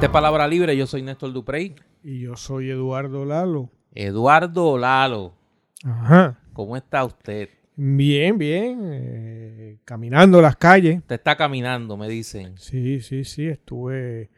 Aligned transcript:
Esta 0.00 0.06
es 0.06 0.12
Palabra 0.14 0.48
Libre, 0.48 0.74
yo 0.78 0.86
soy 0.86 1.02
Néstor 1.02 1.30
Duprey. 1.34 1.74
Y 2.02 2.20
yo 2.20 2.34
soy 2.34 2.70
Eduardo 2.70 3.26
Lalo. 3.26 3.68
Eduardo 3.94 4.78
Lalo, 4.78 5.34
Ajá. 5.84 6.38
¿cómo 6.54 6.74
está 6.74 7.04
usted? 7.04 7.50
Bien, 7.76 8.38
bien. 8.38 8.80
eh, 8.82 9.76
caminando 9.84 10.40
las 10.40 10.56
calles. 10.56 11.00
Usted 11.00 11.16
está 11.16 11.36
caminando, 11.36 11.98
me 11.98 12.08
dicen. 12.08 12.56
Sí, 12.56 13.02
sí, 13.02 13.24
sí. 13.24 13.46
Estuve 13.46 14.30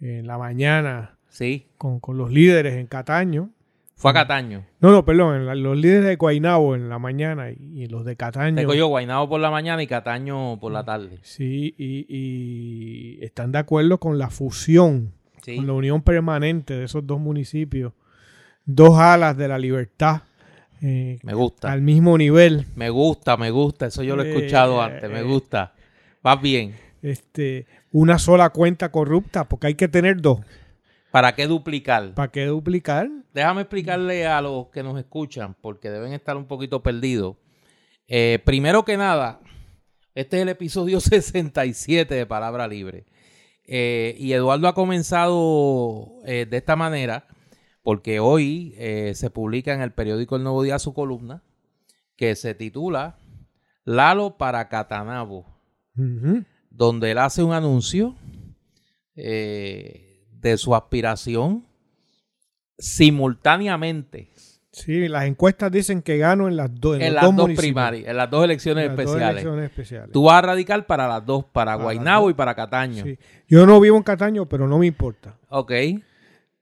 en 0.00 0.26
la 0.26 0.38
mañana 0.38 1.18
Sí, 1.28 1.66
con, 1.76 2.00
con 2.00 2.16
los 2.16 2.30
líderes 2.30 2.72
en 2.72 2.86
Cataño. 2.86 3.50
Fue 3.96 4.10
a 4.10 4.14
Cataño. 4.14 4.64
No, 4.80 4.90
no, 4.90 5.04
perdón. 5.04 5.36
en 5.36 5.46
la- 5.46 5.54
los 5.54 5.76
líderes 5.76 6.04
de 6.04 6.16
Guaynabo 6.16 6.74
en 6.74 6.88
la 6.88 6.98
mañana 6.98 7.50
y, 7.50 7.82
y 7.82 7.86
los 7.86 8.04
de 8.04 8.16
Cataño. 8.16 8.56
Te 8.56 8.64
cogió 8.66 8.88
Guaynabo 8.88 9.28
por 9.28 9.40
la 9.40 9.50
mañana 9.50 9.82
y 9.82 9.86
Cataño 9.86 10.58
por 10.60 10.72
la 10.72 10.84
tarde. 10.84 11.18
Sí, 11.22 11.74
y, 11.78 12.06
y 12.08 13.24
están 13.24 13.52
de 13.52 13.58
acuerdo 13.58 13.98
con 13.98 14.18
la 14.18 14.30
fusión, 14.30 15.12
Sí, 15.42 15.56
con 15.56 15.66
la 15.66 15.72
unión 15.74 16.02
permanente 16.02 16.74
de 16.74 16.84
esos 16.84 17.06
dos 17.06 17.20
municipios. 17.20 17.92
Dos 18.66 18.98
alas 18.98 19.36
de 19.36 19.46
la 19.48 19.58
libertad 19.58 20.22
eh, 20.82 21.18
me 21.22 21.34
gusta. 21.34 21.70
al 21.72 21.80
mismo 21.82 22.16
nivel. 22.18 22.66
Me 22.76 22.90
gusta, 22.90 23.36
me 23.36 23.50
gusta. 23.50 23.86
Eso 23.86 24.02
yo 24.02 24.16
lo 24.16 24.22
he 24.22 24.30
Eh, 24.30 24.34
escuchado 24.36 24.82
antes. 24.82 25.10
Me 25.10 25.20
eh. 25.20 25.22
gusta. 25.22 25.72
Vas 26.22 26.40
bien. 26.42 26.74
este, 27.02 27.66
una 27.92 28.18
sola 28.18 28.48
cuenta 28.50 28.90
corrupta, 28.90 29.44
porque 29.48 29.66
hay 29.68 29.74
que 29.74 29.88
tener 29.88 30.20
dos. 30.22 30.40
¿Para 31.14 31.36
qué 31.36 31.46
duplicar? 31.46 32.12
¿Para 32.12 32.32
qué 32.32 32.46
duplicar? 32.46 33.08
Déjame 33.32 33.60
explicarle 33.60 34.26
a 34.26 34.40
los 34.40 34.66
que 34.70 34.82
nos 34.82 34.98
escuchan, 34.98 35.54
porque 35.60 35.88
deben 35.88 36.12
estar 36.12 36.36
un 36.36 36.46
poquito 36.46 36.82
perdidos. 36.82 37.36
Eh, 38.08 38.40
primero 38.44 38.84
que 38.84 38.96
nada, 38.96 39.40
este 40.16 40.38
es 40.38 40.42
el 40.42 40.48
episodio 40.48 40.98
67 41.00 42.12
de 42.12 42.26
Palabra 42.26 42.66
Libre. 42.66 43.06
Eh, 43.64 44.16
y 44.18 44.32
Eduardo 44.32 44.66
ha 44.66 44.74
comenzado 44.74 46.14
eh, 46.26 46.46
de 46.50 46.56
esta 46.56 46.74
manera, 46.74 47.28
porque 47.84 48.18
hoy 48.18 48.74
se 49.14 49.30
publica 49.30 49.72
en 49.72 49.82
el 49.82 49.92
periódico 49.92 50.34
El 50.34 50.42
Nuevo 50.42 50.64
Día 50.64 50.80
su 50.80 50.94
columna, 50.94 51.44
que 52.16 52.34
se 52.34 52.56
titula 52.56 53.20
Lalo 53.84 54.36
para 54.36 54.68
Catanabo 54.68 55.46
donde 56.70 57.12
él 57.12 57.18
hace 57.18 57.44
un 57.44 57.52
anuncio 57.52 58.16
de 60.50 60.58
su 60.58 60.74
aspiración 60.74 61.64
simultáneamente 62.78 64.30
Sí, 64.72 65.06
las 65.06 65.26
encuestas 65.26 65.70
dicen 65.70 66.02
que 66.02 66.18
gano 66.18 66.48
en 66.48 66.56
las, 66.56 66.68
dos 66.80 66.96
en 66.96 67.02
en 67.02 67.06
los 67.06 67.14
las 67.14 67.22
dos 67.22 67.36
dos 67.36 67.42
municipios. 67.44 67.62
primarias, 67.64 68.08
en 68.10 68.16
las 68.16 68.28
dos 68.28 68.44
elecciones 68.44 68.82
En 68.82 68.88
las 68.88 68.96
dos 68.96 69.04
especiales. 69.06 69.30
elecciones 69.42 69.70
especiales. 69.70 70.10
Tú 70.12 70.24
vas 70.24 70.34
a 70.34 70.42
radicar 70.42 70.84
para 70.86 71.06
las 71.06 71.24
dos, 71.24 71.44
para 71.44 71.76
las 71.76 71.82
Guaynabo 71.84 72.24
dos. 72.24 72.32
y 72.32 72.34
para 72.34 72.56
Cataño. 72.56 73.04
Sí. 73.04 73.16
Yo 73.46 73.66
no 73.66 73.78
vivo 73.78 73.96
en 73.96 74.02
Cataño, 74.02 74.48
pero 74.48 74.66
no 74.66 74.78
me 74.80 74.86
importa. 74.86 75.36
Ok. 75.48 75.70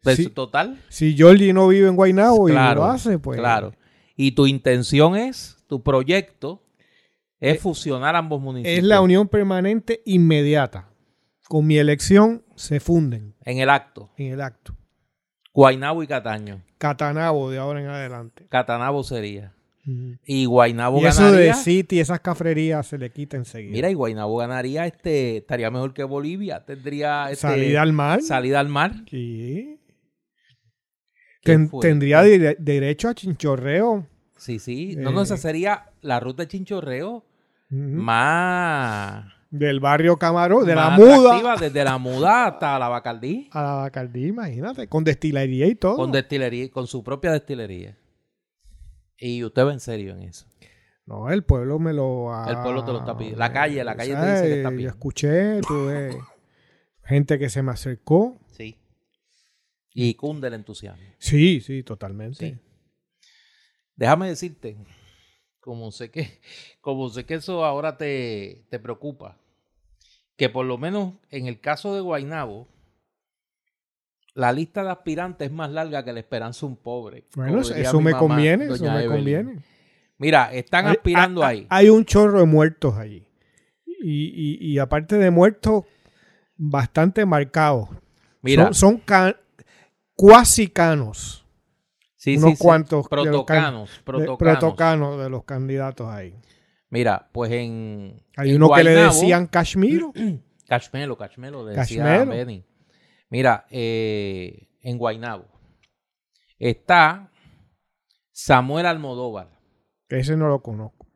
Pues, 0.03 0.16
Sí. 0.19 0.27
Total. 0.28 0.78
Si 0.91 1.16
Georgie 1.16 1.55
no 1.55 1.69
vive 1.69 1.88
en 1.88 1.97
Guaynabo 1.97 2.50
y 2.50 2.53
Claro, 2.53 2.80
lo 2.83 2.84
hace, 2.84 3.19
pues. 3.19 3.38
Claro. 3.38 3.72
Y 4.14 4.33
tu 4.33 4.47
intención 4.47 5.16
es, 5.16 5.56
tu 5.66 5.83
proyecto 5.83 6.62
es 7.41 7.62
fusionar 7.62 8.14
ambos 8.14 8.42
municipios. 8.42 8.77
Es 8.77 8.84
la 8.84 9.00
unión 9.00 9.27
permanente 9.27 10.03
inmediata. 10.05 10.91
Con 11.53 11.67
mi 11.67 11.77
elección 11.77 12.42
se 12.56 12.81
funden 12.81 13.34
En 13.45 13.58
el 13.58 13.69
acto. 13.69 14.08
en 14.17 14.33
el 14.33 14.41
acto. 14.41 14.75
Guaynabo 15.53 16.03
y 16.03 16.06
Cataño. 16.06 16.62
Catanabo 16.78 17.50
de 17.50 17.59
ahora 17.59 17.83
en 17.83 17.89
adelante. 17.89 18.47
Catanabo 18.49 19.03
sería. 19.04 19.53
Ujú. 19.87 20.16
Y 20.25 20.47
Guaynabo 20.47 21.03
Y 21.03 21.04
eso 21.04 21.25
de 21.26 21.31
ganaría. 21.49 21.53
City, 21.54 22.00
esas 22.00 22.21
cafrerías 22.21 22.87
se 22.87 22.97
le 22.97 23.10
quita 23.10 23.37
enseguida. 23.37 23.71
Mira, 23.71 23.91
y 23.91 23.93
Guaynabo 23.93 24.34
ganaría, 24.38 24.87
este, 24.87 25.37
estaría 25.37 25.71
mejor 25.71 25.93
que 25.93 26.04
Bolivia, 26.04 26.65
tendría 26.65 27.25
este, 27.31 27.43
Salida 27.49 27.82
al 27.82 27.93
mar. 27.93 28.22
salida 28.22 28.59
al 28.59 28.69
mar. 28.71 28.93
Sí. 29.10 29.78
Ten- 31.44 31.71
tendría 31.82 32.22
dire- 32.22 32.56
derecho 32.59 33.10
a 33.10 33.15
chinchorreo. 33.15 34.06
Sí, 34.38 34.59
sí. 34.59 34.97
No, 34.97 35.10
no, 35.12 35.21
Eh. 35.21 35.25
esa 35.25 35.37
sería 35.37 35.91
la 36.00 36.19
ruta 36.19 36.44
de 36.44 36.49
Chinchorreo 36.49 37.26
más, 37.69 39.26
Del 39.54 39.80
barrio 39.80 40.16
Camarón, 40.16 40.64
de 40.64 40.74
la 40.74 40.90
muda 40.90 41.56
desde 41.60 41.84
la 41.84 41.98
muda 41.98 42.46
hasta 42.46 42.78
la 42.78 42.88
Bacardí, 42.88 43.50
a 43.52 43.62
la 43.62 43.72
Bacardí, 43.74 44.28
imagínate, 44.28 44.88
con 44.88 45.04
destilería 45.04 45.66
y 45.66 45.74
todo. 45.74 45.94
con 45.96 46.10
destilería, 46.10 46.70
con 46.70 46.86
su 46.86 47.04
propia 47.04 47.32
destilería. 47.32 47.98
Y 49.18 49.44
usted 49.44 49.66
va 49.66 49.72
en 49.74 49.80
serio 49.80 50.14
en 50.14 50.22
eso. 50.22 50.46
No, 51.04 51.30
el 51.30 51.44
pueblo 51.44 51.78
me 51.78 51.92
lo 51.92 52.32
ha- 52.34 52.48
El 52.50 52.56
pueblo 52.62 52.82
te 52.84 52.92
lo 52.92 53.00
está 53.00 53.14
pidiendo. 53.16 53.38
La 53.38 53.52
calle, 53.52 53.84
la 53.84 53.94
calle 53.94 54.14
te 54.14 54.20
dice 54.32 54.42
que 54.44 54.56
está 54.56 54.70
Yo 54.70 54.76
pidiendo. 54.76 54.94
escuché, 54.96 55.60
tuve 55.60 56.16
gente 57.04 57.38
que 57.38 57.50
se 57.50 57.62
me 57.62 57.72
acercó. 57.72 58.40
Sí. 58.56 58.78
Y 59.92 60.14
cunde 60.14 60.48
el 60.48 60.54
entusiasmo. 60.54 61.04
Sí, 61.19 61.60
sí, 61.60 61.82
totalmente. 61.82 62.38
Sí. 62.38 62.58
Déjame 63.96 64.28
decirte, 64.28 64.78
como 65.60 65.90
sé 65.92 66.10
que, 66.10 66.40
como 66.80 67.10
sé 67.10 67.26
que 67.26 67.34
eso 67.34 67.64
ahora 67.66 67.98
te, 67.98 68.66
te 68.70 68.78
preocupa, 68.78 69.38
que 70.42 70.48
por 70.48 70.66
lo 70.66 70.76
menos 70.76 71.12
en 71.30 71.47
el 71.47 71.60
caso 71.60 71.94
de 71.94 72.00
Guainabo, 72.00 72.66
la 74.34 74.53
lista 74.53 74.82
de 74.82 74.91
aspirantes 74.91 75.47
es 75.47 75.53
más 75.54 75.70
larga 75.70 76.04
que 76.04 76.12
la 76.12 76.19
esperanza 76.19 76.66
un 76.66 76.75
pobre. 76.75 77.28
Bueno, 77.36 77.60
eso, 77.60 78.00
me 78.00 78.10
mamá, 78.10 78.19
conviene, 78.19 78.64
eso 78.64 78.82
me 78.82 78.91
Evelyn. 79.04 79.10
conviene. 79.12 79.62
Mira, 80.19 80.52
están 80.52 80.86
Hay- 80.86 80.97
aspirando 80.97 81.44
hay- 81.44 81.58
ahí. 81.60 81.66
Hay 81.70 81.91
un 81.91 82.04
chorro 82.04 82.41
de 82.41 82.47
muertos 82.47 82.97
allí. 82.97 83.25
Y, 83.86 84.32
y- 84.64 84.72
y 84.72 84.78
aparte 84.81 85.16
de 85.16 85.31
muertos, 85.31 85.84
bastante 86.56 87.25
marcados. 87.25 87.88
Mira, 88.41 88.64
Son, 88.64 88.75
son 88.75 88.97
ca- 88.98 89.36
cuasi 90.16 90.66
canos. 90.66 91.47
sí, 92.16 92.36
unos 92.36 92.50
sí, 92.50 92.56
sí, 92.56 92.62
cuantos 92.64 93.08
de 93.08 93.16
los 93.16 93.25
protocanos, 93.26 93.91
de- 93.97 94.02
protocanos. 94.02 94.38
protocanos 94.38 95.19
de 95.22 95.31
los 95.31 95.44
candidatos 95.44 96.08
ahí. 96.08 96.34
Mira, 96.92 97.30
pues 97.32 97.50
en 97.53 98.22
Hay 98.36 98.50
en 98.50 98.56
uno 98.56 98.70
que 98.75 98.84
le 98.84 98.91
decían 98.91 99.47
Cashmiro. 99.47 100.12
Cachmelo, 100.69 101.16
le 101.66 101.75
decía 101.75 102.04
Cachmelo. 102.04 102.30
Benny. 102.30 102.66
Mira, 103.30 103.66
eh, 103.70 104.69
en 104.82 104.98
Guaynabo 104.98 105.47
está 106.58 107.32
Samuel 108.31 108.84
Almodóvar. 108.84 109.58
Ese 110.10 110.36
no 110.36 110.48
lo 110.48 110.62
conozco. 110.62 111.06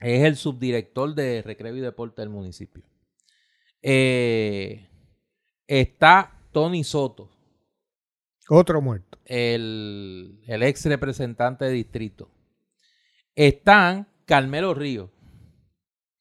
Es 0.00 0.22
el 0.22 0.36
subdirector 0.36 1.14
de 1.14 1.40
Recreo 1.40 1.74
y 1.74 1.80
Deporte 1.80 2.20
del 2.20 2.28
municipio. 2.28 2.84
Eh, 3.80 4.86
está 5.66 6.42
Tony 6.52 6.84
Soto, 6.84 7.30
Otro 8.50 8.82
muerto. 8.82 9.18
el, 9.24 10.42
el 10.46 10.62
ex 10.62 10.84
representante 10.84 11.64
de 11.64 11.70
distrito. 11.70 12.30
Están 13.34 14.08
Carmelo 14.26 14.74
Río, 14.74 15.10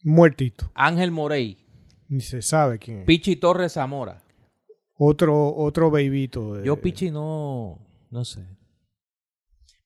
Muertito. 0.03 0.71
Ángel 0.75 1.11
Morey, 1.11 1.57
Ni 2.07 2.21
se 2.21 2.41
sabe 2.41 2.77
quién 2.79 2.99
es. 2.99 3.05
Pichi 3.05 3.35
Torres 3.35 3.73
Zamora. 3.73 4.21
Otro, 4.97 5.53
otro 5.55 5.89
bebito. 5.91 6.53
de- 6.55 6.65
Yo 6.65 6.79
Pichi 6.79 7.09
no, 7.11 7.79
no 8.11 8.23
sé. 8.23 8.45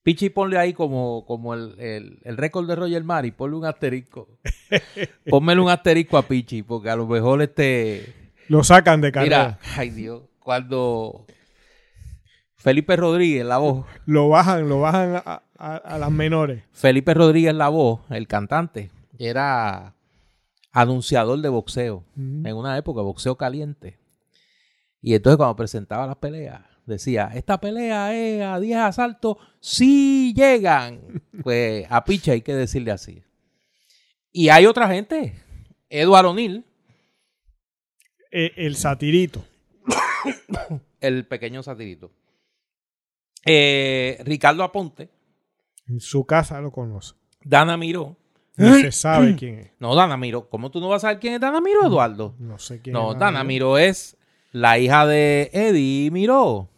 Pichi 0.02 0.30
ponle 0.30 0.56
ahí 0.58 0.72
como, 0.72 1.24
como 1.26 1.52
el, 1.54 1.74
el, 1.78 2.20
el 2.22 2.36
récord 2.36 2.66
de 2.66 2.76
Roger 2.76 3.02
Mari, 3.04 3.32
ponle 3.32 3.56
un 3.56 3.64
asterisco. 3.66 4.38
Pónmele 5.28 5.60
un 5.60 5.68
asterisco 5.70 6.16
a 6.16 6.22
Pichi, 6.22 6.62
porque 6.62 6.88
a 6.90 6.96
lo 6.96 7.06
mejor 7.06 7.42
este... 7.42 8.32
Lo 8.48 8.62
sacan 8.64 9.00
de 9.00 9.08
Mira, 9.08 9.12
carrera. 9.20 9.58
ay 9.76 9.90
Dios, 9.90 10.22
cuando 10.40 11.26
Felipe 12.56 12.96
Rodríguez, 12.96 13.44
la 13.44 13.58
voz, 13.58 13.86
Lo 14.06 14.28
bajan, 14.28 14.68
lo 14.68 14.80
bajan 14.80 15.22
a, 15.24 15.42
a- 15.60 15.76
a 15.76 15.98
las 15.98 16.10
menores. 16.10 16.62
Felipe 16.72 17.14
Rodríguez, 17.14 17.54
la 17.54 17.68
voz, 17.68 18.00
el 18.10 18.26
cantante, 18.26 18.90
era 19.18 19.94
anunciador 20.72 21.40
de 21.40 21.48
boxeo. 21.48 22.04
En 22.16 22.54
una 22.56 22.76
época, 22.78 23.02
boxeo 23.02 23.36
caliente. 23.36 23.98
Y 25.02 25.14
entonces 25.14 25.36
cuando 25.36 25.56
presentaba 25.56 26.06
las 26.06 26.16
peleas, 26.16 26.62
decía, 26.86 27.30
esta 27.34 27.60
pelea 27.60 28.14
es 28.14 28.42
a 28.42 28.58
10 28.60 28.78
asaltos, 28.78 29.36
sí 29.60 30.32
llegan. 30.34 31.22
Pues 31.42 31.86
a 31.90 32.04
Picha 32.04 32.32
hay 32.32 32.42
que 32.42 32.54
decirle 32.54 32.90
así. 32.92 33.22
Y 34.32 34.48
hay 34.50 34.66
otra 34.66 34.88
gente, 34.88 35.34
Eduardo 35.88 36.30
O'Neill, 36.30 36.64
Eh, 38.30 38.52
el 38.56 38.76
satirito. 38.76 39.44
el 41.00 41.26
pequeño 41.26 41.62
satirito. 41.62 42.10
Eh, 43.44 44.18
Ricardo 44.24 44.62
Aponte, 44.62 45.08
En 45.90 46.00
su 46.00 46.24
casa 46.24 46.60
lo 46.60 46.70
conoce. 46.70 47.14
Dana 47.44 47.76
Miró. 47.76 48.16
No 48.56 48.74
se 48.74 48.92
sabe 48.92 49.34
quién 49.38 49.58
es. 49.58 49.70
No, 49.80 49.94
Dana 49.94 50.16
Miró. 50.16 50.48
¿Cómo 50.48 50.70
tú 50.70 50.80
no 50.80 50.88
vas 50.88 50.98
a 51.04 51.08
saber 51.08 51.18
quién 51.20 51.34
es 51.34 51.40
Dana 51.40 51.60
Miró, 51.60 51.86
Eduardo? 51.86 52.34
No 52.38 52.58
sé 52.58 52.80
quién 52.80 52.92
No, 52.94 53.12
es. 53.12 53.18
Dana 53.18 53.42
Miró 53.44 53.78
es 53.78 54.16
la 54.52 54.78
hija 54.78 55.06
de 55.06 55.50
Eddie 55.52 56.10
Miró. 56.10 56.68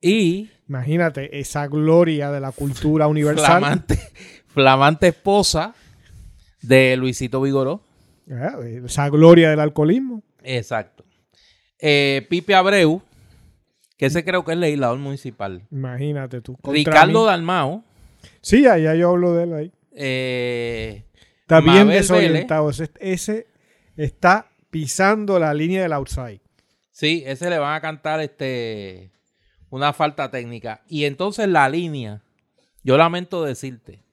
Y 0.00 0.50
Imagínate 0.68 1.38
esa 1.38 1.66
gloria 1.66 2.30
de 2.30 2.40
la 2.40 2.50
cultura 2.52 3.06
universal. 3.06 3.58
flamante, 3.60 3.98
flamante 4.48 5.08
esposa 5.08 5.74
de 6.62 6.96
Luisito 6.96 7.40
Vigoró. 7.42 7.82
Ah, 8.30 8.56
Esa 8.84 9.08
gloria 9.10 9.50
del 9.50 9.60
alcoholismo. 9.60 10.22
Exacto. 10.42 11.04
Eh, 11.78 12.26
Pipe 12.30 12.54
Abreu, 12.54 13.02
Que 13.98 14.06
ese 14.06 14.24
creo 14.24 14.44
que 14.44 14.52
es 14.52 14.58
legislador 14.58 14.98
municipal. 14.98 15.62
Imagínate 15.70 16.40
tú. 16.40 16.56
Ricardo 16.64 17.20
mí. 17.20 17.26
Dalmao. 17.26 17.84
Sí, 18.40 18.66
allá 18.66 18.94
yo 18.94 19.10
hablo 19.10 19.34
de 19.34 19.44
él 19.44 19.52
ahí. 19.54 19.72
Eh, 19.94 21.04
Está 21.42 21.60
bien 21.60 21.86
Mabel 21.86 21.88
desorientado. 21.98 22.70
Ese, 22.70 22.90
ese 23.00 23.46
está 23.96 24.50
pisando 24.70 25.38
la 25.38 25.52
línea 25.54 25.82
del 25.82 25.92
outside. 25.92 26.40
sí, 26.90 27.22
ese 27.26 27.50
le 27.50 27.58
van 27.58 27.74
a 27.74 27.80
cantar 27.80 28.20
este 28.20 29.10
una 29.70 29.92
falta 29.92 30.30
técnica. 30.30 30.82
Y 30.86 31.04
entonces 31.04 31.48
la 31.48 31.68
línea, 31.68 32.22
yo 32.82 32.96
lamento 32.96 33.44
decirte 33.44 34.04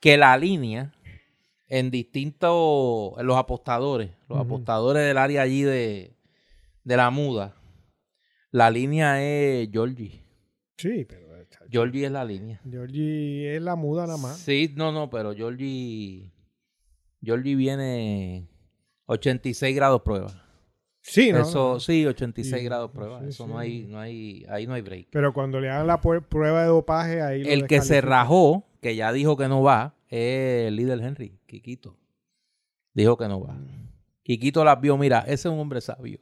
que 0.00 0.16
la 0.16 0.36
línea 0.36 0.92
en 1.68 1.90
distintos, 1.90 3.12
en 3.18 3.26
los 3.26 3.36
apostadores, 3.36 4.10
los 4.28 4.38
apostadores 4.38 5.04
del 5.06 5.18
área 5.18 5.42
allí 5.42 5.62
de, 5.62 6.16
de 6.84 6.96
la 6.96 7.10
muda, 7.10 7.56
la 8.50 8.70
línea 8.70 9.22
es 9.22 9.68
Georgie. 9.70 10.24
Sí, 10.76 11.04
pero 11.08 11.29
Georgie 11.70 12.06
es 12.06 12.12
la 12.12 12.24
línea. 12.24 12.60
Georgie 12.68 13.56
es 13.56 13.62
la 13.62 13.76
muda 13.76 14.06
nada 14.06 14.18
más. 14.18 14.38
Sí, 14.38 14.72
no, 14.76 14.92
no, 14.92 15.08
pero 15.08 15.34
Georgie, 15.34 16.32
Georgie 17.22 17.54
viene 17.54 18.48
86 19.06 19.74
grados 19.76 20.02
prueba. 20.02 20.46
Sí, 21.02 21.32
¿no? 21.32 21.40
Eso, 21.40 21.80
sí, 21.80 22.04
86 22.04 22.58
Sí, 22.60 22.64
grados 22.64 22.90
prueba. 22.90 23.20
sí, 23.22 23.28
Eso 23.28 23.44
sí. 23.44 23.50
no 23.50 23.58
hay, 23.58 23.86
no 23.86 23.98
hay, 23.98 24.44
ahí 24.50 24.66
no 24.66 24.74
hay 24.74 24.82
break. 24.82 25.08
Pero 25.10 25.32
cuando 25.32 25.60
le 25.60 25.70
hagan 25.70 25.86
la 25.86 26.00
prueba 26.00 26.62
de 26.62 26.68
dopaje, 26.68 27.22
ahí 27.22 27.42
lo 27.42 27.48
El 27.50 27.66
que 27.66 27.80
se 27.80 28.00
rajó, 28.00 28.66
que 28.82 28.96
ya 28.96 29.12
dijo 29.12 29.36
que 29.36 29.48
no 29.48 29.62
va, 29.62 29.94
es 30.08 30.68
el 30.68 30.76
líder 30.76 31.00
Henry, 31.00 31.38
Quiquito. 31.46 31.96
Dijo 32.92 33.16
que 33.16 33.28
no 33.28 33.40
va. 33.40 33.56
Quiquito 34.22 34.64
las 34.64 34.80
vio, 34.80 34.96
mira, 34.98 35.20
ese 35.20 35.32
es 35.32 35.46
un 35.46 35.58
hombre 35.58 35.80
sabio. 35.80 36.20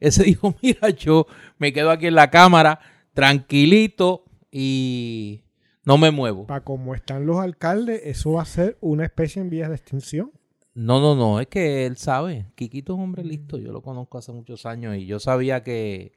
Ese 0.00 0.24
dijo, 0.24 0.54
mira, 0.62 0.90
yo 0.90 1.26
me 1.58 1.72
quedo 1.72 1.90
aquí 1.90 2.06
en 2.06 2.14
la 2.14 2.30
cámara, 2.30 2.80
tranquilito 3.14 4.25
y 4.58 5.44
no 5.84 5.98
me 5.98 6.10
muevo. 6.10 6.46
Para 6.46 6.64
como 6.64 6.94
están 6.94 7.26
los 7.26 7.36
alcaldes, 7.40 8.00
eso 8.04 8.32
va 8.32 8.42
a 8.42 8.46
ser 8.46 8.78
una 8.80 9.04
especie 9.04 9.42
en 9.42 9.50
vías 9.50 9.68
de 9.68 9.74
extinción. 9.76 10.32
No, 10.72 10.98
no, 10.98 11.14
no, 11.14 11.40
es 11.40 11.46
que 11.48 11.84
él 11.84 11.98
sabe. 11.98 12.46
Quiquito 12.54 12.94
es 12.94 12.96
un 12.96 13.04
hombre 13.04 13.22
listo, 13.22 13.58
yo 13.58 13.70
lo 13.70 13.82
conozco 13.82 14.16
hace 14.16 14.32
muchos 14.32 14.64
años 14.64 14.96
y 14.96 15.04
yo 15.04 15.20
sabía 15.20 15.62
que 15.62 16.12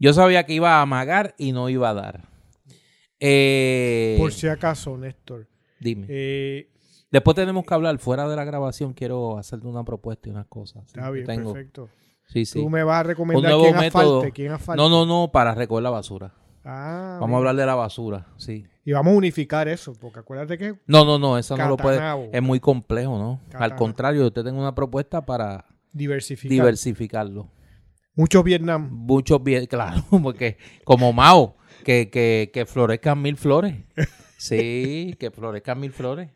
yo 0.00 0.12
sabía 0.12 0.44
que 0.46 0.54
iba 0.54 0.78
a 0.78 0.82
amagar 0.82 1.36
y 1.38 1.52
no 1.52 1.68
iba 1.68 1.90
a 1.90 1.94
dar. 1.94 2.28
Eh, 3.20 4.16
Por 4.18 4.32
si 4.32 4.48
acaso, 4.48 4.96
Néstor. 4.98 5.46
dime. 5.80 6.06
Eh, 6.08 6.70
Después 7.12 7.36
tenemos 7.36 7.64
que 7.64 7.72
hablar 7.72 7.96
fuera 7.98 8.28
de 8.28 8.34
la 8.34 8.44
grabación. 8.44 8.92
Quiero 8.94 9.38
hacerte 9.38 9.66
una 9.68 9.84
propuesta 9.84 10.28
y 10.28 10.32
unas 10.32 10.46
cosas. 10.48 10.82
Sí, 10.86 10.94
está 10.98 11.08
bien, 11.10 11.24
tengo- 11.24 11.52
perfecto. 11.52 11.88
Sí, 12.26 12.44
sí. 12.44 12.60
Tú 12.60 12.68
me 12.68 12.82
vas 12.82 12.98
a 13.00 13.02
recomendar 13.04 13.52
quién 13.60 13.76
método. 13.76 14.16
asfalte, 14.18 14.32
quién 14.32 14.50
asfalte. 14.52 14.82
No, 14.82 14.88
no, 14.88 15.06
no, 15.06 15.30
para 15.30 15.54
recoger 15.54 15.84
la 15.84 15.90
basura. 15.90 16.34
Ah, 16.68 17.18
Vamos 17.20 17.34
a 17.34 17.38
hablar 17.38 17.54
de 17.54 17.64
la 17.64 17.76
basura, 17.76 18.26
sí. 18.36 18.66
Y 18.84 18.90
vamos 18.92 19.14
a 19.14 19.16
unificar 19.16 19.68
eso, 19.68 19.92
porque 20.00 20.18
acuérdate 20.18 20.58
que 20.58 20.74
No, 20.86 21.04
no, 21.04 21.16
no, 21.18 21.38
eso 21.38 21.56
no 21.56 21.68
lo 21.68 21.76
puede. 21.76 22.00
Es 22.32 22.42
muy 22.42 22.58
complejo, 22.58 23.18
¿no? 23.18 23.40
Al 23.54 23.76
contrario, 23.76 24.22
yo 24.22 24.32
te 24.32 24.42
tengo 24.42 24.58
una 24.58 24.74
propuesta 24.74 25.24
para 25.24 25.64
diversificar. 25.92 26.50
diversificarlo. 26.50 27.48
Muchos 28.16 28.42
Vietnam. 28.42 28.88
Muchos 28.90 29.42
bien, 29.44 29.66
claro, 29.70 30.02
porque 30.22 30.58
como 30.84 31.12
Mao, 31.12 31.56
que, 31.84 32.10
que, 32.10 32.50
que 32.52 32.66
florezcan 32.66 33.22
mil 33.22 33.36
flores. 33.36 33.76
Sí, 34.38 35.16
que 35.18 35.30
florezcan 35.30 35.80
mil 35.80 35.92
flores. 35.92 36.28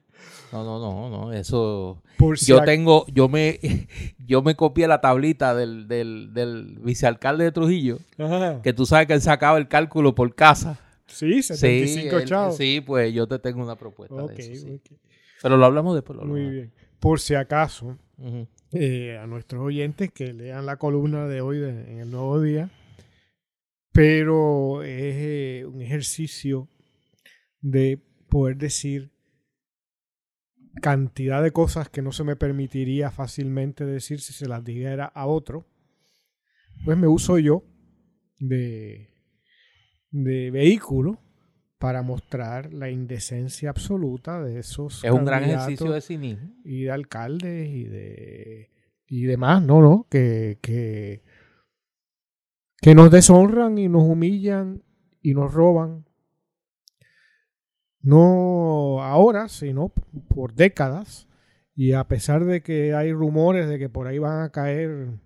No, 0.53 0.65
no, 0.65 0.79
no, 0.81 1.09
no, 1.11 1.33
eso. 1.33 2.03
Por 2.19 2.39
si 2.39 2.47
Yo 2.47 2.63
tengo, 2.65 3.07
yo 3.07 3.29
me, 3.29 3.61
yo 4.27 4.43
me 4.43 4.55
copié 4.57 4.89
la 4.89 5.01
tablita 5.01 5.55
del, 5.55 5.87
del, 5.87 6.35
del 6.35 6.79
vicealcalde 6.81 7.45
de 7.45 7.53
Trujillo, 7.53 7.99
Ajá. 8.19 8.61
que 8.63 8.73
tú 8.73 8.85
sabes 8.87 9.07
que 9.07 9.13
él 9.15 9.21
sacaba 9.21 9.59
el 9.59 9.69
cálculo 9.69 10.15
por 10.15 10.35
casa. 10.35 10.81
Sí, 11.07 11.43
75 11.43 12.19
él- 12.19 12.25
chavos. 12.29 12.57
sí, 12.57 12.81
pues 12.81 13.13
yo 13.13 13.27
te 13.27 13.39
tengo 13.39 13.63
una 13.63 13.77
propuesta 13.77 14.15
Ok, 14.23 14.33
de 14.33 14.53
eso, 14.53 14.67
sí. 14.67 14.75
ok. 14.75 14.99
Pero 15.43 15.57
lo 15.57 15.65
hablamos 15.67 15.95
después. 15.95 16.19
Lo 16.19 16.25
Muy 16.25 16.49
bien. 16.49 16.73
Por 16.99 17.19
si 17.21 17.35
acaso, 17.35 17.97
eh, 18.73 19.19
a 19.21 19.27
nuestros 19.27 19.63
oyentes 19.63 20.11
que 20.13 20.33
lean 20.33 20.67
la 20.67 20.77
columna 20.77 21.27
de 21.27 21.41
hoy 21.41 21.59
de- 21.59 21.91
en 21.93 21.99
el 22.01 22.11
nuevo 22.11 22.41
día, 22.41 22.71
pero 23.93 24.83
es 24.83 25.15
eh, 25.17 25.65
un 25.67 25.81
ejercicio 25.83 26.69
de 27.61 27.99
poder 28.29 28.57
decir 28.57 29.11
cantidad 30.83 31.43
de 31.43 31.53
cosas 31.53 31.89
que 31.89 32.03
no 32.03 32.13
se 32.13 32.25
me 32.25 32.37
permitiría 32.37 33.11
fácilmente 33.11 33.85
decir 33.85 34.21
si 34.21 34.33
se 34.33 34.49
las 34.49 34.65
dijera 34.65 35.07
a 35.07 35.27
otro, 35.27 35.67
pues 36.85 36.97
me 36.97 37.09
uso 37.09 37.39
yo 37.39 37.65
de, 38.39 39.09
de 40.11 40.51
vehículo 40.51 41.19
para 41.79 42.03
mostrar 42.03 42.73
la 42.75 42.91
indecencia 42.91 43.71
absoluta 43.71 44.43
de 44.43 44.59
esos 44.59 45.03
Es 45.03 45.11
un 45.11 45.25
gran 45.25 45.45
ejercicio 45.45 45.91
de 45.91 46.01
cinismo. 46.01 46.55
y 46.65 46.83
de 46.83 46.91
alcaldes 46.91 47.69
y 47.69 47.85
de 47.85 48.71
y 49.13 49.25
demás, 49.25 49.61
no, 49.61 49.83
no, 49.83 50.07
que, 50.09 50.59
que, 50.63 51.25
que 52.81 52.95
nos 52.95 53.11
deshonran 53.11 53.77
y 53.77 53.89
nos 53.89 54.05
humillan 54.05 54.85
y 55.21 55.35
nos 55.35 55.53
roban. 55.53 56.07
No 58.03 59.03
ahora, 59.03 59.49
sino 59.49 59.93
por 60.29 60.55
décadas. 60.55 61.29
Y 61.75 61.93
a 61.93 62.05
pesar 62.05 62.45
de 62.45 62.63
que 62.63 62.95
hay 62.95 63.13
rumores 63.13 63.69
de 63.69 63.79
que 63.79 63.89
por 63.89 64.07
ahí 64.07 64.19
van 64.19 64.43
a 64.43 64.51
caer 64.51 65.19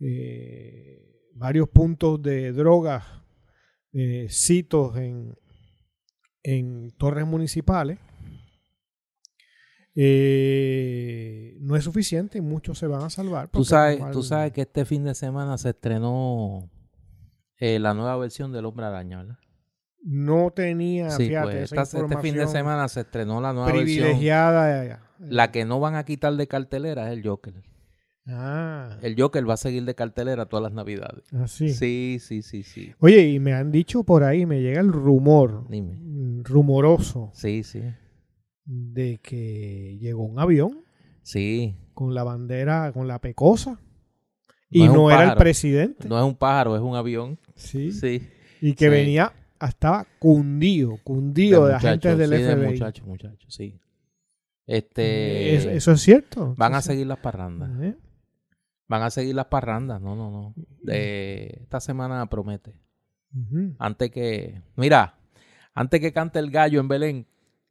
eh, 0.00 1.30
varios 1.34 1.68
puntos 1.68 2.22
de 2.22 2.52
drogas, 2.52 3.04
eh, 3.92 4.26
citos 4.30 4.96
en, 4.96 5.36
en 6.42 6.90
torres 6.92 7.26
municipales, 7.26 7.98
eh, 9.98 11.56
no 11.60 11.74
es 11.74 11.84
suficiente 11.84 12.36
y 12.36 12.42
muchos 12.42 12.78
se 12.78 12.86
van 12.86 13.02
a 13.02 13.10
salvar. 13.10 13.48
Tú 13.48 13.64
sabes, 13.64 13.98
tú 14.12 14.22
sabes 14.22 14.52
que 14.52 14.60
este 14.60 14.84
fin 14.84 15.04
de 15.04 15.14
semana 15.14 15.56
se 15.56 15.70
estrenó 15.70 16.70
eh, 17.56 17.78
la 17.78 17.94
nueva 17.94 18.16
versión 18.18 18.52
del 18.52 18.66
Hombre 18.66 18.86
Araña, 18.86 19.18
¿verdad? 19.18 19.38
No 20.08 20.52
tenía, 20.54 21.10
sí, 21.10 21.26
fíjate, 21.26 21.46
pues 21.46 21.72
esa 21.72 21.82
esta- 21.82 21.98
este 22.00 22.16
fin 22.18 22.36
de 22.36 22.46
semana 22.46 22.86
se 22.86 23.00
estrenó 23.00 23.40
la 23.40 23.52
nueva 23.52 23.72
versión. 23.72 23.84
privilegiada. 24.04 25.00
La 25.18 25.50
que 25.50 25.64
no 25.64 25.80
van 25.80 25.96
a 25.96 26.04
quitar 26.04 26.34
de 26.36 26.46
cartelera 26.46 27.10
es 27.10 27.18
el 27.18 27.26
Joker. 27.26 27.54
Ah, 28.28 28.98
El 29.02 29.14
Joker 29.20 29.48
va 29.48 29.54
a 29.54 29.56
seguir 29.56 29.84
de 29.84 29.94
cartelera 29.94 30.46
todas 30.46 30.62
las 30.62 30.72
navidades. 30.72 31.32
así. 31.34 31.70
Sí, 31.70 32.18
sí, 32.20 32.42
sí, 32.42 32.62
sí. 32.62 32.92
Oye, 33.00 33.28
y 33.30 33.38
me 33.40 33.52
han 33.52 33.70
dicho 33.72 34.04
por 34.04 34.22
ahí, 34.24 34.46
me 34.46 34.60
llega 34.62 34.80
el 34.80 34.92
rumor, 34.92 35.66
Dime. 35.68 35.96
rumoroso, 36.44 37.30
Sí, 37.34 37.62
sí. 37.64 37.82
de 38.64 39.18
que 39.22 39.96
llegó 40.00 40.24
un 40.24 40.38
avión 40.38 40.82
Sí. 41.22 41.76
con 41.94 42.14
la 42.14 42.22
bandera, 42.24 42.92
con 42.92 43.06
la 43.08 43.20
pecosa, 43.20 43.80
y 44.70 44.86
no 44.88 45.10
era 45.10 45.32
el 45.32 45.36
presidente. 45.36 46.08
No 46.08 46.16
es 46.18 46.24
un 46.24 46.34
pájaro, 46.36 46.76
es 46.76 46.82
un 46.82 46.94
avión. 46.96 47.38
Sí. 47.54 47.92
Sí. 47.92 48.22
Y 48.60 48.74
que 48.74 48.86
Sí. 48.86 48.90
venía, 48.90 49.32
estaba 49.60 50.06
cundido, 50.18 50.98
cundido 51.04 51.66
de, 51.66 51.74
agentes 51.74 52.18
del 52.18 52.30
sí, 52.30 52.42
de 52.42 52.56
FBI. 52.56 52.66
muchachos, 52.72 53.06
muchachos, 53.06 53.54
sí. 53.54 53.78
Este. 54.66 55.54
Es- 55.54 55.66
eso 55.66 55.92
es 55.92 56.00
cierto. 56.00 56.54
Van 56.56 56.74
a 56.74 56.82
seguir 56.82 57.06
las 57.06 57.18
parrandas. 57.18 57.70
¿eh? 57.82 57.96
Van 58.88 59.02
a 59.02 59.10
seguir 59.10 59.34
las 59.34 59.46
parrandas. 59.46 60.00
No, 60.00 60.16
no, 60.16 60.30
no. 60.30 60.54
De- 60.82 61.58
esta 61.62 61.80
semana 61.80 62.26
promete. 62.28 62.74
Antes 63.78 64.10
que. 64.10 64.62
Mira, 64.76 65.18
antes 65.74 66.00
que 66.00 66.12
cante 66.12 66.38
el 66.38 66.50
gallo 66.50 66.80
en 66.80 66.88
Belén, 66.88 67.26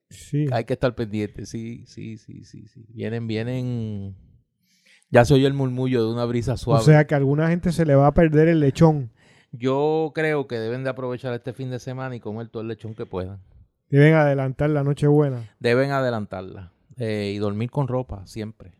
Sí. 0.09 0.45
hay 0.51 0.63
que 0.65 0.73
estar 0.73 0.93
pendiente. 0.93 1.45
Sí, 1.47 1.83
sí, 1.87 2.17
sí, 2.17 2.43
sí, 2.45 2.67
sí. 2.67 2.85
Vienen, 2.89 3.25
vienen. 3.27 4.15
Ya 5.09 5.25
se 5.25 5.33
oye 5.33 5.47
el 5.47 5.53
murmullo 5.53 6.05
de 6.05 6.13
una 6.13 6.25
brisa 6.25 6.53
O 6.53 6.57
suave. 6.57 6.83
sea 6.85 7.07
que 7.07 7.15
a 7.15 7.17
alguna 7.17 7.47
gente 7.49 7.71
se 7.71 7.85
le 7.85 7.95
va 7.95 8.07
a 8.07 8.13
perder 8.13 8.47
el 8.47 8.59
lechón. 8.59 9.11
Yo 9.57 10.11
creo 10.15 10.47
que 10.47 10.57
deben 10.59 10.83
de 10.83 10.89
aprovechar 10.89 11.33
este 11.33 11.53
fin 11.53 11.69
de 11.71 11.79
semana 11.79 12.15
y 12.15 12.19
comer 12.19 12.49
todo 12.49 12.61
el 12.61 12.67
lechón 12.67 12.95
que 12.95 13.05
puedan. 13.05 13.39
Deben 13.89 14.13
adelantar 14.15 14.69
la 14.69 14.83
Nochebuena. 14.83 15.49
Deben 15.59 15.91
adelantarla. 15.91 16.71
eh, 16.97 17.33
y 17.35 17.37
dormir 17.39 17.69
con 17.71 17.87
ropa, 17.87 18.25
siempre. 18.25 18.73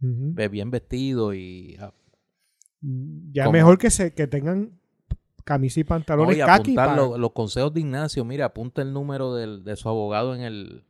Bien 0.00 0.70
vestido 0.70 1.34
y 1.34 1.76
ah, 1.80 1.92
Ya 3.32 3.50
mejor 3.50 3.78
que 3.78 3.90
se 3.90 4.12
que 4.14 4.26
tengan 4.26 4.78
camisa 5.44 5.80
y 5.80 5.84
pantalones 5.84 6.36
Oye, 6.36 6.44
kaki. 6.44 6.70
apuntar 6.72 6.88
pa- 6.88 6.96
lo- 6.96 7.18
los 7.18 7.32
consejos 7.32 7.72
de 7.74 7.80
Ignacio. 7.80 8.24
Mira, 8.24 8.46
apunta 8.46 8.82
el 8.82 8.92
número 8.92 9.34
del, 9.34 9.64
de 9.64 9.76
su 9.76 9.88
abogado 9.88 10.34
en 10.34 10.42
el 10.42 10.84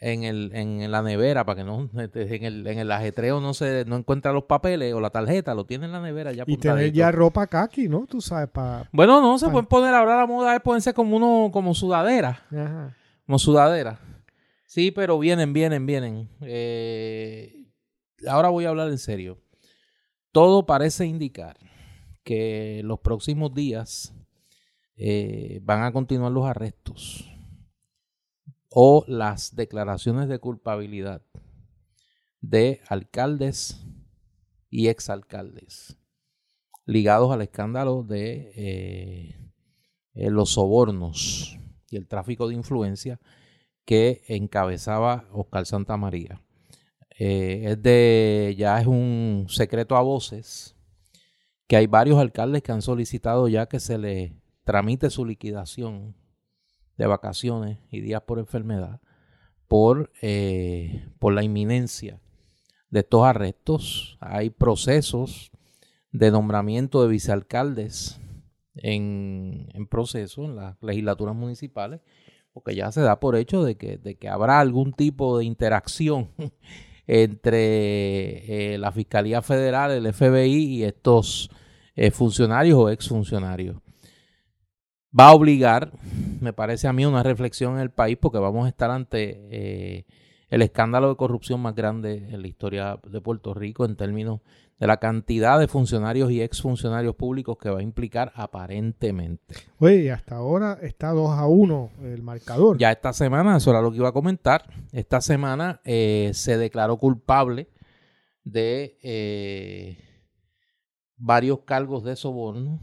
en 0.00 0.24
el 0.24 0.50
en 0.54 0.90
la 0.90 1.02
nevera 1.02 1.44
para 1.44 1.56
que 1.56 1.64
no 1.64 1.88
en 1.94 2.44
el, 2.44 2.66
en 2.66 2.78
el 2.78 2.90
ajetreo 2.90 3.40
no 3.40 3.54
se 3.54 3.84
no 3.84 3.96
encuentra 3.96 4.32
los 4.32 4.44
papeles 4.44 4.92
o 4.94 5.00
la 5.00 5.10
tarjeta 5.10 5.54
lo 5.54 5.64
tiene 5.64 5.86
en 5.86 5.92
la 5.92 6.00
nevera 6.00 6.32
ya 6.32 6.44
y 6.46 6.56
tener 6.56 6.92
ya 6.92 7.10
ropa 7.12 7.46
kaki, 7.46 7.88
¿no? 7.88 8.06
Tú 8.06 8.20
sabes, 8.20 8.48
para... 8.50 8.88
bueno 8.92 9.20
no 9.20 9.38
se 9.38 9.48
pueden 9.48 9.66
poner 9.66 9.94
ahora 9.94 10.16
la 10.16 10.26
moda 10.26 10.54
es 10.54 10.60
ponerse 10.60 10.92
como 10.92 11.16
uno 11.16 11.50
como 11.52 11.74
sudadera. 11.74 12.42
Como 13.26 13.38
sudadera. 13.38 14.00
Sí 14.66 14.90
pero 14.90 15.18
vienen 15.18 15.52
vienen 15.52 15.86
vienen. 15.86 16.28
Eh, 16.42 17.66
ahora 18.28 18.48
voy 18.48 18.64
a 18.64 18.70
hablar 18.70 18.88
en 18.88 18.98
serio. 18.98 19.38
Todo 20.32 20.66
parece 20.66 21.06
indicar 21.06 21.56
que 22.24 22.80
los 22.84 22.98
próximos 22.98 23.54
días 23.54 24.12
eh, 24.96 25.60
van 25.62 25.82
a 25.82 25.92
continuar 25.92 26.32
los 26.32 26.44
arrestos 26.44 27.33
o 28.76 29.04
las 29.06 29.54
declaraciones 29.54 30.28
de 30.28 30.40
culpabilidad 30.40 31.22
de 32.40 32.80
alcaldes 32.88 33.80
y 34.68 34.88
exalcaldes 34.88 35.96
ligados 36.84 37.32
al 37.32 37.42
escándalo 37.42 38.02
de 38.02 38.52
eh, 38.56 39.38
eh, 40.14 40.30
los 40.30 40.50
sobornos 40.50 41.56
y 41.88 41.96
el 41.96 42.08
tráfico 42.08 42.48
de 42.48 42.56
influencia 42.56 43.20
que 43.84 44.22
encabezaba 44.26 45.28
Oscar 45.32 45.66
Santa 45.66 45.96
María. 45.96 46.42
es 47.10 47.80
de, 47.80 48.56
ya 48.58 48.80
es 48.80 48.88
un 48.88 49.46
secreto 49.48 49.96
a 49.96 50.02
voces 50.02 50.74
que 51.68 51.76
hay 51.76 51.86
varios 51.86 52.18
alcaldes 52.18 52.64
que 52.64 52.72
han 52.72 52.82
solicitado 52.82 53.46
ya 53.46 53.66
que 53.66 53.78
se 53.78 53.98
les 53.98 54.32
tramite 54.64 55.10
su 55.10 55.24
liquidación 55.24 56.16
de 56.96 57.06
vacaciones 57.06 57.78
y 57.90 58.00
días 58.00 58.22
por 58.22 58.38
enfermedad 58.38 59.00
por, 59.68 60.12
eh, 60.22 61.04
por 61.18 61.32
la 61.32 61.42
inminencia 61.42 62.20
de 62.90 63.00
estos 63.00 63.24
arrestos. 63.24 64.16
Hay 64.20 64.50
procesos 64.50 65.50
de 66.12 66.30
nombramiento 66.30 67.02
de 67.02 67.08
vicealcaldes 67.08 68.20
en, 68.76 69.68
en 69.74 69.86
proceso 69.86 70.44
en 70.44 70.56
las 70.56 70.80
legislaturas 70.80 71.34
municipales, 71.34 72.00
porque 72.52 72.74
ya 72.74 72.92
se 72.92 73.00
da 73.00 73.18
por 73.18 73.36
hecho 73.36 73.64
de 73.64 73.76
que, 73.76 73.98
de 73.98 74.14
que 74.16 74.28
habrá 74.28 74.60
algún 74.60 74.92
tipo 74.92 75.38
de 75.38 75.44
interacción 75.44 76.30
entre 77.06 78.74
eh, 78.74 78.78
la 78.78 78.92
Fiscalía 78.92 79.42
Federal, 79.42 79.90
el 79.90 80.12
FBI 80.12 80.76
y 80.76 80.84
estos 80.84 81.50
eh, 81.96 82.10
funcionarios 82.10 82.78
o 82.78 82.90
exfuncionarios 82.90 83.83
va 85.18 85.28
a 85.28 85.34
obligar, 85.34 85.92
me 86.40 86.52
parece 86.52 86.88
a 86.88 86.92
mí, 86.92 87.06
una 87.06 87.22
reflexión 87.22 87.74
en 87.74 87.80
el 87.80 87.90
país 87.90 88.18
porque 88.20 88.38
vamos 88.38 88.66
a 88.66 88.68
estar 88.68 88.90
ante 88.90 89.40
eh, 89.50 90.06
el 90.48 90.62
escándalo 90.62 91.08
de 91.08 91.16
corrupción 91.16 91.60
más 91.60 91.74
grande 91.74 92.28
en 92.30 92.42
la 92.42 92.48
historia 92.48 92.98
de 93.08 93.20
Puerto 93.20 93.54
Rico 93.54 93.84
en 93.84 93.96
términos 93.96 94.40
de 94.78 94.88
la 94.88 94.96
cantidad 94.96 95.58
de 95.60 95.68
funcionarios 95.68 96.32
y 96.32 96.42
exfuncionarios 96.42 97.14
públicos 97.14 97.56
que 97.58 97.70
va 97.70 97.78
a 97.78 97.82
implicar 97.82 98.32
aparentemente. 98.34 99.54
Oye, 99.78 100.10
hasta 100.10 100.36
ahora 100.36 100.78
está 100.82 101.10
2 101.10 101.30
a 101.30 101.46
1 101.46 101.90
el 102.02 102.22
marcador. 102.22 102.76
Ya 102.78 102.90
esta 102.90 103.12
semana, 103.12 103.56
eso 103.56 103.70
era 103.70 103.80
lo 103.80 103.92
que 103.92 103.98
iba 103.98 104.08
a 104.08 104.12
comentar, 104.12 104.68
esta 104.92 105.20
semana 105.20 105.80
eh, 105.84 106.32
se 106.34 106.58
declaró 106.58 106.98
culpable 106.98 107.68
de 108.42 108.98
eh, 109.02 109.98
varios 111.16 111.60
cargos 111.60 112.02
de 112.02 112.16
soborno 112.16 112.80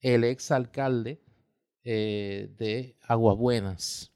el 0.00 0.22
exalcalde 0.22 1.20
eh, 1.90 2.50
de 2.58 2.98
Aguas 3.00 3.38
Buenas, 3.38 4.12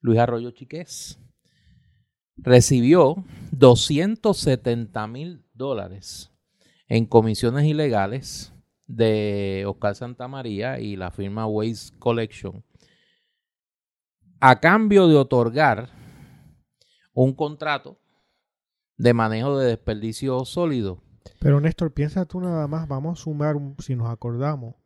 Luis 0.00 0.20
Arroyo 0.20 0.52
Chiqués, 0.52 1.18
recibió 2.36 3.24
270 3.50 5.08
mil 5.08 5.44
dólares 5.52 6.30
en 6.86 7.06
comisiones 7.06 7.64
ilegales 7.64 8.52
de 8.86 9.64
Oscar 9.66 9.96
Santa 9.96 10.28
María 10.28 10.78
y 10.78 10.94
la 10.94 11.10
firma 11.10 11.48
Waste 11.48 11.98
Collection 11.98 12.62
a 14.38 14.60
cambio 14.60 15.08
de 15.08 15.16
otorgar 15.16 15.88
un 17.12 17.34
contrato 17.34 17.98
de 18.96 19.14
manejo 19.14 19.58
de 19.58 19.66
desperdicio 19.66 20.44
sólido. 20.44 21.02
Pero 21.40 21.60
Néstor, 21.60 21.92
piensa 21.92 22.24
tú 22.24 22.40
nada 22.40 22.68
más, 22.68 22.86
vamos 22.86 23.18
a 23.18 23.22
sumar, 23.24 23.56
si 23.80 23.96
nos 23.96 24.08
acordamos, 24.08 24.76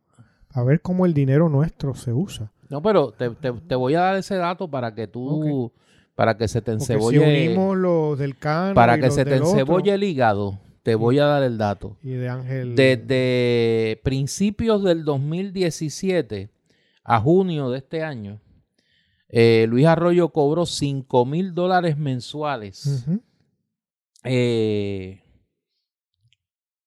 a 0.55 0.63
ver 0.63 0.81
cómo 0.81 1.05
el 1.05 1.13
dinero 1.13 1.49
nuestro 1.49 1.95
se 1.95 2.13
usa. 2.13 2.49
No, 2.69 2.81
pero 2.81 3.11
te, 3.11 3.29
te, 3.29 3.75
voy 3.75 3.95
a 3.95 4.01
dar 4.01 4.15
ese 4.15 4.35
dato 4.35 4.69
para 4.69 4.95
que 4.95 5.05
tú, 5.05 5.73
para 6.15 6.37
que 6.37 6.47
se 6.47 6.61
te 6.61 6.71
encebolle. 6.71 7.19
Si 7.19 7.47
unimos 7.47 7.77
los 7.77 8.17
del 8.17 8.37
can 8.37 8.73
Para 8.73 8.97
que 8.97 9.11
se 9.11 9.25
te 9.25 9.35
encebolle 9.35 9.93
el 9.93 10.03
hígado, 10.03 10.57
te 10.81 10.95
voy 10.95 11.19
a 11.19 11.25
dar 11.25 11.43
el 11.43 11.57
dato. 11.57 11.97
Y 12.01 12.11
de 12.11 12.29
Ángel. 12.29 12.73
Desde 12.73 13.99
principios 14.03 14.81
del 14.81 15.03
2017 15.03 16.49
a 17.03 17.19
junio 17.19 17.69
de 17.69 17.79
este 17.79 18.01
año, 18.01 18.39
eh, 19.27 19.65
Luis 19.67 19.85
Arroyo 19.85 20.29
cobró 20.29 20.65
5 20.65 21.25
mil 21.25 21.53
dólares 21.53 21.97
mensuales 21.97 23.05
eh, 24.23 25.21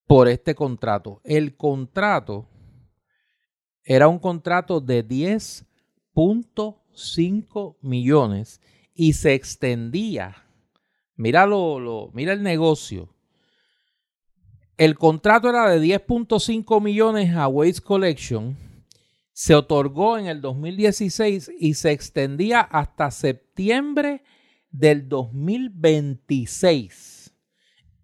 por 0.06 0.26
este 0.26 0.54
contrato. 0.54 1.20
El 1.22 1.54
contrato 1.54 2.48
era 3.90 4.06
un 4.06 4.18
contrato 4.18 4.82
de 4.82 5.02
10.5 5.02 7.76
millones 7.80 8.60
y 8.94 9.14
se 9.14 9.32
extendía. 9.32 10.44
Mira, 11.16 11.46
lo, 11.46 12.10
mira 12.12 12.34
el 12.34 12.42
negocio. 12.42 13.08
El 14.76 14.94
contrato 14.94 15.48
era 15.48 15.70
de 15.70 15.80
10.5 15.80 16.82
millones 16.82 17.34
a 17.34 17.48
Waste 17.48 17.80
Collection. 17.80 18.58
Se 19.32 19.54
otorgó 19.54 20.18
en 20.18 20.26
el 20.26 20.42
2016 20.42 21.50
y 21.58 21.72
se 21.72 21.92
extendía 21.92 22.60
hasta 22.60 23.10
septiembre 23.10 24.22
del 24.70 25.08
2026. 25.08 27.34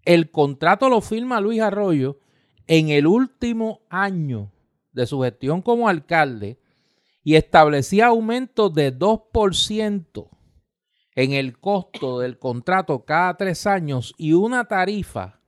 El 0.03 0.31
contrato 0.31 0.89
lo 0.89 1.01
firma 1.01 1.39
Luis 1.39 1.61
Arroyo 1.61 2.17
en 2.65 2.89
el 2.89 3.05
último 3.05 3.81
año 3.91 4.51
de 4.95 5.05
su 5.05 5.21
gestión 5.21 5.61
como 5.61 5.87
alcalde 5.87 6.57
y 7.23 7.35
establecía 7.35 8.07
aumentos 8.07 8.73
de 8.73 8.97
2% 8.97 10.29
en 11.15 11.33
el 11.33 11.59
costo 11.59 12.19
del 12.19 12.39
contrato 12.39 13.03
cada 13.03 13.35
tres 13.35 13.67
años 13.67 14.13
y 14.17 14.33
una 14.33 14.65
tarifa 14.65 15.41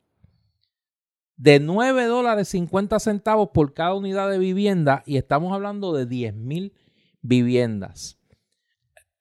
de 1.38 1.60
9 1.60 2.06
dólares 2.06 2.50
50 2.50 3.00
centavos 3.00 3.50
por 3.54 3.74
cada 3.74 3.94
unidad 3.94 4.30
de 4.30 4.38
vivienda 4.38 5.04
y 5.06 5.18
estamos 5.18 5.54
hablando 5.54 5.94
de 5.94 6.06
10 6.06 6.36
mil 6.36 6.74
viviendas. 7.22 8.20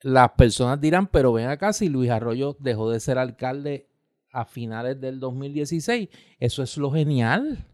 Las 0.03 0.33
personas 0.33 0.81
dirán, 0.81 1.07
pero 1.09 1.33
ven 1.33 1.49
acá 1.49 1.73
si 1.73 1.89
Luis 1.89 2.11
Arroyo 2.11 2.57
dejó 2.59 2.91
de 2.91 3.01
ser 3.01 3.19
alcalde 3.19 3.91
a 4.33 4.45
finales 4.45 5.01
del 5.01 5.21
2016. 5.21 6.09
Eso 6.39 6.63
es 6.63 6.77
lo 6.77 6.91
genial 6.91 7.67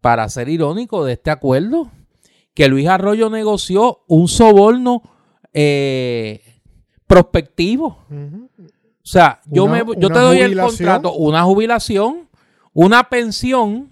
para 0.00 0.28
ser 0.28 0.48
irónico 0.48 1.04
de 1.04 1.14
este 1.14 1.30
acuerdo, 1.30 1.90
que 2.54 2.68
Luis 2.68 2.88
Arroyo 2.88 3.30
negoció 3.30 4.00
un 4.06 4.28
soborno 4.28 5.02
eh, 5.52 6.60
prospectivo. 7.06 8.04
O 8.10 9.10
sea, 9.10 9.40
yo, 9.46 9.66
me, 9.66 9.78
yo 9.96 10.08
te 10.10 10.18
doy 10.18 10.38
el 10.38 10.58
contrato, 10.58 11.14
una 11.14 11.42
jubilación, 11.44 12.28
una 12.72 13.08
pensión 13.08 13.90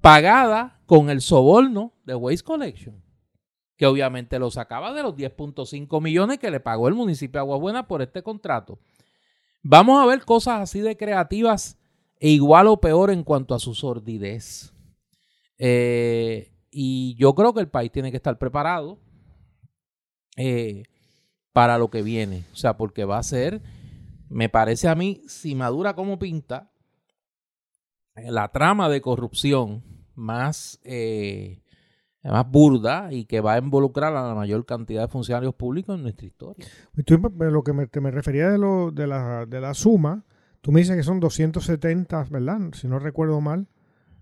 pagada 0.00 0.80
con 0.86 1.10
el 1.10 1.20
soborno 1.20 1.92
de 2.04 2.14
Waste 2.14 2.44
Collection, 2.44 3.02
que 3.76 3.86
obviamente 3.86 4.38
lo 4.38 4.50
sacaba 4.50 4.92
de 4.92 5.02
los 5.02 5.14
10.5 5.14 6.02
millones 6.02 6.38
que 6.38 6.50
le 6.50 6.60
pagó 6.60 6.88
el 6.88 6.94
municipio 6.94 7.38
de 7.38 7.42
Aguabuena 7.42 7.86
por 7.86 8.02
este 8.02 8.22
contrato. 8.22 8.78
Vamos 9.62 10.02
a 10.02 10.06
ver 10.06 10.24
cosas 10.24 10.60
así 10.60 10.80
de 10.80 10.96
creativas 10.96 11.78
e 12.18 12.30
igual 12.30 12.66
o 12.66 12.80
peor 12.80 13.10
en 13.10 13.22
cuanto 13.24 13.54
a 13.54 13.58
su 13.58 13.74
sordidez. 13.74 14.72
Eh, 15.62 16.50
y 16.70 17.14
yo 17.16 17.34
creo 17.34 17.52
que 17.52 17.60
el 17.60 17.68
país 17.68 17.92
tiene 17.92 18.10
que 18.10 18.16
estar 18.16 18.38
preparado 18.38 18.98
eh, 20.36 20.84
para 21.52 21.76
lo 21.76 21.90
que 21.90 22.02
viene. 22.02 22.44
O 22.52 22.56
sea, 22.56 22.78
porque 22.78 23.04
va 23.04 23.18
a 23.18 23.22
ser, 23.22 23.60
me 24.30 24.48
parece 24.48 24.88
a 24.88 24.94
mí, 24.94 25.22
si 25.28 25.54
madura 25.54 25.94
como 25.94 26.18
pinta, 26.18 26.72
la 28.14 28.48
trama 28.48 28.88
de 28.88 29.02
corrupción 29.02 29.84
más, 30.14 30.80
eh, 30.82 31.62
más 32.24 32.50
burda 32.50 33.12
y 33.12 33.26
que 33.26 33.40
va 33.40 33.54
a 33.54 33.58
involucrar 33.58 34.16
a 34.16 34.28
la 34.28 34.34
mayor 34.34 34.64
cantidad 34.64 35.02
de 35.02 35.08
funcionarios 35.08 35.54
públicos 35.54 35.94
en 35.94 36.02
nuestra 36.02 36.26
historia. 36.26 36.66
Lo 36.94 37.62
que 37.62 37.72
me, 37.74 37.86
me 38.00 38.10
refería 38.10 38.48
de, 38.48 38.56
lo, 38.56 38.92
de, 38.92 39.06
la, 39.06 39.44
de 39.44 39.60
la 39.60 39.74
suma, 39.74 40.24
tú 40.62 40.72
me 40.72 40.80
dices 40.80 40.96
que 40.96 41.02
son 41.02 41.20
270, 41.20 42.28
¿verdad? 42.30 42.60
Si 42.72 42.88
no 42.88 42.98
recuerdo 42.98 43.42
mal, 43.42 43.68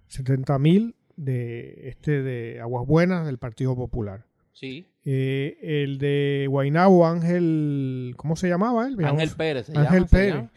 70 0.08 0.58
mil 0.58 0.97
de 1.18 1.88
este 1.88 2.22
de 2.22 2.60
Aguas 2.60 2.86
Buenas 2.86 3.26
del 3.26 3.38
Partido 3.38 3.74
Popular. 3.76 4.24
Sí. 4.52 4.86
Eh, 5.04 5.58
el 5.62 5.98
de 5.98 6.46
Guainabo, 6.48 7.06
Ángel, 7.06 8.14
¿cómo 8.16 8.36
se 8.36 8.48
llamaba 8.48 8.86
él? 8.86 8.96
Ángel 9.04 9.30
Pérez. 9.36 9.70
Ángel 9.74 10.06
Pérez. 10.06 10.50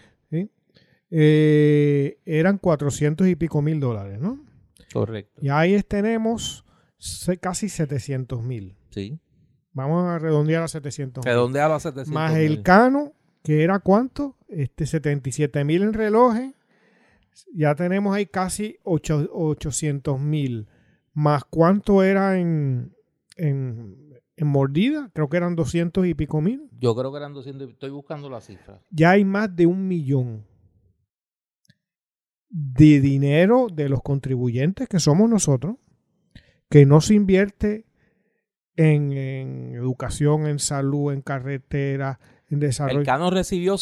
Eh, 1.14 2.20
eran 2.26 2.58
400 2.58 3.28
y 3.28 3.36
pico 3.36 3.62
mil 3.62 3.82
dólares, 3.82 4.20
¿no? 4.22 4.46
Correcto. 4.94 5.42
Y 5.42 5.50
ahí 5.50 5.82
tenemos 5.84 6.64
casi 7.42 7.68
700 7.68 8.42
mil. 8.42 8.78
Sí. 8.92 9.20
Vamos 9.74 10.08
a 10.08 10.20
redondear 10.20 10.64
a 10.64 10.68
700 10.68 11.26
Redondear 11.26 11.72
a 11.72 11.80
700 11.80 12.14
Más 12.14 12.36
el 12.36 12.62
cano, 12.62 13.14
que 13.44 13.64
era 13.64 13.80
cuánto? 13.80 14.38
Este 14.48 14.86
77 14.86 15.64
mil 15.64 15.82
en 15.82 15.94
relojes 15.94 16.54
ya 17.54 17.76
tenemos 17.76 18.16
ahí 18.16 18.26
casi 18.26 18.78
800 18.84 20.20
mil. 20.20 20.68
Más 21.14 21.44
cuánto 21.44 22.04
era 22.04 22.40
en, 22.40 22.96
en, 23.36 24.22
en 24.36 24.48
mordida, 24.48 25.10
creo 25.14 25.30
que 25.30 25.38
eran 25.38 25.56
200 25.56 26.06
y 26.08 26.14
pico 26.14 26.42
mil. 26.42 26.70
Yo 26.80 26.96
creo 26.96 27.12
que 27.12 27.18
eran 27.18 27.34
200. 27.34 27.70
Estoy 27.70 27.90
buscando 27.90 28.30
la 28.30 28.42
cifra. 28.42 28.82
Ya 28.90 29.12
hay 29.12 29.26
más 29.26 29.56
de 29.56 29.66
un 29.66 29.88
millón 29.88 30.46
de 32.50 33.00
dinero 33.00 33.68
de 33.74 33.88
los 33.88 34.02
contribuyentes 34.02 34.90
que 34.90 35.00
somos 35.00 35.30
nosotros, 35.30 35.78
que 36.70 36.86
no 36.86 37.02
se 37.02 37.14
invierte 37.14 37.86
en, 38.76 39.14
en 39.14 39.76
educación, 39.76 40.48
en 40.48 40.60
salud, 40.60 41.14
en 41.14 41.22
carretera, 41.22 42.20
en 42.50 42.60
desarrollo. 42.60 43.00
El 43.00 43.06
Cano 43.06 43.30
recibió 43.30 43.78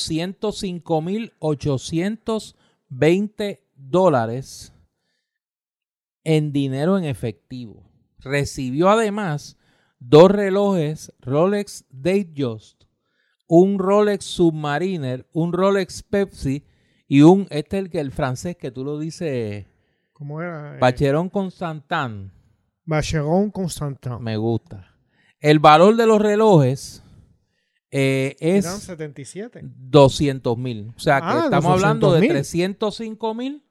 105.820 2.90 3.60
dólares 3.76 4.74
en 6.24 6.52
dinero 6.52 6.98
en 6.98 7.06
efectivo. 7.06 7.90
Recibió 8.20 8.90
además 8.90 9.58
dos 10.00 10.32
relojes 10.32 11.14
Rolex 11.20 11.86
Datejust, 11.90 12.84
un 13.48 13.80
Rolex 13.80 14.26
Submariner, 14.26 15.28
un 15.34 15.54
Rolex 15.54 16.04
Pepsi 16.04 16.66
y 17.08 17.22
un, 17.22 17.48
este 17.50 17.78
es 17.78 17.84
el 17.84 17.90
que 17.90 18.00
el 18.00 18.12
francés 18.12 18.58
que 18.58 18.72
tú 18.72 18.84
lo 18.84 19.00
dices, 19.00 19.66
¿Cómo 20.20 20.42
era? 20.42 20.76
Eh, 20.76 20.80
Bacheron 20.80 21.30
Constantin. 21.30 22.30
Bacheron 22.84 23.52
Constantin. 23.52 24.22
Me 24.22 24.36
gusta. 24.36 24.86
El 25.40 25.60
valor 25.60 25.96
de 25.96 26.06
los 26.06 26.22
relojes 26.22 27.02
eh, 27.92 28.36
Eran 28.40 28.58
es 28.76 28.84
77. 28.84 29.62
200 29.64 30.58
mil. 30.58 30.94
O 30.96 31.00
sea 31.00 31.20
que 31.22 31.28
Ah, 31.28 31.42
estamos 31.46 31.72
hablando 31.72 32.08
de 32.12 32.20
200,000. 32.20 32.30
305 32.78 33.34
mil 33.34 33.64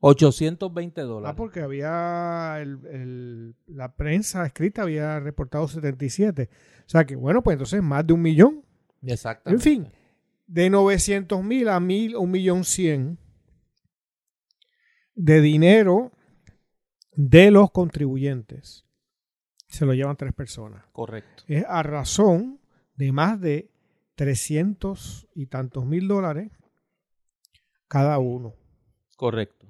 820 0.00 1.00
dólares. 1.02 1.32
Ah, 1.32 1.36
porque 1.36 1.60
había 1.60 2.58
el- 2.60 2.78
el- 2.86 3.54
la 3.66 3.94
prensa 3.96 4.44
escrita 4.46 4.82
había 4.82 5.18
reportado 5.20 5.66
77. 5.68 6.48
O 6.86 6.88
sea 6.88 7.04
que, 7.04 7.16
bueno, 7.16 7.42
pues 7.42 7.54
entonces 7.54 7.82
más 7.82 8.06
de 8.06 8.12
un 8.12 8.22
millón. 8.22 8.62
Exactamente. 9.02 9.68
En 9.68 9.74
fin, 9.84 9.92
de 10.46 10.70
900 10.70 11.42
mil 11.42 11.68
a 11.68 11.80
mil, 11.80 12.16
un 12.16 12.30
millón 12.30 12.64
cien 12.64 13.18
de 15.14 15.40
dinero 15.40 16.12
de 17.12 17.50
los 17.50 17.70
contribuyentes. 17.70 18.84
Se 19.68 19.84
lo 19.86 19.94
llevan 19.94 20.16
tres 20.16 20.32
personas. 20.32 20.84
Correcto. 20.92 21.42
Es 21.48 21.64
a 21.66 21.82
razón 21.82 22.60
de 22.96 23.12
más 23.12 23.40
de 23.40 23.70
300 24.16 25.28
y 25.34 25.46
tantos 25.46 25.84
mil 25.84 26.08
dólares 26.08 26.50
cada 27.88 28.18
uno. 28.18 28.54
Correcto. 29.16 29.66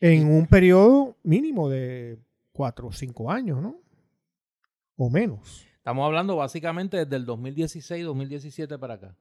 En 0.00 0.28
un 0.28 0.46
periodo 0.46 1.16
mínimo 1.22 1.68
de 1.68 2.18
cuatro 2.52 2.88
o 2.88 2.92
cinco 2.92 3.30
años, 3.30 3.60
¿no? 3.60 3.80
O 4.96 5.10
menos. 5.10 5.66
Estamos 5.76 6.04
hablando 6.04 6.36
básicamente 6.36 6.98
desde 6.98 7.16
el 7.16 7.26
2016-2017 7.26 8.78
para 8.78 8.94
acá. 8.94 9.16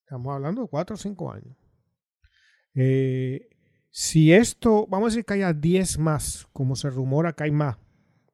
Estamos 0.00 0.34
hablando 0.34 0.62
de 0.62 0.68
cuatro 0.68 0.94
o 0.94 0.98
cinco 0.98 1.30
años. 1.30 1.56
Eh, 2.74 3.48
si 3.90 4.32
esto, 4.32 4.86
vamos 4.88 5.06
a 5.06 5.10
decir 5.10 5.24
que 5.24 5.34
haya 5.34 5.52
10 5.52 5.98
más, 5.98 6.48
como 6.52 6.76
se 6.76 6.90
rumora 6.90 7.32
que 7.32 7.44
hay 7.44 7.50
más, 7.50 7.76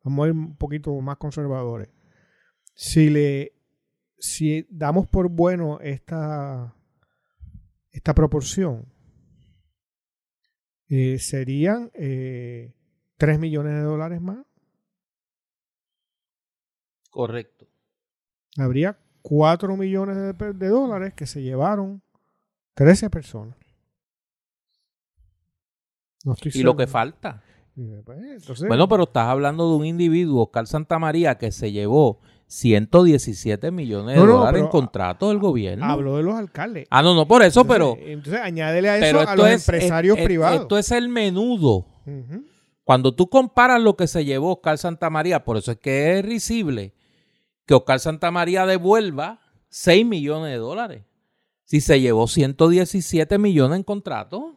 vamos 0.03 0.25
a 0.25 0.29
ir 0.29 0.35
un 0.35 0.57
poquito 0.57 0.99
más 1.01 1.17
conservadores. 1.17 1.88
Si 2.75 3.11
le, 3.11 3.56
si 4.18 4.66
damos 4.70 5.07
por 5.09 5.29
bueno 5.29 5.79
esta, 5.81 6.74
esta 7.90 8.14
proporción, 8.14 8.87
eh, 10.88 11.18
serían 11.18 11.90
eh, 11.94 12.72
3 13.16 13.38
millones 13.38 13.74
de 13.74 13.81
dólares 13.81 14.20
más. 14.20 14.44
Correcto. 17.11 17.66
Habría 18.59 18.98
4 19.22 19.76
millones 19.76 20.16
de, 20.16 20.68
dólares 20.68 21.14
que 21.14 21.26
se 21.26 21.42
llevaron 21.42 22.02
13 22.74 23.11
personas. 23.11 23.57
No 26.24 26.35
estoy 26.35 26.52
Y 26.55 26.62
lo 26.62 26.76
que 26.76 26.87
falta. 26.87 27.42
Pues, 27.74 28.18
entonces, 28.18 28.68
Bueno, 28.68 28.88
pero 28.88 29.05
estás 29.05 29.29
hablando 29.29 29.70
de 29.70 29.76
un 29.76 29.85
individuo, 29.85 30.44
Oscar 30.44 30.66
Santamaría, 30.66 31.37
que 31.37 31.52
se 31.52 31.72
llevó 31.72 32.20
117 32.48 33.70
millones 33.72 34.14
de 34.14 34.20
No, 34.20 34.26
no, 34.26 34.32
dólares 34.38 34.61
en 34.61 34.64
pero 34.66 34.70
contratos 34.70 35.28
del 35.30 35.38
gobierno. 35.38 35.85
hablo 35.85 36.16
de 36.16 36.22
los 36.22 36.35
alcaldes. 36.37 36.87
Ah, 36.90 37.02
no, 37.02 37.14
no 37.14 37.26
por 37.26 37.42
eso, 37.42 37.62
Entonces, 37.62 37.96
pero, 37.96 38.11
Entonces, 38.12 38.40
añádele 38.40 38.88
a 38.88 38.98
eso 38.98 39.20
a 39.28 39.35
los 39.37 39.46
es 39.48 39.68
empresarios 39.68 40.16
es- 40.16 40.20
es- 40.22 40.26
privados. 40.26 40.61
Esto 40.62 40.78
es 40.78 40.90
el 40.92 41.09
menudo. 41.09 41.87
Cuando 42.85 43.14
tú 43.14 43.28
comparas 43.28 43.82
lo 43.82 43.96
que 43.96 44.06
se 44.06 44.24
llevó 44.24 44.52
Oscar 44.54 44.78
Santamaría, 44.78 45.42
por 45.44 45.56
eso 45.56 45.72
es 45.72 45.78
que 45.78 46.18
es 46.18 46.24
risible 46.24 46.94
que 47.66 47.74
Oscar 47.74 47.98
Santamaría 47.98 48.64
devuelva 48.64 49.40
6 49.68 50.06
millones 50.06 50.52
de 50.52 50.59
dólares. 50.59 51.02
Si 51.64 51.80
se 51.80 52.00
llevó 52.00 52.28
117 52.28 53.38
millones 53.38 53.78
en 53.78 53.82
contratos. 53.82 54.54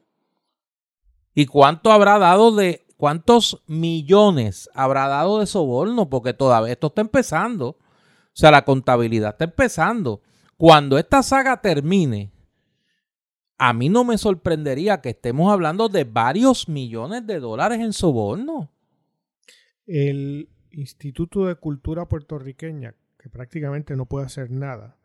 ¿Y 1.33 1.47
cuánto 1.47 1.91
habrá 1.91 2.19
dado 2.19 2.51
de 2.55 2.85
cuántos 2.99 3.63
millones 3.65 4.69
habrá 4.73 5.07
dado 5.07 5.39
de 5.39 5.45
soborno? 5.45 6.09
Porque 6.09 6.33
todavía 6.33 6.73
esto 6.73 6.87
está 6.87 6.99
empezando. 6.99 7.69
O 7.69 7.77
sea, 8.33 8.51
la 8.51 8.65
contabilidad 8.65 9.29
está 9.31 9.45
empezando. 9.45 10.21
Cuando 10.57 10.97
esta 10.97 11.23
saga 11.23 11.61
termine, 11.61 12.33
a 13.57 13.71
mí 13.71 13.87
no 13.87 14.03
me 14.03 14.17
sorprendería 14.17 14.99
que 14.99 15.11
estemos 15.11 15.49
hablando 15.49 15.87
de 15.87 16.03
varios 16.03 16.67
millones 16.67 17.25
de 17.25 17.39
dólares 17.39 17.79
en 17.79 17.93
soborno. 17.93 18.69
El 19.85 20.49
Instituto 20.71 21.45
de 21.45 21.55
Cultura 21.55 22.05
Puertorriqueña, 22.05 22.95
que 23.17 23.29
prácticamente 23.29 23.95
no 23.95 24.07
puede 24.07 24.25
hacer 24.25 24.51
nada, 24.51 24.97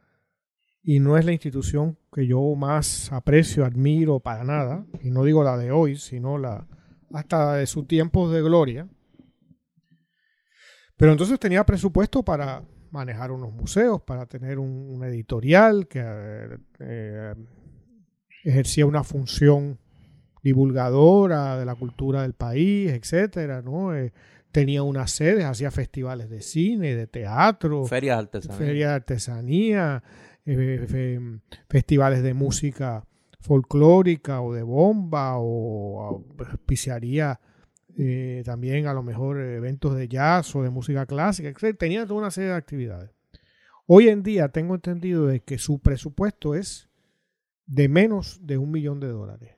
y 0.83 0.99
no 0.99 1.17
es 1.17 1.25
la 1.25 1.33
institución 1.33 1.97
que 2.13 2.27
yo 2.27 2.43
más 2.57 3.13
aprecio, 3.13 3.65
admiro 3.65 4.19
para 4.19 4.43
nada, 4.43 4.85
y 5.01 5.11
no 5.11 5.23
digo 5.23 5.45
la 5.45 5.57
de 5.57 5.71
hoy, 5.71 5.97
sino 5.97 6.39
la 6.39 6.67
hasta 7.15 7.55
de 7.55 7.67
sus 7.67 7.87
tiempos 7.87 8.33
de 8.33 8.43
gloria. 8.43 8.89
Pero 10.97 11.13
entonces 11.13 11.39
tenía 11.41 11.65
presupuesto 11.65 12.23
para 12.23 12.63
manejar 12.91 13.33
unos 13.33 13.53
museos, 13.53 14.03
para 14.03 14.27
tener 14.27 14.59
un, 14.59 14.69
un 14.71 15.05
editorial 15.05 15.89
que 15.89 16.01
eh, 16.03 16.59
eh, 16.79 17.35
ejercía 18.45 18.87
una 18.87 19.03
función 19.03 19.79
divulgadora 20.43 21.59
de 21.59 21.65
la 21.65 21.75
cultura 21.75 22.23
del 22.23 22.35
país, 22.35 22.91
etcétera, 22.93 23.63
¿no? 23.63 23.95
Eh, 23.97 24.13
tenía 24.53 24.83
unas 24.85 25.11
sedes, 25.11 25.45
hacía 25.45 25.71
festivales 25.73 26.31
de 26.31 26.41
cine, 26.43 26.95
de 26.95 27.07
teatro, 27.09 27.87
Ferias 28.59 28.91
de 28.91 28.95
artesanía, 28.95 30.03
eh, 30.47 30.85
fe- 30.87 31.21
festivales 31.69 32.23
de 32.23 32.35
música 32.35 33.05
folclórica 33.45 34.41
o 34.41 34.55
de 34.55 34.63
bomba 34.63 35.37
o 35.37 36.23
auspiciaría 36.39 37.39
eh, 37.97 38.43
también 38.45 38.87
a 38.87 38.95
lo 38.95 39.03
mejor 39.03 39.39
eventos 39.39 39.95
de 39.95 40.09
jazz 40.09 40.57
o 40.57 40.63
de 40.63 40.71
música 40.71 41.05
clásica, 41.05 41.51
etc. 41.51 41.77
Tenía 41.79 42.07
toda 42.07 42.21
una 42.21 42.31
serie 42.31 42.51
de 42.51 42.57
actividades. 42.57 43.11
Hoy 43.87 44.09
en 44.09 44.23
día 44.23 44.49
tengo 44.49 44.75
entendido 44.75 45.27
de 45.27 45.41
que 45.41 45.59
su 45.59 45.79
presupuesto 45.79 46.55
es 46.55 46.89
de 47.67 47.89
menos 47.89 48.41
de 48.47 48.57
un 48.57 48.71
millón 48.71 48.99
de 48.99 49.09
dólares. 49.09 49.57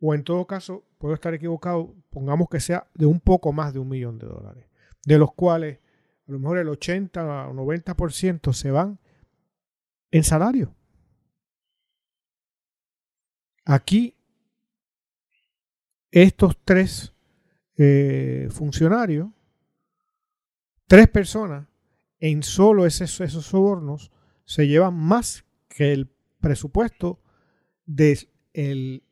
O 0.00 0.12
en 0.12 0.24
todo 0.24 0.44
caso, 0.48 0.84
puedo 0.98 1.14
estar 1.14 1.32
equivocado, 1.34 1.94
pongamos 2.10 2.48
que 2.48 2.58
sea 2.58 2.88
de 2.94 3.06
un 3.06 3.20
poco 3.20 3.52
más 3.52 3.72
de 3.72 3.78
un 3.78 3.88
millón 3.88 4.18
de 4.18 4.26
dólares, 4.26 4.66
de 5.06 5.18
los 5.18 5.32
cuales 5.34 5.78
a 6.26 6.32
lo 6.32 6.40
mejor 6.40 6.58
el 6.58 6.68
80 6.68 7.46
o 7.48 7.54
90% 7.54 8.52
se 8.52 8.72
van 8.72 8.98
en 10.10 10.24
salario. 10.24 10.74
Aquí, 13.64 14.16
estos 16.10 16.56
tres 16.64 17.12
eh, 17.76 18.48
funcionarios, 18.50 19.30
tres 20.86 21.08
personas, 21.08 21.66
en 22.18 22.42
solo 22.42 22.86
esos, 22.86 23.10
sobornos, 23.44 24.12
se 24.44 24.68
llevan 24.68 24.94
más 24.94 25.44
que 25.68 25.92
el 25.92 26.08
presupuesto 26.40 27.20
de 27.86 28.28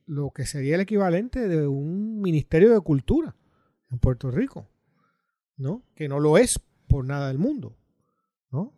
lo 0.06 0.30
que 0.30 0.46
sería 0.46 0.74
el 0.74 0.82
equivalente 0.82 1.48
de 1.48 1.66
un 1.66 2.20
Ministerio 2.20 2.72
de 2.72 2.80
Cultura 2.80 3.34
en 3.90 3.98
Puerto 3.98 4.30
Rico, 4.30 4.68
¿no? 5.56 5.82
Que 5.94 6.08
no 6.08 6.20
lo 6.20 6.38
es 6.38 6.60
por 6.86 7.04
nada 7.04 7.28
del 7.28 7.38
mundo, 7.38 7.76
¿no? 8.50 8.74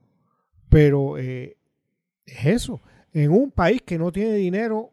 Pero 0.69 1.19
eh, 1.19 1.59
es 2.25 2.47
eso. 2.47 2.83
En 3.13 3.33
un 3.33 3.51
país 3.51 3.83
que 3.83 3.99
no 3.99 4.13
tiene 4.13 4.35
dinero 4.35 4.93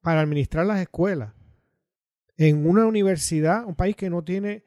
para 0.00 0.20
administrar 0.20 0.66
las 0.66 0.80
escuelas, 0.80 1.34
en 2.36 2.66
una 2.66 2.86
universidad, 2.86 3.64
un 3.66 3.74
país 3.74 3.96
que 3.96 4.10
no 4.10 4.22
tiene 4.22 4.64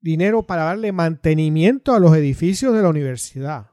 dinero 0.00 0.46
para 0.46 0.64
darle 0.64 0.92
mantenimiento 0.92 1.94
a 1.94 2.00
los 2.00 2.14
edificios 2.16 2.74
de 2.74 2.82
la 2.82 2.88
universidad. 2.88 3.70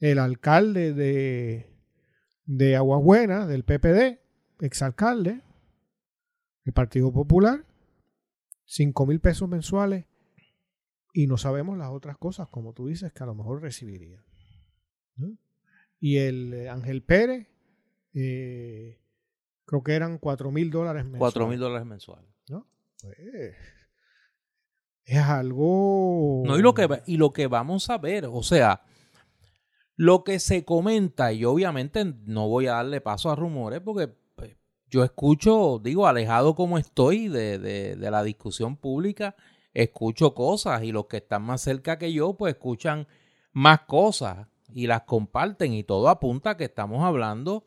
El 0.00 0.18
alcalde 0.18 0.92
de, 0.92 1.70
de 2.44 2.76
Aguas 2.76 3.02
Buenas, 3.02 3.48
del 3.48 3.64
PPD, 3.64 4.20
exalcalde, 4.60 5.42
el 6.64 6.72
Partido 6.72 7.12
Popular, 7.12 7.64
5 8.64 9.06
mil 9.06 9.20
pesos 9.20 9.48
mensuales 9.48 10.04
y 11.12 11.26
no 11.26 11.36
sabemos 11.36 11.78
las 11.78 11.90
otras 11.90 12.16
cosas, 12.18 12.48
como 12.48 12.74
tú 12.74 12.86
dices, 12.86 13.12
que 13.12 13.22
a 13.22 13.26
lo 13.26 13.34
mejor 13.34 13.62
recibiría. 13.62 14.22
Y 15.98 16.18
el 16.18 16.54
eh, 16.54 16.68
Ángel 16.68 17.02
Pérez, 17.02 17.48
eh, 18.14 19.00
creo 19.68 19.82
que 19.82 19.92
eran 19.92 20.16
cuatro 20.18 20.50
mil 20.50 20.70
dólares 20.70 21.04
mensuales. 21.04 21.20
Cuatro 21.20 21.46
mil 21.46 21.60
dólares 21.60 21.86
mensuales. 21.86 22.30
¿no? 22.48 22.66
Pues, 23.02 23.54
es 25.04 25.18
algo... 25.18 26.42
No, 26.46 26.58
y 26.58 26.62
lo, 26.62 26.72
que, 26.72 26.88
y 27.06 27.18
lo 27.18 27.32
que 27.32 27.46
vamos 27.46 27.90
a 27.90 27.98
ver, 27.98 28.26
o 28.30 28.42
sea, 28.42 28.82
lo 29.94 30.24
que 30.24 30.38
se 30.38 30.64
comenta, 30.64 31.32
y 31.32 31.44
obviamente 31.44 32.04
no 32.24 32.48
voy 32.48 32.66
a 32.66 32.74
darle 32.74 33.02
paso 33.02 33.30
a 33.30 33.36
rumores 33.36 33.80
porque 33.80 34.08
pues, 34.34 34.56
yo 34.86 35.04
escucho, 35.04 35.80
digo, 35.82 36.06
alejado 36.06 36.54
como 36.54 36.78
estoy 36.78 37.28
de, 37.28 37.58
de, 37.58 37.96
de 37.96 38.10
la 38.10 38.22
discusión 38.22 38.76
pública, 38.76 39.36
escucho 39.74 40.34
cosas 40.34 40.82
y 40.82 40.92
los 40.92 41.06
que 41.06 41.18
están 41.18 41.42
más 41.42 41.60
cerca 41.60 41.98
que 41.98 42.12
yo, 42.12 42.34
pues 42.34 42.54
escuchan 42.54 43.06
más 43.52 43.80
cosas 43.82 44.48
y 44.72 44.86
las 44.86 45.02
comparten 45.02 45.74
y 45.74 45.84
todo 45.84 46.08
apunta 46.08 46.50
a 46.50 46.56
que 46.56 46.64
estamos 46.64 47.04
hablando 47.04 47.64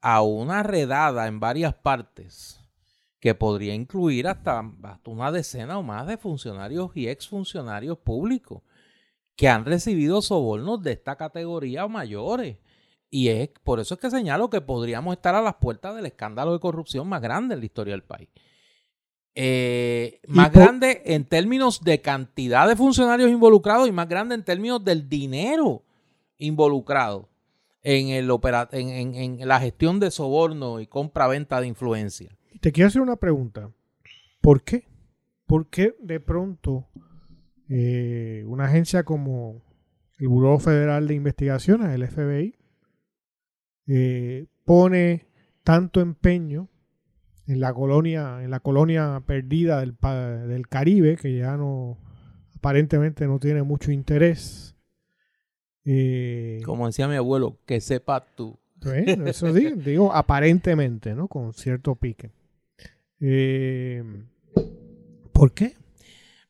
a 0.00 0.22
una 0.22 0.62
redada 0.62 1.26
en 1.26 1.40
varias 1.40 1.74
partes 1.74 2.60
que 3.20 3.34
podría 3.34 3.74
incluir 3.74 4.26
hasta, 4.26 4.62
hasta 4.82 5.10
una 5.10 5.30
decena 5.30 5.78
o 5.78 5.82
más 5.82 6.06
de 6.06 6.16
funcionarios 6.16 6.90
y 6.94 7.08
exfuncionarios 7.08 7.98
públicos 7.98 8.62
que 9.36 9.48
han 9.48 9.64
recibido 9.64 10.20
sobornos 10.22 10.82
de 10.82 10.92
esta 10.92 11.16
categoría 11.16 11.84
o 11.84 11.88
mayores. 11.88 12.58
Y 13.10 13.28
es 13.28 13.48
por 13.64 13.80
eso 13.80 13.94
es 13.94 14.00
que 14.00 14.10
señalo 14.10 14.50
que 14.50 14.60
podríamos 14.60 15.16
estar 15.16 15.34
a 15.34 15.42
las 15.42 15.54
puertas 15.56 15.96
del 15.96 16.06
escándalo 16.06 16.52
de 16.52 16.60
corrupción 16.60 17.08
más 17.08 17.20
grande 17.22 17.54
en 17.54 17.60
la 17.60 17.66
historia 17.66 17.94
del 17.94 18.02
país. 18.02 18.28
Eh, 19.34 20.20
más 20.26 20.52
grande 20.52 21.02
en 21.06 21.24
términos 21.24 21.82
de 21.82 22.02
cantidad 22.02 22.68
de 22.68 22.76
funcionarios 22.76 23.30
involucrados 23.30 23.88
y 23.88 23.92
más 23.92 24.08
grande 24.08 24.34
en 24.34 24.44
términos 24.44 24.84
del 24.84 25.08
dinero 25.08 25.84
involucrado 26.36 27.29
en, 27.82 28.08
el 28.08 28.30
en, 28.72 29.14
en, 29.14 29.48
la 29.48 29.60
gestión 29.60 30.00
de 30.00 30.10
soborno 30.10 30.80
y 30.80 30.86
compra-venta 30.86 31.60
de 31.60 31.66
influencia. 31.66 32.36
Te 32.60 32.72
quiero 32.72 32.88
hacer 32.88 33.02
una 33.02 33.16
pregunta. 33.16 33.70
¿Por 34.40 34.62
qué? 34.62 34.88
¿Por 35.46 35.68
qué 35.68 35.96
de 36.00 36.20
pronto 36.20 36.88
eh, 37.68 38.42
una 38.46 38.64
agencia 38.64 39.04
como 39.04 39.62
el 40.18 40.28
Buró 40.28 40.58
Federal 40.58 41.06
de 41.06 41.14
Investigaciones, 41.14 41.88
el 41.90 42.06
FBI, 42.06 42.56
eh, 43.86 44.46
pone 44.64 45.28
tanto 45.62 46.00
empeño 46.00 46.68
en 47.46 47.60
la 47.60 47.72
colonia, 47.72 48.42
en 48.42 48.50
la 48.50 48.60
colonia 48.60 49.22
perdida 49.26 49.80
del, 49.80 49.96
del 50.48 50.68
Caribe, 50.68 51.16
que 51.16 51.36
ya 51.38 51.56
no 51.56 51.98
aparentemente 52.54 53.26
no 53.26 53.38
tiene 53.38 53.62
mucho 53.62 53.90
interés. 53.92 54.76
Eh, 55.84 56.60
Como 56.64 56.86
decía 56.86 57.08
mi 57.08 57.16
abuelo, 57.16 57.56
que 57.66 57.80
sepa 57.80 58.24
tú. 58.34 58.58
eso 59.26 59.52
digo, 59.52 59.70
digo, 59.76 60.12
aparentemente, 60.12 61.14
¿no? 61.14 61.28
Con 61.28 61.52
cierto 61.52 61.94
pique. 61.94 62.30
Eh, 63.20 64.02
¿Por 65.32 65.52
qué? 65.52 65.74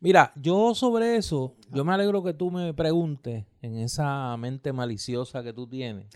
Mira, 0.01 0.33
yo 0.37 0.75
sobre 0.75 1.17
eso, 1.17 1.55
yo 1.73 1.85
me 1.85 1.93
alegro 1.93 2.23
que 2.23 2.33
tú 2.33 2.51
me 2.51 2.73
preguntes 2.73 3.45
en 3.61 3.77
esa 3.77 4.35
mente 4.39 4.73
maliciosa 4.73 5.43
que 5.43 5.53
tú 5.53 5.67
tienes. 5.67 6.07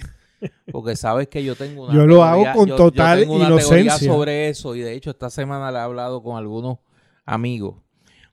Porque 0.72 0.96
sabes 0.96 1.28
que 1.28 1.42
yo 1.44 1.54
tengo 1.56 1.84
una 1.84 1.94
Yo 1.94 2.06
lo 2.06 2.22
hago 2.24 2.44
con 2.54 2.68
total 2.68 3.18
yo 3.20 3.24
tengo 3.24 3.36
una 3.36 3.46
inocencia. 3.46 3.98
sobre 3.98 4.48
eso 4.48 4.74
y 4.74 4.80
de 4.80 4.92
hecho 4.94 5.10
esta 5.10 5.30
semana 5.30 5.70
le 5.70 5.78
he 5.78 5.80
hablado 5.80 6.22
con 6.22 6.36
algunos 6.36 6.78
amigos. 7.24 7.76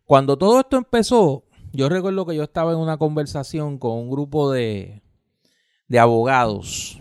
Cuando 0.05 0.37
todo 0.37 0.59
esto 0.59 0.77
empezó, 0.77 1.43
yo 1.73 1.89
recuerdo 1.89 2.25
que 2.25 2.35
yo 2.35 2.43
estaba 2.43 2.71
en 2.73 2.79
una 2.79 2.97
conversación 2.97 3.77
con 3.77 3.97
un 3.97 4.09
grupo 4.09 4.51
de, 4.51 5.03
de 5.87 5.99
abogados. 5.99 6.99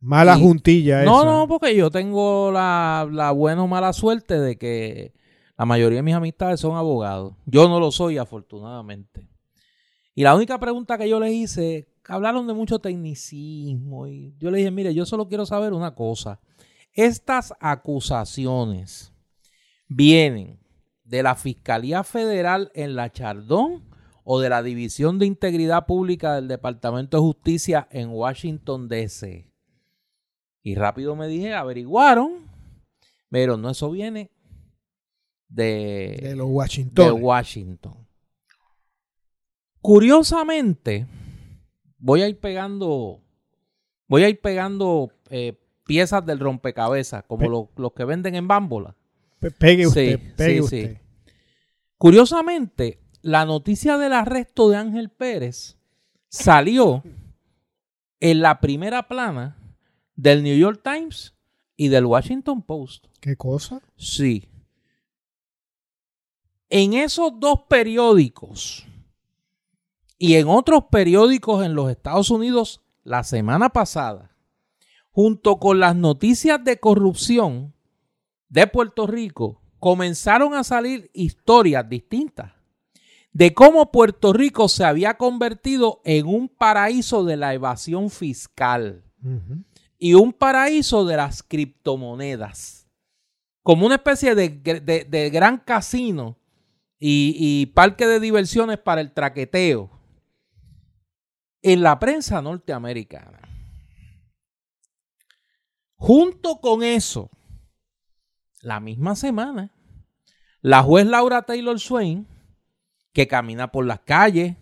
Mala 0.00 0.36
juntilla 0.36 1.02
No, 1.04 1.24
no, 1.24 1.48
porque 1.48 1.74
yo 1.74 1.90
tengo 1.90 2.52
la, 2.52 3.08
la 3.10 3.32
buena 3.32 3.62
o 3.62 3.66
mala 3.66 3.92
suerte 3.92 4.38
de 4.38 4.56
que 4.56 5.14
la 5.56 5.64
mayoría 5.64 5.98
de 5.98 6.02
mis 6.02 6.14
amistades 6.14 6.60
son 6.60 6.76
abogados. 6.76 7.34
Yo 7.46 7.68
no 7.68 7.80
lo 7.80 7.90
soy, 7.90 8.18
afortunadamente. 8.18 9.28
Y 10.14 10.22
la 10.22 10.34
única 10.34 10.58
pregunta 10.58 10.98
que 10.98 11.08
yo 11.08 11.18
les 11.18 11.32
hice, 11.32 11.88
hablaron 12.06 12.46
de 12.46 12.54
mucho 12.54 12.78
tecnicismo. 12.78 14.06
Y 14.06 14.34
yo 14.38 14.50
les 14.50 14.58
dije, 14.58 14.70
mire, 14.70 14.94
yo 14.94 15.06
solo 15.06 15.28
quiero 15.28 15.46
saber 15.46 15.72
una 15.72 15.94
cosa. 15.94 16.40
Estas 16.92 17.52
acusaciones 17.60 19.12
vienen 19.88 20.58
de 21.06 21.22
la 21.22 21.36
Fiscalía 21.36 22.04
Federal 22.04 22.70
en 22.74 22.96
la 22.96 23.10
Chardón 23.10 23.84
o 24.24 24.40
de 24.40 24.48
la 24.48 24.62
División 24.62 25.18
de 25.18 25.26
Integridad 25.26 25.86
Pública 25.86 26.34
del 26.34 26.48
Departamento 26.48 27.16
de 27.16 27.22
Justicia 27.22 27.86
en 27.90 28.10
Washington, 28.10 28.88
D.C. 28.88 29.52
Y 30.62 30.74
rápido 30.74 31.14
me 31.14 31.28
dije, 31.28 31.54
averiguaron, 31.54 32.50
pero 33.30 33.56
no, 33.56 33.70
eso 33.70 33.90
viene 33.90 34.32
de, 35.48 36.18
de 36.20 36.36
los 36.36 36.48
Washington. 36.50 37.04
De 37.04 37.12
Washington. 37.12 38.06
Curiosamente, 39.80 41.06
voy 41.98 42.22
a 42.22 42.28
ir 42.28 42.40
pegando, 42.40 43.22
voy 44.08 44.24
a 44.24 44.28
ir 44.28 44.40
pegando 44.40 45.12
eh, 45.30 45.56
piezas 45.84 46.26
del 46.26 46.40
rompecabezas, 46.40 47.22
como 47.28 47.70
los 47.76 47.92
que 47.92 48.04
venden 48.04 48.34
en 48.34 48.48
bámbola. 48.48 48.96
Pegue 49.58 49.86
usted, 49.86 50.20
pegue 50.36 50.60
usted. 50.60 51.00
Curiosamente, 51.98 53.00
la 53.22 53.44
noticia 53.44 53.98
del 53.98 54.12
arresto 54.12 54.68
de 54.68 54.76
Ángel 54.76 55.10
Pérez 55.10 55.78
salió 56.28 57.02
en 58.20 58.40
la 58.40 58.60
primera 58.60 59.08
plana 59.08 59.56
del 60.14 60.42
New 60.42 60.56
York 60.56 60.80
Times 60.82 61.34
y 61.76 61.88
del 61.88 62.06
Washington 62.06 62.62
Post. 62.62 63.06
¿Qué 63.20 63.36
cosa? 63.36 63.82
Sí. 63.96 64.48
En 66.68 66.94
esos 66.94 67.38
dos 67.38 67.60
periódicos 67.68 68.86
y 70.18 70.34
en 70.34 70.48
otros 70.48 70.84
periódicos 70.90 71.64
en 71.64 71.74
los 71.74 71.90
Estados 71.90 72.30
Unidos 72.30 72.82
la 73.04 73.22
semana 73.22 73.68
pasada, 73.68 74.36
junto 75.10 75.58
con 75.58 75.78
las 75.78 75.94
noticias 75.94 76.62
de 76.64 76.80
corrupción 76.80 77.75
de 78.48 78.66
Puerto 78.66 79.06
Rico, 79.06 79.60
comenzaron 79.78 80.54
a 80.54 80.64
salir 80.64 81.10
historias 81.12 81.88
distintas 81.88 82.52
de 83.36 83.52
cómo 83.52 83.92
Puerto 83.92 84.32
Rico 84.32 84.66
se 84.66 84.82
había 84.82 85.18
convertido 85.18 86.00
en 86.04 86.26
un 86.26 86.48
paraíso 86.48 87.22
de 87.22 87.36
la 87.36 87.52
evasión 87.52 88.08
fiscal 88.08 89.04
y 89.98 90.14
un 90.14 90.32
paraíso 90.32 91.04
de 91.04 91.18
las 91.18 91.42
criptomonedas, 91.42 92.88
como 93.62 93.84
una 93.84 93.96
especie 93.96 94.34
de, 94.34 95.30
gran 95.30 95.58
casino 95.58 96.38
y, 96.98 97.66
parque 97.74 98.06
de 98.06 98.20
diversiones 98.20 98.78
para 98.78 99.02
el 99.02 99.12
traqueteo 99.12 99.90
en 101.60 101.82
la 101.82 101.98
prensa 101.98 102.40
norteamericana. 102.40 103.40
Junto 105.96 106.56
con 106.62 106.82
eso, 106.82 107.28
la 108.66 108.80
misma 108.80 109.14
semana, 109.14 109.70
la 110.60 110.82
juez 110.82 111.06
Laura 111.06 111.42
Taylor 111.42 111.78
Swain, 111.78 112.26
que 113.12 113.28
camina 113.28 113.70
por 113.70 113.86
las 113.86 114.00
calles, 114.00 114.56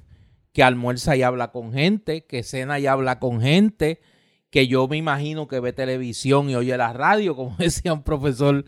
que 0.52 0.62
almuerza 0.62 1.16
y 1.16 1.22
habla 1.22 1.52
con 1.52 1.72
gente, 1.72 2.26
que 2.26 2.42
cena 2.42 2.78
y 2.78 2.86
habla 2.86 3.18
con 3.18 3.40
gente, 3.40 4.02
que 4.50 4.68
yo 4.68 4.86
me 4.88 4.98
imagino 4.98 5.48
que 5.48 5.58
ve 5.58 5.72
televisión 5.72 6.50
y 6.50 6.54
oye 6.54 6.76
la 6.76 6.92
radio, 6.92 7.34
como 7.36 7.56
decía 7.56 7.94
un 7.94 8.02
profesor 8.02 8.66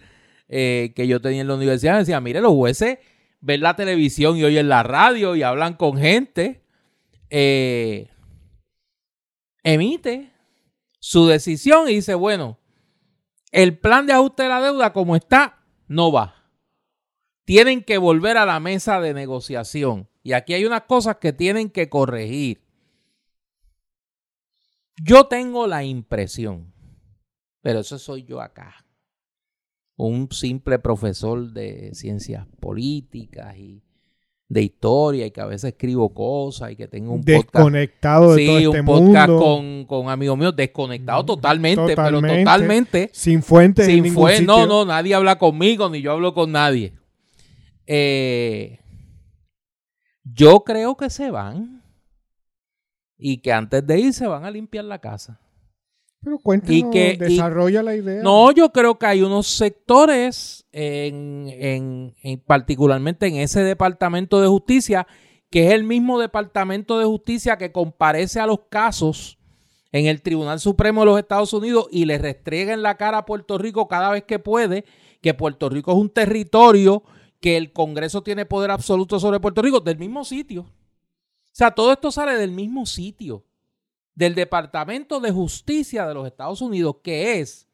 eh, 0.48 0.94
que 0.96 1.06
yo 1.06 1.20
tenía 1.20 1.42
en 1.42 1.48
la 1.48 1.56
universidad, 1.56 1.98
decía, 1.98 2.18
mire, 2.22 2.40
los 2.40 2.54
jueces 2.54 2.98
ven 3.40 3.60
la 3.60 3.76
televisión 3.76 4.38
y 4.38 4.44
oyen 4.44 4.70
la 4.70 4.82
radio 4.84 5.36
y 5.36 5.42
hablan 5.42 5.74
con 5.74 5.98
gente, 5.98 6.62
eh, 7.28 8.08
emite 9.62 10.30
su 10.98 11.26
decisión 11.26 11.90
y 11.90 11.96
dice, 11.96 12.14
bueno, 12.14 12.58
el 13.56 13.78
plan 13.78 14.06
de 14.06 14.12
ajuste 14.12 14.42
de 14.42 14.50
la 14.50 14.60
deuda 14.60 14.92
como 14.92 15.16
está, 15.16 15.64
no 15.88 16.12
va. 16.12 16.52
Tienen 17.46 17.82
que 17.82 17.96
volver 17.96 18.36
a 18.36 18.44
la 18.44 18.60
mesa 18.60 19.00
de 19.00 19.14
negociación. 19.14 20.10
Y 20.22 20.34
aquí 20.34 20.52
hay 20.52 20.66
unas 20.66 20.82
cosas 20.82 21.16
que 21.16 21.32
tienen 21.32 21.70
que 21.70 21.88
corregir. 21.88 22.62
Yo 25.02 25.24
tengo 25.28 25.66
la 25.66 25.84
impresión, 25.84 26.74
pero 27.62 27.80
eso 27.80 27.98
soy 27.98 28.24
yo 28.24 28.42
acá, 28.42 28.84
un 29.96 30.30
simple 30.32 30.78
profesor 30.78 31.50
de 31.50 31.94
ciencias 31.94 32.46
políticas 32.60 33.56
y 33.56 33.82
de 34.48 34.62
historia 34.62 35.26
y 35.26 35.30
que 35.32 35.40
a 35.40 35.46
veces 35.46 35.72
escribo 35.72 36.14
cosas 36.14 36.70
y 36.70 36.76
que 36.76 36.86
tengo 36.86 37.14
un 37.14 37.22
desconectado 37.22 38.28
podcast, 38.28 38.38
de 38.38 38.46
todo 38.46 38.58
este 38.58 38.80
un 38.80 38.86
podcast 38.86 39.28
con, 39.28 39.84
con 39.86 40.08
amigos 40.08 40.38
míos 40.38 40.54
desconectado 40.54 41.22
mm, 41.22 41.26
totalmente, 41.26 41.96
pero 41.96 42.20
totalmente. 42.20 43.10
sin 43.12 43.42
fuente 43.42 43.84
sin 43.84 44.12
fuente 44.12 44.44
no 44.44 44.66
no 44.66 44.84
nadie 44.84 45.14
habla 45.14 45.36
conmigo 45.38 45.88
ni 45.88 46.00
yo 46.00 46.12
hablo 46.12 46.32
con 46.32 46.52
nadie. 46.52 46.92
Eh, 47.88 48.80
Yo 50.24 50.64
creo 50.64 50.96
que 50.96 51.08
se 51.08 51.30
van 51.30 51.82
y 53.16 53.38
que 53.38 53.52
antes 53.52 53.86
de 53.86 53.98
ir 53.98 54.12
se 54.12 54.26
van 54.26 54.44
a 54.44 54.50
limpiar 54.50 54.84
la 54.84 55.00
casa. 55.00 55.40
Pero 56.26 56.38
cuéntanos, 56.40 56.90
que- 56.90 57.12
y- 57.14 57.16
desarrolla 57.18 57.84
la 57.84 57.94
idea. 57.94 58.20
No, 58.20 58.50
yo 58.50 58.72
creo 58.72 58.98
que 58.98 59.06
hay 59.06 59.22
unos 59.22 59.46
sectores, 59.46 60.66
en, 60.72 61.46
en- 61.48 62.14
en- 62.20 62.40
particularmente 62.40 63.28
en 63.28 63.36
ese 63.36 63.62
departamento 63.62 64.40
de 64.40 64.48
justicia, 64.48 65.06
que 65.50 65.68
es 65.68 65.72
el 65.72 65.84
mismo 65.84 66.18
departamento 66.18 66.98
de 66.98 67.04
justicia 67.04 67.56
que 67.58 67.70
comparece 67.70 68.40
a 68.40 68.46
los 68.48 68.58
casos 68.68 69.38
en 69.92 70.06
el 70.06 70.20
Tribunal 70.20 70.58
Supremo 70.58 71.02
de 71.02 71.06
los 71.06 71.18
Estados 71.20 71.52
Unidos 71.52 71.86
y 71.92 72.06
le 72.06 72.18
restriega 72.18 72.74
en 72.74 72.82
la 72.82 72.96
cara 72.96 73.18
a 73.18 73.24
Puerto 73.24 73.56
Rico 73.56 73.86
cada 73.86 74.10
vez 74.10 74.24
que 74.24 74.40
puede, 74.40 74.84
que 75.22 75.32
Puerto 75.32 75.68
Rico 75.68 75.92
es 75.92 75.96
un 75.98 76.10
territorio, 76.10 77.04
que 77.40 77.56
el 77.56 77.72
Congreso 77.72 78.22
tiene 78.24 78.46
poder 78.46 78.72
absoluto 78.72 79.20
sobre 79.20 79.38
Puerto 79.38 79.62
Rico, 79.62 79.78
del 79.78 79.96
mismo 79.96 80.24
sitio. 80.24 80.62
O 80.62 80.68
sea, 81.52 81.70
todo 81.70 81.92
esto 81.92 82.10
sale 82.10 82.34
del 82.36 82.50
mismo 82.50 82.84
sitio, 82.84 83.44
del 84.16 84.34
Departamento 84.34 85.20
de 85.20 85.30
Justicia 85.30 86.06
de 86.06 86.14
los 86.14 86.26
Estados 86.26 86.60
Unidos, 86.62 86.96
que 87.04 87.38
es 87.38 87.68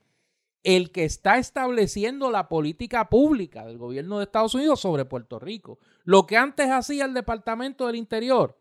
el 0.65 0.93
que 0.93 1.05
está 1.05 1.39
estableciendo 1.39 2.31
la 2.31 2.49
política 2.49 3.09
pública 3.09 3.65
del 3.65 3.79
gobierno 3.79 4.19
de 4.19 4.25
Estados 4.25 4.55
Unidos 4.55 4.81
sobre 4.81 5.05
Puerto 5.05 5.39
Rico. 5.39 5.79
Lo 6.05 6.27
que 6.27 6.37
antes 6.37 6.69
hacía 6.69 7.05
el 7.05 7.15
Departamento 7.15 7.87
del 7.87 7.97
Interior 7.97 8.59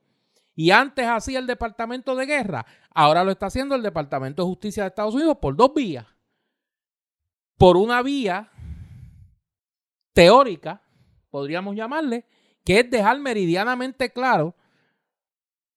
y 0.56 0.72
antes 0.72 1.08
hacía 1.08 1.40
el 1.40 1.48
Departamento 1.48 2.16
de 2.16 2.26
Guerra, 2.26 2.66
ahora 2.92 3.24
lo 3.24 3.32
está 3.32 3.48
haciendo 3.48 3.76
el 3.76 3.82
Departamento 3.82 4.44
de 4.44 4.50
Justicia 4.50 4.84
de 4.84 4.90
Estados 4.90 5.16
Unidos 5.16 5.38
por 5.42 5.56
dos 5.56 5.74
vías. 5.74 6.06
Por 7.58 7.78
una 7.78 8.02
vía 8.02 8.52
teórica, 10.14 10.84
podríamos 11.30 11.76
llamarle, 11.76 12.26
que 12.64 12.80
es 12.80 12.90
dejar 12.92 13.20
meridianamente 13.20 14.12
claro 14.12 14.56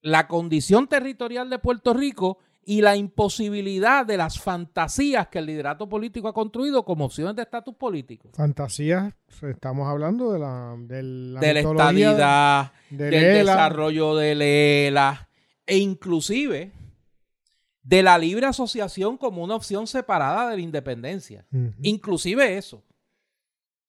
la 0.04 0.28
condición 0.28 0.86
territorial 0.86 1.48
de 1.48 1.58
Puerto 1.58 1.94
Rico 1.94 2.38
y 2.66 2.82
la 2.82 2.94
imposibilidad 2.94 4.04
de 4.04 4.18
las 4.18 4.38
fantasías 4.38 5.28
que 5.28 5.38
el 5.38 5.46
liderato 5.46 5.88
político 5.88 6.28
ha 6.28 6.34
construido 6.34 6.84
como 6.84 7.06
opciones 7.06 7.34
de 7.36 7.42
estatus 7.42 7.74
político. 7.74 8.28
Fantasías, 8.34 9.14
estamos 9.42 9.88
hablando 9.88 10.30
de 10.30 10.38
la, 10.38 10.76
de 10.78 11.02
la 11.02 11.40
de 11.40 11.54
la 11.54 11.60
estadidad, 11.60 12.72
de 12.90 13.04
del 13.04 13.10
Lela. 13.10 13.52
desarrollo 13.52 14.14
de 14.14 14.34
Lela 14.34 15.30
e 15.66 15.78
inclusive 15.78 16.72
de 17.82 18.02
la 18.02 18.18
libre 18.18 18.44
asociación 18.46 19.16
como 19.16 19.42
una 19.42 19.54
opción 19.56 19.86
separada 19.86 20.50
de 20.50 20.56
la 20.56 20.62
independencia. 20.62 21.46
Ujú. 21.50 21.72
Inclusive 21.80 22.58
eso. 22.58 22.84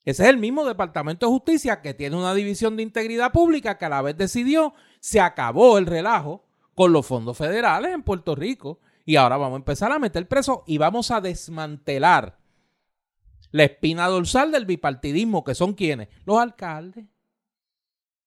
Ese 0.05 0.23
es 0.23 0.29
el 0.29 0.37
mismo 0.37 0.63
Departamento 0.65 1.25
de 1.25 1.31
Justicia 1.31 1.81
que 1.81 1.93
tiene 1.95 2.15
una 2.15 2.33
división 2.33 2.77
de 2.77 2.83
integridad 2.83 3.31
pública 3.31 3.77
que 3.77 3.85
a 3.85 3.89
la 3.89 4.01
vez 4.03 4.15
decidió 4.15 4.73
se 5.05 5.21
acabó 5.21 5.77
el 5.77 5.85
relajo 5.85 6.43
con 6.73 6.91
los 6.91 7.05
fondos 7.05 7.37
federales 7.37 7.93
en 7.93 8.01
Puerto 8.01 8.33
Rico 8.33 8.79
y 9.05 9.17
ahora 9.17 9.37
vamos 9.37 9.57
a 9.57 9.57
empezar 9.57 9.91
a 9.91 9.99
meter 9.99 10.27
presos 10.27 10.61
y 10.65 10.79
vamos 10.79 11.11
a 11.11 11.21
desmantelar 11.21 12.39
la 13.51 13.65
espina 13.65 14.07
dorsal 14.07 14.51
del 14.51 14.65
bipartidismo, 14.65 15.43
que 15.43 15.53
son 15.53 15.75
quienes? 15.75 16.09
Los 16.25 16.39
alcaldes. 16.39 17.05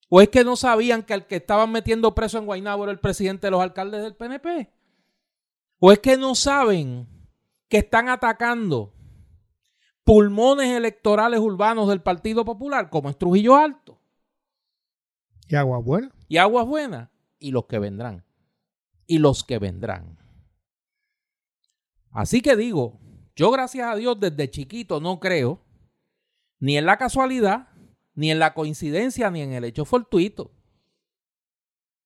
¿O 0.09 0.21
es 0.21 0.29
que 0.29 0.45
no 0.45 0.55
sabían 0.55 1.03
que 1.03 1.14
el 1.14 1.27
que 1.27 1.35
estaban 1.35 1.73
metiendo 1.73 2.14
preso 2.14 2.38
en 2.38 2.47
Guaynabo 2.47 2.85
era 2.85 2.93
el 2.93 3.01
presidente 3.01 3.49
de 3.49 3.51
los 3.51 3.61
alcaldes 3.61 4.01
del 4.01 4.14
PNP? 4.14 4.73
¿O 5.81 5.91
es 5.91 5.99
que 5.99 6.17
no 6.17 6.37
saben 6.37 7.09
que 7.69 7.79
están 7.79 8.09
atacando 8.09 8.95
pulmones 10.05 10.69
electorales 10.69 11.41
urbanos 11.41 11.88
del 11.88 12.03
Partido 12.03 12.45
Popular, 12.45 12.88
como 12.88 13.11
es 13.11 13.19
Trujillo 13.19 13.57
Alto 13.57 13.98
Y 15.49 15.57
agua 15.57 15.79
buena. 15.79 16.11
y 16.29 16.37
Aguas 16.37 16.67
Buenas, 16.67 17.09
y 17.39 17.51
los 17.51 17.67
que 17.67 17.79
vendrán? 17.79 18.25
Y 19.07 19.19
los 19.19 19.45
que 19.45 19.59
vendrán. 19.59 20.19
Así 22.11 22.43
que 22.43 22.55
digo, 22.55 23.01
yo 23.35 23.51
gracias 23.51 23.89
a 23.89 23.97
Dios 23.97 24.21
desde 24.21 24.51
chiquito 24.51 25.01
no 25.01 25.21
creo 25.21 25.61
ni 26.61 26.77
en 26.77 26.85
la 26.87 26.99
casualidad, 26.99 27.69
ni 28.15 28.31
en 28.31 28.39
la 28.39 28.53
coincidencia, 28.53 29.31
ni 29.31 29.41
en 29.41 29.53
el 29.53 29.65
hecho 29.65 29.85
fortuito. 29.85 30.51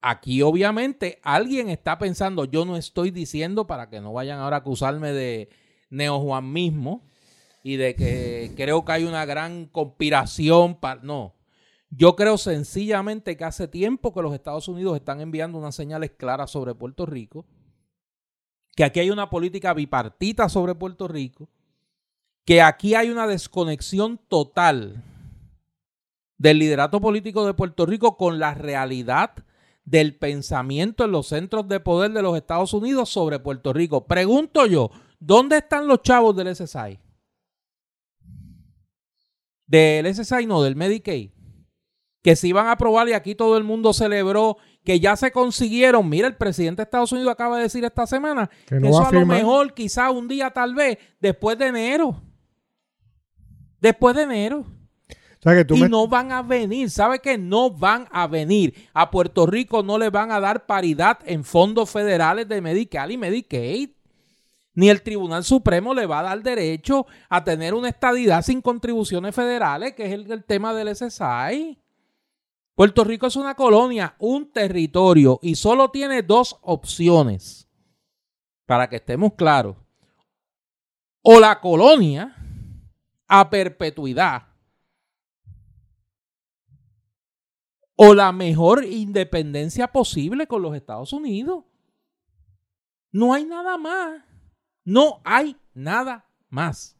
Aquí 0.03 0.43
obviamente 0.43 1.21
alguien 1.23 1.69
está 1.69 1.99
pensando, 1.99 2.45
yo 2.45 2.65
no 2.65 2.77
estoy 2.77 3.11
diciendo 3.11 3.67
para 3.67 3.89
que 3.89 4.01
no 4.01 4.13
vayan 4.13 4.41
ahora 4.41 4.57
a 4.57 4.61
acusarme 4.61 5.13
de 5.13 5.49
neojuanismo 5.91 7.07
y 7.63 7.77
de 7.77 7.95
que 7.95 8.53
creo 8.57 8.85
que 8.85 8.93
hay 8.93 9.05
una 9.05 9.25
gran 9.25 9.67
conspiración 9.67 10.75
para... 10.75 11.01
No, 11.03 11.35
yo 11.95 12.17
creo 12.17 12.39
sencillamente 12.39 13.37
que 13.37 13.45
hace 13.45 13.69
tiempo 13.69 14.15
que 14.15 14.23
los 14.23 14.33
Estados 14.33 14.67
Unidos 14.67 14.97
están 14.97 15.21
enviando 15.21 15.59
unas 15.59 15.75
señales 15.75 16.13
claras 16.13 16.51
sobre 16.51 16.75
Puerto 16.75 17.05
Rico, 17.05 17.45
que 18.75 18.85
aquí 18.85 19.01
hay 19.01 19.11
una 19.11 19.29
política 19.29 19.75
bipartita 19.75 20.49
sobre 20.49 20.75
Puerto 20.75 21.07
Rico, 21.07 21.51
que 22.47 22.63
aquí 22.63 22.95
hay 22.95 23.11
una 23.11 23.27
desconexión 23.27 24.19
total 24.29 25.05
del 26.39 26.61
liderato 26.61 26.99
político 26.99 27.45
de 27.45 27.53
Puerto 27.53 27.85
Rico 27.85 28.17
con 28.17 28.39
la 28.39 28.55
realidad 28.55 29.35
del 29.85 30.17
pensamiento 30.17 31.05
en 31.05 31.13
los 31.13 31.27
centros 31.27 31.69
de 31.69 31.79
poder 31.79 32.13
de 32.13 32.23
los 32.23 32.35
Estados 32.39 32.73
Unidos 32.73 33.11
sobre 33.11 33.39
Puerto 33.39 33.75
Rico. 33.75 34.07
Pregunto 34.07 34.65
yo, 34.65 34.91
¿dónde 35.21 35.59
están 35.59 35.87
los 35.87 36.01
chavos 36.01 36.35
del 36.37 36.57
SSI? 36.57 36.99
Del 39.67 40.15
SSI, 40.15 40.47
no, 40.47 40.63
del 40.63 40.75
Medicaid. 40.75 41.42
Que 42.23 42.37
se 42.37 42.49
iban 42.49 42.67
a 42.67 42.73
aprobar 42.73 43.09
y 43.09 43.13
aquí 43.13 43.35
todo 43.35 43.57
el 43.57 43.65
mundo 43.65 43.93
celebró 43.93 44.57
que 44.85 45.01
ya 45.01 45.17
se 45.17 45.31
consiguieron. 45.33 46.09
Mira, 46.09 46.29
el 46.29 46.37
presidente 46.37 46.81
de 46.81 46.85
Estados 46.85 47.13
Unidos 47.13 47.33
acaba 47.33 47.57
de 47.57 47.65
decir 47.65 47.85
esta 47.85 48.07
semana 48.07 48.49
Que 48.67 48.77
que 48.77 48.81
no 48.81 48.89
eso 48.89 49.03
a 49.03 49.09
a 49.09 49.13
lo 49.13 49.27
mejor, 49.27 49.75
quizá 49.75 50.11
un 50.11 50.29
día, 50.29 50.51
tal 50.51 50.75
vez, 50.75 50.99
después 51.21 51.59
de 51.59 51.67
enero. 51.67 52.23
Después 53.81 54.15
de 54.15 54.23
enero. 54.23 54.61
O 54.61 55.43
sea 55.43 55.57
que 55.57 55.65
tú 55.65 55.75
y 55.75 55.81
me... 55.81 55.89
no 55.89 56.07
van 56.07 56.31
a 56.31 56.43
venir. 56.43 56.89
¿Sabe 56.89 57.19
qué? 57.19 57.37
No 57.37 57.71
van 57.71 58.07
a 58.13 58.29
venir. 58.29 58.89
A 58.93 59.11
Puerto 59.11 59.45
Rico 59.45 59.83
no 59.83 59.99
le 59.99 60.09
van 60.09 60.31
a 60.31 60.39
dar 60.39 60.67
paridad 60.67 61.19
en 61.27 61.43
fondos 61.43 61.91
federales 61.91 62.49
de 62.49 62.61
Medicaid 62.61 63.11
y 63.11 63.19
Medicaid. 63.19 63.91
Ni 64.75 64.89
el 64.89 65.03
Tribunal 65.03 65.43
Supremo 65.43 65.95
le 65.95 66.07
va 66.07 66.21
a 66.21 66.23
dar 66.23 66.43
derecho 66.43 67.07
a 67.29 67.43
tener 67.43 67.75
una 67.75 67.89
estadidad 67.89 68.43
sin 68.43 68.63
contribuciones 68.63 69.35
federales, 69.35 69.95
que 69.95 70.07
es 70.07 70.13
el, 70.13 70.31
el 70.31 70.45
tema 70.45 70.73
del 70.73 70.95
SSI. 70.95 71.82
Puerto 72.75 73.05
Rico 73.05 73.27
es 73.27 73.37
una 73.37 73.55
colonia, 73.55 74.17
un 74.19 74.51
territorio, 74.51 75.39
y 75.43 75.55
solo 75.57 75.91
tiene 75.91 76.23
dos 76.23 76.59
opciones. 76.63 77.69
Para 78.67 78.89
que 78.89 78.97
estemos 78.97 79.35
claros. 79.35 79.77
O 81.23 81.39
la 81.39 81.61
colonia 81.61 82.37
a 83.29 83.51
perpetuidad. 83.51 84.53
o 88.05 88.15
la 88.15 88.33
mejor 88.33 88.85
independencia 88.85 89.87
posible 89.87 90.49
con 90.49 90.61
los 90.61 90.75
Estados 90.75 91.13
Unidos. 91.13 91.65
No 93.13 93.33
hay 93.33 93.45
nada 93.45 93.79
más. 93.79 94.25
No 94.85 95.21
hay 95.25 95.57
nada 95.73 96.27
más 96.49 96.99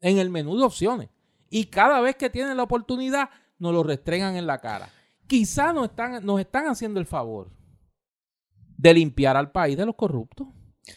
en 0.00 0.16
el 0.16 0.30
menú 0.30 0.56
de 0.56 0.64
opciones. 0.64 1.10
Y 1.50 1.66
cada 1.66 2.00
vez 2.00 2.16
que 2.16 2.30
tienen 2.30 2.56
la 2.56 2.62
oportunidad, 2.62 3.28
nos 3.58 3.72
lo 3.72 3.82
restregan 3.82 4.36
en 4.36 4.46
la 4.46 4.58
cara. 4.58 4.90
Quizá 5.26 5.72
nos 5.72 5.90
están, 5.90 6.24
nos 6.24 6.40
están 6.40 6.66
haciendo 6.68 7.00
el 7.00 7.06
favor 7.06 7.50
de 8.76 8.94
limpiar 8.94 9.36
al 9.36 9.50
país 9.50 9.76
de 9.76 9.86
los 9.86 9.94
corruptos. 9.94 10.48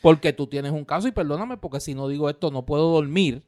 Porque 0.02 0.32
tú 0.32 0.48
tienes 0.48 0.72
un 0.72 0.86
caso, 0.86 1.08
y 1.08 1.12
perdóname, 1.12 1.58
porque 1.58 1.82
si 1.82 1.94
no 1.94 2.08
digo 2.08 2.30
esto 2.30 2.50
no 2.50 2.66
puedo 2.66 2.92
dormir. 2.92 3.46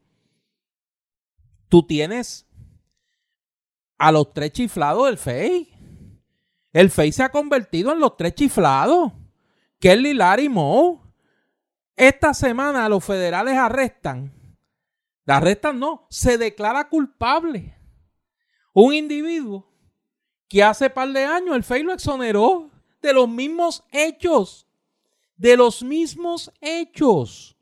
Tú 1.70 1.84
tienes 1.84 2.46
a 3.98 4.12
los 4.12 4.34
tres 4.34 4.52
chiflados 4.52 5.06
del 5.06 5.18
FEI. 5.18 5.70
El 6.74 6.90
FEI 6.90 7.12
se 7.12 7.24
ha 7.24 7.30
convertido 7.30 7.94
en 7.94 8.00
los 8.00 8.18
tres 8.18 8.36
chiflados. 8.36 9.14
Kelly, 9.80 10.14
Larry, 10.14 10.50
Moe. 10.50 11.00
Esta 11.96 12.34
semana 12.34 12.90
los 12.90 13.04
federales 13.04 13.56
arrestan. 13.56 14.34
Arrestan 15.26 15.80
no, 15.80 16.08
se 16.10 16.38
declara 16.38 16.90
culpable. 16.90 17.78
Un 18.74 18.94
individuo 18.94 19.66
que 20.50 20.64
hace 20.64 20.90
par 20.90 21.12
de 21.12 21.24
años 21.24 21.56
el 21.56 21.64
FEI 21.64 21.84
lo 21.84 21.94
exoneró 21.94 22.70
de 23.02 23.14
los 23.14 23.30
mismos 23.30 23.84
hechos. 23.92 24.68
De 25.38 25.58
los 25.58 25.84
mismos 25.84 26.52
hechos. 26.62 27.56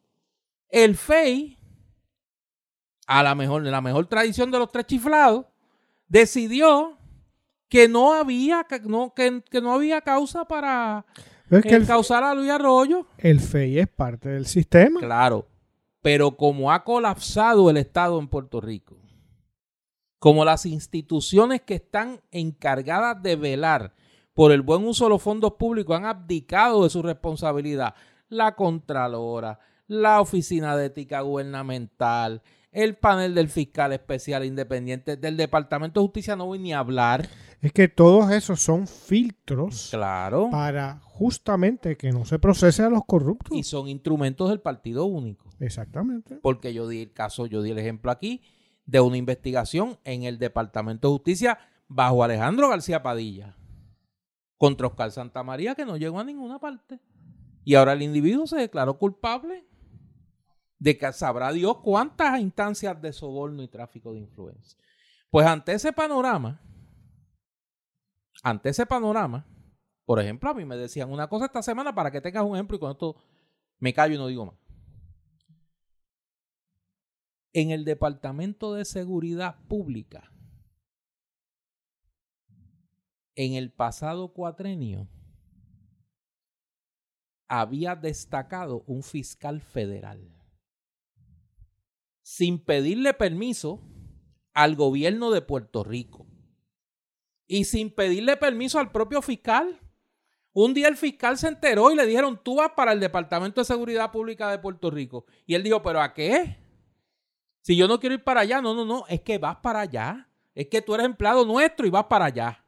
El 0.69 0.95
FEI, 0.95 1.57
a 3.07 3.23
la 3.23 3.35
mejor, 3.35 3.63
la 3.63 3.81
mejor 3.81 4.07
tradición 4.07 4.51
de 4.51 4.59
los 4.59 4.71
tres 4.71 4.85
chiflados, 4.85 5.45
decidió 6.07 6.97
que 7.67 7.87
no 7.87 8.13
había, 8.13 8.65
que 8.65 8.79
no, 8.79 9.13
que, 9.13 9.41
que 9.49 9.61
no 9.61 9.73
había 9.73 10.01
causa 10.01 10.45
para 10.45 11.05
Es 11.49 11.63
que 11.63 11.75
el, 11.75 11.87
causar 11.87 12.23
a 12.23 12.33
Luis 12.33 12.49
Arroyo. 12.49 13.07
el 13.17 13.39
FEI 13.39 13.79
es 13.79 13.87
parte 13.87 14.29
del 14.29 14.45
sistema. 14.45 14.99
Claro, 14.99 15.47
pero 16.01 16.35
como 16.35 16.71
ha 16.71 16.83
colapsado 16.83 17.69
el 17.69 17.77
Estado 17.77 18.19
en 18.19 18.27
Puerto 18.27 18.59
Rico, 18.59 18.97
como 20.21 20.45
las 20.45 20.67
instituciones 20.67 21.61
que 21.61 21.73
están 21.73 22.21
encargadas 22.29 23.23
de 23.23 23.35
velar 23.35 23.95
por 24.35 24.51
el 24.51 24.61
buen 24.61 24.85
uso 24.85 25.05
de 25.05 25.09
los 25.09 25.21
fondos 25.23 25.53
públicos 25.53 25.97
han 25.97 26.05
abdicado 26.05 26.83
de 26.83 26.91
su 26.91 27.01
responsabilidad. 27.01 27.95
La 28.29 28.55
Contralora, 28.55 29.57
la 29.87 30.21
Oficina 30.21 30.77
de 30.77 30.85
Ética 30.85 31.21
Gubernamental, 31.21 32.43
el 32.71 32.97
panel 32.97 33.33
del 33.33 33.49
fiscal 33.49 33.93
especial 33.93 34.45
independiente 34.45 35.17
del 35.17 35.37
Departamento 35.37 35.99
de 35.99 36.05
Justicia, 36.05 36.35
no 36.35 36.45
voy 36.45 36.59
ni 36.59 36.71
a 36.71 36.77
hablar. 36.79 37.27
Es 37.59 37.73
que 37.73 37.87
todos 37.87 38.29
esos 38.29 38.61
son 38.61 38.85
filtros 38.85 39.87
Claro. 39.89 40.49
para 40.51 40.99
justamente 41.03 41.97
que 41.97 42.11
no 42.11 42.25
se 42.25 42.37
procese 42.37 42.83
a 42.83 42.91
los 42.91 43.05
corruptos. 43.07 43.57
Y 43.57 43.63
son 43.63 43.87
instrumentos 43.87 44.49
del 44.49 44.59
Partido 44.59 45.05
Único. 45.05 45.49
Exactamente. 45.59 46.35
Porque 46.43 46.75
yo 46.75 46.87
di 46.87 47.01
el 47.01 47.11
caso, 47.11 47.47
yo 47.47 47.63
di 47.63 47.71
el 47.71 47.79
ejemplo 47.79 48.11
aquí 48.11 48.43
de 48.91 48.99
una 48.99 49.15
investigación 49.15 49.97
en 50.03 50.23
el 50.23 50.37
Departamento 50.37 51.07
de 51.07 51.13
Justicia 51.13 51.57
bajo 51.87 52.25
Alejandro 52.25 52.67
García 52.67 53.01
Padilla 53.01 53.55
contra 54.57 54.87
Oscar 54.87 55.11
Santamaría 55.11 55.75
que 55.75 55.85
no 55.85 55.95
llegó 55.95 56.19
a 56.19 56.25
ninguna 56.25 56.59
parte. 56.59 56.99
Y 57.63 57.75
ahora 57.75 57.93
el 57.93 58.01
individuo 58.01 58.45
se 58.47 58.57
declaró 58.57 58.97
culpable 58.97 59.65
de 60.77 60.97
que 60.97 61.13
sabrá 61.13 61.53
Dios 61.53 61.77
cuántas 61.77 62.37
instancias 62.41 63.01
de 63.01 63.13
soborno 63.13 63.63
y 63.63 63.69
tráfico 63.69 64.11
de 64.11 64.19
influencia. 64.19 64.77
Pues 65.29 65.47
ante 65.47 65.71
ese 65.71 65.93
panorama, 65.93 66.59
ante 68.43 68.69
ese 68.69 68.85
panorama, 68.85 69.47
por 70.03 70.19
ejemplo, 70.19 70.49
a 70.49 70.53
mí 70.53 70.65
me 70.65 70.75
decían 70.75 71.09
una 71.09 71.29
cosa 71.29 71.45
esta 71.45 71.63
semana 71.63 71.95
para 71.95 72.11
que 72.11 72.19
tengas 72.19 72.43
un 72.43 72.55
ejemplo 72.55 72.75
y 72.75 72.79
con 72.81 72.91
esto 72.91 73.15
me 73.79 73.93
callo 73.93 74.15
y 74.15 74.17
no 74.17 74.27
digo 74.27 74.47
más. 74.47 74.55
En 77.53 77.71
el 77.71 77.83
Departamento 77.83 78.73
de 78.73 78.85
Seguridad 78.85 79.59
Pública, 79.67 80.31
en 83.35 83.53
el 83.53 83.71
pasado 83.71 84.33
cuatrenio, 84.33 85.09
había 87.47 87.95
destacado 87.95 88.83
un 88.87 89.03
fiscal 89.03 89.59
federal 89.59 90.31
sin 92.21 92.63
pedirle 92.63 93.13
permiso 93.13 93.81
al 94.53 94.77
gobierno 94.77 95.31
de 95.31 95.41
Puerto 95.41 95.83
Rico 95.83 96.27
y 97.47 97.65
sin 97.65 97.93
pedirle 97.93 98.37
permiso 98.37 98.79
al 98.79 98.93
propio 98.93 99.21
fiscal. 99.21 99.81
Un 100.53 100.73
día 100.73 100.87
el 100.87 100.95
fiscal 100.95 101.37
se 101.37 101.49
enteró 101.49 101.91
y 101.91 101.95
le 101.95 102.05
dijeron, 102.05 102.39
tú 102.41 102.55
vas 102.55 102.71
para 102.73 102.93
el 102.93 103.01
Departamento 103.01 103.59
de 103.59 103.65
Seguridad 103.65 104.11
Pública 104.11 104.49
de 104.49 104.59
Puerto 104.59 104.89
Rico. 104.89 105.25
Y 105.45 105.55
él 105.55 105.63
dijo, 105.63 105.81
¿pero 105.81 106.01
a 106.01 106.13
qué? 106.13 106.57
Si 107.61 107.75
yo 107.75 107.87
no 107.87 107.99
quiero 107.99 108.15
ir 108.15 108.23
para 108.23 108.41
allá, 108.41 108.61
no, 108.61 108.73
no, 108.73 108.85
no, 108.85 109.05
es 109.07 109.21
que 109.21 109.37
vas 109.37 109.57
para 109.57 109.81
allá. 109.81 110.27
Es 110.53 110.67
que 110.67 110.81
tú 110.81 110.95
eres 110.95 111.05
empleado 111.05 111.45
nuestro 111.45 111.85
y 111.85 111.89
vas 111.89 112.05
para 112.05 112.25
allá. 112.25 112.63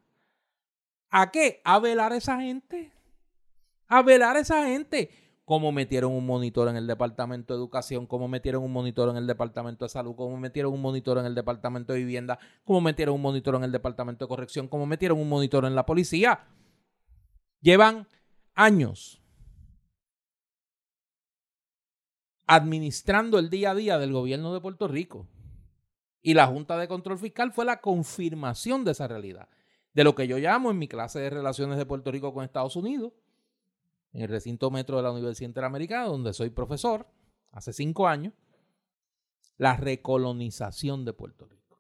¿A 1.10 1.32
qué? 1.32 1.62
A 1.64 1.80
velar 1.80 2.14
a 2.14 2.18
esa 2.18 2.40
gente. 2.40 2.92
A 3.88 4.02
velar 4.02 4.38
a 4.38 4.40
esa 4.40 4.66
gente. 4.66 5.10
Como 5.46 5.72
metieron 5.72 6.14
un 6.14 6.26
monitor 6.26 6.70
en 6.70 6.78
el 6.78 6.88
Departamento 6.88 7.54
de 7.54 7.60
Educación, 7.60 8.08
como 8.08 8.30
metieron 8.30 8.64
un 8.64 8.72
monitor 8.72 9.10
en 9.10 9.18
el 9.18 9.28
Departamento 9.28 9.84
de 9.84 9.90
Salud, 9.90 10.16
como 10.16 10.38
metieron 10.38 10.74
un 10.74 10.82
monitor 10.82 11.18
en 11.18 11.26
el 11.26 11.36
Departamento 11.36 11.92
de 11.92 12.00
Vivienda, 12.00 12.40
como 12.64 12.80
metieron 12.80 13.16
un 13.16 13.22
monitor 13.22 13.56
en 13.56 13.66
el 13.66 13.72
Departamento 13.72 14.24
de 14.24 14.30
Corrección, 14.30 14.70
como 14.70 14.86
metieron 14.86 15.20
un 15.20 15.28
monitor 15.28 15.66
en 15.66 15.76
la 15.76 15.86
policía. 15.86 16.46
Llevan 17.60 18.08
años 18.56 19.23
administrando 22.46 23.40
el 23.40 23.50
día 23.50 23.72
a 23.72 23.76
día 23.76 23.98
del 23.98 24.12
gobierno 24.12 24.54
de 24.54 24.62
Puerto 24.62 24.88
Rico. 24.88 25.28
Y 26.22 26.34
la 26.34 26.48
Junta 26.48 26.78
de 26.78 26.88
Control 26.88 27.20
Fiscal 27.20 27.52
fue 27.52 27.66
la 27.66 27.82
confirmación 27.82 28.84
de 28.86 28.92
esa 28.92 29.08
realidad. 29.08 29.50
De 29.94 30.04
lo 30.04 30.16
que 30.16 30.28
yo 30.28 30.38
llamo 30.38 30.72
en 30.72 30.80
mi 30.80 30.88
clase 30.88 31.20
de 31.20 31.30
relaciones 31.30 31.78
de 31.78 31.86
Puerto 31.86 32.12
Rico 32.12 32.34
con 32.34 32.44
Estados 32.44 32.76
Unidos, 32.76 33.14
en 34.14 34.22
el 34.22 34.30
recinto 34.30 34.72
metro 34.72 34.98
de 34.98 35.04
la 35.04 35.12
Universidad 35.12 35.50
Interamericana, 35.50 36.06
donde 36.06 36.34
soy 36.34 36.50
profesor 36.50 37.08
hace 37.52 37.74
cinco 37.74 38.08
años, 38.08 38.34
la 39.58 39.76
recolonización 39.76 41.06
de 41.06 41.14
Puerto 41.14 41.46
Rico. 41.46 41.80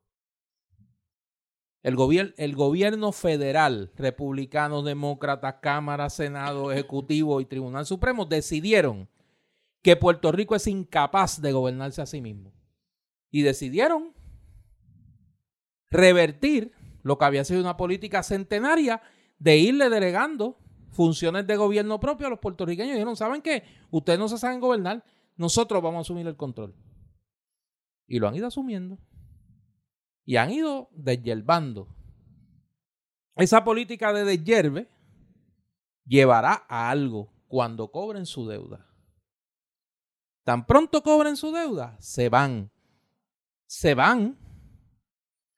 El, 1.81 2.33
el 2.37 2.55
gobierno 2.55 3.11
federal, 3.11 3.91
republicano, 3.95 4.83
demócrata, 4.83 5.59
Cámara, 5.59 6.09
Senado, 6.09 6.71
Ejecutivo 6.71 7.41
y 7.41 7.45
Tribunal 7.45 7.85
Supremo 7.85 8.25
decidieron 8.25 9.09
que 9.83 9.97
Puerto 9.97 10.31
Rico 10.31 10.55
es 10.55 10.65
incapaz 10.65 11.41
de 11.41 11.51
gobernarse 11.51 12.01
a 12.01 12.05
sí 12.07 12.21
mismo. 12.21 12.53
Y 13.29 13.41
decidieron 13.41 14.13
revertir 15.91 16.71
lo 17.03 17.17
que 17.17 17.25
había 17.25 17.43
sido 17.43 17.59
una 17.59 17.77
política 17.77 18.23
centenaria 18.23 19.01
de 19.37 19.57
irle 19.57 19.89
delegando 19.89 20.57
funciones 20.91 21.45
de 21.45 21.57
gobierno 21.57 21.99
propio 21.99 22.27
a 22.27 22.29
los 22.29 22.39
puertorriqueños. 22.39 22.93
Dijeron, 22.93 23.17
¿saben 23.17 23.41
qué? 23.41 23.63
Ustedes 23.91 24.17
no 24.17 24.29
se 24.29 24.37
saben 24.37 24.61
gobernar, 24.61 25.03
nosotros 25.35 25.83
vamos 25.83 25.99
a 25.99 26.01
asumir 26.01 26.25
el 26.27 26.37
control. 26.37 26.73
Y 28.07 28.19
lo 28.19 28.27
han 28.29 28.35
ido 28.35 28.47
asumiendo. 28.47 28.97
Y 30.23 30.37
han 30.37 30.51
ido 30.51 30.89
desyervando. 30.93 31.93
Esa 33.35 33.65
política 33.65 34.13
de 34.13 34.23
desyerve 34.23 34.87
llevará 36.05 36.65
a 36.69 36.89
algo 36.89 37.33
cuando 37.47 37.91
cobren 37.91 38.25
su 38.25 38.47
deuda. 38.47 38.92
Tan 40.43 40.65
pronto 40.65 41.01
cobren 41.03 41.37
su 41.37 41.51
deuda, 41.51 41.97
se 41.99 42.29
van. 42.29 42.71
Se 43.65 43.93
van. 43.93 44.37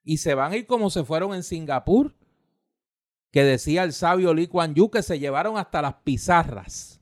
Y 0.03 0.17
se 0.17 0.35
van 0.35 0.51
a 0.51 0.57
ir 0.57 0.67
como 0.67 0.89
se 0.89 1.03
fueron 1.03 1.33
en 1.33 1.43
Singapur, 1.43 2.15
que 3.31 3.43
decía 3.43 3.83
el 3.83 3.93
sabio 3.93 4.33
Lee 4.33 4.47
Kuan 4.47 4.75
Yew 4.75 4.89
que 4.91 5.01
se 5.01 5.19
llevaron 5.19 5.57
hasta 5.57 5.81
las 5.81 5.95
pizarras 5.95 7.01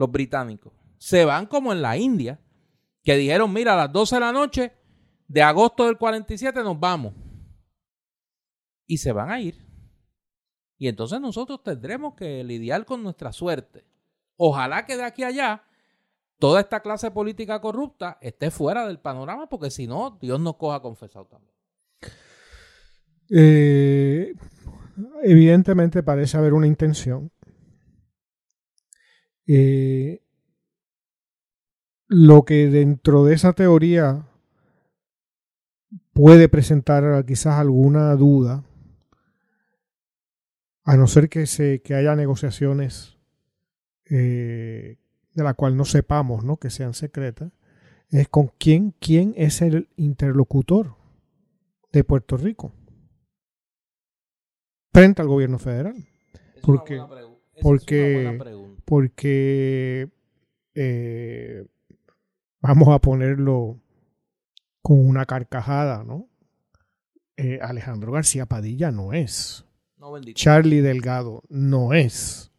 los 0.00 0.10
británicos. 0.10 0.72
Se 0.96 1.26
van 1.26 1.44
como 1.44 1.72
en 1.72 1.82
la 1.82 1.98
India, 1.98 2.40
que 3.04 3.16
dijeron, 3.16 3.52
mira, 3.52 3.74
a 3.74 3.76
las 3.76 3.92
12 3.92 4.16
de 4.16 4.20
la 4.20 4.32
noche 4.32 4.72
de 5.28 5.42
agosto 5.42 5.84
del 5.84 5.98
47 5.98 6.64
nos 6.64 6.80
vamos. 6.80 7.12
Y 8.86 8.96
se 8.96 9.12
van 9.12 9.30
a 9.30 9.38
ir. 9.38 9.62
Y 10.78 10.88
entonces 10.88 11.20
nosotros 11.20 11.62
tendremos 11.62 12.14
que 12.14 12.42
lidiar 12.42 12.86
con 12.86 13.02
nuestra 13.02 13.30
suerte. 13.30 13.84
Ojalá 14.36 14.86
que 14.86 14.96
de 14.96 15.04
aquí 15.04 15.22
a 15.22 15.28
allá 15.28 15.64
toda 16.40 16.60
esta 16.60 16.80
clase 16.80 17.10
política 17.12 17.60
corrupta 17.60 18.18
esté 18.20 18.50
fuera 18.50 18.86
del 18.88 18.98
panorama, 18.98 19.48
porque 19.48 19.70
si 19.70 19.86
no, 19.86 20.18
Dios 20.20 20.40
nos 20.40 20.56
coja 20.56 20.80
confesado 20.80 21.26
también. 21.26 21.54
Eh, 23.28 24.34
evidentemente 25.22 26.02
parece 26.02 26.36
haber 26.36 26.54
una 26.54 26.66
intención. 26.66 27.30
Eh, 29.46 30.22
lo 32.08 32.44
que 32.44 32.68
dentro 32.68 33.24
de 33.24 33.34
esa 33.34 33.52
teoría 33.52 34.26
puede 36.12 36.48
presentar 36.48 37.24
quizás 37.24 37.54
alguna 37.54 38.16
duda, 38.16 38.64
a 40.84 40.96
no 40.96 41.06
ser 41.06 41.28
que, 41.28 41.46
se, 41.46 41.82
que 41.82 41.94
haya 41.94 42.16
negociaciones 42.16 43.18
eh, 44.06 44.99
de 45.34 45.44
la 45.44 45.54
cual 45.54 45.76
no 45.76 45.84
sepamos, 45.84 46.44
¿no? 46.44 46.56
que 46.56 46.70
sean 46.70 46.94
secretas, 46.94 47.52
es 48.10 48.28
con 48.28 48.48
quién, 48.58 48.92
quién 48.98 49.34
es 49.36 49.62
el 49.62 49.88
interlocutor 49.96 50.96
de 51.92 52.04
Puerto 52.04 52.36
Rico 52.36 52.72
frente 54.92 55.22
al 55.22 55.28
gobierno 55.28 55.58
federal. 55.58 55.96
Es 56.54 56.62
Porque- 56.62 56.94
una 56.96 57.04
buena 57.06 57.26
porque- 57.62 58.16
es 58.16 58.22
una 58.22 58.30
buena 58.30 58.44
pregunta. 58.44 58.82
Porque 58.84 60.10
eh, 60.74 61.66
vamos 62.60 62.88
a 62.88 62.98
ponerlo 62.98 63.80
con 64.82 64.98
una 65.06 65.26
carcajada, 65.26 66.04
¿no? 66.04 66.28
Eh, 67.36 67.58
Alejandro 67.62 68.12
García 68.12 68.46
Padilla 68.46 68.90
no 68.90 69.12
es. 69.12 69.64
No. 69.96 70.18
Charlie 70.34 70.80
Delgado 70.80 71.42
no 71.48 71.92
es. 71.92 72.49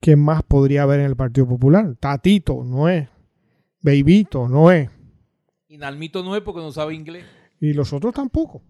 ¿Quién 0.00 0.18
más 0.18 0.42
podría 0.42 0.82
haber 0.84 1.00
en 1.00 1.06
el 1.06 1.16
Partido 1.16 1.46
Popular? 1.46 1.94
Tatito 2.00 2.64
no 2.64 2.88
es. 2.88 3.08
Beibito 3.82 4.48
no 4.48 4.70
es. 4.70 4.90
Y 5.68 5.76
Nalmito 5.76 6.22
no 6.22 6.34
es 6.34 6.42
porque 6.42 6.60
no 6.60 6.72
sabe 6.72 6.94
inglés. 6.94 7.24
Y 7.60 7.74
los 7.74 7.92
otros 7.92 8.14
tampoco. 8.14 8.62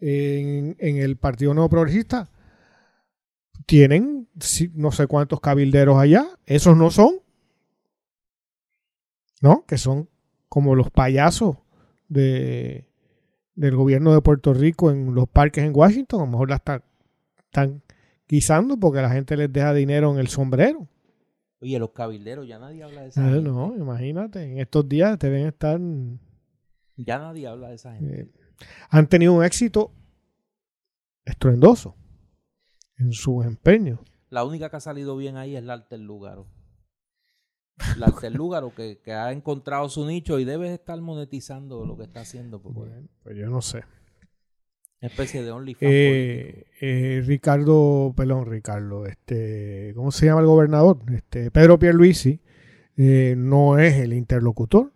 En, 0.00 0.76
en 0.78 0.96
el 0.98 1.16
Partido 1.16 1.54
Nuevo 1.54 1.70
Progresista 1.70 2.30
tienen 3.66 4.28
no 4.74 4.92
sé 4.92 5.06
cuántos 5.06 5.40
cabilderos 5.40 5.98
allá. 5.98 6.26
Esos 6.44 6.76
no 6.76 6.90
son. 6.90 7.14
¿No? 9.40 9.64
Que 9.66 9.78
son 9.78 10.08
como 10.48 10.74
los 10.74 10.90
payasos 10.90 11.56
de, 12.08 12.88
del 13.54 13.76
gobierno 13.76 14.12
de 14.12 14.20
Puerto 14.20 14.54
Rico 14.54 14.90
en 14.90 15.14
los 15.14 15.28
parques 15.28 15.64
en 15.64 15.74
Washington. 15.74 16.20
A 16.20 16.24
lo 16.24 16.30
mejor 16.30 16.50
la 16.50 16.56
están, 16.56 16.82
están 17.44 17.82
guisando 18.28 18.76
porque 18.78 19.00
la 19.02 19.10
gente 19.10 19.36
les 19.36 19.52
deja 19.52 19.72
dinero 19.74 20.12
en 20.12 20.18
el 20.18 20.28
sombrero. 20.28 20.88
Oye, 21.60 21.78
los 21.78 21.90
cabilderos, 21.92 22.46
ya 22.46 22.58
nadie 22.58 22.82
habla 22.82 23.02
de 23.02 23.08
esa 23.08 23.26
Eh, 23.26 23.34
gente. 23.34 23.48
no, 23.48 23.74
imagínate, 23.76 24.42
en 24.42 24.58
estos 24.58 24.88
días 24.88 25.18
deben 25.18 25.46
estar 25.46 25.80
Ya 26.96 27.18
nadie 27.18 27.46
habla 27.46 27.68
de 27.68 27.74
esa 27.76 27.94
gente. 27.94 28.20
Eh, 28.22 28.32
han 28.90 29.08
tenido 29.08 29.32
un 29.32 29.44
éxito 29.44 29.92
estruendoso 31.24 31.96
en 32.98 33.12
su 33.12 33.42
empeño. 33.42 34.00
La 34.30 34.44
única 34.44 34.68
que 34.68 34.76
ha 34.76 34.80
salido 34.80 35.16
bien 35.16 35.36
ahí 35.36 35.56
es 35.56 35.64
la 35.64 35.86
Lúgaro. 35.90 36.48
La 37.98 38.12
Lúgaro 38.30 38.74
que, 38.74 39.00
que 39.02 39.12
ha 39.12 39.32
encontrado 39.32 39.88
su 39.88 40.06
nicho 40.06 40.38
y 40.38 40.44
debe 40.44 40.72
estar 40.72 41.00
monetizando 41.00 41.84
lo 41.84 41.96
que 41.96 42.04
está 42.04 42.20
haciendo. 42.20 42.60
Porque 42.62 42.78
Bueno, 42.80 43.08
pues 43.22 43.36
yo 43.36 43.48
no 43.48 43.60
sé. 43.62 43.82
Una 45.00 45.08
especie 45.08 45.42
de 45.42 45.50
OnlyFans. 45.50 45.82
Eh, 45.92 46.66
eh, 46.80 47.22
Ricardo, 47.26 48.14
perdón, 48.16 48.46
Ricardo, 48.50 49.06
este, 49.06 49.92
¿cómo 49.94 50.10
se 50.10 50.26
llama 50.26 50.40
el 50.40 50.46
gobernador? 50.46 50.98
Este, 51.12 51.50
Pedro 51.50 51.78
Pierluisi 51.78 52.40
eh, 52.96 53.34
no 53.36 53.78
es 53.78 53.94
el 53.94 54.12
interlocutor. 54.14 54.92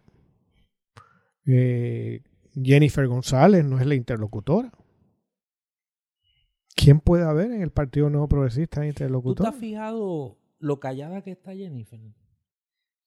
Eh, 1.47 2.23
Jennifer 2.63 3.07
González 3.07 3.65
no 3.65 3.79
es 3.79 3.87
la 3.87 3.95
interlocutora. 3.95 4.73
¿Quién 6.75 7.01
puede 7.01 7.25
haber 7.25 7.51
en 7.51 7.63
el 7.63 7.71
Partido 7.71 8.09
Nuevo 8.09 8.29
Progresista 8.29 8.77
¿Tú 8.77 8.83
te 8.83 8.89
interlocutor? 8.89 9.47
has 9.47 9.57
fijado 9.57 10.39
lo 10.59 10.79
callada 10.81 11.23
que 11.23 11.33
está 11.33 11.55
Jennifer? 11.55 11.99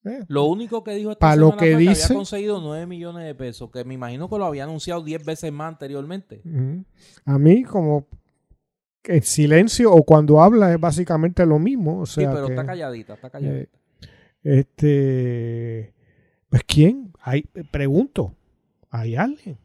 Eh, 0.03 0.23
Lo 0.27 0.45
único 0.45 0.83
que 0.83 0.95
dijo 0.95 1.11
esta 1.11 1.19
Pa' 1.27 1.35
lo 1.35 1.55
que 1.55 1.77
dice- 1.77 2.05
había 2.05 2.15
conseguido 2.15 2.59
9 2.59 2.87
millones 2.87 3.23
de 3.25 3.35
pesos, 3.35 3.69
que 3.71 3.83
me 3.85 3.93
imagino 3.93 4.29
que 4.29 4.37
lo 4.37 4.45
había 4.45 4.63
anunciado 4.63 5.03
10 5.03 5.23
veces 5.23 5.51
más 5.51 5.67
anteriormente. 5.73 6.41
A 7.25 7.37
mí, 7.37 7.63
como 7.63 8.07
en 9.03 9.21
silencio 9.23 9.91
o 9.93 10.03
cuando 10.03 10.41
habla 10.41 10.73
es 10.73 10.79
básicamente 10.79 11.45
lo 11.45 11.59
mismo. 11.59 11.99
O 12.01 12.05
Sí, 12.05 12.21
sea 12.21 12.31
pero 12.31 12.47
que, 12.47 12.53
está 12.53 12.65
calladita, 12.65 13.13
está 13.13 13.29
calladita. 13.29 13.77
Este, 14.43 15.93
pues 16.49 16.63
quién, 16.65 17.11
hay, 17.21 17.43
pregunto, 17.71 18.35
¿hay 18.89 19.15
alguien 19.15 19.57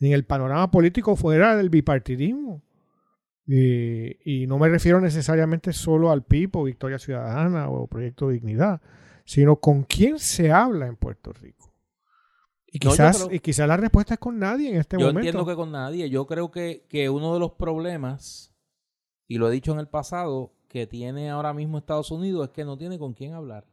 en 0.00 0.12
el 0.12 0.24
panorama 0.24 0.70
político 0.70 1.16
fuera 1.16 1.56
del 1.56 1.70
bipartidismo? 1.70 2.62
Eh, 3.46 4.18
y 4.24 4.46
no 4.46 4.58
me 4.58 4.68
refiero 4.68 5.00
necesariamente 5.00 5.72
solo 5.72 6.10
al 6.10 6.24
PIB 6.24 6.56
o 6.56 6.64
Victoria 6.64 6.98
Ciudadana 6.98 7.68
o 7.68 7.86
Proyecto 7.86 8.28
Dignidad, 8.30 8.80
sino 9.24 9.56
con 9.56 9.82
quién 9.84 10.18
se 10.18 10.52
habla 10.52 10.86
en 10.86 10.96
Puerto 10.96 11.32
Rico. 11.32 11.72
Y 12.66 12.78
No, 12.78 12.84
yo 12.84 12.90
quizás, 12.90 13.22
creo- 13.24 13.32
y 13.36 13.40
quizás 13.40 13.68
la 13.68 13.76
respuesta 13.76 14.14
es 14.14 14.20
con 14.20 14.38
nadie 14.38 14.70
en 14.70 14.76
este 14.76 14.96
Yo 14.98 15.06
momento. 15.06 15.20
entiendo 15.20 15.46
que 15.46 15.54
con 15.56 15.70
nadie. 15.72 16.10
Yo 16.10 16.26
creo 16.26 16.50
que, 16.50 16.86
que 16.88 17.08
uno 17.08 17.32
de 17.34 17.40
los 17.40 17.52
problemas, 17.52 18.52
y 19.28 19.38
lo 19.38 19.48
he 19.48 19.52
dicho 19.52 19.72
en 19.72 19.78
el 19.78 19.88
pasado, 19.88 20.52
que 20.68 20.86
tiene 20.88 21.30
ahora 21.30 21.54
mismo 21.54 21.78
Estados 21.78 22.10
Unidos 22.10 22.46
es 22.48 22.52
que 22.52 22.64
no 22.64 22.76
tiene 22.76 22.98
con 22.98 23.14
quién 23.14 23.32
hablar. 23.34 23.64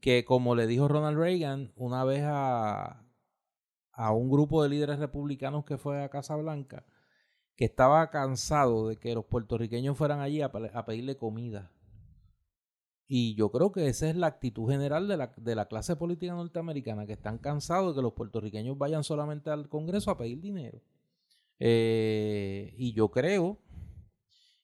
Que 0.00 0.24
como 0.26 0.54
le 0.54 0.66
dijo 0.66 0.86
Ronald 0.88 1.18
Reagan 1.18 1.72
una 1.76 2.04
vez 2.04 2.22
a, 2.26 3.02
a 3.92 4.12
un 4.12 4.30
grupo 4.30 4.62
de 4.62 4.68
líderes 4.68 4.98
republicanos 4.98 5.64
que 5.64 5.76
fue 5.78 6.02
a 6.02 6.08
Casa 6.10 6.36
Blanca, 6.36 6.84
que 7.56 7.64
estaba 7.66 8.10
cansado 8.10 8.88
de 8.88 8.96
que 8.96 9.14
los 9.14 9.24
puertorriqueños 9.26 9.96
fueran 9.96 10.20
allí 10.20 10.40
a 10.42 10.50
pedirle 10.86 11.16
comida. 11.16 11.70
Y 13.12 13.34
yo 13.34 13.50
creo 13.50 13.72
que 13.72 13.88
esa 13.88 14.08
es 14.08 14.14
la 14.14 14.28
actitud 14.28 14.70
general 14.70 15.08
de 15.08 15.16
la, 15.16 15.34
de 15.36 15.56
la 15.56 15.66
clase 15.66 15.96
política 15.96 16.32
norteamericana, 16.32 17.06
que 17.06 17.14
están 17.14 17.38
cansados 17.38 17.92
de 17.92 17.98
que 17.98 18.02
los 18.02 18.12
puertorriqueños 18.12 18.78
vayan 18.78 19.02
solamente 19.02 19.50
al 19.50 19.68
Congreso 19.68 20.12
a 20.12 20.16
pedir 20.16 20.40
dinero. 20.40 20.80
Eh, 21.58 22.72
y 22.78 22.92
yo 22.92 23.10
creo, 23.10 23.58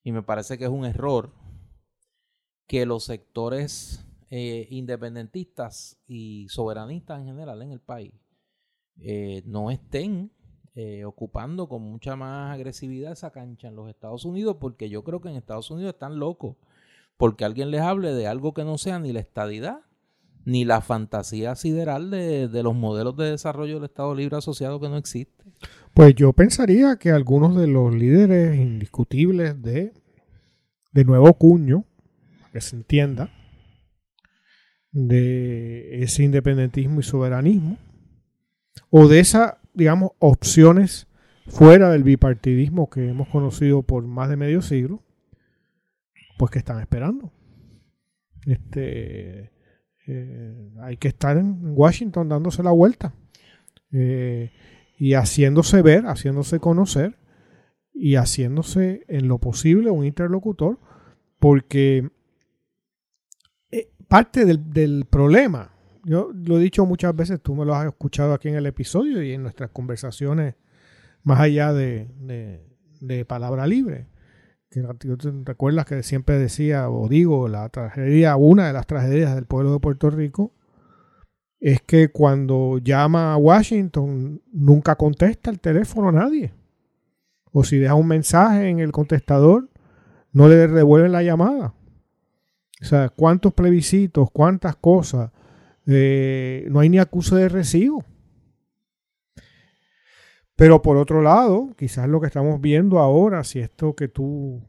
y 0.05 0.12
me 0.12 0.22
parece 0.22 0.57
que 0.59 0.62
es 0.62 0.70
un 0.70 0.84
error, 0.84 1.32
que 2.68 2.86
los 2.86 3.03
sectores 3.03 4.07
eh, 4.30 4.68
independentistas 4.70 6.01
y 6.07 6.47
soberanistas 6.49 7.18
en 7.18 7.26
general 7.26 7.62
en 7.62 7.72
el 7.72 7.80
país 7.80 8.14
eh, 9.01 9.42
no 9.44 9.72
estén 9.72 10.30
eh, 10.76 11.05
ocupando 11.05 11.68
con 11.68 11.82
mucha 11.82 12.14
más 12.14 12.55
agresividad 12.55 13.11
esa 13.11 13.32
cancha 13.32 13.66
en 13.66 13.74
los 13.74 13.88
Estados 13.88 14.24
Unidos, 14.24 14.59
porque 14.61 14.88
yo 14.88 15.03
creo 15.03 15.20
que 15.20 15.30
en 15.30 15.34
Estados 15.34 15.68
Unidos 15.72 15.94
están 15.94 16.20
locos, 16.20 16.57
porque 17.16 17.44
alguien 17.44 17.70
les 17.70 17.80
hable 17.80 18.12
de 18.12 18.26
algo 18.26 18.54
que 18.54 18.64
no 18.64 18.78
sea 18.78 18.98
ni 18.98 19.12
la 19.12 19.20
estadidad, 19.20 19.80
ni 20.44 20.64
la 20.64 20.80
fantasía 20.80 21.56
sideral 21.56 22.10
de, 22.10 22.48
los 22.62 22.74
modelos 22.74 23.16
de 23.16 23.32
desarrollo 23.32 23.74
del 23.74 23.84
Estado 23.84 24.14
Libre 24.14 24.36
Asociado 24.36 24.80
que 24.80 24.88
no 24.88 24.96
existe. 24.96 25.44
Pues 25.92 26.14
yo 26.14 26.32
pensaría 26.32 26.96
que 26.96 27.10
algunos 27.10 27.56
de 27.56 27.66
los 27.66 27.94
líderes 27.94 28.56
indiscutibles 28.56 29.60
de, 29.60 29.92
de 30.92 31.04
nuevo 31.04 31.34
cuño, 31.34 31.84
que 32.52 32.60
se 32.60 32.76
entienda, 32.76 33.30
de 34.92 36.02
ese 36.02 36.22
independentismo 36.22 37.00
y 37.00 37.02
soberanismo, 37.02 37.78
o 38.90 39.08
de 39.08 39.18
esas, 39.18 39.54
digamos, 39.74 40.12
opciones 40.18 41.08
fuera 41.48 41.90
del 41.90 42.04
bipartidismo 42.04 42.88
que 42.88 43.08
hemos 43.08 43.28
conocido 43.28 43.82
por 43.82 44.06
más 44.06 44.28
de 44.28 44.36
medio 44.36 44.62
siglo, 44.62 45.02
pues 46.37 46.51
que 46.51 46.59
están 46.59 46.80
esperando. 46.80 47.32
Este, 48.47 49.53
eh, 50.07 50.70
hay 50.80 50.97
que 50.97 51.09
estar 51.09 51.37
en 51.37 51.59
Washington 51.74 52.28
dándose 52.28 52.62
la 52.62 52.70
vuelta. 52.70 53.14
Eh, 53.93 54.53
y 54.99 55.14
haciéndose 55.14 55.82
ver, 55.82 56.05
haciéndose 56.07 56.59
conocer 56.59 57.18
y 57.93 58.16
haciéndose 58.16 59.05
en 59.09 59.28
lo 59.28 59.39
posible 59.39 59.91
un 59.91 60.05
interlocutor, 60.05 60.78
porque 61.39 62.11
eh, 63.70 63.91
parte 64.09 64.45
del, 64.45 64.70
del 64.72 65.07
problema, 65.09 65.72
yo 66.05 66.30
lo 66.32 66.59
he 66.59 66.62
dicho 66.62 66.87
muchas 66.87 67.14
veces, 67.14 67.41
tú 67.43 67.55
me 67.55 67.64
lo 67.64 67.74
has 67.74 67.87
escuchado 67.87 68.32
aquí 68.32 68.49
en 68.49 68.57
el 68.57 68.66
episodio 68.66 69.22
y 69.22 69.32
en 69.32 69.43
nuestras 69.43 69.70
conversaciones 69.70 70.55
más 71.22 71.41
allá 71.41 71.72
de, 71.72 72.09
de, 72.20 72.64
de 73.01 73.24
palabra 73.24 73.66
libre, 73.66 74.07
que 74.68 74.86
recuerdas 75.44 75.86
que 75.86 76.02
siempre 76.02 76.38
decía 76.38 76.90
o 76.90 77.08
digo 77.08 77.48
la 77.48 77.68
tragedia, 77.68 78.36
una 78.36 78.66
de 78.66 78.72
las 78.72 78.86
tragedias 78.86 79.34
del 79.34 79.46
pueblo 79.46 79.72
de 79.72 79.80
Puerto 79.80 80.10
Rico, 80.10 80.52
es 81.60 81.80
que 81.80 82.08
cuando 82.08 82.78
llama 82.78 83.32
a 83.32 83.36
Washington 83.36 84.42
nunca 84.52 84.96
contesta 84.96 85.50
el 85.50 85.60
teléfono 85.60 86.08
a 86.08 86.12
nadie. 86.12 86.52
O 87.52 87.64
si 87.64 87.78
deja 87.78 87.94
un 87.94 88.06
mensaje 88.06 88.68
en 88.68 88.80
el 88.80 88.92
contestador, 88.92 89.70
no 90.32 90.48
le 90.48 90.68
devuelven 90.68 91.12
la 91.12 91.22
llamada. 91.22 91.74
O 92.82 92.84
sea, 92.84 93.08
cuántos 93.08 93.54
plebiscitos, 93.54 94.30
cuántas 94.30 94.76
cosas. 94.76 95.30
eh, 95.86 96.66
no 96.70 96.80
hay 96.80 96.90
ni 96.90 96.98
acuse 96.98 97.34
de 97.36 97.48
recibo. 97.48 98.04
Pero 100.57 100.80
por 100.80 100.96
otro 100.96 101.20
lado, 101.20 101.74
quizás 101.76 102.09
lo 102.09 102.20
que 102.20 102.26
estamos 102.26 102.61
viendo 102.61 102.98
ahora, 102.98 103.44
si 103.44 103.61
esto 103.61 103.94
que 103.94 104.09
tú 104.09 104.66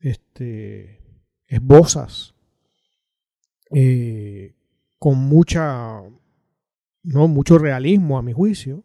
este, 0.00 1.00
esbozas 1.46 2.34
eh, 3.70 4.54
con 4.98 5.18
mucha, 5.18 6.02
no 7.04 7.28
mucho 7.28 7.58
realismo 7.58 8.18
a 8.18 8.22
mi 8.22 8.32
juicio, 8.32 8.84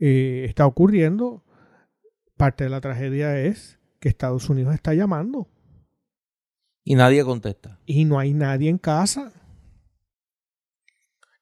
eh, 0.00 0.44
está 0.48 0.66
ocurriendo. 0.66 1.44
Parte 2.36 2.64
de 2.64 2.70
la 2.70 2.80
tragedia 2.80 3.38
es 3.38 3.78
que 4.00 4.08
Estados 4.08 4.50
Unidos 4.50 4.74
está 4.74 4.94
llamando 4.94 5.48
Y 6.82 6.96
nadie 6.96 7.24
contesta. 7.24 7.78
y 7.86 8.04
no 8.04 8.18
hay 8.18 8.34
nadie 8.34 8.68
en 8.68 8.78
casa. 8.78 9.32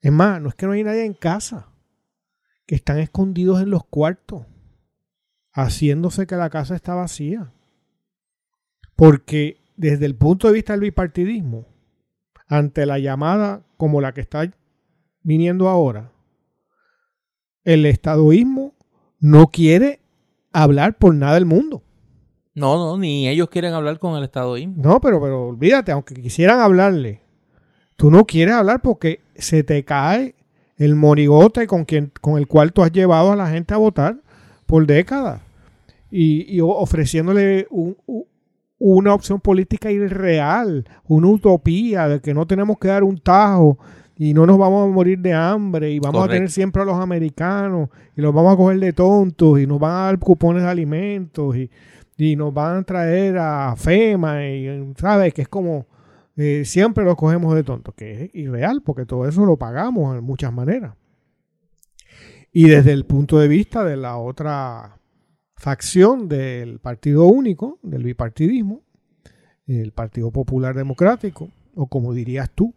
Es 0.02 0.12
más, 0.12 0.42
no 0.42 0.50
es 0.50 0.54
que 0.54 0.66
no 0.66 0.72
hay 0.72 0.84
nadie 0.84 1.04
en 1.06 1.14
casa, 1.14 1.69
que 2.70 2.76
están 2.76 3.00
escondidos 3.00 3.60
en 3.60 3.68
los 3.68 3.84
cuartos, 3.84 4.46
haciéndose 5.52 6.28
que 6.28 6.36
la 6.36 6.50
casa 6.50 6.76
está 6.76 6.94
vacía. 6.94 7.52
Porque 8.94 9.56
desde 9.76 10.06
el 10.06 10.14
punto 10.14 10.46
de 10.46 10.52
vista 10.52 10.74
del 10.74 10.82
bipartidismo, 10.82 11.66
ante 12.46 12.86
la 12.86 13.00
llamada 13.00 13.66
como 13.76 14.00
la 14.00 14.14
que 14.14 14.20
está 14.20 14.48
viniendo 15.24 15.68
ahora, 15.68 16.12
el 17.64 17.86
estadoísmo 17.86 18.76
no 19.18 19.48
quiere 19.48 19.98
hablar 20.52 20.96
por 20.96 21.12
nada 21.12 21.34
del 21.34 21.46
mundo. 21.46 21.82
No, 22.54 22.76
no, 22.76 22.96
ni 22.96 23.28
ellos 23.28 23.48
quieren 23.48 23.74
hablar 23.74 23.98
con 23.98 24.16
el 24.16 24.22
estadoísmo. 24.22 24.80
No, 24.80 25.00
pero, 25.00 25.20
pero 25.20 25.48
olvídate, 25.48 25.90
aunque 25.90 26.14
quisieran 26.14 26.60
hablarle, 26.60 27.20
tú 27.96 28.12
no 28.12 28.26
quieres 28.26 28.54
hablar 28.54 28.80
porque 28.80 29.22
se 29.34 29.64
te 29.64 29.84
cae 29.84 30.36
el 30.80 30.96
monigote 30.96 31.66
con, 31.66 31.84
quien, 31.84 32.10
con 32.20 32.38
el 32.38 32.46
cual 32.48 32.72
tú 32.72 32.82
has 32.82 32.90
llevado 32.90 33.30
a 33.32 33.36
la 33.36 33.48
gente 33.50 33.74
a 33.74 33.76
votar 33.76 34.16
por 34.66 34.86
décadas. 34.86 35.40
Y, 36.10 36.58
ofreciéndole 36.60 37.66
un- 37.70 37.96
una 38.78 39.12
opción 39.14 39.40
política 39.40 39.90
irreal, 39.92 40.86
una 41.06 41.28
utopía 41.28 42.08
de 42.08 42.20
que 42.20 42.32
no 42.32 42.46
tenemos 42.46 42.78
que 42.78 42.88
dar 42.88 43.04
un 43.04 43.18
tajo 43.18 43.78
y 44.16 44.32
no 44.32 44.46
nos 44.46 44.56
vamos 44.58 44.88
a 44.88 44.92
morir 44.92 45.18
de 45.18 45.34
hambre 45.34 45.90
y 45.90 45.98
vamos 45.98 46.22
a 46.24 46.28
tener 46.36 46.50
siempre 46.50 46.80
a 46.82 46.86
los 46.86 46.96
americanos 46.98 47.90
y 48.16 48.22
los 48.22 48.32
vamos 48.34 48.54
a 48.54 48.56
coger 48.56 48.80
de 48.80 48.92
tontos 48.94 49.60
y 49.60 49.66
nos 49.66 49.78
van 49.78 49.92
a 49.92 50.04
dar 50.06 50.18
cupones 50.18 50.62
de 50.62 50.68
alimentos 50.70 51.56
y, 51.56 51.70
y 52.16 52.36
nos 52.36 52.52
van 52.54 52.78
a 52.78 52.82
traer 52.82 53.36
a 53.38 53.74
FEMA 53.76 54.46
y 54.46 54.92
sabes 54.96 55.34
que 55.34 55.42
es 55.42 55.48
como 55.48 55.84
eh, 56.42 56.64
siempre 56.64 57.04
los 57.04 57.16
cogemos 57.16 57.54
de 57.54 57.62
tontos, 57.62 57.94
que 57.94 58.24
es 58.24 58.34
irreal 58.34 58.80
porque 58.82 59.04
todo 59.04 59.28
eso 59.28 59.44
lo 59.44 59.58
pagamos 59.58 60.16
en 60.16 60.24
muchas 60.24 60.50
maneras. 60.50 60.94
Y 62.50 62.68
desde 62.68 62.92
el 62.92 63.04
punto 63.04 63.38
de 63.38 63.46
vista 63.46 63.84
de 63.84 63.98
la 63.98 64.16
otra 64.16 64.98
facción 65.54 66.28
del 66.28 66.78
Partido 66.78 67.26
Único, 67.26 67.78
del 67.82 68.04
bipartidismo, 68.04 68.82
el 69.66 69.92
Partido 69.92 70.30
Popular 70.30 70.74
Democrático, 70.74 71.50
o 71.74 71.88
como 71.88 72.14
dirías 72.14 72.50
tú, 72.50 72.74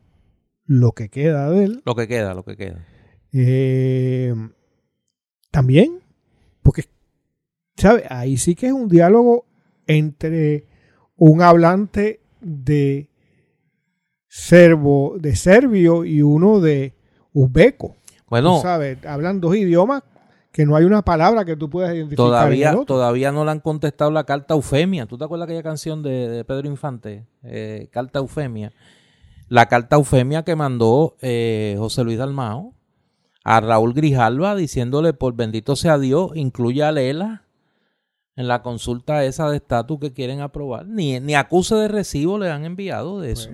lo 0.65 0.91
que 0.91 1.07
queda 1.07 1.49
de 1.49 1.63
él. 1.63 1.81
Lo 1.85 1.95
que 1.95 2.07
queda, 2.09 2.33
lo 2.33 2.43
que 2.43 2.57
queda. 2.57 2.85
Eh, 3.31 4.35
también, 5.51 6.01
porque, 6.61 6.83
¿sabes? 7.77 8.03
Ahí 8.09 8.35
sí 8.35 8.55
que 8.55 8.67
es 8.67 8.73
un 8.73 8.89
diálogo 8.89 9.45
entre 9.87 10.67
un 11.15 11.41
hablante 11.41 12.19
de 12.41 13.07
serbo, 14.33 15.15
de 15.19 15.35
serbio 15.35 16.05
y 16.05 16.23
uno 16.23 16.59
de 16.59 16.95
uzbeco. 17.33 17.95
Bueno, 18.27 18.59
¿sabes? 18.63 18.97
Hablan 19.05 19.39
dos 19.39 19.55
idiomas 19.55 20.01
que 20.51 20.65
no 20.65 20.75
hay 20.75 20.85
una 20.85 21.03
palabra 21.03 21.45
que 21.45 21.55
tú 21.55 21.69
puedas 21.69 21.93
identificar. 21.93 22.25
Todavía, 22.25 22.75
todavía 22.87 23.31
no 23.31 23.45
le 23.45 23.51
han 23.51 23.59
contestado 23.59 24.09
la 24.09 24.23
carta 24.23 24.55
Eufemia. 24.55 25.05
¿Tú 25.05 25.19
te 25.19 25.25
acuerdas 25.25 25.45
aquella 25.45 25.61
canción 25.61 26.01
de, 26.01 26.43
Pedro 26.47 26.67
Infante? 26.67 27.27
Eh, 27.43 27.89
carta 27.91 28.17
Eufemia. 28.17 28.73
La 29.49 29.67
carta 29.67 29.97
Eufemia 29.97 30.41
que 30.41 30.55
mandó 30.55 31.15
eh, 31.21 31.75
José 31.77 32.03
Luis 32.03 32.17
Dalmao 32.17 32.73
a 33.43 33.61
Raúl 33.61 33.93
Grijalva 33.93 34.55
diciéndole 34.55 35.13
por 35.13 35.35
bendito 35.35 35.75
sea 35.75 35.99
Dios, 35.99 36.31
incluya 36.33 36.87
a 36.87 36.91
Lela 36.91 37.43
en 38.35 38.47
la 38.47 38.63
consulta 38.63 39.23
esa 39.25 39.47
de 39.51 39.57
estatus 39.57 39.99
que 39.99 40.11
quieren 40.11 40.41
aprobar. 40.41 40.87
Ni, 40.87 41.19
ni 41.19 41.35
acuse 41.35 41.75
de 41.75 41.87
recibo 41.87 42.39
le 42.39 42.49
han 42.49 42.65
enviado 42.65 43.21
de 43.21 43.31
eso. 43.33 43.51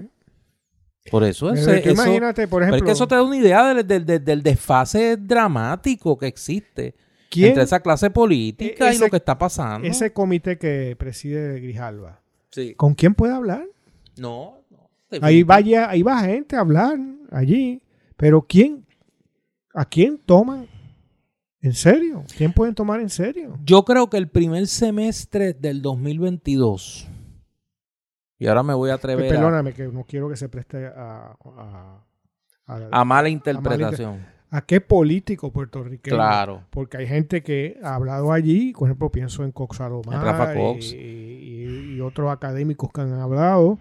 Por 1.10 1.24
eso, 1.24 1.48
Pero 1.50 1.60
ese, 1.60 1.80
eso 1.80 1.92
imagínate, 1.92 2.48
por 2.48 2.62
ejemplo, 2.64 2.78
es 2.78 2.84
que 2.84 2.92
eso 2.92 3.08
te 3.08 3.16
da 3.16 3.24
una 3.24 3.36
idea 3.38 3.74
del, 3.74 3.86
del- 3.88 4.06
del- 4.06 4.24
del 4.24 4.44
desfase 4.44 5.18
dramático 5.18 6.18
que 6.18 6.28
existe 6.28 6.96
¿quién- 7.30 7.50
entre 7.50 7.64
esa 7.64 7.80
clase 7.82 8.10
política 8.10 8.92
E- 8.92 8.96
y 8.96 8.98
lo 9.00 9.10
que 9.10 9.18
está 9.18 9.38
pasando. 9.38 9.88
ese 9.88 10.12
comité 10.14 10.58
que 10.58 10.96
preside 10.98 11.60
Grijalva, 11.60 12.20
Sí. 12.52 12.74
¿con 12.76 12.94
quién 12.96 13.14
puede 13.16 13.34
hablar? 13.34 13.66
No, 14.18 14.60
no. 14.70 14.90
Ahí 15.22 15.44
vaya, 15.44 15.90
ahí 15.90 16.02
va 16.04 16.20
gente 16.22 16.56
a 16.56 16.60
hablar 16.60 16.98
allí, 17.32 17.82
pero 18.18 18.42
¿quién? 18.48 18.86
¿A 19.74 19.86
quién 19.86 20.18
toman 20.18 20.68
en 21.62 21.74
serio? 21.74 22.24
¿Quién 22.38 22.54
pueden 22.54 22.74
tomar 22.74 23.00
en 23.02 23.10
serio? 23.10 23.58
Yo 23.66 23.84
creo 23.86 24.10
que 24.10 24.18
el 24.18 24.28
primer 24.30 24.66
semestre 24.68 25.54
del 25.54 25.82
2022, 25.82 27.08
y 28.40 28.48
ahora 28.48 28.64
me 28.64 28.74
voy 28.74 28.90
a 28.90 28.96
atrever 28.96 29.26
Pues 29.28 29.38
perdóname, 29.38 29.74
que 29.74 29.88
no 29.90 30.04
quiero 30.06 30.30
que 30.30 30.36
se 30.38 30.50
preste 30.50 30.88
a, 30.88 31.36
a, 32.66 33.06
mala 33.06 33.30
interpretación. 33.30 34.26
a 34.50 34.62
qué 34.62 34.82
político 34.82 35.52
puertorriqueño. 35.52 36.16
Claro. 36.16 36.64
Porque 36.70 36.98
hay 36.98 37.08
gente 37.08 37.44
que 37.44 37.78
ha 37.84 37.96
hablado 37.96 38.32
allí, 38.32 38.74
por 38.74 38.88
ejemplo, 38.88 39.12
pienso 39.12 39.44
en 39.44 39.52
Cox 39.52 39.78
Salomar 39.78 40.16
En 40.16 40.22
Rafa 40.22 40.54
Cox. 40.54 40.94
Y, 40.94 40.96
y- 40.98 41.96
y 41.96 42.02
otros 42.02 42.32
académicos 42.32 42.90
que 42.94 43.02
han 43.02 43.14
hablado, 43.14 43.78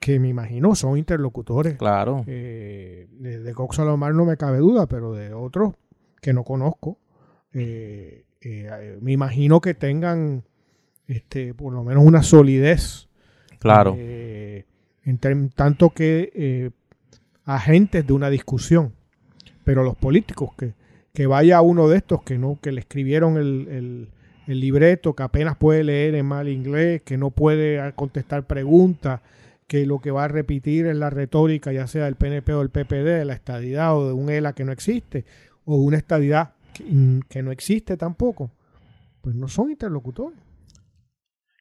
que 0.00 0.18
me 0.18 0.28
imagino 0.28 0.74
son 0.74 0.96
interlocutores. 0.96 1.74
Claro. 1.76 2.24
Eh, 2.26 3.06
de, 3.12 3.40
de 3.40 3.54
Cox 3.54 3.76
Salomar 3.76 4.14
no 4.14 4.24
me 4.24 4.36
cabe 4.38 4.58
duda, 4.58 4.86
pero 4.86 5.12
de 5.12 5.34
otros 5.34 5.74
que 6.22 6.32
no 6.32 6.42
conozco, 6.42 6.98
eh, 7.52 8.24
eh, 8.40 8.98
me 9.02 9.12
imagino 9.12 9.60
que 9.60 9.74
tengan 9.74 10.44
este, 11.06 11.52
por 11.54 11.72
lo 11.74 11.84
menos 11.84 12.02
una 12.04 12.22
solidez. 12.22 13.08
Claro. 13.60 13.94
eh, 13.96 14.64
tanto 15.54 15.90
que 15.90 16.32
eh, 16.34 16.70
agentes 17.44 18.06
de 18.06 18.12
una 18.12 18.30
discusión. 18.30 18.92
Pero 19.64 19.84
los 19.84 19.96
políticos, 19.96 20.50
que, 20.56 20.74
que 21.12 21.26
vaya 21.26 21.60
uno 21.60 21.88
de 21.88 21.98
estos 21.98 22.22
que 22.22 22.38
no, 22.38 22.58
que 22.60 22.72
le 22.72 22.80
escribieron 22.80 23.36
el, 23.36 23.68
el- 23.68 24.08
el 24.46 24.58
libreto, 24.58 25.14
que 25.14 25.22
apenas 25.22 25.56
puede 25.56 25.84
leer 25.84 26.16
en 26.16 26.26
mal 26.26 26.48
inglés, 26.48 27.02
que 27.04 27.16
no 27.16 27.30
puede 27.30 27.92
contestar 27.94 28.48
preguntas, 28.48 29.20
que 29.68 29.86
lo 29.86 30.00
que 30.00 30.10
va 30.10 30.24
a 30.24 30.28
repetir 30.28 30.86
es 30.86 30.96
la 30.96 31.08
retórica, 31.08 31.72
ya 31.72 31.86
sea 31.86 32.06
del 32.06 32.16
PNP 32.16 32.52
o 32.54 32.58
del 32.58 32.70
PPD, 32.70 33.04
de 33.18 33.24
la 33.24 33.34
estadidad 33.34 33.96
o 33.96 34.08
de 34.08 34.12
un 34.14 34.28
ELA 34.28 34.52
que 34.54 34.64
no 34.64 34.72
existe, 34.72 35.24
o 35.64 35.76
una 35.76 35.98
estadidad 35.98 36.54
que 37.28 37.42
no 37.44 37.52
existe 37.52 37.96
tampoco, 37.96 38.50
pues 39.20 39.36
no 39.36 39.46
son 39.46 39.70
interlocutores. 39.70 40.36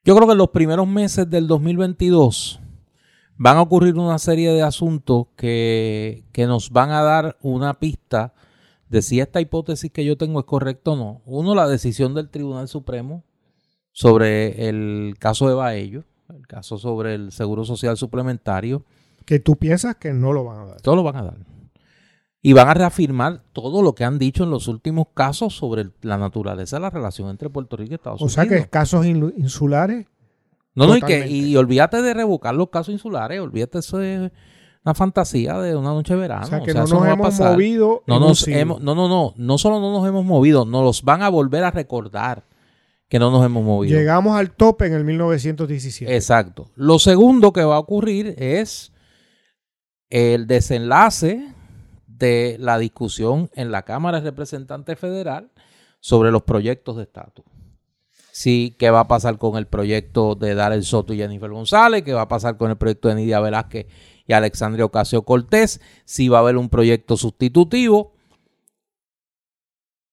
Yo 0.03 0.15
creo 0.15 0.27
que 0.27 0.33
en 0.33 0.37
los 0.37 0.49
primeros 0.49 0.87
meses 0.87 1.29
del 1.29 1.47
2022 1.47 2.59
van 3.37 3.57
a 3.57 3.61
ocurrir 3.61 3.95
una 3.95 4.17
serie 4.17 4.51
de 4.51 4.61
asuntos 4.61 5.27
que, 5.35 6.23
que 6.31 6.45
nos 6.45 6.71
van 6.71 6.91
a 6.91 7.01
dar 7.01 7.37
una 7.41 7.79
pista 7.79 8.33
de 8.89 9.01
si 9.01 9.19
esta 9.19 9.39
hipótesis 9.39 9.91
que 9.91 10.03
yo 10.03 10.17
tengo 10.17 10.39
es 10.39 10.45
correcta 10.45 10.91
o 10.91 10.95
no. 10.95 11.21
Uno, 11.25 11.53
la 11.53 11.67
decisión 11.67 12.13
del 12.13 12.29
Tribunal 12.29 12.67
Supremo 12.67 13.23
sobre 13.91 14.69
el 14.69 15.15
caso 15.19 15.47
de 15.47 15.55
Baello, 15.55 16.03
el 16.29 16.47
caso 16.47 16.77
sobre 16.77 17.15
el 17.15 17.31
Seguro 17.31 17.65
Social 17.65 17.97
Suplementario. 17.97 18.85
Que 19.25 19.39
tú 19.39 19.57
piensas 19.57 19.95
que 19.97 20.13
no 20.13 20.33
lo 20.33 20.43
van 20.43 20.59
a 20.59 20.65
dar. 20.65 20.81
Todo 20.81 20.95
lo 20.95 21.03
van 21.03 21.17
a 21.17 21.23
dar. 21.23 21.37
Y 22.41 22.53
van 22.53 22.69
a 22.69 22.73
reafirmar 22.73 23.43
todo 23.51 23.81
lo 23.81 23.93
que 23.95 24.05
han 24.05 24.17
dicho 24.17 24.45
en 24.45 24.49
los 24.51 24.67
últimos 24.69 25.07
casos 25.13 25.55
sobre 25.55 25.89
la 26.01 26.17
naturaleza 26.17 26.77
de 26.77 26.81
la 26.81 26.89
relación 26.89 27.29
entre 27.29 27.49
Puerto 27.49 27.75
Rico 27.75 27.91
y 27.91 27.95
Estados 27.95 28.21
O 28.21 28.25
Unidos. 28.25 28.33
sea 28.33 28.47
que 28.47 28.69
casos 28.69 29.05
inlu- 29.05 29.33
insulares 29.37 30.05
No, 30.73 30.87
no, 30.87 30.95
y, 30.95 31.01
que, 31.01 31.27
y 31.27 31.55
olvídate 31.57 32.01
de 32.01 32.13
revocar 32.13 32.55
los 32.55 32.69
casos 32.69 32.93
insulares, 32.93 33.41
olvídate 33.41 33.79
eso 33.79 33.97
de 33.97 34.31
una 34.85 34.93
fantasía 34.95 35.57
de 35.59 35.75
una 35.75 35.89
noche 35.89 36.13
de 36.13 36.21
verano. 36.21 36.45
o 36.45 36.47
sea 36.47 36.61
que 36.61 36.71
o 36.71 36.73
sea, 36.73 36.83
no 36.85 37.03
nos 37.03 37.07
hemos 37.13 37.39
movido. 37.39 38.03
No, 38.07 38.19
nos 38.21 38.47
hemos- 38.47 38.79
no, 38.81 38.95
no, 38.95 39.09
no, 39.09 39.33
no 39.35 39.57
solo 39.57 39.81
no 39.81 39.91
nos 39.91 40.07
hemos 40.07 40.23
movido, 40.23 40.63
nos 40.65 40.83
los 40.85 41.03
van 41.03 41.21
a 41.23 41.27
volver 41.29 41.65
a 41.65 41.71
recordar 41.71 42.45
que 43.09 43.19
no 43.19 43.31
nos 43.31 43.45
hemos 43.45 43.65
movido. 43.65 43.97
Llegamos 43.99 44.37
al 44.37 44.51
tope 44.51 44.85
en 44.87 44.93
el 44.93 45.03
1917. 45.03 46.15
Exacto. 46.15 46.69
Lo 46.75 46.99
segundo 46.99 47.51
que 47.51 47.65
va 47.65 47.75
a 47.75 47.79
ocurrir 47.79 48.35
es 48.37 48.93
el 50.09 50.47
desenlace 50.47 51.53
de 52.19 52.57
la 52.59 52.77
discusión 52.77 53.49
en 53.55 53.71
la 53.71 53.83
Cámara 53.83 54.19
de 54.19 54.29
Representantes 54.29 54.99
Federal 54.99 55.49
sobre 55.99 56.31
los 56.31 56.43
proyectos 56.43 56.97
de 56.97 57.03
estatus. 57.03 57.45
Sí, 58.31 58.75
qué 58.77 58.89
va 58.89 59.01
a 59.01 59.07
pasar 59.07 59.37
con 59.37 59.57
el 59.57 59.67
proyecto 59.67 60.35
de 60.35 60.55
Darel 60.55 60.83
Soto 60.83 61.13
y 61.13 61.17
Jennifer 61.17 61.49
González, 61.49 62.03
qué 62.03 62.13
va 62.13 62.21
a 62.21 62.27
pasar 62.27 62.57
con 62.57 62.69
el 62.69 62.77
proyecto 62.77 63.09
de 63.09 63.15
Nidia 63.15 63.39
Velázquez 63.39 63.87
y 64.27 64.33
Alexandria 64.33 64.85
Ocasio 64.85 65.23
Cortés, 65.23 65.81
si 66.05 66.29
va 66.29 66.37
a 66.37 66.41
haber 66.41 66.55
un 66.55 66.69
proyecto 66.69 67.17
sustitutivo 67.17 68.13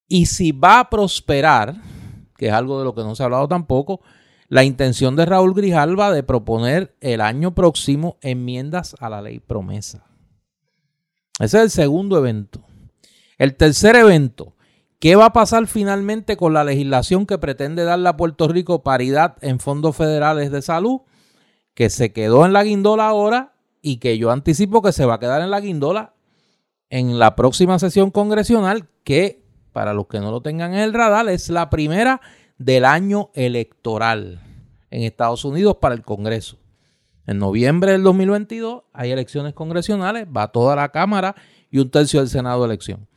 y 0.08 0.26
si 0.26 0.52
va 0.52 0.80
a 0.80 0.90
prosperar, 0.90 1.76
que 2.36 2.48
es 2.48 2.52
algo 2.52 2.78
de 2.78 2.84
lo 2.84 2.94
que 2.94 3.02
no 3.02 3.14
se 3.14 3.22
ha 3.22 3.26
hablado 3.26 3.46
tampoco, 3.46 4.00
la 4.48 4.64
intención 4.64 5.16
de 5.16 5.26
Raúl 5.26 5.54
Grijalva 5.54 6.12
de 6.12 6.22
proponer 6.22 6.96
el 7.00 7.20
año 7.20 7.54
próximo 7.54 8.16
enmiendas 8.20 8.96
a 9.00 9.10
la 9.10 9.20
ley 9.20 9.40
promesa. 9.40 10.06
Ese 11.38 11.58
es 11.58 11.62
el 11.64 11.70
segundo 11.70 12.18
evento. 12.18 12.60
El 13.38 13.56
tercer 13.56 13.96
evento, 13.96 14.54
¿qué 14.98 15.16
va 15.16 15.26
a 15.26 15.32
pasar 15.32 15.66
finalmente 15.66 16.36
con 16.36 16.54
la 16.54 16.64
legislación 16.64 17.26
que 17.26 17.38
pretende 17.38 17.84
darle 17.84 18.08
a 18.08 18.16
Puerto 18.16 18.48
Rico 18.48 18.82
paridad 18.82 19.36
en 19.42 19.60
fondos 19.60 19.96
federales 19.96 20.50
de 20.50 20.62
salud? 20.62 21.02
Que 21.74 21.90
se 21.90 22.12
quedó 22.12 22.46
en 22.46 22.54
la 22.54 22.64
guindola 22.64 23.06
ahora 23.06 23.52
y 23.82 23.98
que 23.98 24.16
yo 24.16 24.30
anticipo 24.30 24.80
que 24.80 24.92
se 24.92 25.04
va 25.04 25.14
a 25.14 25.20
quedar 25.20 25.42
en 25.42 25.50
la 25.50 25.60
guindola 25.60 26.14
en 26.88 27.18
la 27.18 27.36
próxima 27.36 27.78
sesión 27.78 28.10
congresional, 28.10 28.88
que 29.04 29.44
para 29.72 29.92
los 29.92 30.06
que 30.06 30.20
no 30.20 30.30
lo 30.30 30.40
tengan 30.40 30.72
en 30.72 30.80
el 30.80 30.94
radar, 30.94 31.28
es 31.28 31.50
la 31.50 31.68
primera 31.68 32.20
del 32.56 32.84
año 32.86 33.30
electoral 33.34 34.40
en 34.90 35.02
Estados 35.02 35.44
Unidos 35.44 35.76
para 35.80 35.94
el 35.94 36.02
Congreso. 36.02 36.56
En 37.26 37.38
noviembre 37.38 37.92
del 37.92 38.02
2022 38.04 38.84
hay 38.92 39.10
elecciones 39.10 39.52
congresionales, 39.52 40.26
va 40.34 40.48
toda 40.48 40.76
la 40.76 40.90
Cámara 40.90 41.34
y 41.70 41.78
un 41.78 41.90
tercio 41.90 42.20
del 42.20 42.28
Senado 42.28 42.60
de 42.60 42.66
elección. 42.66 43.08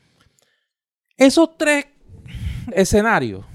Esos 1.16 1.58
tres 1.58 1.86
escenarios, 2.72 3.46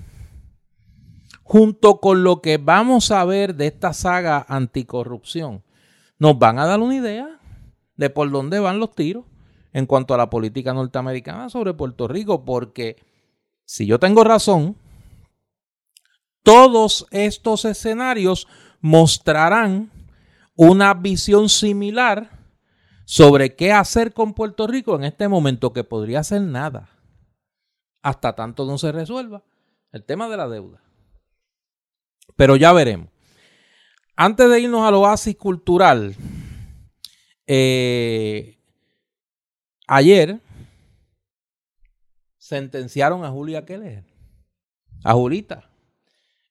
junto 1.43 2.01
con 2.01 2.23
lo 2.23 2.41
que 2.41 2.59
vamos 2.59 3.11
a 3.11 3.25
ver 3.25 3.55
de 3.57 3.67
esta 3.67 3.93
saga 3.93 4.47
anticorrupción, 4.49 5.65
nos 6.19 6.39
van 6.39 6.59
a 6.59 6.67
dar 6.67 6.81
una 6.81 6.95
idea 6.95 7.41
de 7.97 8.11
por 8.11 8.31
dónde 8.31 8.61
van 8.61 8.79
los 8.79 8.95
tiros 8.95 9.25
en 9.73 9.87
cuanto 9.87 10.15
a 10.15 10.19
la 10.19 10.31
política 10.31 10.73
norteamericana 10.73 11.49
sobre 11.49 11.75
Puerto 11.75 12.07
Rico, 12.07 12.45
porque 12.45 12.97
si 13.65 13.87
yo 13.87 13.99
tengo 13.99 14.23
razón, 14.23 14.77
todos 16.45 17.07
estos 17.11 17.65
escenarios 17.65 18.47
mostrarán 18.81 19.91
una 20.57 20.95
visión 20.95 21.49
similar 21.49 22.31
sobre 23.05 23.55
qué 23.55 23.73
hacer 23.73 24.13
con 24.13 24.35
Puerto 24.35 24.67
Rico 24.67 24.97
en 24.97 25.05
este 25.05 25.29
momento, 25.29 25.73
que 25.73 25.85
podría 25.85 26.23
ser 26.25 26.43
nada, 26.43 26.91
hasta 28.03 28.35
tanto 28.35 28.65
no 28.67 28.79
se 28.79 28.93
resuelva 28.93 29.43
el 29.93 30.05
tema 30.05 30.29
de 30.29 30.37
la 30.37 30.49
deuda. 30.49 30.81
Pero 32.37 32.57
ya 32.57 32.73
veremos. 32.73 33.09
Antes 34.17 34.49
de 34.49 34.61
irnos 34.61 34.87
al 34.87 34.95
oasis 34.95 35.37
cultural, 35.37 36.15
eh, 37.47 38.59
ayer 39.87 40.41
sentenciaron 42.39 43.25
a 43.25 43.31
Julia 43.31 43.65
Keller. 43.65 44.05
A 45.03 45.13
Julita. 45.15 45.71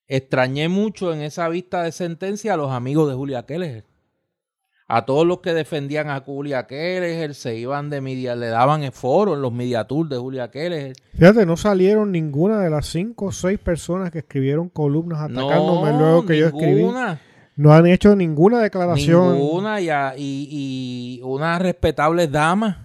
Extrañé 0.08 0.68
mucho 0.68 1.14
en 1.14 1.22
esa 1.22 1.48
vista 1.50 1.84
de 1.84 1.92
sentencia 1.92 2.54
a 2.54 2.58
los 2.58 2.72
amigos 2.72 3.10
de 3.10 3.16
Julia 3.16 3.46
Keller. 3.46 3.86
A 4.88 5.06
todos 5.06 5.26
los 5.26 5.40
que 5.40 5.54
defendían 5.54 6.10
a 6.10 6.20
Julia 6.20 6.68
Keller, 6.68 7.34
se 7.34 7.56
iban 7.58 7.90
de 7.90 8.02
media, 8.02 8.36
le 8.36 8.48
daban 8.48 8.92
foro 8.92 9.34
en 9.34 9.42
los 9.42 9.54
media 9.54 9.86
tours 9.86 10.10
de 10.10 10.18
Julia 10.18 10.52
Keller. 10.52 10.94
Fíjate, 11.14 11.46
no 11.46 11.56
salieron 11.56 12.12
ninguna 12.12 12.60
de 12.60 12.70
las 12.70 12.88
cinco 12.88 13.28
o 13.28 13.32
seis 13.32 13.60
personas 13.60 14.12
que 14.12 14.20
escribieron 14.20 14.70
columnas 14.70 15.22
atacándome 15.22 15.98
luego 15.98 16.26
que 16.26 16.38
yo 16.38 16.48
escribí. 16.48 16.86
No 17.56 17.72
han 17.72 17.86
hecho 17.88 18.16
ninguna 18.16 18.60
declaración. 18.60 19.38
Ninguna, 19.38 19.80
y, 19.80 19.90
y, 20.18 20.48
y 20.50 21.22
unas 21.24 21.62
respetables 21.62 22.32
damas 22.32 22.78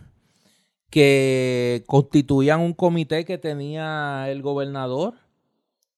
que 0.91 1.85
constituían 1.87 2.61
un 2.61 2.75
comité 2.75 3.25
que 3.25 3.39
tenía 3.39 4.27
el 4.29 4.41
gobernador 4.43 5.15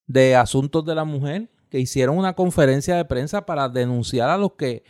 de 0.07 0.35
asuntos 0.35 0.85
de 0.85 0.95
la 0.95 1.05
mujer, 1.05 1.49
que 1.69 1.79
hicieron 1.79 2.17
una 2.17 2.35
conferencia 2.35 2.97
de 2.97 3.05
prensa 3.05 3.45
para 3.45 3.69
denunciar 3.69 4.31
a 4.31 4.39
los 4.39 4.53
que 4.53 4.83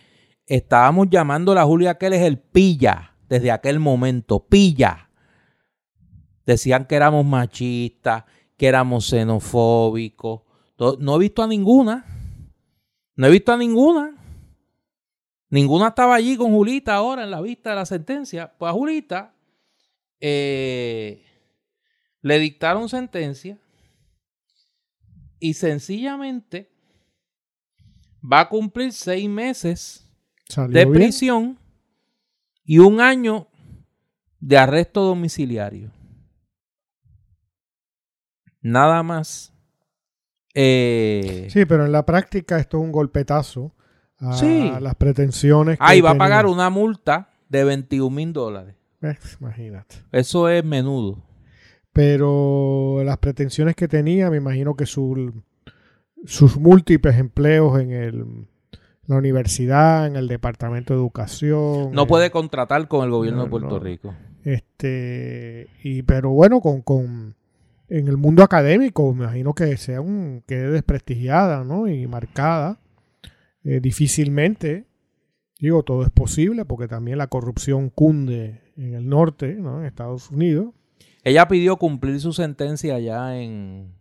estábamos 0.50 1.08
llamando 1.08 1.56
a 1.56 1.64
Julia 1.64 1.96
es 2.00 2.22
el 2.22 2.38
pilla 2.38 3.14
desde 3.28 3.52
aquel 3.52 3.78
momento, 3.78 4.46
pilla. 4.46 5.08
Decían 6.44 6.86
que 6.86 6.96
éramos 6.96 7.24
machistas, 7.24 8.24
que 8.56 8.66
éramos 8.66 9.08
xenofóbicos. 9.08 10.42
No 10.98 11.14
he 11.14 11.18
visto 11.20 11.44
a 11.44 11.46
ninguna. 11.46 12.04
No 13.14 13.28
he 13.28 13.30
visto 13.30 13.52
a 13.52 13.56
ninguna. 13.56 14.16
Ninguna 15.50 15.88
estaba 15.88 16.16
allí 16.16 16.36
con 16.36 16.50
Julita 16.52 16.96
ahora 16.96 17.22
en 17.22 17.30
la 17.30 17.40
vista 17.40 17.70
de 17.70 17.76
la 17.76 17.86
sentencia. 17.86 18.52
Pues 18.58 18.70
a 18.70 18.72
Julita 18.72 19.32
eh, 20.18 21.24
le 22.22 22.38
dictaron 22.40 22.88
sentencia 22.88 23.56
y 25.38 25.54
sencillamente 25.54 26.72
va 28.20 28.40
a 28.40 28.48
cumplir 28.48 28.92
seis 28.92 29.28
meses 29.28 30.09
de 30.68 30.86
prisión 30.86 31.58
y 32.64 32.78
un 32.78 33.00
año 33.00 33.48
de 34.40 34.58
arresto 34.58 35.02
domiciliario. 35.02 35.90
Nada 38.62 39.02
más. 39.02 39.52
Eh, 40.54 41.48
sí, 41.50 41.64
pero 41.64 41.86
en 41.86 41.92
la 41.92 42.04
práctica 42.04 42.58
esto 42.58 42.78
es 42.78 42.84
un 42.84 42.92
golpetazo 42.92 43.74
a 44.18 44.80
las 44.80 44.94
pretensiones. 44.96 45.78
Ahí 45.80 46.00
va 46.00 46.10
a 46.10 46.18
pagar 46.18 46.46
una 46.46 46.70
multa 46.70 47.30
de 47.48 47.64
21 47.64 48.14
mil 48.14 48.32
dólares. 48.32 48.74
imagínate. 49.40 49.96
Eso 50.12 50.48
es 50.48 50.64
menudo. 50.64 51.22
Pero 51.92 53.02
las 53.04 53.18
pretensiones 53.18 53.74
que 53.74 53.88
tenía, 53.88 54.30
me 54.30 54.36
imagino 54.36 54.74
que 54.74 54.86
sus 54.86 55.32
múltiples 56.56 57.18
empleos 57.18 57.80
en 57.80 57.92
el, 57.92 58.48
la 59.10 59.18
universidad, 59.18 60.06
en 60.06 60.16
el 60.16 60.28
departamento 60.28 60.94
de 60.94 61.00
educación. 61.00 61.92
No 61.92 62.06
puede 62.06 62.30
contratar 62.30 62.88
con 62.88 63.04
el 63.04 63.10
gobierno 63.10 63.44
de 63.44 63.50
Puerto 63.50 63.78
Rico. 63.78 64.14
Este, 64.44 65.68
y 65.82 66.02
pero 66.02 66.30
bueno, 66.30 66.60
con, 66.60 66.82
con 66.82 67.34
en 67.88 68.06
el 68.06 68.16
mundo 68.16 68.42
académico, 68.44 69.12
me 69.12 69.24
imagino 69.24 69.52
que 69.52 69.76
sea 69.76 70.00
un, 70.00 70.44
quede 70.46 70.70
desprestigiada, 70.70 71.64
¿no? 71.64 71.88
Y 71.88 72.06
marcada. 72.06 72.80
Eh, 73.64 73.80
difícilmente, 73.80 74.86
digo, 75.58 75.82
todo 75.82 76.04
es 76.04 76.10
posible, 76.10 76.64
porque 76.64 76.88
también 76.88 77.18
la 77.18 77.26
corrupción 77.26 77.90
cunde 77.90 78.62
en 78.76 78.94
el 78.94 79.08
norte, 79.08 79.56
¿no? 79.56 79.80
En 79.80 79.86
Estados 79.86 80.30
Unidos. 80.30 80.72
Ella 81.24 81.48
pidió 81.48 81.76
cumplir 81.76 82.20
su 82.20 82.32
sentencia 82.32 82.94
allá 82.94 83.38
en, 83.38 83.92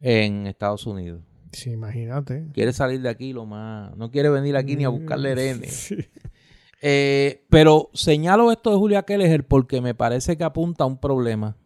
en 0.00 0.46
Estados 0.46 0.86
Unidos. 0.86 1.27
Sí, 1.52 1.70
imagínate. 1.70 2.48
Quiere 2.52 2.72
salir 2.72 3.00
de 3.00 3.08
aquí 3.08 3.32
lo 3.32 3.46
más. 3.46 3.96
No 3.96 4.10
quiere 4.10 4.28
venir 4.28 4.56
aquí 4.56 4.76
ni 4.76 4.84
a 4.84 4.88
buscarle 4.88 5.50
N. 5.50 5.66
Eh, 6.80 7.44
pero 7.50 7.90
señalo 7.92 8.52
esto 8.52 8.70
de 8.70 8.76
Julia 8.76 9.02
Keller 9.02 9.44
porque 9.44 9.80
me 9.80 9.96
parece 9.96 10.36
que 10.36 10.44
apunta 10.44 10.84
a 10.84 10.86
un 10.86 10.98
problema 10.98 11.56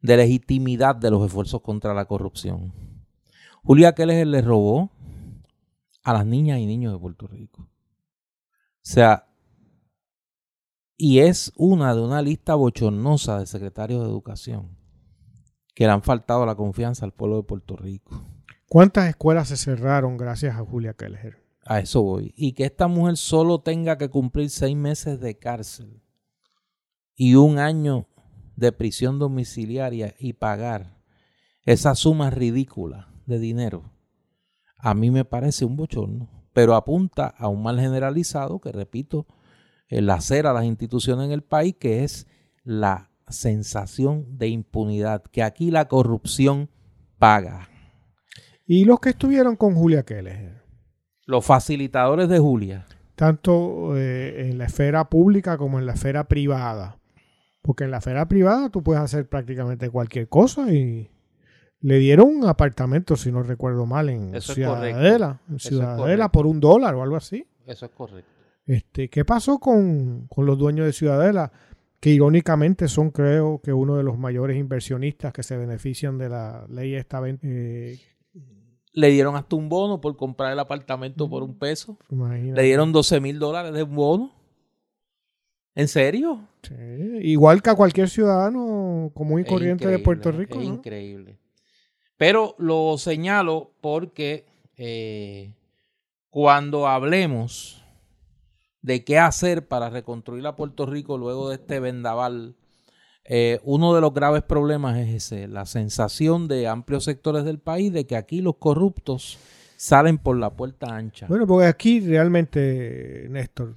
de 0.00 0.16
legitimidad 0.16 0.96
de 0.96 1.12
los 1.12 1.24
esfuerzos 1.24 1.60
contra 1.62 1.94
la 1.94 2.06
corrupción. 2.06 2.72
Julia 3.62 3.94
Keller 3.94 4.26
le 4.26 4.42
robó 4.42 4.90
a 6.02 6.12
las 6.12 6.26
niñas 6.26 6.58
y 6.58 6.66
niños 6.66 6.92
de 6.92 6.98
Puerto 6.98 7.28
Rico. 7.28 7.62
O 7.62 7.68
sea, 8.80 9.28
y 10.96 11.20
es 11.20 11.52
una 11.56 11.94
de 11.94 12.00
una 12.00 12.20
lista 12.20 12.56
bochornosa 12.56 13.38
de 13.38 13.46
secretarios 13.46 14.00
de 14.00 14.08
educación 14.08 14.76
que 15.74 15.84
le 15.84 15.92
han 15.92 16.02
faltado 16.02 16.44
la 16.44 16.54
confianza 16.54 17.04
al 17.04 17.12
pueblo 17.12 17.36
de 17.36 17.42
Puerto 17.44 17.76
Rico. 17.76 18.24
¿Cuántas 18.72 19.06
escuelas 19.10 19.48
se 19.48 19.58
cerraron 19.58 20.16
gracias 20.16 20.56
a 20.56 20.64
Julia 20.64 20.94
Keller? 20.94 21.36
A 21.66 21.80
eso 21.80 22.00
voy. 22.00 22.32
Y 22.38 22.52
que 22.54 22.64
esta 22.64 22.88
mujer 22.88 23.18
solo 23.18 23.60
tenga 23.60 23.98
que 23.98 24.08
cumplir 24.08 24.48
seis 24.48 24.74
meses 24.74 25.20
de 25.20 25.36
cárcel 25.36 26.00
y 27.14 27.34
un 27.34 27.58
año 27.58 28.08
de 28.56 28.72
prisión 28.72 29.18
domiciliaria 29.18 30.14
y 30.18 30.32
pagar 30.32 30.96
esa 31.64 31.94
suma 31.94 32.30
ridícula 32.30 33.12
de 33.26 33.38
dinero, 33.38 33.92
a 34.78 34.94
mí 34.94 35.10
me 35.10 35.26
parece 35.26 35.66
un 35.66 35.76
bochorno. 35.76 36.30
Pero 36.54 36.74
apunta 36.74 37.26
a 37.26 37.48
un 37.48 37.62
mal 37.62 37.78
generalizado 37.78 38.58
que, 38.58 38.72
repito, 38.72 39.26
el 39.88 40.08
hacer 40.08 40.46
a 40.46 40.54
las 40.54 40.64
instituciones 40.64 41.26
en 41.26 41.32
el 41.32 41.42
país, 41.42 41.76
que 41.78 42.04
es 42.04 42.26
la 42.64 43.10
sensación 43.28 44.38
de 44.38 44.48
impunidad, 44.48 45.24
que 45.24 45.42
aquí 45.42 45.70
la 45.70 45.88
corrupción 45.88 46.70
paga. 47.18 47.68
¿Y 48.66 48.84
los 48.84 49.00
que 49.00 49.10
estuvieron 49.10 49.56
con 49.56 49.74
Julia 49.74 50.02
Keller? 50.02 50.62
Los 51.26 51.44
facilitadores 51.44 52.28
de 52.28 52.38
Julia. 52.38 52.86
Tanto 53.14 53.96
eh, 53.96 54.48
en 54.48 54.58
la 54.58 54.64
esfera 54.64 55.08
pública 55.08 55.56
como 55.58 55.78
en 55.78 55.86
la 55.86 55.92
esfera 55.94 56.24
privada. 56.24 56.98
Porque 57.60 57.84
en 57.84 57.90
la 57.90 57.98
esfera 57.98 58.26
privada 58.26 58.70
tú 58.70 58.82
puedes 58.82 59.02
hacer 59.02 59.28
prácticamente 59.28 59.90
cualquier 59.90 60.28
cosa 60.28 60.72
y 60.72 61.10
le 61.80 61.98
dieron 61.98 62.28
un 62.28 62.44
apartamento, 62.46 63.16
si 63.16 63.30
no 63.30 63.42
recuerdo 63.42 63.86
mal, 63.86 64.08
en 64.08 64.40
Ciudadela. 64.40 65.40
En 65.48 65.58
Ciudadela 65.58 66.30
por 66.30 66.46
un 66.46 66.60
dólar 66.60 66.94
o 66.94 67.02
algo 67.02 67.16
así. 67.16 67.46
Eso 67.66 67.86
es 67.86 67.92
correcto. 67.92 68.30
Este, 68.66 69.08
¿Qué 69.08 69.24
pasó 69.24 69.58
con, 69.58 70.28
los 70.36 70.58
dueños 70.58 70.86
de 70.86 70.92
Ciudadela? 70.92 71.52
Que 72.00 72.10
irónicamente 72.10 72.88
son, 72.88 73.10
creo, 73.10 73.60
que 73.62 73.72
uno 73.72 73.96
de 73.96 74.02
los 74.02 74.18
mayores 74.18 74.56
inversionistas 74.56 75.32
que 75.32 75.42
se 75.42 75.56
benefician 75.56 76.18
de 76.18 76.28
la 76.28 76.66
ley 76.68 76.94
esta. 76.94 77.20
Eh, 77.26 77.98
le 78.92 79.10
dieron 79.10 79.36
hasta 79.36 79.56
un 79.56 79.68
bono 79.68 80.00
por 80.00 80.16
comprar 80.16 80.52
el 80.52 80.58
apartamento 80.58 81.28
por 81.28 81.42
un 81.42 81.58
peso. 81.58 81.98
Le 82.10 82.62
dieron 82.62 82.92
12 82.92 83.20
mil 83.20 83.38
dólares 83.38 83.72
de 83.72 83.82
bono. 83.82 84.32
¿En 85.74 85.88
serio? 85.88 86.46
Sí. 86.62 86.74
Igual 87.22 87.62
que 87.62 87.70
a 87.70 87.74
cualquier 87.74 88.10
ciudadano 88.10 89.10
común 89.14 89.40
y 89.40 89.44
corriente 89.44 89.88
de 89.88 89.98
Puerto 89.98 90.30
Rico. 90.30 90.60
Es 90.60 90.66
increíble. 90.66 91.38
Pero 92.18 92.54
lo 92.58 92.98
señalo 92.98 93.72
porque 93.80 94.46
eh, 94.76 95.54
cuando 96.28 96.86
hablemos 96.86 97.82
de 98.82 99.04
qué 99.04 99.18
hacer 99.18 99.66
para 99.66 99.90
reconstruir 99.90 100.46
a 100.46 100.56
Puerto 100.56 100.86
Rico 100.86 101.16
luego 101.16 101.48
de 101.48 101.56
este 101.56 101.80
vendaval, 101.80 102.56
eh, 103.24 103.60
uno 103.64 103.94
de 103.94 104.00
los 104.00 104.12
graves 104.12 104.42
problemas 104.42 104.98
es 104.98 105.14
ese, 105.14 105.48
la 105.48 105.66
sensación 105.66 106.48
de 106.48 106.66
amplios 106.66 107.04
sectores 107.04 107.44
del 107.44 107.58
país 107.58 107.92
de 107.92 108.06
que 108.06 108.16
aquí 108.16 108.40
los 108.40 108.56
corruptos 108.56 109.38
salen 109.76 110.18
por 110.18 110.36
la 110.36 110.50
puerta 110.50 110.94
ancha. 110.94 111.26
Bueno, 111.26 111.46
porque 111.46 111.66
aquí 111.66 112.00
realmente, 112.00 113.26
Néstor, 113.30 113.76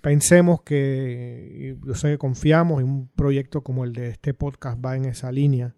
pensemos 0.00 0.62
que, 0.62 1.76
yo 1.84 1.94
sé 1.94 2.10
que 2.10 2.18
confiamos 2.18 2.82
en 2.82 2.88
un 2.88 3.08
proyecto 3.08 3.62
como 3.62 3.84
el 3.84 3.92
de 3.92 4.08
este 4.10 4.34
podcast 4.34 4.84
va 4.84 4.96
en 4.96 5.04
esa 5.06 5.30
línea, 5.32 5.74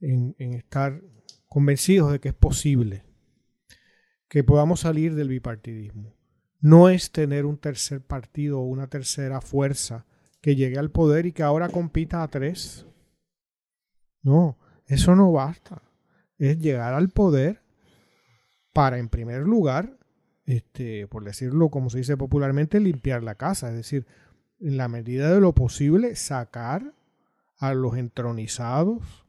en 0.00 0.34
estar 0.38 1.00
convencidos 1.46 2.10
de 2.10 2.18
que 2.18 2.28
es 2.30 2.34
posible 2.34 3.04
que 4.28 4.42
podamos 4.42 4.80
salir 4.80 5.14
del 5.14 5.28
bipartidismo 5.28 6.16
no 6.62 6.88
es 6.88 7.10
tener 7.10 7.44
un 7.44 7.58
tercer 7.58 8.00
partido 8.00 8.60
o 8.60 8.64
una 8.64 8.86
tercera 8.86 9.40
fuerza 9.40 10.06
que 10.42 10.56
llegue 10.56 10.78
al 10.78 10.90
poder 10.90 11.24
y 11.24 11.32
que 11.32 11.44
ahora 11.44 11.68
compita 11.68 12.22
a 12.22 12.28
tres. 12.28 12.84
No, 14.22 14.58
eso 14.86 15.16
no 15.16 15.32
basta. 15.32 15.80
Es 16.36 16.58
llegar 16.58 16.92
al 16.92 17.08
poder 17.08 17.62
para, 18.74 18.98
en 18.98 19.08
primer 19.08 19.42
lugar, 19.42 19.96
este, 20.44 21.06
por 21.06 21.24
decirlo 21.24 21.70
como 21.70 21.88
se 21.88 21.98
dice 21.98 22.16
popularmente, 22.16 22.80
limpiar 22.80 23.22
la 23.22 23.36
casa. 23.36 23.70
Es 23.70 23.76
decir, 23.76 24.06
en 24.58 24.76
la 24.76 24.88
medida 24.88 25.32
de 25.32 25.40
lo 25.40 25.54
posible, 25.54 26.16
sacar 26.16 26.92
a 27.58 27.74
los 27.74 27.96
entronizados 27.96 29.24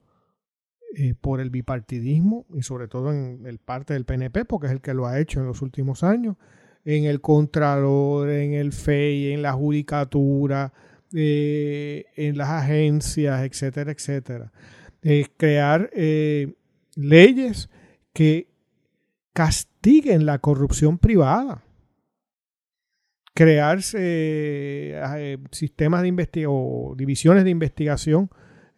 eh, 0.95 1.14
por 1.14 1.39
el 1.39 1.51
bipartidismo 1.51 2.47
y 2.55 2.64
sobre 2.64 2.88
todo 2.88 3.11
en 3.11 3.45
el 3.45 3.59
parte 3.59 3.93
del 3.93 4.05
PNP, 4.05 4.45
porque 4.45 4.68
es 4.68 4.74
el 4.74 4.82
que 4.82 4.95
lo 4.95 5.05
ha 5.05 5.20
hecho 5.20 5.39
en 5.39 5.45
los 5.45 5.61
últimos 5.61 6.03
años, 6.03 6.38
en 6.86 7.03
el 7.05 7.22
Contralor, 7.22 8.30
en 8.30 8.53
el 8.53 8.74
FEI, 8.74 9.34
en 9.34 9.43
la 9.43 9.53
Judicatura, 9.53 10.74
eh, 11.16 12.05
en 12.16 12.38
las 12.38 12.49
agencias, 12.49 13.43
etcétera, 13.43 13.91
etcétera. 13.91 14.51
crear 15.38 15.89
eh, 15.93 16.55
leyes 16.95 17.70
que 18.14 18.47
castiguen 19.34 20.26
la 20.26 20.39
corrupción 20.39 20.97
privada. 20.97 21.64
Crear 23.36 23.80
eh, 23.93 25.38
sistemas 25.51 26.01
de 26.01 26.07
investigación 26.07 26.51
o 26.55 26.93
divisiones 26.95 27.43
de 27.43 27.49
investigación 27.49 28.30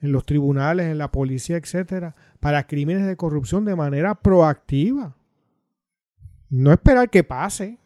en 0.02 0.12
los 0.12 0.26
tribunales, 0.26 0.88
en 0.88 0.98
la 0.98 1.12
policía, 1.12 1.58
etcétera, 1.58 2.16
para 2.40 2.68
crímenes 2.68 3.06
de 3.06 3.18
corrupción 3.18 3.66
de 3.66 3.76
manera 3.76 4.16
proactiva. 4.16 5.16
No 6.50 6.72
esperar 6.72 7.10
que 7.10 7.24
pase 7.24 7.80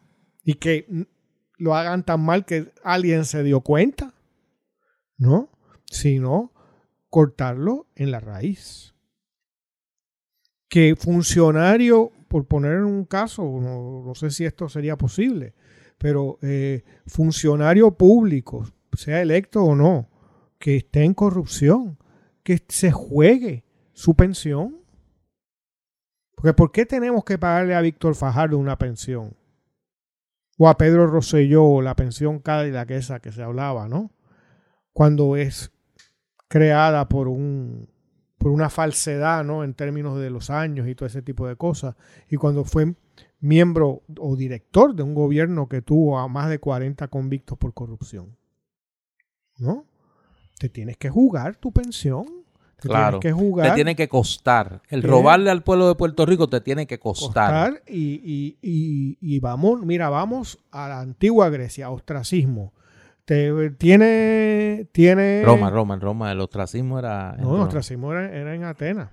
y 0.44 0.54
que 0.54 0.86
lo 1.56 1.74
hagan 1.74 2.04
tan 2.04 2.24
mal 2.24 2.44
que 2.44 2.72
alguien 2.82 3.24
se 3.24 3.42
dio 3.42 3.60
cuenta, 3.60 4.14
¿no? 5.20 5.50
Sino 5.84 6.52
cortarlo 7.10 7.86
en 7.94 8.10
la 8.10 8.18
raíz. 8.18 8.94
Que 10.68 10.96
funcionario, 10.96 12.10
por 12.28 12.46
poner 12.46 12.82
un 12.82 13.04
caso, 13.04 13.44
no, 13.44 14.14
sé 14.14 14.30
si 14.30 14.44
esto 14.44 14.68
sería 14.68 14.96
posible, 14.96 15.54
pero 15.98 16.38
eh, 16.42 16.82
funcionario 17.06 17.92
público, 17.92 18.66
sea 18.92 19.20
electo 19.20 19.62
o 19.62 19.74
no, 19.76 20.08
que 20.58 20.76
esté 20.76 21.04
en 21.04 21.14
corrupción, 21.14 21.98
que 22.42 22.62
se 22.68 22.90
juegue 22.90 23.64
su 23.92 24.14
pensión. 24.14 24.80
Porque 26.34 26.54
¿por 26.54 26.72
qué 26.72 26.86
tenemos 26.86 27.24
que 27.24 27.36
pagarle 27.36 27.74
a 27.74 27.82
Víctor 27.82 28.14
Fajardo 28.14 28.56
una 28.56 28.78
pensión? 28.78 29.36
O 30.56 30.68
a 30.68 30.78
Pedro 30.78 31.06
Rosselló 31.06 31.82
la 31.82 31.96
pensión 31.96 32.38
Cadillac 32.38 32.90
esa 32.92 33.20
que 33.20 33.32
se 33.32 33.42
hablaba, 33.42 33.88
¿no? 33.88 34.12
Cuando 34.92 35.36
es 35.36 35.70
creada 36.48 37.08
por 37.08 37.28
un 37.28 37.88
por 38.38 38.52
una 38.52 38.70
falsedad, 38.70 39.44
¿no? 39.44 39.64
En 39.64 39.74
términos 39.74 40.18
de 40.18 40.30
los 40.30 40.48
años 40.48 40.88
y 40.88 40.94
todo 40.94 41.06
ese 41.06 41.20
tipo 41.20 41.46
de 41.46 41.56
cosas. 41.56 41.94
Y 42.30 42.36
cuando 42.36 42.64
fue 42.64 42.94
miembro 43.40 44.02
o 44.18 44.34
director 44.34 44.94
de 44.94 45.02
un 45.02 45.14
gobierno 45.14 45.68
que 45.68 45.82
tuvo 45.82 46.18
a 46.18 46.26
más 46.26 46.48
de 46.48 46.58
40 46.58 47.08
convictos 47.08 47.58
por 47.58 47.74
corrupción. 47.74 48.36
¿No? 49.58 49.84
te 50.60 50.68
tienes 50.68 50.98
que 50.98 51.08
jugar 51.08 51.56
tu 51.56 51.72
pensión. 51.72 52.26
Te 52.78 52.88
claro. 52.88 53.18
Tienes 53.18 53.34
que 53.34 53.42
jugar. 53.42 53.68
Te 53.70 53.74
tiene 53.76 53.96
que 53.96 54.08
costar. 54.10 54.82
El 54.90 55.02
robarle 55.02 55.50
al 55.50 55.62
pueblo 55.62 55.88
de 55.88 55.94
Puerto 55.94 56.26
Rico 56.26 56.50
te 56.50 56.60
tiene 56.60 56.86
que 56.86 56.98
costar. 56.98 57.70
costar 57.72 57.82
y, 57.88 58.56
y, 58.60 59.18
y, 59.20 59.40
vamos, 59.40 59.80
mira, 59.86 60.10
vamos 60.10 60.58
a 60.70 60.88
la 60.88 61.00
antigua 61.00 61.48
Grecia, 61.48 61.90
ostracismo. 61.90 62.74
Te, 63.30 63.70
tiene, 63.78 64.88
tiene... 64.90 65.44
Roma, 65.44 65.70
Roma, 65.70 65.96
Roma. 66.00 66.32
El 66.32 66.40
ostracismo 66.40 66.98
era... 66.98 67.36
no, 67.38 67.54
el 67.54 67.62
ostracismo 67.62 68.12
era, 68.12 68.54
en 68.56 68.64
Atenas. 68.64 69.10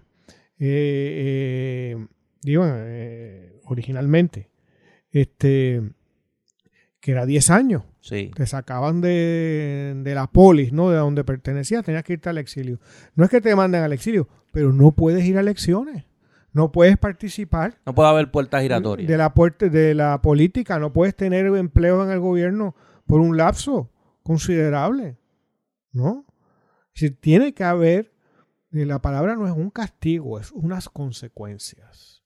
Eh, 0.57 1.93
eh, 1.93 2.07
digo, 2.41 2.63
eh, 2.65 3.59
originalmente. 3.65 4.49
Este, 5.11 5.83
que 6.99 7.11
era 7.11 7.27
10 7.27 7.49
años. 7.51 7.83
Sí. 8.01 8.31
Te 8.33 8.47
sacaban 8.47 9.01
de, 9.01 9.93
de, 10.03 10.15
la 10.15 10.25
polis, 10.25 10.73
¿no? 10.73 10.89
De 10.89 10.97
donde 10.97 11.23
pertenecías, 11.23 11.85
tenías 11.85 12.03
que 12.03 12.13
irte 12.13 12.29
al 12.29 12.39
exilio. 12.39 12.79
No 13.13 13.23
es 13.23 13.29
que 13.29 13.39
te 13.39 13.55
manden 13.55 13.83
al 13.83 13.93
exilio, 13.93 14.27
pero 14.51 14.73
no 14.73 14.93
puedes 14.93 15.23
ir 15.25 15.37
a 15.37 15.41
elecciones. 15.41 16.05
No 16.53 16.71
puedes 16.71 16.97
participar. 16.97 17.77
No 17.85 17.93
puede 17.93 18.09
haber 18.09 18.31
puertas 18.31 18.63
giratorias. 18.63 19.07
De 19.07 19.15
la, 19.15 19.35
puerta, 19.35 19.69
de 19.69 19.93
la 19.93 20.23
política. 20.23 20.79
No 20.79 20.91
puedes 20.91 21.15
tener 21.15 21.45
empleo 21.45 22.03
en 22.03 22.09
el 22.09 22.19
gobierno 22.19 22.75
por 23.05 23.21
un 23.21 23.37
lapso 23.37 23.91
considerable. 24.27 25.17
¿No? 25.93 26.25
Si 26.93 27.11
tiene 27.11 27.53
que 27.53 27.63
haber, 27.63 28.13
eh, 28.71 28.85
la 28.85 29.01
palabra 29.01 29.35
no 29.35 29.47
es 29.47 29.53
un 29.53 29.69
castigo, 29.69 30.37
es 30.37 30.51
unas 30.51 30.89
consecuencias. 30.89 32.23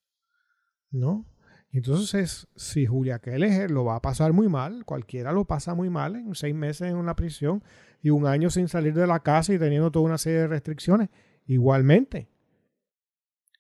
¿No? 0.90 1.28
Entonces, 1.72 2.48
si 2.56 2.88
Julia 2.88 3.20
Keller 3.20 3.70
lo 3.70 3.86
va 3.86 3.98
a 3.98 4.02
pasar 4.02 4.34
muy 4.34 4.50
mal, 4.50 4.84
cualquiera 4.84 5.32
lo 5.32 5.46
pasa 5.46 5.76
muy 5.76 5.90
mal 5.90 6.16
en 6.16 6.34
seis 6.36 6.56
meses 6.56 6.90
en 6.90 6.98
una 6.98 7.16
prisión 7.16 7.64
y 8.02 8.10
un 8.10 8.26
año 8.26 8.50
sin 8.50 8.68
salir 8.68 8.94
de 8.94 9.08
la 9.08 9.22
casa 9.22 9.54
y 9.54 9.60
teniendo 9.60 9.92
toda 9.92 10.06
una 10.06 10.18
serie 10.18 10.40
de 10.40 10.48
restricciones, 10.48 11.10
igualmente. 11.46 12.30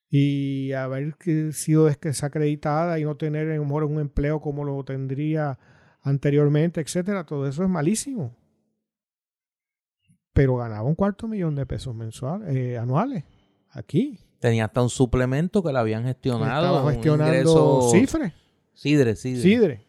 Y 0.09 0.73
haber 0.73 1.15
sido 1.53 1.85
desacreditada 1.85 2.99
y 2.99 3.05
no 3.05 3.15
tener 3.15 3.49
en 3.49 3.61
humor 3.61 3.83
un 3.85 3.99
empleo 3.99 4.41
como 4.41 4.65
lo 4.65 4.83
tendría 4.83 5.57
anteriormente, 6.01 6.81
etcétera, 6.81 7.25
todo 7.25 7.47
eso 7.47 7.63
es 7.63 7.69
malísimo. 7.69 8.35
Pero 10.33 10.55
ganaba 10.57 10.83
un 10.83 10.95
cuarto 10.95 11.27
millón 11.27 11.55
de 11.55 11.65
pesos 11.65 11.93
mensuales, 11.93 12.55
eh, 12.55 12.77
anuales, 12.77 13.23
aquí. 13.69 14.19
Tenía 14.39 14.65
hasta 14.65 14.81
un 14.81 14.89
suplemento 14.89 15.61
que 15.61 15.71
le 15.71 15.79
habían 15.79 16.05
gestionado. 16.05 16.65
Estaba 16.65 16.91
gestionando 16.91 17.89
Cifre. 17.91 18.33
Sidre, 18.73 19.15
Sidre. 19.15 19.41
Sidre. 19.41 19.85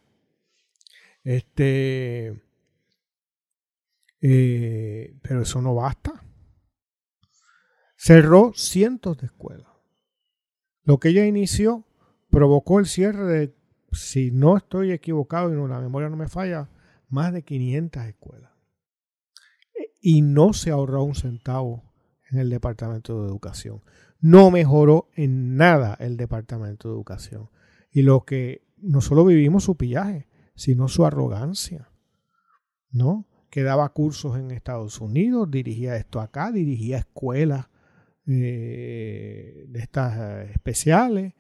Este. 1.25 2.43
Eh, 4.21 5.17
pero 5.23 5.43
eso 5.43 5.63
no 5.63 5.75
basta. 5.75 6.23
Cerró 7.97 8.53
cientos 8.55 9.19
de 9.19 9.27
escuelas. 9.27 9.69
Lo 10.85 10.99
que 10.99 11.11
ella 11.11 11.25
inició 11.25 11.87
provocó 12.31 12.81
el 12.81 12.87
cierre 12.87 13.25
de, 13.25 13.55
si 13.93 14.31
no 14.31 14.57
estoy 14.57 14.93
equivocado 14.93 15.53
y 15.53 15.57
no, 15.57 15.69
la 15.69 15.81
memoria 15.81 16.09
no 16.09 16.17
me 16.17 16.29
falla, 16.29 16.69
más 17.09 17.33
de 17.33 17.43
500 17.43 18.05
escuelas. 18.05 18.51
Y 20.01 20.23
no 20.23 20.53
se 20.53 20.71
ahorró 20.71 21.05
un 21.05 21.15
centavo 21.15 21.93
en 22.31 22.39
el 22.39 22.51
Departamento 22.51 23.23
de 23.23 23.29
Educación 23.29 23.83
no 24.23 24.53
mejoró 24.53 25.11
en 25.15 25.57
nada 25.57 25.97
el 26.01 26.17
Departamento 26.17 26.89
de 26.89 26.95
Educación. 26.95 27.51
Y 27.91 28.03
lo 28.03 28.25
que 28.25 28.65
no 28.79 29.01
solo 29.03 29.25
vivimos 29.25 29.65
su 29.65 29.77
pillaje, 29.77 30.29
sino 30.55 30.89
su 30.89 31.05
arrogancia, 31.05 31.91
¿no? 32.91 33.27
Que 33.51 33.65
daba 33.65 33.93
cursos 33.93 34.39
en 34.39 34.53
Estados 34.53 35.01
Unidos, 35.01 35.51
dirigía 35.51 35.97
esto 35.97 36.21
acá, 36.21 36.53
dirigía 36.53 36.99
escuelas 36.99 37.67
eh, 38.27 39.65
de 39.69 39.81
estas 39.81 40.17
eh, 40.17 40.53
especiales, 40.53 41.35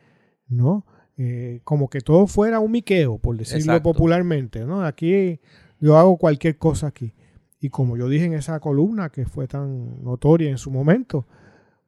¿no? 0.48 0.84
Eh, 1.18 1.60
como 1.64 1.88
que 1.88 2.00
todo 2.00 2.26
fuera 2.26 2.58
un 2.58 2.72
miqueo, 2.72 3.18
por 3.18 3.36
decirlo 3.36 3.82
popularmente, 3.82 4.64
¿no? 4.64 4.84
Aquí 4.84 5.40
yo 5.78 5.96
hago 5.98 6.16
cualquier 6.16 6.56
cosa 6.58 6.88
aquí. 6.88 7.12
Y 7.60 7.68
como 7.68 7.96
yo 7.96 8.08
dije 8.08 8.24
en 8.24 8.34
esa 8.34 8.58
columna 8.60 9.10
que 9.10 9.26
fue 9.26 9.46
tan 9.46 10.02
notoria 10.02 10.50
en 10.50 10.58
su 10.58 10.70
momento, 10.70 11.26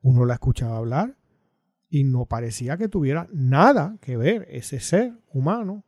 uno 0.03 0.25
la 0.25 0.35
escuchaba 0.35 0.77
hablar 0.77 1.16
y 1.89 2.05
no 2.05 2.27
parecía 2.27 2.77
que 2.77 2.89
tuviera 2.89 3.29
nada 3.33 3.97
que 4.01 4.16
ver 4.16 4.47
ese 4.51 4.79
ser 4.81 5.14
humano 5.33 5.85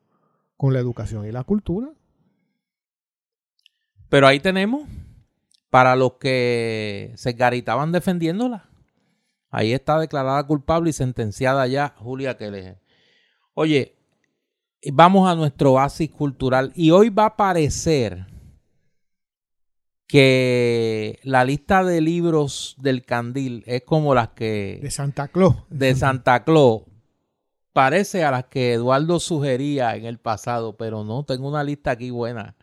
con 0.56 0.72
la 0.72 0.80
educación 0.80 1.26
y 1.26 1.32
la 1.32 1.44
cultura. 1.44 1.92
Pero 4.08 4.26
ahí 4.26 4.40
tenemos 4.40 4.88
para 5.68 5.94
los 5.96 6.14
que 6.14 7.12
se 7.16 7.32
garitaban 7.32 7.92
defendiéndola. 7.92 8.70
Ahí 9.50 9.72
está 9.72 9.98
declarada 9.98 10.46
culpable 10.46 10.90
y 10.90 10.92
sentenciada 10.92 11.66
ya 11.66 11.94
Julia 11.98 12.36
Keller. 12.36 12.78
Oye, 13.58 13.96
vamos 14.92 15.26
a 15.26 15.34
nuestro 15.34 15.72
oasis 15.72 16.10
cultural 16.10 16.72
y 16.74 16.90
hoy 16.90 17.08
va 17.08 17.22
a 17.22 17.28
aparecer 17.28 18.26
que 20.06 21.18
la 21.22 21.42
lista 21.42 21.82
de 21.82 22.02
libros 22.02 22.76
del 22.78 23.02
Candil 23.06 23.64
es 23.66 23.80
como 23.82 24.14
las 24.14 24.28
que... 24.28 24.78
De 24.82 24.90
Santa 24.90 25.28
Claus. 25.28 25.56
De 25.70 25.94
Santa 25.94 26.44
Claus. 26.44 26.82
Parece 27.72 28.24
a 28.24 28.30
las 28.30 28.44
que 28.44 28.74
Eduardo 28.74 29.18
sugería 29.20 29.96
en 29.96 30.04
el 30.04 30.18
pasado, 30.18 30.76
pero 30.76 31.02
no, 31.02 31.24
tengo 31.24 31.48
una 31.48 31.64
lista 31.64 31.92
aquí 31.92 32.10
buena. 32.10 32.56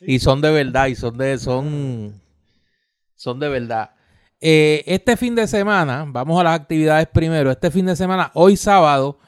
Y 0.00 0.18
son 0.18 0.40
de 0.40 0.50
verdad, 0.50 0.86
y 0.86 0.94
son 0.94 1.18
de, 1.18 1.36
son, 1.36 2.22
son 3.14 3.38
de 3.38 3.50
verdad. 3.50 3.90
Eh, 4.40 4.82
este 4.86 5.18
fin 5.18 5.34
de 5.34 5.46
semana, 5.46 6.06
vamos 6.08 6.40
a 6.40 6.44
las 6.44 6.58
actividades 6.58 7.06
primero. 7.08 7.50
Este 7.50 7.70
fin 7.70 7.84
de 7.84 7.96
semana, 7.96 8.30
hoy 8.32 8.56
sábado, 8.56 9.18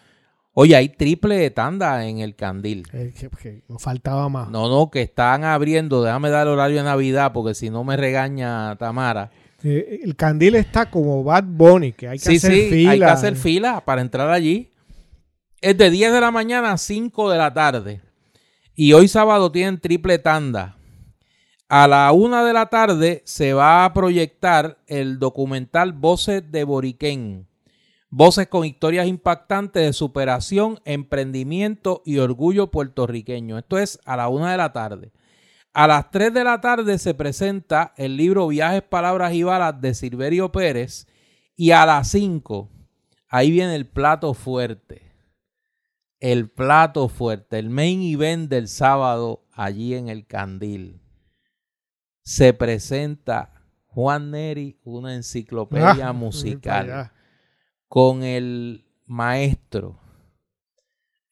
Oye, 0.62 0.76
hay 0.76 0.90
triple 0.90 1.36
de 1.36 1.50
tanda 1.50 2.06
en 2.06 2.18
el 2.18 2.36
Candil. 2.36 2.86
no 3.66 3.78
faltaba 3.78 4.28
más. 4.28 4.50
No, 4.50 4.68
no, 4.68 4.90
que 4.90 5.00
están 5.00 5.42
abriendo. 5.42 6.02
Déjame 6.02 6.28
dar 6.28 6.46
el 6.46 6.52
horario 6.52 6.76
de 6.76 6.82
Navidad 6.82 7.32
porque 7.32 7.54
si 7.54 7.70
no 7.70 7.82
me 7.82 7.96
regaña 7.96 8.76
Tamara. 8.76 9.30
Eh, 9.64 10.00
el 10.02 10.16
Candil 10.16 10.56
está 10.56 10.90
como 10.90 11.24
Bad 11.24 11.44
Bunny, 11.46 11.92
que 11.92 12.08
hay 12.08 12.18
que 12.18 12.36
hacer 12.36 12.52
sí, 12.52 12.68
fila. 12.68 12.90
Hay 12.90 12.98
que 12.98 13.04
hacer 13.06 13.36
fila 13.36 13.82
para 13.86 14.02
entrar 14.02 14.28
allí. 14.28 14.70
Es 15.62 15.78
de 15.78 15.88
10 15.88 16.12
de 16.12 16.20
la 16.20 16.30
mañana 16.30 16.72
a 16.72 16.76
5 16.76 17.30
de 17.30 17.38
la 17.38 17.54
tarde. 17.54 18.02
Y 18.74 18.92
hoy 18.92 19.08
sábado 19.08 19.50
tienen 19.50 19.80
triple 19.80 20.18
tanda. 20.18 20.76
A 21.70 21.88
la 21.88 22.12
1 22.12 22.44
de 22.44 22.52
la 22.52 22.66
tarde 22.66 23.22
se 23.24 23.54
va 23.54 23.86
a 23.86 23.94
proyectar 23.94 24.76
el 24.88 25.18
documental 25.18 25.94
Voces 25.94 26.52
de 26.52 26.64
Boriquén 26.64 27.46
Voces 28.12 28.48
con 28.48 28.64
historias 28.64 29.06
impactantes 29.06 29.84
de 29.84 29.92
superación, 29.92 30.80
emprendimiento 30.84 32.02
y 32.04 32.18
orgullo 32.18 32.70
puertorriqueño. 32.72 33.56
Esto 33.56 33.78
es 33.78 34.00
a 34.04 34.16
la 34.16 34.28
una 34.28 34.50
de 34.50 34.56
la 34.56 34.72
tarde. 34.72 35.12
A 35.72 35.86
las 35.86 36.10
3 36.10 36.34
de 36.34 36.42
la 36.42 36.60
tarde 36.60 36.98
se 36.98 37.14
presenta 37.14 37.94
el 37.96 38.16
libro 38.16 38.48
Viajes, 38.48 38.82
Palabras 38.82 39.32
y 39.34 39.44
Balas 39.44 39.80
de 39.80 39.94
Silverio 39.94 40.50
Pérez. 40.50 41.06
Y 41.54 41.70
a 41.70 41.86
las 41.86 42.08
5, 42.10 42.68
ahí 43.28 43.52
viene 43.52 43.76
el 43.76 43.86
plato 43.86 44.34
fuerte. 44.34 45.12
El 46.18 46.50
plato 46.50 47.08
fuerte, 47.08 47.60
el 47.60 47.70
main 47.70 48.02
event 48.02 48.50
del 48.50 48.66
sábado 48.66 49.46
allí 49.52 49.94
en 49.94 50.08
el 50.08 50.26
Candil. 50.26 51.00
Se 52.22 52.52
presenta 52.54 53.54
Juan 53.86 54.32
Neri, 54.32 54.80
una 54.82 55.14
enciclopedia 55.14 56.08
Ah, 56.08 56.12
musical. 56.12 57.12
Con 57.90 58.22
el 58.22 58.84
maestro, 59.06 59.98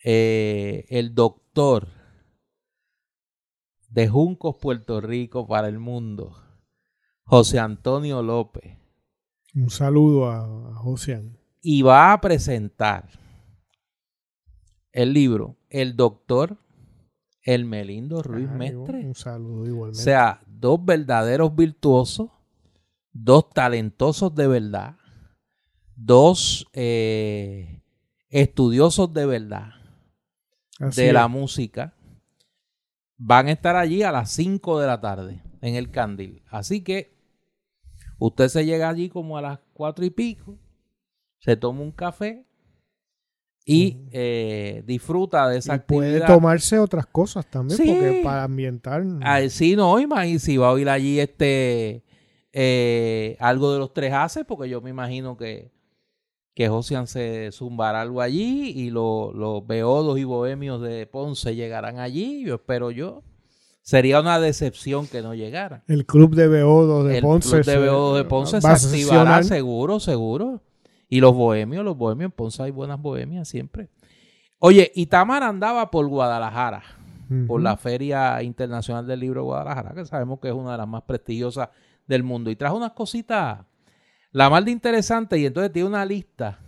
eh, 0.04 0.86
el 0.88 1.14
doctor 1.14 1.86
de 3.90 4.08
Juncos, 4.08 4.56
Puerto 4.60 5.00
Rico 5.00 5.46
para 5.46 5.68
el 5.68 5.78
mundo, 5.78 6.36
José 7.22 7.60
Antonio 7.60 8.22
López, 8.24 8.76
Un 9.54 9.70
saludo 9.70 10.28
a, 10.28 10.40
a 10.72 10.74
Josian. 10.74 11.38
y 11.62 11.82
va 11.82 12.12
a 12.12 12.20
presentar 12.20 13.08
el 14.90 15.12
libro 15.12 15.58
El 15.70 15.94
doctor 15.94 16.58
El 17.42 17.66
Melindo 17.66 18.20
Ruiz 18.20 18.48
Ah, 18.50 18.54
Mestre. 18.56 19.06
Un 19.06 19.14
saludo 19.14 19.62
O 19.62 19.66
igualmente. 19.66 20.02
sea, 20.02 20.40
dos 20.48 20.84
verdaderos 20.84 21.54
virtuosos, 21.54 22.30
dos 23.12 23.48
talentosos 23.50 24.34
de 24.34 24.48
verdad, 24.48 24.96
dos 26.00 26.66
eh, 26.74 27.82
estudiosos 28.30 29.12
de 29.12 29.26
verdad 29.26 29.70
Así 30.78 31.02
de 31.02 31.12
la 31.12 31.26
música, 31.26 31.92
van 33.16 33.48
a 33.48 33.52
estar 33.52 33.74
allí 33.74 34.04
a 34.04 34.12
las 34.12 34.30
5 34.30 34.78
de 34.80 34.86
la 34.86 35.00
tarde 35.00 35.42
en 35.60 35.74
el 35.74 35.90
Candil. 35.90 36.42
Así 36.48 36.82
que 36.82 37.12
usted 38.18 38.46
se 38.48 38.64
llega 38.64 38.88
allí 38.88 39.08
como 39.08 39.36
a 39.36 39.42
las 39.42 39.58
cuatro 39.72 40.04
y 40.04 40.10
pico, 40.10 40.56
se 41.40 41.56
toma 41.56 41.80
un 41.80 41.90
café 41.90 42.44
y 43.64 44.06
eh, 44.12 44.84
disfruta 44.86 45.48
de 45.48 45.58
esa 45.58 45.74
Y 45.74 45.78
puede 45.80 46.08
actividad. 46.10 46.26
tomarse 46.34 46.78
otras 46.78 47.06
cosas 47.06 47.44
también, 47.50 47.76
Sí. 47.76 47.88
porque 47.88 48.20
para 48.22 48.44
ambientar. 48.44 49.04
Ah, 49.22 49.40
sí, 49.48 49.74
no, 49.74 49.98
imagínate 49.98 50.38
si 50.38 50.56
va 50.56 50.68
a 50.68 50.72
oír 50.72 50.88
allí 50.88 51.18
este 51.18 52.04
eh, 52.52 53.36
algo 53.40 53.72
de 53.72 53.78
los 53.80 53.92
tres 53.92 54.12
haces, 54.12 54.44
porque 54.46 54.68
yo 54.68 54.80
me 54.80 54.90
imagino 54.90 55.36
que, 55.36 55.70
que 56.58 56.68
Josian 56.68 57.06
se 57.06 57.50
zumbará 57.52 58.00
algo 58.00 58.20
allí 58.20 58.70
y 58.74 58.90
lo- 58.90 59.32
los 59.32 59.64
beodos 59.64 60.18
y 60.18 60.24
bohemios 60.24 60.82
de 60.82 61.06
Ponce 61.06 61.54
llegarán 61.54 62.00
allí, 62.00 62.44
yo 62.44 62.56
espero 62.56 62.90
yo. 62.90 63.22
Sería 63.80 64.18
una 64.20 64.40
decepción 64.40 65.06
que 65.06 65.22
no 65.22 65.36
llegaran. 65.36 65.84
El 65.86 66.04
club 66.04 66.34
de 66.34 66.48
Beodo 66.48 67.04
de 67.04 67.18
El 67.18 67.22
Ponce. 67.22 67.48
club 67.50 67.64
de 67.64 67.78
beodos 67.78 68.16
de 68.18 68.24
Ponce 68.24 68.60
se 68.60 68.66
activará 68.66 69.42
seguro, 69.44 70.00
seguro. 70.00 70.60
Y 71.08 71.20
los 71.20 71.32
bohemios, 71.32 71.84
los 71.84 71.96
bohemios, 71.96 72.32
en 72.32 72.32
Ponce 72.36 72.60
hay 72.64 72.72
buenas 72.72 73.00
bohemias 73.00 73.46
siempre. 73.48 73.88
Oye, 74.58 74.90
y 74.96 75.06
Tamara 75.06 75.46
andaba 75.46 75.92
por 75.92 76.08
Guadalajara 76.08 76.82
por 77.46 77.60
la 77.62 77.76
Feria 77.76 78.42
Internacional 78.42 79.06
del 79.06 79.20
Libro 79.20 79.42
de 79.42 79.44
Guadalajara, 79.44 79.94
que 79.94 80.04
sabemos 80.06 80.40
que 80.40 80.48
es 80.48 80.54
una 80.54 80.72
de 80.72 80.78
las 80.78 80.88
más 80.88 81.02
prestigiosas 81.02 81.68
del 82.06 82.24
mundo. 82.24 82.50
Y 82.50 82.56
trajo 82.56 82.76
unas 82.76 82.92
cositas, 82.94 83.60
la 84.30 84.50
más 84.50 84.64
de 84.64 84.70
interesante, 84.70 85.38
y 85.38 85.46
entonces 85.46 85.72
tiene 85.72 85.88
una 85.88 86.04
lista. 86.04 86.58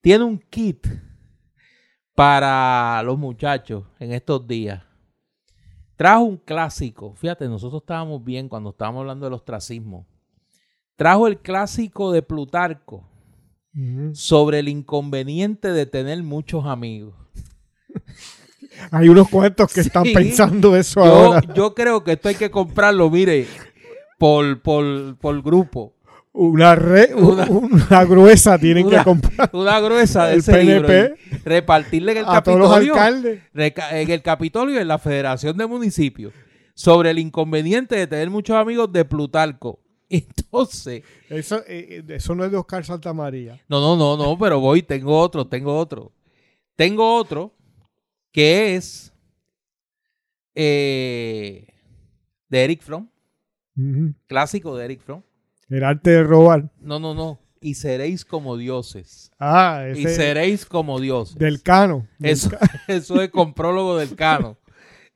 Tiene 0.00 0.24
un 0.24 0.38
kit 0.38 0.86
para 2.14 3.02
los 3.04 3.18
muchachos 3.18 3.84
en 3.98 4.12
estos 4.12 4.46
días. 4.46 4.82
Trajo 5.96 6.22
un 6.22 6.36
clásico. 6.36 7.14
Fíjate, 7.14 7.48
nosotros 7.48 7.82
estábamos 7.82 8.22
bien 8.22 8.48
cuando 8.48 8.70
estábamos 8.70 9.00
hablando 9.00 9.26
del 9.26 9.34
ostracismo. 9.34 10.06
Trajo 10.96 11.26
el 11.26 11.38
clásico 11.38 12.12
de 12.12 12.22
Plutarco 12.22 13.08
sobre 14.12 14.60
el 14.60 14.68
inconveniente 14.68 15.72
de 15.72 15.86
tener 15.86 16.22
muchos 16.22 16.66
amigos. 16.66 17.14
Hay 18.90 19.08
unos 19.08 19.28
cuantos 19.28 19.72
que 19.72 19.80
están 19.80 20.04
pensando 20.14 20.76
eso 20.76 21.04
Yo, 21.04 21.12
ahora. 21.12 21.54
yo 21.54 21.74
creo 21.74 22.04
que 22.04 22.12
esto 22.12 22.28
hay 22.28 22.36
que 22.36 22.50
comprarlo, 22.50 23.10
mire, 23.10 23.46
por, 24.18 24.62
por, 24.62 25.16
por 25.18 25.42
grupo. 25.42 25.97
Una, 26.32 26.74
re- 26.74 27.14
Una- 27.14 27.46
una, 27.50 28.04
gruesa 28.04 28.58
tienen 28.58 28.86
Una- 28.86 28.98
que 28.98 29.04
comprar 29.04 29.50
Una 29.52 29.80
gruesa 29.80 30.26
de 30.26 30.34
El 30.34 30.38
ese 30.40 30.62
libro 30.62 30.86
PNP. 30.86 31.40
repartirle 31.44 32.12
en 32.12 32.18
el 32.18 32.24
a 32.26 32.42
todos 32.42 32.58
los 32.58 32.68
Capitolio, 32.70 32.94
alcaldes. 32.94 33.40
en 33.54 34.10
el 34.10 34.22
Capitolio 34.22 34.74
y 34.76 34.78
en 34.78 34.88
la 34.88 34.98
Federación 34.98 35.56
de 35.56 35.66
Municipios 35.66 36.32
sobre 36.74 37.10
el 37.10 37.18
inconveniente 37.18 37.96
de 37.96 38.06
tener 38.06 38.30
muchos 38.30 38.56
amigos 38.56 38.92
de 38.92 39.04
Plutarco. 39.04 39.80
Entonces, 40.10 41.02
Eso, 41.28 41.62
eh, 41.66 42.04
eso 42.08 42.34
no 42.34 42.44
es 42.44 42.50
de 42.52 42.56
Oscar 42.56 42.84
Santamaría. 42.84 43.60
no, 43.68 43.80
no, 43.80 43.96
no, 43.96 44.16
no, 44.22 44.38
pero 44.38 44.60
voy, 44.60 44.82
tengo 44.82 45.18
otro, 45.18 45.46
tengo 45.46 45.76
otro. 45.76 46.12
Tengo 46.76 47.16
otro 47.16 47.52
que 48.32 48.76
es 48.76 49.12
eh, 50.54 51.66
de 52.48 52.64
Eric 52.64 52.82
Fromm, 52.82 53.08
clásico 54.26 54.76
de 54.76 54.84
Eric 54.84 55.00
Fromm. 55.00 55.22
El 55.68 55.84
arte 55.84 56.10
de 56.10 56.22
robar. 56.24 56.70
No, 56.80 56.98
no, 56.98 57.14
no. 57.14 57.38
Y 57.60 57.74
seréis 57.74 58.24
como 58.24 58.56
dioses. 58.56 59.30
Ah, 59.38 59.84
Y 59.94 60.04
ese 60.04 60.14
seréis 60.14 60.64
como 60.64 61.00
dioses. 61.00 61.36
del 61.36 61.62
cano. 61.62 62.06
Del 62.18 62.32
Eso, 62.32 62.50
eso 62.88 63.20
es 63.20 63.30
con 63.30 63.52
prólogo 63.52 63.96
del 63.96 64.14
Cano. 64.14 64.56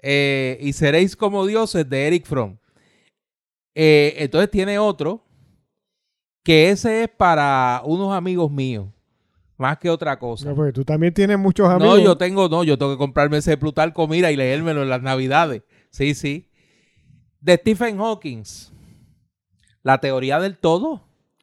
Eh, 0.01 0.59
y 0.61 0.73
seréis 0.73 1.15
como 1.15 1.47
dioses 1.47 1.89
de 1.89 2.07
Eric 2.09 2.27
Fromm. 2.27 2.57
Eh, 3.75 4.15
entonces 4.19 4.51
tiene 4.51 4.79
otro 4.79 5.25
que 6.43 6.71
ese 6.71 7.05
es 7.05 7.09
para 7.09 7.81
unos 7.85 8.13
amigos 8.13 8.51
míos, 8.51 8.89
más 9.57 9.79
que 9.79 9.89
otra 9.89 10.19
cosa. 10.19 10.49
No, 10.49 10.57
porque 10.57 10.73
tú 10.73 10.85
también 10.85 11.15
tienes 11.15 11.39
muchos 11.39 11.69
amigos. 11.69 11.99
No, 11.99 12.05
yo 12.05 12.19
tengo, 12.19 12.49
no, 12.49 12.65
yo 12.65 12.77
tengo 12.77 12.93
que 12.93 12.99
comprarme 12.99 13.37
ese 13.39 13.57
Plutarco, 13.57 14.09
mira, 14.09 14.33
y 14.33 14.37
leérmelo 14.37 14.83
en 14.83 14.89
las 14.91 15.01
navidades. 15.03 15.63
Sí, 15.91 16.15
sí. 16.15 16.51
De 17.41 17.55
Stephen 17.55 17.99
Hawking. 17.99 18.43
La 19.83 19.99
teoría 19.99 20.39
del 20.39 20.59
todo. 20.59 21.03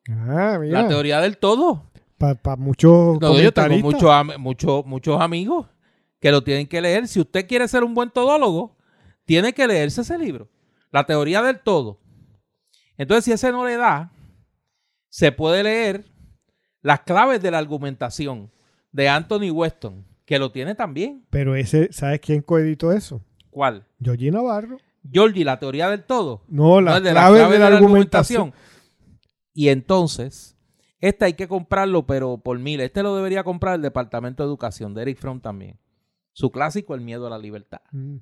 Ah, 0.09 0.57
mira. 0.59 0.83
La 0.83 0.87
teoría 0.87 1.19
del 1.21 1.37
todo. 1.37 1.83
Para 2.17 2.55
muchos 2.57 3.19
No, 3.21 3.39
yo 3.39 3.51
tengo 3.53 3.67
comentaristas. 3.69 4.25
muchos 4.25 4.39
muchos 4.39 4.85
muchos 4.85 5.21
amigos 5.21 5.67
que 6.19 6.31
lo 6.31 6.43
tienen 6.43 6.67
que 6.67 6.81
leer. 6.81 7.07
Si 7.07 7.19
usted 7.19 7.47
quiere 7.47 7.67
ser 7.67 7.83
un 7.83 7.93
buen 7.93 8.09
todólogo, 8.09 8.75
tiene 9.25 9.53
que 9.53 9.67
leerse 9.67 10.01
ese 10.01 10.17
libro. 10.17 10.49
La 10.91 11.05
teoría 11.05 11.41
del 11.41 11.59
todo. 11.59 11.99
Entonces, 12.97 13.23
si 13.25 13.31
ese 13.31 13.51
no 13.51 13.65
le 13.65 13.77
da, 13.77 14.11
se 15.07 15.31
puede 15.31 15.63
leer 15.63 16.05
las 16.81 17.01
claves 17.01 17.41
de 17.41 17.51
la 17.51 17.59
argumentación 17.59 18.51
de 18.91 19.07
Anthony 19.07 19.51
Weston, 19.51 20.05
que 20.25 20.39
lo 20.39 20.51
tiene 20.51 20.75
también. 20.75 21.25
Pero 21.29 21.55
ese, 21.55 21.89
¿sabes 21.93 22.19
quién 22.19 22.41
coeditó 22.41 22.91
eso? 22.91 23.21
¿Cuál? 23.49 23.85
Georgie 24.01 24.31
Navarro. 24.31 24.77
Georgie, 25.11 25.43
la 25.45 25.59
teoría 25.59 25.89
del 25.89 26.03
todo. 26.03 26.43
No, 26.47 26.81
la 26.81 26.91
No, 26.95 27.01
de 27.01 27.11
clave 27.11 27.39
las 27.39 27.49
de 27.51 27.59
la, 27.59 27.67
argumentación. 27.67 28.53
Y 29.53 29.69
entonces, 29.69 30.55
este 30.99 31.25
hay 31.25 31.33
que 31.33 31.47
comprarlo, 31.47 32.05
pero 32.05 32.37
por 32.37 32.59
mil. 32.59 32.79
Este 32.81 33.03
lo 33.03 33.15
debería 33.15 33.43
comprar 33.43 33.75
el 33.75 33.81
Departamento 33.81 34.43
de 34.43 34.47
Educación 34.47 34.93
de 34.93 35.01
Eric 35.03 35.17
Fromm 35.17 35.41
también. 35.41 35.77
Su 36.33 36.51
clásico, 36.51 36.95
El 36.95 37.01
miedo 37.01 37.27
a 37.27 37.29
la 37.29 37.37
libertad. 37.37 37.81
Mm. 37.91 38.17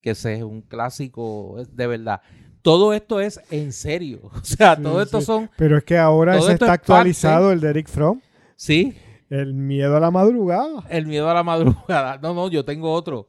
Que 0.00 0.10
ese 0.10 0.34
es 0.36 0.42
un 0.42 0.62
clásico 0.62 1.56
de 1.72 1.86
verdad. 1.86 2.20
Todo 2.62 2.92
esto 2.92 3.20
es 3.20 3.40
en 3.50 3.72
serio. 3.72 4.20
O 4.34 4.44
sea, 4.44 4.76
Sí, 4.76 4.82
todo 4.82 5.02
esto 5.02 5.20
sí. 5.20 5.26
son. 5.26 5.50
Pero 5.56 5.78
es 5.78 5.84
que 5.84 5.98
ahora 5.98 6.36
esto 6.36 6.50
está 6.50 6.66
parte- 6.66 6.80
actualizado, 6.82 7.52
el 7.52 7.60
de 7.60 7.68
Eric 7.70 7.88
Fromm. 7.88 8.20
Sí, 8.56 8.94
El 9.30 9.54
miedo 9.54 9.96
a 9.96 10.00
la 10.00 10.10
madrugada. 10.10 10.84
el 10.90 11.06
miedo 11.06 11.28
a 11.30 11.34
la 11.34 11.42
madrugada. 11.42 12.18
No, 12.22 12.34
no, 12.34 12.48
yo 12.50 12.64
tengo 12.64 12.92
otro. 12.92 13.26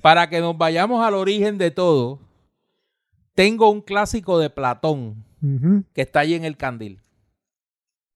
Para 0.00 0.28
que 0.28 0.40
nos 0.40 0.56
vayamos 0.56 1.04
al 1.04 1.14
origen 1.14 1.58
de 1.58 1.70
todo, 1.70 2.20
tengo 3.34 3.70
un 3.70 3.80
clásico 3.80 4.38
de 4.38 4.50
Platón 4.50 5.24
que 5.94 6.02
está 6.02 6.20
allí 6.20 6.34
en 6.34 6.44
el 6.44 6.56
candil. 6.56 7.00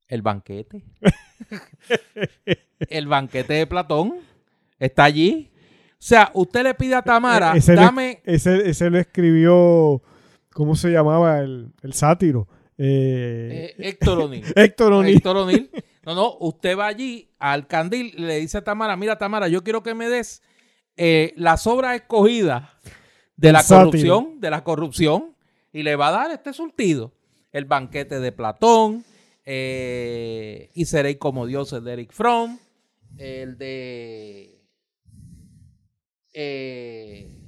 El 0.08 0.22
banquete. 0.22 0.84
el 2.88 3.06
banquete 3.06 3.54
de 3.54 3.66
Platón 3.66 4.16
está 4.78 5.04
allí. 5.04 5.50
O 5.92 6.06
sea, 6.06 6.30
usted 6.34 6.62
le 6.62 6.74
pide 6.74 6.94
a 6.94 7.02
Tamara, 7.02 7.54
E- 7.54 7.58
ese, 7.58 7.74
dame. 7.74 8.20
lo, 8.24 8.32
ese, 8.32 8.68
ese 8.68 8.90
lo 8.90 8.98
escribió, 8.98 10.02
¿cómo 10.52 10.76
se 10.76 10.90
llamaba 10.90 11.40
el, 11.40 11.72
el 11.82 11.94
sátiro? 11.94 12.46
Eh, 12.76 13.74
eh, 13.78 13.88
Héctor 13.88 14.18
O'Neill. 14.20 14.44
Héctor 14.56 14.92
O'Neill. 14.92 15.16
Héctor 15.16 15.36
O'Neill. 15.38 15.70
No, 16.04 16.14
no, 16.14 16.36
usted 16.40 16.76
va 16.76 16.86
allí 16.88 17.30
al 17.38 17.66
candil 17.66 18.12
y 18.14 18.20
le 18.20 18.38
dice 18.40 18.58
a 18.58 18.64
Tamara, 18.64 18.96
mira 18.96 19.16
Tamara, 19.16 19.48
yo 19.48 19.64
quiero 19.64 19.82
que 19.82 19.94
me 19.94 20.08
des 20.08 20.42
eh, 20.96 21.32
las 21.36 21.66
obras 21.66 21.96
escogidas 21.96 22.68
de 23.36 23.52
la 23.52 23.62
sátiro. 23.62 23.84
corrupción, 23.84 24.40
de 24.40 24.50
la 24.50 24.64
corrupción, 24.64 25.36
y 25.72 25.82
le 25.82 25.96
va 25.96 26.08
a 26.08 26.12
dar 26.12 26.30
este 26.30 26.52
surtido. 26.52 27.12
El 27.52 27.64
banquete 27.64 28.20
de 28.20 28.32
Platón, 28.32 29.04
eh, 29.44 30.70
y 30.74 30.84
seréis 30.86 31.18
como 31.18 31.46
dioses 31.46 31.82
de 31.84 31.92
Eric 31.92 32.12
Fromm, 32.12 32.58
el 33.16 33.58
de... 33.58 34.60
eh, 36.32 37.40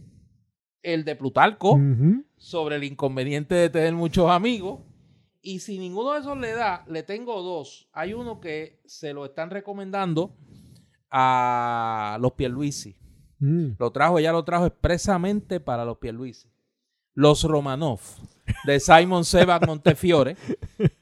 el 0.82 1.04
de 1.04 1.16
Plutarco, 1.16 1.80
sobre 2.36 2.76
el 2.76 2.84
inconveniente 2.84 3.56
de 3.56 3.70
tener 3.70 3.92
muchos 3.94 4.30
amigos. 4.30 4.80
Y 5.42 5.60
si 5.60 5.78
ninguno 5.78 6.12
de 6.12 6.20
esos 6.20 6.38
le 6.38 6.52
da, 6.52 6.84
le 6.88 7.02
tengo 7.02 7.42
dos. 7.42 7.88
Hay 7.92 8.12
uno 8.14 8.40
que 8.40 8.80
se 8.86 9.12
lo 9.12 9.24
están 9.24 9.50
recomendando 9.50 10.36
a 11.10 12.18
los 12.20 12.32
Pierluisi. 12.32 12.96
Mm. 13.38 13.72
Lo 13.78 13.90
trajo, 13.90 14.18
ella 14.18 14.32
lo 14.32 14.44
trajo 14.44 14.66
expresamente 14.66 15.60
para 15.60 15.84
los 15.84 15.98
Pierluisi. 15.98 16.48
Los 17.14 17.44
Romanov, 17.44 18.00
de 18.64 18.78
Simon 18.80 19.24
Sebag 19.24 19.66
Montefiore. 19.66 20.36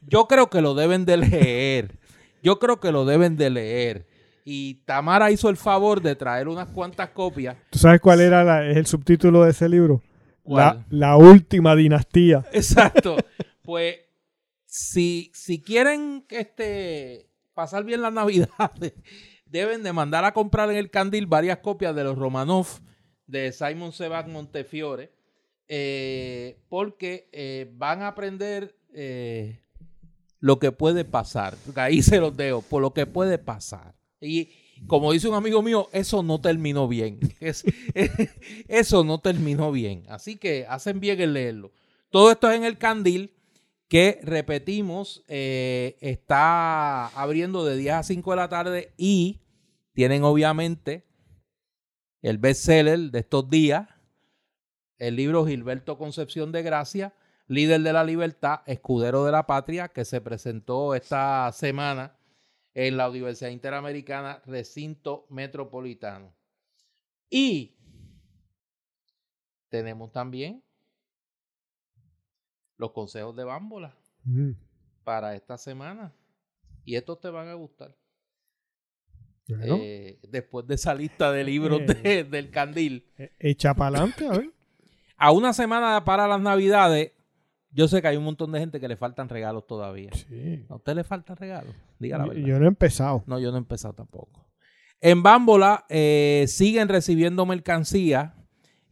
Yo 0.07 0.27
creo 0.27 0.49
que 0.49 0.61
lo 0.61 0.73
deben 0.73 1.05
de 1.05 1.17
leer. 1.17 1.99
Yo 2.41 2.57
creo 2.59 2.79
que 2.79 2.91
lo 2.91 3.05
deben 3.05 3.35
de 3.37 3.49
leer. 3.49 4.07
Y 4.45 4.75
Tamara 4.85 5.31
hizo 5.31 5.49
el 5.49 5.57
favor 5.57 6.01
de 6.01 6.15
traer 6.15 6.47
unas 6.47 6.67
cuantas 6.67 7.09
copias. 7.09 7.57
¿Tú 7.69 7.79
sabes 7.79 7.99
cuál 7.99 8.21
era 8.21 8.43
la- 8.43 8.63
el 8.65 8.85
subtítulo 8.85 9.43
de 9.43 9.51
ese 9.51 9.67
libro? 9.67 10.01
La, 10.45 10.85
la 10.89 11.17
última 11.17 11.75
dinastía. 11.75 12.45
Exacto. 12.53 13.17
Pues, 13.63 13.95
si, 14.67 15.31
si 15.33 15.59
quieren 15.61 16.23
este, 16.29 17.27
pasar 17.55 17.83
bien 17.83 18.01
las 18.03 18.13
navidades, 18.13 18.93
deben 19.45 19.83
de 19.83 19.93
mandar 19.93 20.25
a 20.25 20.33
comprar 20.33 20.69
en 20.71 20.77
el 20.77 20.89
Candil 20.89 21.25
varias 21.27 21.59
copias 21.59 21.95
de 21.95 22.03
los 22.03 22.17
Romanov 22.17 22.67
de 23.27 23.51
Simon 23.51 23.91
Sebag 23.91 24.27
Montefiore, 24.27 25.11
eh, 25.67 26.57
porque 26.69 27.29
eh, 27.31 27.71
van 27.75 28.01
a 28.01 28.07
aprender 28.09 28.75
eh, 28.93 29.59
lo 30.39 30.59
que 30.59 30.71
puede 30.71 31.05
pasar. 31.05 31.55
Ahí 31.75 32.01
se 32.01 32.19
los 32.19 32.35
dejo, 32.35 32.61
por 32.61 32.81
lo 32.81 32.93
que 32.93 33.05
puede 33.05 33.37
pasar. 33.37 33.95
Y 34.21 34.49
como 34.87 35.11
dice 35.11 35.27
un 35.27 35.35
amigo 35.35 35.61
mío, 35.61 35.89
eso 35.91 36.21
no 36.21 36.39
terminó 36.41 36.87
bien. 36.87 37.19
Es- 37.39 37.63
eso 38.67 39.03
no 39.03 39.19
terminó 39.19 39.71
bien. 39.71 40.03
Así 40.09 40.35
que 40.37 40.65
hacen 40.69 40.99
bien 40.99 41.19
en 41.21 41.33
leerlo. 41.33 41.71
Todo 42.09 42.31
esto 42.31 42.49
es 42.49 42.55
en 42.57 42.63
el 42.63 42.77
Candil, 42.77 43.31
que 43.87 44.19
repetimos, 44.23 45.23
eh, 45.27 45.97
está 46.01 47.07
abriendo 47.07 47.63
de 47.65 47.77
10 47.77 47.93
a 47.93 48.03
5 48.03 48.31
de 48.31 48.35
la 48.35 48.49
tarde 48.49 48.93
y 48.97 49.41
tienen 49.93 50.23
obviamente 50.23 51.05
el 52.21 52.39
bestseller 52.39 53.11
de 53.11 53.19
estos 53.19 53.49
días, 53.49 53.87
el 54.97 55.15
libro 55.15 55.45
Gilberto 55.45 55.97
Concepción 55.97 56.51
de 56.51 56.63
Gracia, 56.63 57.13
líder 57.47 57.81
de 57.81 57.93
la 57.93 58.03
libertad, 58.03 58.61
escudero 58.65 59.23
de 59.23 59.31
la 59.31 59.45
patria, 59.45 59.89
que 59.89 60.05
se 60.05 60.21
presentó 60.21 60.95
esta 60.95 61.51
semana 61.51 62.17
en 62.73 62.97
la 62.97 63.09
Universidad 63.09 63.51
Interamericana, 63.51 64.41
recinto 64.45 65.27
metropolitano. 65.29 66.35
Y 67.29 67.77
tenemos 69.69 70.11
también 70.11 70.64
los 72.77 72.91
consejos 72.91 73.35
de 73.35 73.43
Bámbola 73.43 73.95
Mm. 74.23 74.51
para 75.03 75.35
esta 75.35 75.57
semana. 75.57 76.13
Y 76.83 76.95
estos 76.95 77.19
te 77.19 77.29
van 77.29 77.47
a 77.47 77.53
gustar. 77.53 77.95
Bueno, 79.47 79.77
Eh, 79.79 80.19
después 80.27 80.65
de 80.67 80.75
esa 80.75 80.95
lista 80.95 81.31
de 81.31 81.43
libros 81.43 81.81
de- 81.85 82.23
del 82.23 82.49
Candil. 82.49 83.05
e- 83.17 83.31
echa 83.39 83.73
para 83.75 83.97
adelante, 83.99 84.27
a 84.27 84.31
ver. 84.31 84.51
A 85.17 85.31
una 85.31 85.53
semana 85.53 86.03
para 86.03 86.27
las 86.27 86.41
Navidades, 86.41 87.11
yo 87.71 87.87
sé 87.87 88.01
que 88.01 88.07
hay 88.09 88.17
un 88.17 88.23
montón 88.25 88.51
de 88.51 88.59
gente 88.59 88.79
que 88.79 88.87
le 88.87 88.97
faltan 88.97 89.29
regalos 89.29 89.65
todavía. 89.67 90.11
Sí. 90.13 90.65
¿A 90.67 90.75
usted 90.75 90.95
le 90.95 91.03
faltan 91.03 91.37
regalos? 91.37 91.73
Diga 91.99 92.17
la 92.17 92.25
Yo, 92.25 92.29
verdad. 92.31 92.47
yo 92.47 92.59
no 92.59 92.65
he 92.65 92.67
empezado. 92.67 93.23
No, 93.27 93.39
yo 93.39 93.51
no 93.51 93.57
he 93.57 93.59
empezado 93.59 93.93
tampoco. 93.93 94.45
En 94.99 95.21
Bámbola 95.23 95.85
eh, 95.89 96.45
siguen 96.47 96.89
recibiendo 96.89 97.45
mercancía. 97.45 98.33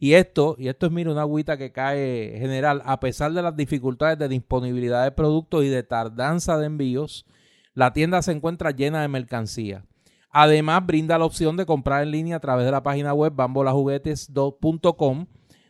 Y 0.04 0.16
esto, 0.16 0.58
y 0.60 0.68
esto 0.68 0.88
es, 0.88 0.91
mira, 0.91 1.12
una 1.12 1.22
agüita 1.22 1.56
que 1.56 1.72
cae 1.72 2.36
general, 2.38 2.82
a 2.84 2.99
pesar 2.99 3.32
de 3.32 3.41
las 3.41 3.56
dificultades 3.56 4.20
de 4.20 4.28
disponibilidad 4.28 5.01
de 5.06 5.12
productos 5.12 5.64
y 5.64 5.70
de 5.70 5.82
tardanza 5.82 6.58
de 6.58 6.66
envíos, 6.66 7.26
la 7.74 7.93
tienda 7.93 8.22
se 8.22 8.34
encuentra 8.34 8.72
llena 8.72 9.01
de 9.01 9.08
mercancía. 9.08 9.86
Además, 10.30 10.86
brinda 10.86 11.18
la 11.18 11.24
opción 11.24 11.56
de 11.56 11.66
comprar 11.66 12.04
en 12.04 12.12
línea 12.12 12.36
a 12.36 12.41
través 12.41 12.66
de 12.66 12.72
la 12.74 12.84
página 12.84 13.14
web 13.14 13.32
bambolajuguetes.com, 13.34 15.28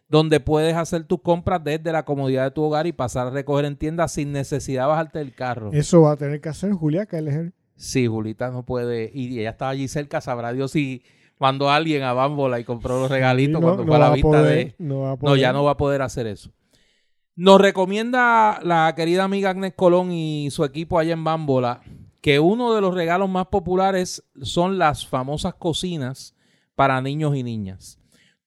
donde 0.09 0.39
puedes 0.39 0.75
hacer 0.77 1.03
tus 1.03 1.21
compras 1.21 1.63
desde 1.63 1.91
la 1.91 2.03
comodidad 2.03 2.45
de 2.45 2.51
tu 2.51 2.63
hogar 2.63 2.87
y 2.87 2.91
pasar 2.91 3.27
a 3.27 3.29
recoger 3.29 3.65
en 3.65 3.77
tienda 3.77 4.07
sin 4.07 4.31
necesidad 4.31 4.85
de 4.85 4.87
bajarte 4.87 5.19
del 5.19 5.35
carro. 5.35 5.69
Eso 5.73 6.01
va 6.01 6.13
a 6.13 6.17
tener 6.17 6.41
que 6.41 6.49
hacer 6.49 6.71
Julia 6.71 7.05
Keller. 7.05 7.53
Sí, 7.75 8.07
Julita 8.07 8.49
no 8.49 8.65
puede. 8.65 9.11
Y 9.13 9.39
ella 9.39 9.51
estaba 9.51 9.69
allí 9.69 9.87
cerca, 9.87 10.21
sabrá 10.21 10.53
Dios 10.53 10.71
si 10.71 11.03
mandó 11.39 11.69
a 11.69 11.75
alguien 11.75 12.03
a 12.03 12.13
Bámbola 12.13 12.59
y 12.59 12.63
compró 12.63 12.99
los 13.01 13.11
regalitos 13.11 13.59
no, 13.59 13.67
cuando 13.67 13.83
no 13.83 13.87
fue 13.87 13.95
a 13.95 13.99
la 13.99 14.11
vista 14.11 14.27
poder, 14.29 14.55
de. 14.67 14.75
no 14.79 14.99
va 15.01 15.11
a 15.11 15.17
No, 15.21 15.35
ya 15.35 15.51
no 15.53 15.63
va 15.63 15.71
a 15.71 15.77
poder 15.77 16.01
hacer 16.01 16.27
eso. 16.27 16.51
Nos 17.35 17.59
recomienda 17.59 18.59
la 18.63 18.93
querida 18.95 19.23
amiga 19.23 19.49
Agnes 19.49 19.73
Colón 19.75 20.11
y 20.11 20.49
su 20.51 20.63
equipo 20.63 20.99
allá 20.99 21.13
en 21.13 21.23
Bámbola 21.23 21.81
que 22.21 22.39
uno 22.39 22.73
de 22.73 22.79
los 22.81 22.93
regalos 22.93 23.29
más 23.29 23.47
populares 23.47 24.23
son 24.41 24.77
las 24.77 25.05
famosas 25.07 25.55
cocinas 25.55 26.35
para 26.75 27.01
niños 27.01 27.35
y 27.35 27.43
niñas. 27.43 27.99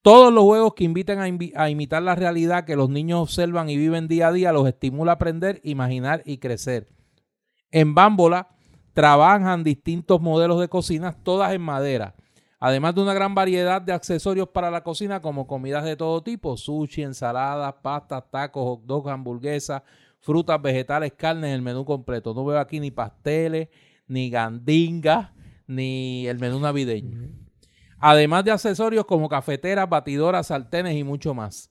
Todos 0.03 0.33
los 0.33 0.45
juegos 0.45 0.75
que 0.75 0.85
inviten 0.85 1.19
a, 1.19 1.29
invi- 1.29 1.53
a 1.57 1.69
imitar 1.69 2.01
la 2.03 2.15
realidad 2.15 2.65
que 2.65 2.77
los 2.77 2.89
niños 2.89 3.21
observan 3.21 3.69
y 3.69 3.77
viven 3.77 4.07
día 4.07 4.29
a 4.29 4.33
día 4.33 4.53
los 4.53 4.69
estimula 4.69 5.13
a 5.13 5.15
aprender, 5.17 5.61
imaginar 5.65 6.23
y 6.25 6.39
crecer. 6.39 6.87
En 7.73 7.95
Bámbola 7.95 8.49
trabajan 8.95 9.65
distintos 9.65 10.21
modelos 10.23 10.61
de 10.61 10.69
cocinas, 10.69 11.17
todas 11.23 11.53
en 11.53 11.61
madera. 11.61 12.15
Además 12.59 12.95
de 12.95 13.03
una 13.03 13.13
gran 13.13 13.35
variedad 13.35 13.83
de 13.83 13.93
accesorios 13.93 14.49
para 14.49 14.71
la 14.71 14.83
cocina 14.83 15.21
como 15.21 15.47
comidas 15.47 15.85
de 15.85 15.97
todo 15.97 16.23
tipo, 16.23 16.57
sushi, 16.57 17.03
ensaladas, 17.03 17.75
pastas, 17.83 18.25
tacos, 18.31 18.65
hot 18.65 18.83
dogs, 18.85 19.11
hamburguesas, 19.11 19.83
frutas, 20.21 20.61
vegetales, 20.61 21.13
carnes, 21.13 21.55
el 21.55 21.61
menú 21.61 21.85
completo. 21.85 22.33
No 22.33 22.45
veo 22.45 22.59
aquí 22.59 22.81
ni 22.81 22.91
pasteles, 22.91 23.69
ni 24.07 24.31
gandingas, 24.31 25.31
ni 25.67 26.27
el 26.27 26.39
menú 26.39 26.59
navideño. 26.59 27.29
Además 27.99 28.45
de 28.45 28.53
accesorios 28.53 29.05
como 29.05 29.29
cafeteras, 29.29 29.89
batidoras, 29.89 30.47
sartenes 30.47 30.97
y 30.97 31.05
mucho 31.05 31.35
más. 31.35 31.71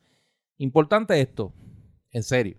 Importante 0.58 1.20
esto, 1.20 1.54
en 2.12 2.24
serio. 2.24 2.58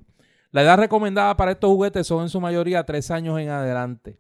La 0.51 0.63
edad 0.63 0.79
recomendada 0.79 1.37
para 1.37 1.53
estos 1.53 1.71
juguetes 1.71 2.07
son 2.07 2.23
en 2.23 2.29
su 2.29 2.41
mayoría 2.41 2.85
tres 2.85 3.11
años 3.11 3.39
en 3.39 3.51
adelante. 3.51 4.19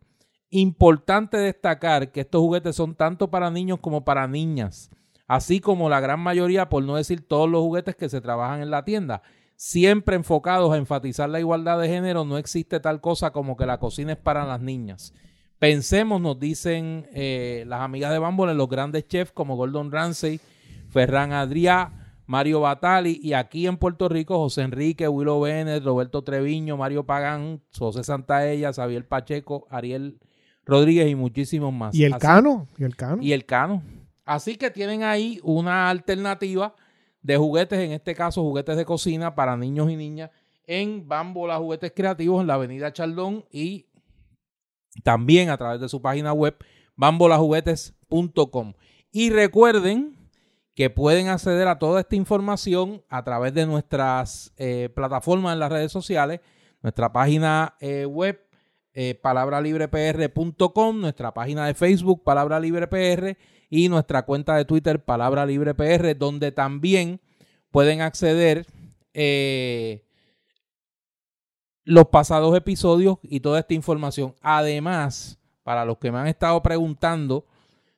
Importante 0.50 1.36
destacar 1.36 2.12
que 2.12 2.20
estos 2.20 2.40
juguetes 2.40 2.76
son 2.76 2.94
tanto 2.94 3.30
para 3.30 3.50
niños 3.50 3.80
como 3.80 4.04
para 4.04 4.28
niñas, 4.28 4.90
así 5.26 5.60
como 5.60 5.88
la 5.88 6.00
gran 6.00 6.20
mayoría, 6.20 6.68
por 6.68 6.84
no 6.84 6.96
decir 6.96 7.26
todos 7.26 7.50
los 7.50 7.62
juguetes 7.62 7.96
que 7.96 8.08
se 8.08 8.20
trabajan 8.20 8.62
en 8.62 8.70
la 8.70 8.84
tienda. 8.84 9.22
Siempre 9.56 10.16
enfocados 10.16 10.72
a 10.72 10.76
enfatizar 10.76 11.28
la 11.28 11.40
igualdad 11.40 11.80
de 11.80 11.88
género, 11.88 12.24
no 12.24 12.38
existe 12.38 12.78
tal 12.78 13.00
cosa 13.00 13.32
como 13.32 13.56
que 13.56 13.66
la 13.66 13.78
cocina 13.78 14.12
es 14.12 14.18
para 14.18 14.44
las 14.44 14.60
niñas. 14.60 15.14
Pensemos, 15.58 16.20
nos 16.20 16.38
dicen 16.38 17.08
eh, 17.12 17.64
las 17.66 17.80
amigas 17.80 18.12
de 18.12 18.18
Bambol, 18.18 18.50
en 18.50 18.58
los 18.58 18.68
grandes 18.68 19.08
chefs 19.08 19.32
como 19.32 19.56
Gordon 19.56 19.90
Ramsay, 19.90 20.38
Ferran 20.90 21.32
Adrià, 21.32 21.90
Mario 22.26 22.60
Batali 22.60 23.18
y 23.22 23.32
aquí 23.32 23.66
en 23.66 23.78
Puerto 23.78 24.08
Rico 24.08 24.36
José 24.38 24.62
Enrique, 24.62 25.08
Willow 25.08 25.40
Bennett, 25.40 25.82
Roberto 25.84 26.22
Treviño, 26.22 26.76
Mario 26.76 27.06
Pagán, 27.06 27.62
José 27.76 28.04
Santaella, 28.04 28.72
Xavier 28.72 29.06
Pacheco, 29.06 29.66
Ariel 29.70 30.18
Rodríguez 30.66 31.08
y 31.08 31.14
muchísimos 31.14 31.72
más. 31.72 31.94
Y 31.94 32.04
el 32.04 32.12
Así- 32.14 32.20
cano, 32.20 32.66
y 32.76 32.84
el 32.84 32.96
cano. 32.96 33.22
y 33.22 33.32
el 33.32 33.46
Cano. 33.46 33.82
Así 34.24 34.56
que 34.56 34.70
tienen 34.70 35.04
ahí 35.04 35.38
una 35.44 35.88
alternativa 35.88 36.74
de 37.22 37.36
juguetes, 37.36 37.78
en 37.78 37.92
este 37.92 38.14
caso 38.14 38.42
juguetes 38.42 38.76
de 38.76 38.84
cocina 38.84 39.34
para 39.34 39.56
niños 39.56 39.88
y 39.90 39.96
niñas 39.96 40.30
en 40.66 41.06
Bambola 41.06 41.58
Juguetes 41.58 41.92
Creativos 41.94 42.40
en 42.40 42.48
la 42.48 42.54
avenida 42.54 42.92
Chaldón 42.92 43.44
y 43.52 43.86
también 45.04 45.50
a 45.50 45.56
través 45.56 45.80
de 45.80 45.88
su 45.88 46.02
página 46.02 46.32
web 46.32 46.56
bambolajuguetes.com. 46.96 48.74
Y 49.12 49.30
recuerden 49.30 50.16
que 50.74 50.90
pueden 50.90 51.28
acceder 51.28 51.68
a 51.68 51.78
toda 51.78 52.00
esta 52.00 52.16
información 52.16 53.02
a 53.08 53.22
través 53.24 53.54
de 53.54 53.66
nuestras 53.66 54.52
eh, 54.56 54.90
plataformas 54.94 55.54
en 55.54 55.60
las 55.60 55.70
redes 55.72 55.92
sociales, 55.92 56.40
nuestra 56.82 57.12
página 57.12 57.74
eh, 57.80 58.04
web 58.06 58.40
eh, 58.98 59.14
palabralibrepr.com, 59.14 61.00
nuestra 61.02 61.34
página 61.34 61.66
de 61.66 61.74
Facebook 61.74 62.24
Palabra 62.24 62.58
Libre 62.58 62.86
PR 62.86 63.36
y 63.68 63.90
nuestra 63.90 64.22
cuenta 64.22 64.56
de 64.56 64.64
Twitter 64.64 65.04
Palabra 65.04 65.44
Libre 65.44 65.74
PR, 65.74 66.16
donde 66.16 66.50
también 66.50 67.20
pueden 67.70 68.00
acceder 68.00 68.64
eh, 69.12 70.06
los 71.84 72.06
pasados 72.06 72.56
episodios 72.56 73.18
y 73.22 73.40
toda 73.40 73.60
esta 73.60 73.74
información. 73.74 74.34
Además, 74.40 75.38
para 75.62 75.84
los 75.84 75.98
que 75.98 76.10
me 76.10 76.18
han 76.18 76.28
estado 76.28 76.62
preguntando 76.62 77.44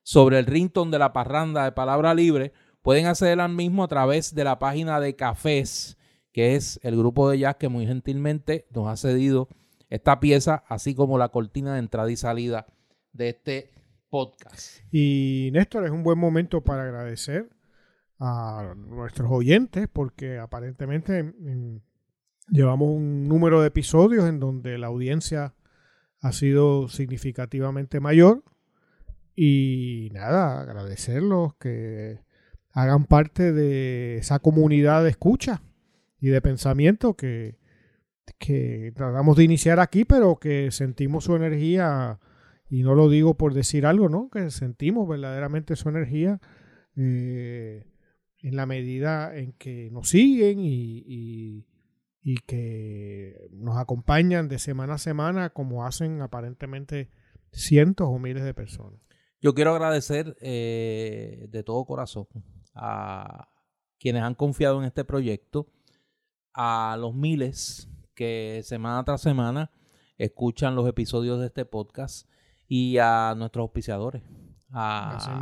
sobre 0.03 0.41
el 0.41 0.47
ringtone 0.47 0.91
de 0.91 0.99
la 0.99 1.13
parranda 1.13 1.63
de 1.63 1.71
Palabra 1.71 2.13
Libre, 2.13 2.53
pueden 2.83 3.07
acceder 3.07 3.39
al 3.41 3.53
mismo 3.53 3.85
a 3.85 3.89
través 3.89 4.35
de 4.35 4.43
la 4.43 4.59
página 4.59 4.99
de 4.99 5.15
Cafés, 5.15 5.97
que 6.33 6.57
es 6.57 6.81
el 6.83 6.97
grupo 6.97 7.31
de 7.31 7.39
jazz 7.39 7.55
que 7.55 7.69
muy 7.69 7.87
gentilmente 7.87 8.67
nos 8.73 8.89
ha 8.89 8.97
cedido 8.97 9.49
esta 9.89 10.21
pieza, 10.21 10.65
así 10.69 10.95
como 10.95 11.19
la 11.19 11.29
cortina 11.29 11.75
de 11.75 11.81
entrada 11.81 12.11
y 12.11 12.17
salida 12.17 12.67
de 13.13 13.31
este 13.31 13.71
podcast. 14.11 14.81
Y 14.93 15.51
Néstor, 15.53 15.85
es 15.85 15.91
un 15.91 16.03
buen 16.03 16.19
momento 16.19 16.63
para 16.63 16.85
agradecer 16.85 17.49
a 18.19 18.75
nuestros 18.77 19.31
oyentes, 19.31 19.89
porque 19.93 20.39
aparentemente 20.39 21.23
mm, 21.23 21.81
llevamos 22.51 22.91
un 22.91 23.29
número 23.29 23.61
de 23.61 23.69
episodios 23.69 24.29
en 24.29 24.41
donde 24.41 24.79
la 24.79 24.89
audiencia 24.89 25.55
ha 26.21 26.33
sido 26.33 26.89
significativamente 26.89 28.01
mayor. 28.01 28.43
Y 29.37 30.11
nada, 30.13 30.61
agradecerlos 30.61 31.55
que 31.57 32.21
hagan 32.73 33.05
parte 33.05 33.53
de 33.53 34.17
esa 34.17 34.41
comunidad 34.41 35.05
de 35.05 35.11
escucha 35.11 35.63
y 36.21 36.29
de 36.29 36.41
pensamiento 36.41 37.15
que, 37.15 37.58
que 38.39 38.93
tratamos 38.95 39.37
de 39.37 39.45
iniciar 39.45 39.81
aquí, 39.81 40.05
pero 40.05 40.37
que 40.37 40.71
sentimos 40.71 41.25
su 41.25 41.37
energía, 41.37 42.19
y 42.69 42.83
no 42.83 42.95
lo 42.95 43.09
digo 43.09 43.35
por 43.35 43.55
decir 43.55 43.87
algo, 43.87 44.09
¿no? 44.09 44.29
Que 44.31 44.51
sentimos 44.51 45.09
verdaderamente 45.09 45.77
su 45.77 45.89
energía 45.89 46.41
eh, 46.97 47.87
en 48.41 48.57
la 48.57 48.67
medida 48.67 49.37
en 49.37 49.53
que 49.53 49.91
nos 49.91 50.11
siguen 50.11 50.61
y, 50.61 51.65
y, 52.23 52.37
que 52.47 53.49
nos 53.53 53.79
acompañan 53.79 54.49
de 54.49 54.59
semana 54.59 54.95
a 54.95 54.99
semana, 54.99 55.51
como 55.51 55.87
hacen 55.87 56.21
aparentemente 56.21 57.09
cientos 57.53 58.07
o 58.11 58.19
miles 58.19 58.45
de 58.45 58.53
personas. 58.53 59.01
Yo 59.41 59.55
quiero 59.55 59.75
agradecer 59.75 60.37
eh, 60.41 61.47
de 61.49 61.63
todo 61.63 61.87
corazón 61.87 62.27
a 62.75 63.49
quienes 63.99 64.23
han 64.23 64.35
confiado 64.35 64.79
en 64.79 64.85
este 64.85 65.05
proyecto, 65.05 65.73
a 66.53 66.97
los 67.01 67.15
miles 67.15 67.89
que 68.19 68.63
semana 68.65 69.05
tras 69.05 69.21
semana 69.21 69.71
escuchan 70.17 70.75
los 70.75 70.89
episodios 70.89 71.39
de 71.39 71.47
este 71.47 71.65
podcast 71.65 72.29
y 72.67 72.99
a 72.99 73.33
nuestros 73.37 73.63
auspiciadores, 73.63 74.25
a 74.73 75.41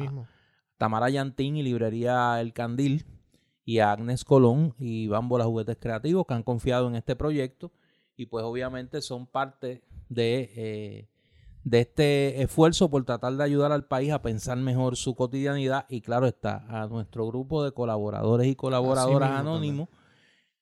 Tamara 0.76 1.08
Yantín 1.08 1.56
y 1.56 1.62
Librería 1.62 2.38
El 2.38 2.52
Candil 2.52 3.06
y 3.64 3.78
a 3.78 3.92
Agnes 3.92 4.24
Colón 4.24 4.74
y 4.78 5.08
Bambola 5.08 5.46
Juguetes 5.46 5.78
Creativos 5.80 6.26
que 6.28 6.34
han 6.34 6.42
confiado 6.42 6.86
en 6.88 6.96
este 6.96 7.16
proyecto 7.16 7.72
y 8.14 8.26
pues 8.26 8.44
obviamente 8.44 9.00
son 9.00 9.26
parte 9.26 9.82
de, 10.10 10.52
eh, 10.54 11.08
de 11.64 11.80
este 11.80 12.42
esfuerzo 12.42 12.90
por 12.90 13.06
tratar 13.06 13.32
de 13.36 13.44
ayudar 13.44 13.72
al 13.72 13.86
país 13.86 14.12
a 14.12 14.20
pensar 14.20 14.58
mejor 14.58 14.96
su 14.96 15.14
cotidianidad 15.14 15.86
y 15.88 16.02
claro 16.02 16.26
está 16.26 16.66
a 16.68 16.86
nuestro 16.88 17.26
grupo 17.26 17.64
de 17.64 17.72
colaboradores 17.72 18.46
y 18.48 18.54
colaboradoras 18.54 19.30
anónimos 19.30 19.88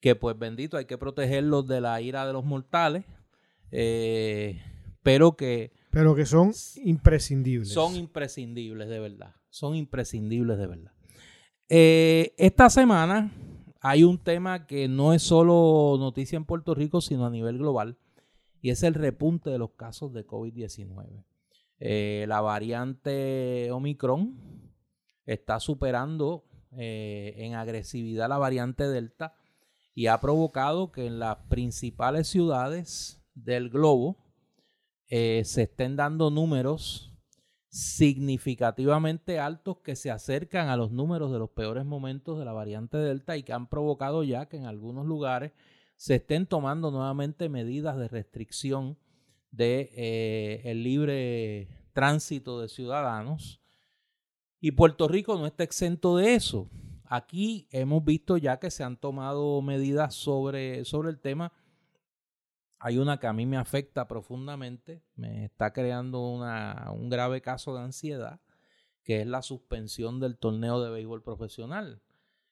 que 0.04 0.14
pues 0.14 0.38
bendito, 0.38 0.76
hay 0.76 0.84
que 0.84 0.98
protegerlos 0.98 1.66
de 1.66 1.80
la 1.80 1.98
ira 2.02 2.26
de 2.26 2.34
los 2.34 2.44
mortales, 2.44 3.06
eh, 3.70 4.60
pero 5.02 5.34
que... 5.34 5.72
Pero 5.88 6.14
que 6.14 6.26
son 6.26 6.52
imprescindibles. 6.84 7.72
Son 7.72 7.96
imprescindibles, 7.96 8.90
de 8.90 8.98
verdad. 9.00 9.34
Son 9.48 9.74
imprescindibles, 9.74 10.58
de 10.58 10.66
verdad. 10.66 10.92
Eh, 11.70 12.34
esta 12.36 12.68
semana 12.68 13.32
hay 13.80 14.04
un 14.04 14.18
tema 14.18 14.66
que 14.66 14.88
no 14.88 15.14
es 15.14 15.22
solo 15.22 15.96
noticia 15.98 16.36
en 16.36 16.44
Puerto 16.44 16.74
Rico, 16.74 17.00
sino 17.00 17.24
a 17.24 17.30
nivel 17.30 17.56
global, 17.56 17.96
y 18.60 18.68
es 18.68 18.82
el 18.82 18.92
repunte 18.92 19.48
de 19.48 19.56
los 19.56 19.70
casos 19.70 20.12
de 20.12 20.26
COVID-19. 20.26 21.24
Eh, 21.80 22.26
la 22.28 22.42
variante 22.42 23.70
Omicron 23.72 24.38
está 25.24 25.60
superando 25.60 26.44
en 26.76 27.54
agresividad 27.54 28.28
la 28.28 28.36
variante 28.36 28.86
Delta 28.86 29.32
y 29.94 30.08
ha 30.08 30.20
provocado 30.20 30.90
que 30.90 31.06
en 31.06 31.18
las 31.18 31.36
principales 31.48 32.28
ciudades 32.28 33.22
del 33.34 33.70
globo 33.70 34.16
eh, 35.08 35.42
se 35.44 35.62
estén 35.62 35.96
dando 35.96 36.30
números 36.30 37.12
significativamente 37.68 39.40
altos 39.40 39.78
que 39.78 39.96
se 39.96 40.10
acercan 40.10 40.68
a 40.68 40.76
los 40.76 40.92
números 40.92 41.32
de 41.32 41.38
los 41.38 41.50
peores 41.50 41.84
momentos 41.84 42.38
de 42.38 42.44
la 42.44 42.52
variante 42.52 42.96
Delta 42.96 43.36
y 43.36 43.42
que 43.42 43.52
han 43.52 43.68
provocado 43.68 44.22
ya 44.22 44.46
que 44.46 44.56
en 44.56 44.66
algunos 44.66 45.06
lugares 45.06 45.52
se 45.96 46.16
estén 46.16 46.46
tomando 46.46 46.90
nuevamente 46.90 47.48
medidas 47.48 47.96
de 47.96 48.08
restricción 48.08 48.96
de 49.50 49.90
eh, 49.94 50.62
el 50.64 50.82
libre 50.82 51.68
tránsito 51.92 52.60
de 52.60 52.68
ciudadanos 52.68 53.60
y 54.60 54.72
Puerto 54.72 55.08
Rico 55.08 55.36
no 55.36 55.46
está 55.46 55.62
exento 55.62 56.16
de 56.16 56.34
eso. 56.34 56.70
Aquí 57.14 57.68
hemos 57.70 58.04
visto 58.04 58.38
ya 58.38 58.58
que 58.58 58.72
se 58.72 58.82
han 58.82 58.96
tomado 58.96 59.62
medidas 59.62 60.16
sobre, 60.16 60.84
sobre 60.84 61.10
el 61.10 61.20
tema. 61.20 61.52
Hay 62.80 62.98
una 62.98 63.20
que 63.20 63.28
a 63.28 63.32
mí 63.32 63.46
me 63.46 63.56
afecta 63.56 64.08
profundamente, 64.08 65.04
me 65.14 65.44
está 65.44 65.72
creando 65.72 66.28
una, 66.28 66.90
un 66.92 67.08
grave 67.08 67.40
caso 67.40 67.72
de 67.72 67.82
ansiedad, 67.82 68.40
que 69.04 69.20
es 69.20 69.28
la 69.28 69.42
suspensión 69.42 70.18
del 70.18 70.36
torneo 70.38 70.82
de 70.82 70.90
béisbol 70.90 71.22
profesional. 71.22 72.02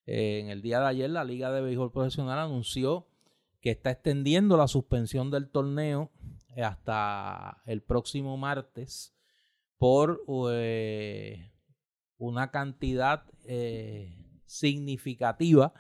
Eh, 0.07 0.39
en 0.39 0.49
el 0.49 0.63
día 0.63 0.79
de 0.79 0.87
ayer 0.87 1.11
la 1.11 1.25
Liga 1.25 1.51
de 1.51 1.61
Béisbol 1.61 1.91
Profesional 1.91 2.39
anunció 2.39 3.09
que 3.61 3.71
está 3.71 3.91
extendiendo 3.91 4.57
la 4.57 4.69
suspensión 4.69 5.33
del 5.33 5.51
torneo 5.51 6.13
hasta 6.57 7.63
el 7.67 7.83
próximo 7.83 8.37
martes 8.37 9.13
por 9.77 10.23
eh, 10.53 11.51
una 12.17 12.53
cantidad 12.53 13.25
eh, 13.45 14.23
significativa 14.53 15.73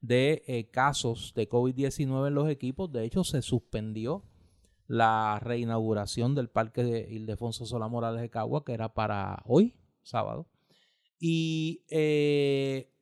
de 0.00 0.42
eh, 0.46 0.70
casos 0.70 1.32
de 1.34 1.48
COVID-19 1.48 2.28
en 2.28 2.34
los 2.34 2.48
equipos. 2.48 2.92
De 2.92 3.04
hecho, 3.04 3.24
se 3.24 3.42
suspendió 3.42 4.24
la 4.86 5.38
reinauguración 5.40 6.34
del 6.34 6.48
Parque 6.48 6.82
de 6.82 7.12
Ildefonso 7.12 7.64
Solá 7.64 7.88
Morales 7.88 8.20
de 8.20 8.30
Cagua, 8.30 8.64
que 8.64 8.72
era 8.72 8.92
para 8.92 9.42
hoy, 9.46 9.74
sábado. 10.02 10.48
Y 11.18 11.84
eh, 11.90 12.92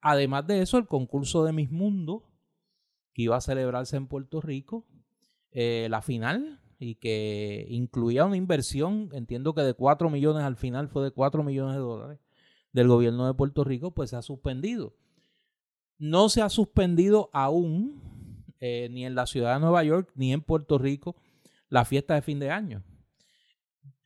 además 0.00 0.46
de 0.46 0.62
eso, 0.62 0.78
el 0.78 0.86
concurso 0.86 1.44
de 1.44 1.52
Mis 1.52 1.70
Mundo, 1.70 2.30
que 3.12 3.22
iba 3.22 3.36
a 3.36 3.40
celebrarse 3.40 3.96
en 3.96 4.08
Puerto 4.08 4.40
Rico, 4.40 4.86
eh, 5.50 5.86
la 5.90 6.02
final, 6.02 6.60
y 6.78 6.96
que 6.96 7.66
incluía 7.68 8.24
una 8.24 8.36
inversión, 8.36 9.10
entiendo 9.12 9.54
que 9.54 9.62
de 9.62 9.74
4 9.74 10.10
millones 10.10 10.42
al 10.42 10.56
final 10.56 10.88
fue 10.88 11.04
de 11.04 11.10
4 11.10 11.44
millones 11.44 11.74
de 11.74 11.80
dólares, 11.80 12.20
del 12.74 12.88
gobierno 12.88 13.26
de 13.26 13.34
Puerto 13.34 13.64
Rico, 13.64 13.92
pues 13.92 14.10
se 14.10 14.16
ha 14.16 14.22
suspendido. 14.22 14.94
No 15.96 16.28
se 16.28 16.42
ha 16.42 16.50
suspendido 16.50 17.30
aún, 17.32 18.44
eh, 18.60 18.88
ni 18.90 19.06
en 19.06 19.14
la 19.14 19.26
ciudad 19.26 19.54
de 19.54 19.60
Nueva 19.60 19.84
York, 19.84 20.10
ni 20.16 20.32
en 20.32 20.42
Puerto 20.42 20.76
Rico, 20.76 21.16
la 21.68 21.84
fiesta 21.84 22.14
de 22.14 22.22
fin 22.22 22.40
de 22.40 22.50
año. 22.50 22.82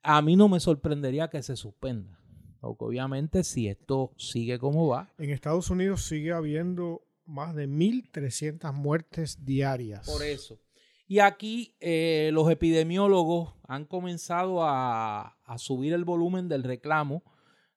A 0.02 0.20
mí 0.22 0.36
no 0.36 0.48
me 0.48 0.60
sorprendería 0.60 1.28
que 1.28 1.42
se 1.42 1.56
suspenda. 1.56 2.20
Obviamente 2.60 3.42
si 3.42 3.68
esto 3.68 4.12
sigue 4.16 4.58
como 4.58 4.88
va. 4.88 5.12
En 5.16 5.30
Estados 5.30 5.70
Unidos 5.70 6.02
sigue 6.02 6.32
habiendo 6.32 7.02
más 7.24 7.54
de 7.54 7.68
1.300 7.68 8.72
muertes 8.74 9.44
diarias. 9.44 10.06
Por 10.06 10.22
eso. 10.22 10.60
Y 11.06 11.20
aquí 11.20 11.74
eh, 11.80 12.30
los 12.34 12.50
epidemiólogos 12.50 13.54
han 13.66 13.86
comenzado 13.86 14.62
a, 14.62 15.38
a 15.42 15.58
subir 15.58 15.94
el 15.94 16.04
volumen 16.04 16.48
del 16.48 16.64
reclamo 16.64 17.22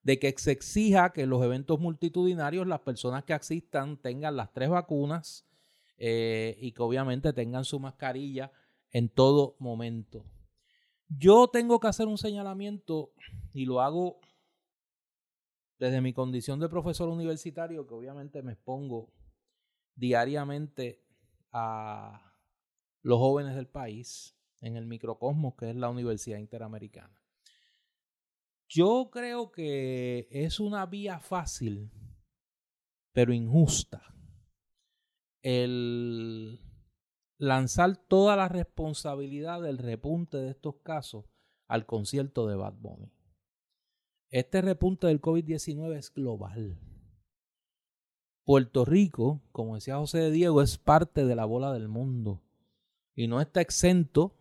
de 0.03 0.19
que 0.19 0.33
se 0.37 0.51
exija 0.51 1.13
que 1.13 1.23
en 1.23 1.29
los 1.29 1.43
eventos 1.43 1.79
multitudinarios 1.79 2.67
las 2.67 2.81
personas 2.81 3.23
que 3.23 3.33
asistan 3.33 3.97
tengan 3.97 4.35
las 4.35 4.51
tres 4.51 4.69
vacunas 4.69 5.45
eh, 5.97 6.57
y 6.59 6.71
que 6.71 6.81
obviamente 6.81 7.33
tengan 7.33 7.65
su 7.65 7.79
mascarilla 7.79 8.51
en 8.91 9.09
todo 9.09 9.55
momento. 9.59 10.25
Yo 11.07 11.47
tengo 11.47 11.79
que 11.79 11.87
hacer 11.87 12.07
un 12.07 12.17
señalamiento 12.17 13.13
y 13.53 13.65
lo 13.65 13.81
hago 13.81 14.19
desde 15.77 16.01
mi 16.01 16.13
condición 16.13 16.59
de 16.59 16.69
profesor 16.69 17.09
universitario, 17.09 17.85
que 17.85 17.93
obviamente 17.93 18.41
me 18.41 18.53
expongo 18.53 19.11
diariamente 19.95 21.03
a 21.51 22.33
los 23.01 23.19
jóvenes 23.19 23.55
del 23.55 23.67
país 23.67 24.37
en 24.61 24.77
el 24.77 24.85
microcosmos 24.85 25.55
que 25.55 25.69
es 25.69 25.75
la 25.75 25.89
Universidad 25.89 26.37
Interamericana. 26.37 27.20
Yo 28.73 29.09
creo 29.11 29.51
que 29.51 30.29
es 30.31 30.61
una 30.61 30.85
vía 30.85 31.19
fácil, 31.19 31.91
pero 33.11 33.33
injusta, 33.33 34.15
el 35.41 36.61
lanzar 37.37 37.97
toda 37.97 38.37
la 38.37 38.47
responsabilidad 38.47 39.61
del 39.61 39.77
repunte 39.77 40.37
de 40.37 40.51
estos 40.51 40.75
casos 40.83 41.25
al 41.67 41.85
concierto 41.85 42.47
de 42.47 42.55
Bad 42.55 42.75
Bunny. 42.75 43.11
Este 44.29 44.61
repunte 44.61 45.07
del 45.07 45.19
COVID-19 45.19 45.97
es 45.97 46.13
global. 46.13 46.79
Puerto 48.45 48.85
Rico, 48.85 49.41
como 49.51 49.75
decía 49.75 49.97
José 49.97 50.19
de 50.19 50.31
Diego, 50.31 50.61
es 50.61 50.77
parte 50.77 51.25
de 51.25 51.35
la 51.35 51.43
bola 51.43 51.73
del 51.73 51.89
mundo 51.89 52.41
y 53.15 53.27
no 53.27 53.41
está 53.41 53.59
exento 53.59 54.33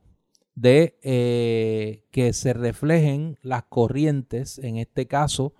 de 0.55 0.99
eh, 1.03 2.05
que 2.11 2.33
se 2.33 2.53
reflejen 2.53 3.39
las 3.43 3.65
corrientes, 3.65 4.59
en 4.59 4.77
este 4.77 5.07
caso, 5.07 5.55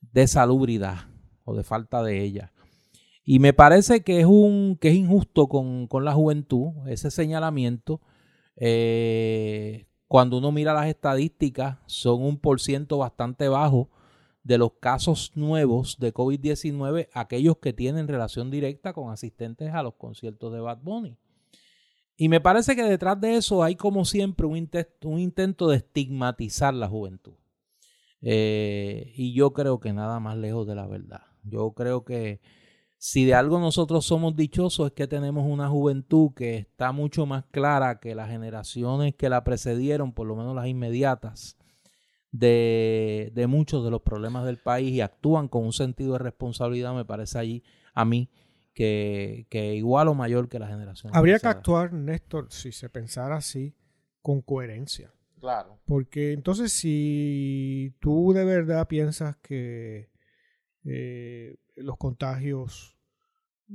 de 0.00 0.26
salubridad 0.26 1.06
o 1.44 1.54
de 1.54 1.64
falta 1.64 2.02
de 2.02 2.22
ella. 2.22 2.52
Y 3.24 3.40
me 3.40 3.52
parece 3.52 4.02
que 4.02 4.20
es, 4.20 4.26
un, 4.26 4.78
que 4.80 4.88
es 4.88 4.94
injusto 4.94 5.48
con, 5.48 5.88
la 6.02 6.14
juventud 6.14 6.72
ese 6.86 7.10
señalamiento. 7.10 8.00
Eh, 8.56 9.86
cuando 10.06 10.38
uno 10.38 10.50
mira 10.50 10.72
las 10.72 10.86
estadísticas, 10.86 11.76
son 11.84 12.22
un 12.22 12.38
por 12.38 12.60
ciento 12.60 12.96
bastante 12.96 13.48
bajo 13.48 13.90
de 14.44 14.56
los 14.56 14.72
casos 14.80 15.32
nuevos 15.34 15.98
de 15.98 16.14
COVID-19 16.14 17.08
aquellos 17.12 17.58
que 17.58 17.74
tienen 17.74 18.08
relación 18.08 18.50
directa 18.50 18.94
con 18.94 19.10
asistentes 19.12 19.74
a 19.74 19.82
los 19.82 19.94
conciertos 19.96 20.50
de 20.54 20.60
Bad 20.60 20.78
Bunny. 20.80 21.18
Y 22.20 22.28
me 22.28 22.40
parece 22.40 22.74
que 22.74 22.82
detrás 22.82 23.20
de 23.20 23.36
eso 23.36 23.62
hay 23.62 23.76
como 23.76 24.04
siempre 24.04 24.44
un, 24.44 24.56
intento, 24.56 25.68
de 25.68 25.76
estigmatizar 25.76 26.74
la 26.74 26.88
juventud. 26.88 27.34
Eh, 28.22 29.12
y 29.14 29.32
yo 29.34 29.52
creo 29.52 29.78
que 29.78 29.92
nada 29.92 30.18
más 30.18 30.36
lejos 30.36 30.66
de 30.66 30.74
la 30.74 30.88
verdad. 30.88 31.22
Yo 31.44 31.70
creo 31.74 32.04
que 32.04 32.40
si 32.96 33.24
de 33.24 33.34
algo 33.34 33.60
nosotros 33.60 34.04
somos 34.04 34.34
dichosos 34.34 34.88
es 34.88 34.92
que 34.94 35.06
tenemos 35.06 35.46
una 35.46 35.68
juventud 35.68 36.32
que 36.34 36.56
está 36.56 36.90
mucho 36.90 37.24
más 37.24 37.44
clara 37.52 38.00
que 38.00 38.16
las 38.16 38.28
generaciones 38.28 39.14
que 39.14 39.28
la 39.28 39.44
precedieron, 39.44 40.12
por 40.12 40.26
lo 40.26 40.34
menos 40.34 40.56
las 40.56 40.66
inmediatas, 40.66 41.56
de, 42.32 43.30
de 43.32 43.46
muchos 43.46 43.84
de 43.84 43.92
los 43.92 44.02
problemas 44.02 44.44
del 44.44 44.58
país 44.58 44.90
y 44.90 45.02
actúan 45.02 45.46
con 45.46 45.64
un 45.64 45.72
sentido 45.72 46.14
de 46.14 46.18
responsabilidad, 46.18 46.96
me 46.96 47.04
parece 47.04 47.38
allí 47.38 47.62
a 47.94 48.04
mí 48.04 48.28
que, 48.78 49.48
que 49.50 49.74
igual 49.74 50.06
o 50.06 50.14
mayor 50.14 50.48
que 50.48 50.60
la 50.60 50.68
generación. 50.68 51.10
Habría 51.12 51.40
que 51.40 51.48
actuar, 51.48 51.92
Néstor, 51.92 52.46
si 52.52 52.70
se 52.70 52.88
pensara 52.88 53.34
así, 53.34 53.74
con 54.22 54.40
coherencia. 54.40 55.12
Claro. 55.40 55.80
Porque 55.84 56.32
entonces 56.32 56.72
si 56.72 57.92
tú 57.98 58.32
de 58.32 58.44
verdad 58.44 58.86
piensas 58.86 59.36
que 59.38 60.12
eh, 60.84 61.56
los 61.74 61.96
contagios 61.96 62.96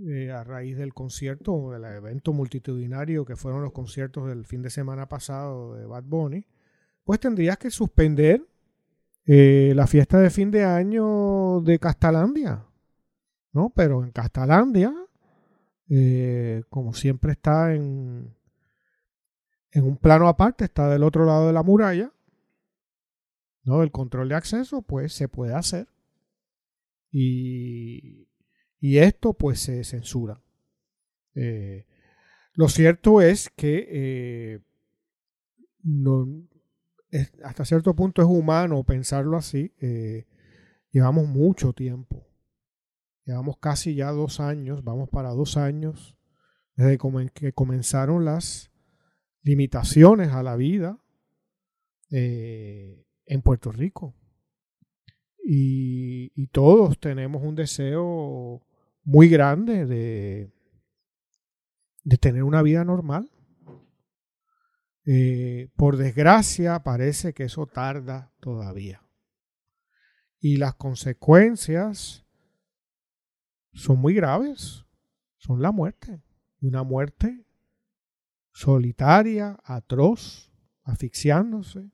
eh, 0.08 0.32
a 0.32 0.46
raíz 0.46 0.78
del 0.78 0.94
concierto 0.94 1.54
o 1.54 1.74
del 1.74 1.84
evento 1.84 2.32
multitudinario 2.32 3.26
que 3.26 3.36
fueron 3.36 3.62
los 3.62 3.74
conciertos 3.74 4.30
del 4.30 4.46
fin 4.46 4.62
de 4.62 4.70
semana 4.70 5.10
pasado 5.10 5.76
de 5.76 5.86
Bad 5.86 6.04
Bunny, 6.06 6.46
pues 7.04 7.20
tendrías 7.20 7.58
que 7.58 7.70
suspender 7.70 8.42
eh, 9.26 9.74
la 9.76 9.86
fiesta 9.86 10.18
de 10.22 10.30
fin 10.30 10.50
de 10.50 10.64
año 10.64 11.60
de 11.60 11.78
Castalandia. 11.78 12.64
¿No? 13.54 13.72
Pero 13.76 14.04
en 14.04 14.12
Castalandia, 14.12 14.94
como 16.70 16.94
siempre 16.94 17.34
está 17.34 17.74
en, 17.74 18.36
en 19.74 19.84
un 19.84 19.98
plano 19.98 20.28
aparte, 20.28 20.66
está 20.66 20.90
del 20.90 21.04
otro 21.04 21.26
lado 21.26 21.48
de 21.48 21.54
la 21.54 21.64
muralla, 21.64 22.12
¿no? 23.64 23.82
El 23.82 23.92
control 23.92 24.30
de 24.30 24.36
acceso, 24.36 24.82
pues 24.82 25.14
se 25.14 25.28
puede 25.28 25.54
hacer. 25.54 25.88
Y, 27.12 28.28
esto 28.82 29.34
pues 29.34 29.62
se 29.62 29.84
censura. 29.84 30.42
Eh, 31.36 31.86
lo 32.54 32.68
cierto 32.68 33.22
es 33.22 33.50
que 33.50 33.88
eh, 33.90 34.60
no, 35.84 36.28
hasta 37.44 37.66
cierto 37.66 37.96
punto 37.96 38.22
es 38.22 38.28
humano 38.28 38.84
pensarlo 38.84 39.38
así. 39.38 39.74
Eh, 39.80 40.28
llevamos 40.92 41.28
mucho 41.28 41.74
tiempo. 41.74 42.28
Llevamos 43.26 43.58
casi 43.58 43.96
ya 43.96 44.12
dos 44.12 44.40
años, 44.40 44.84
vamos 44.84 45.10
para 45.10 45.30
dos 45.30 45.58
años, 45.58 46.18
desde 46.76 46.98
que 47.34 47.54
comenzaron 47.54 48.26
las 48.26 48.72
limitaciones 49.42 50.30
a 50.30 50.44
la 50.44 50.56
vida 50.56 51.00
en 52.10 53.42
Puerto 53.44 53.72
Rico. 53.72 54.16
Y, 55.46 56.48
todos 56.48 57.00
tenemos 57.00 57.42
un 57.44 57.56
deseo 57.56 58.62
muy 59.04 59.28
grande 59.28 59.86
de, 59.86 60.52
de 62.04 62.18
tener 62.18 62.44
una 62.44 62.62
vida 62.62 62.84
normal. 62.86 63.30
Eh, 65.06 65.70
por 65.76 65.98
desgracia, 65.98 66.82
parece 66.84 67.34
que 67.34 67.44
eso 67.44 67.66
tarda 67.68 68.32
todavía. 68.40 69.02
Y 70.40 70.58
las 70.58 70.76
consecuencias 70.76 72.23
son 73.74 74.00
muy 74.00 74.14
graves. 74.14 74.86
Son 75.38 75.62
la 75.62 75.72
muerte. 75.72 76.22
Una 76.62 76.84
muerte 76.84 77.46
solitaria, 78.54 79.58
atroz, 79.64 80.52
asfixiándose, 80.84 81.90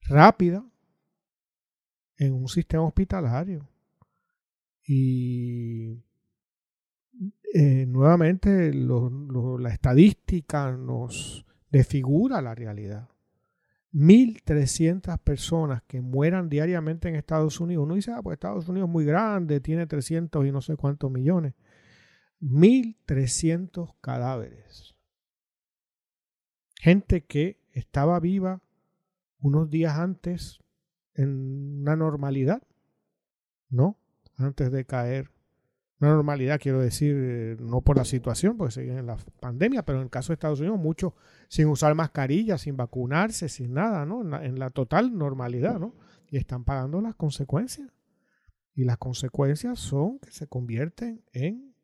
rápida 0.00 0.64
en 2.16 2.32
un 2.32 2.48
sistema 2.48 2.84
hospitalario. 2.84 3.68
Y 4.84 6.02
eh, 7.54 7.86
nuevamente 7.86 8.72
la 8.72 9.70
estadística 9.70 10.72
nos 10.72 11.44
desfigura 11.70 12.40
la 12.40 12.54
realidad. 12.54 13.08
1.300 13.92 15.18
personas 15.18 15.82
que 15.86 16.00
mueran 16.00 16.48
diariamente 16.48 17.08
en 17.08 17.16
Estados 17.16 17.60
Unidos. 17.60 17.84
Uno 17.84 17.94
dice, 17.94 18.12
ah, 18.12 18.22
pues 18.22 18.34
Estados 18.34 18.68
Unidos 18.68 18.88
es 18.88 18.92
muy 18.92 19.04
grande, 19.04 19.60
tiene 19.60 19.86
300 19.86 20.44
y 20.46 20.52
no 20.52 20.60
sé 20.60 20.76
cuántos 20.76 21.10
millones. 21.10 21.54
1.300 22.40 23.94
cadáveres. 24.00 24.94
Gente 26.78 27.24
que 27.24 27.60
estaba 27.72 28.20
viva 28.20 28.60
unos 29.38 29.70
días 29.70 29.98
antes 29.98 30.60
en 31.14 31.80
una 31.80 31.96
normalidad, 31.96 32.62
¿no? 33.68 33.98
Antes 34.36 34.70
de 34.70 34.84
caer. 34.84 35.30
Una 35.98 36.10
normalidad, 36.10 36.60
quiero 36.60 36.80
decir, 36.80 37.16
eh, 37.18 37.56
no 37.58 37.80
por 37.80 37.96
la 37.96 38.04
situación, 38.04 38.58
porque 38.58 38.72
siguen 38.74 38.98
en 38.98 39.06
la 39.06 39.16
pandemia, 39.40 39.82
pero 39.82 39.98
en 39.98 40.04
el 40.04 40.10
caso 40.10 40.28
de 40.28 40.34
Estados 40.34 40.60
Unidos, 40.60 40.78
muchos 40.78 41.14
sin 41.48 41.68
usar 41.68 41.94
mascarilla, 41.94 42.58
sin 42.58 42.76
vacunarse, 42.76 43.48
sin 43.48 43.74
nada, 43.74 44.04
¿no? 44.06 44.22
En 44.40 44.58
la, 44.58 44.70
total 44.70 45.16
normalidad, 45.16 45.78
¿no? 45.78 45.94
Y 46.30 46.36
están 46.36 46.64
pagando 46.64 47.00
las 47.00 47.14
consecuencias. 47.14 47.90
Y 48.74 48.84
las 48.84 48.98
consecuencias 48.98 49.78
son 49.78 50.18
que 50.18 50.30
se 50.30 50.46
convierten 50.46 51.24
en 51.32 51.74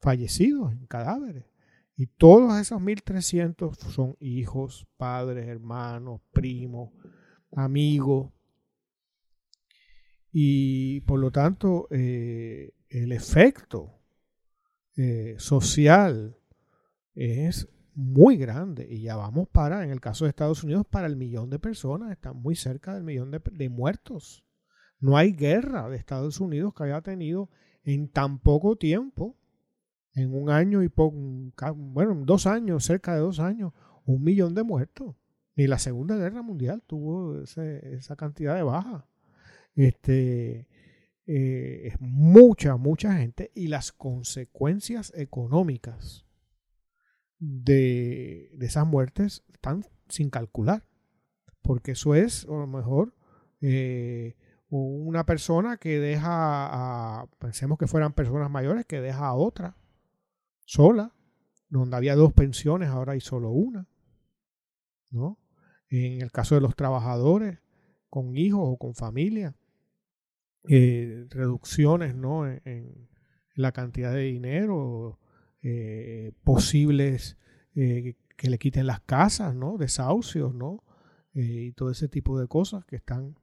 fallecidos, 0.00 0.72
en 0.72 0.86
cadáveres. 0.86 1.44
Y 1.96 2.06
todos 2.06 2.58
esos 2.60 2.80
1.300 2.80 3.76
son 3.76 4.16
hijos, 4.20 4.86
padres, 4.96 5.46
hermanos, 5.46 6.20
primos, 6.32 6.90
amigo. 7.52 8.32
Y 10.32 11.00
por 11.02 11.18
lo 11.18 11.30
tanto, 11.30 11.88
eh, 11.90 12.72
el 12.88 13.12
efecto 13.12 13.98
eh, 14.96 15.34
social 15.38 16.36
es 17.14 17.68
muy 17.98 18.36
grande 18.36 18.86
y 18.88 19.02
ya 19.02 19.16
vamos 19.16 19.48
para, 19.48 19.82
en 19.82 19.90
el 19.90 20.00
caso 20.00 20.24
de 20.24 20.28
Estados 20.28 20.62
Unidos, 20.62 20.86
para 20.88 21.08
el 21.08 21.16
millón 21.16 21.50
de 21.50 21.58
personas, 21.58 22.12
están 22.12 22.40
muy 22.40 22.54
cerca 22.54 22.94
del 22.94 23.02
millón 23.02 23.32
de, 23.32 23.68
muertos. 23.68 24.44
No 25.00 25.16
hay 25.16 25.32
guerra 25.32 25.88
de 25.88 25.96
Estados 25.96 26.40
Unidos 26.40 26.72
que 26.74 26.84
haya 26.84 27.00
tenido 27.00 27.50
en 27.82 28.08
tan 28.08 28.38
poco 28.38 28.76
tiempo, 28.76 29.36
en 30.14 30.32
un 30.32 30.48
año 30.48 30.84
y 30.84 30.88
poco, 30.88 31.16
bueno, 31.74 32.14
dos 32.24 32.46
años, 32.46 32.84
cerca 32.84 33.14
de 33.14 33.20
dos 33.20 33.40
años, 33.40 33.72
un 34.04 34.22
millón 34.22 34.54
de 34.54 34.62
muertos. 34.62 35.16
Ni 35.56 35.66
la 35.66 35.80
Segunda 35.80 36.16
Guerra 36.16 36.40
Mundial 36.40 36.84
tuvo 36.86 37.42
esa 37.42 38.14
cantidad 38.14 38.54
de 38.54 38.62
bajas. 38.62 39.06
Este, 39.74 40.68
eh, 41.26 41.80
es 41.88 42.00
mucha, 42.00 42.76
mucha 42.76 43.16
gente 43.16 43.50
y 43.56 43.66
las 43.66 43.90
consecuencias 43.90 45.12
económicas 45.16 46.27
de, 47.38 48.50
esas 48.60 48.86
muertes 48.86 49.44
están 49.52 49.84
sin 50.08 50.30
calcular. 50.30 50.84
Porque 51.62 51.92
eso 51.92 52.14
es, 52.14 52.44
a 52.46 52.52
lo 52.52 52.66
mejor, 52.66 53.14
eh, 53.60 54.36
una 54.70 55.26
persona 55.26 55.76
que 55.76 55.98
deja 55.98 57.20
a, 57.20 57.26
pensemos 57.38 57.78
que 57.78 57.86
fueran 57.86 58.12
personas 58.12 58.50
mayores, 58.50 58.86
que 58.86 59.00
deja 59.00 59.26
a 59.26 59.34
otra 59.34 59.76
sola, 60.64 61.14
donde 61.68 61.96
había 61.96 62.14
dos 62.14 62.32
pensiones, 62.32 62.88
ahora 62.88 63.12
hay 63.12 63.20
solo 63.20 63.50
una. 63.50 63.86
¿No? 65.10 65.38
en 65.90 66.20
el 66.20 66.30
caso 66.30 66.54
de 66.54 66.60
los 66.60 66.76
trabajadores 66.76 67.60
con 68.10 68.36
hijos 68.36 68.60
o 68.62 68.76
con 68.76 68.94
familia, 68.94 69.56
eh, 70.68 71.26
reducciones 71.30 72.14
¿no? 72.14 72.46
en, 72.46 73.08
la 73.54 73.72
cantidad 73.72 74.12
de 74.12 74.22
dinero, 74.22 75.18
eh, 75.62 76.32
posibles 76.44 77.36
eh, 77.74 78.16
que 78.36 78.50
le 78.50 78.58
quiten 78.58 78.86
las 78.86 79.00
casas, 79.00 79.54
¿no? 79.54 79.76
desahucios, 79.78 80.54
¿no? 80.54 80.84
y 81.32 81.72
todo 81.72 81.90
ese 81.90 82.08
tipo 82.08 82.38
de 82.40 82.48
cosas 82.48 82.84
que 82.84 82.96
están 82.96 83.36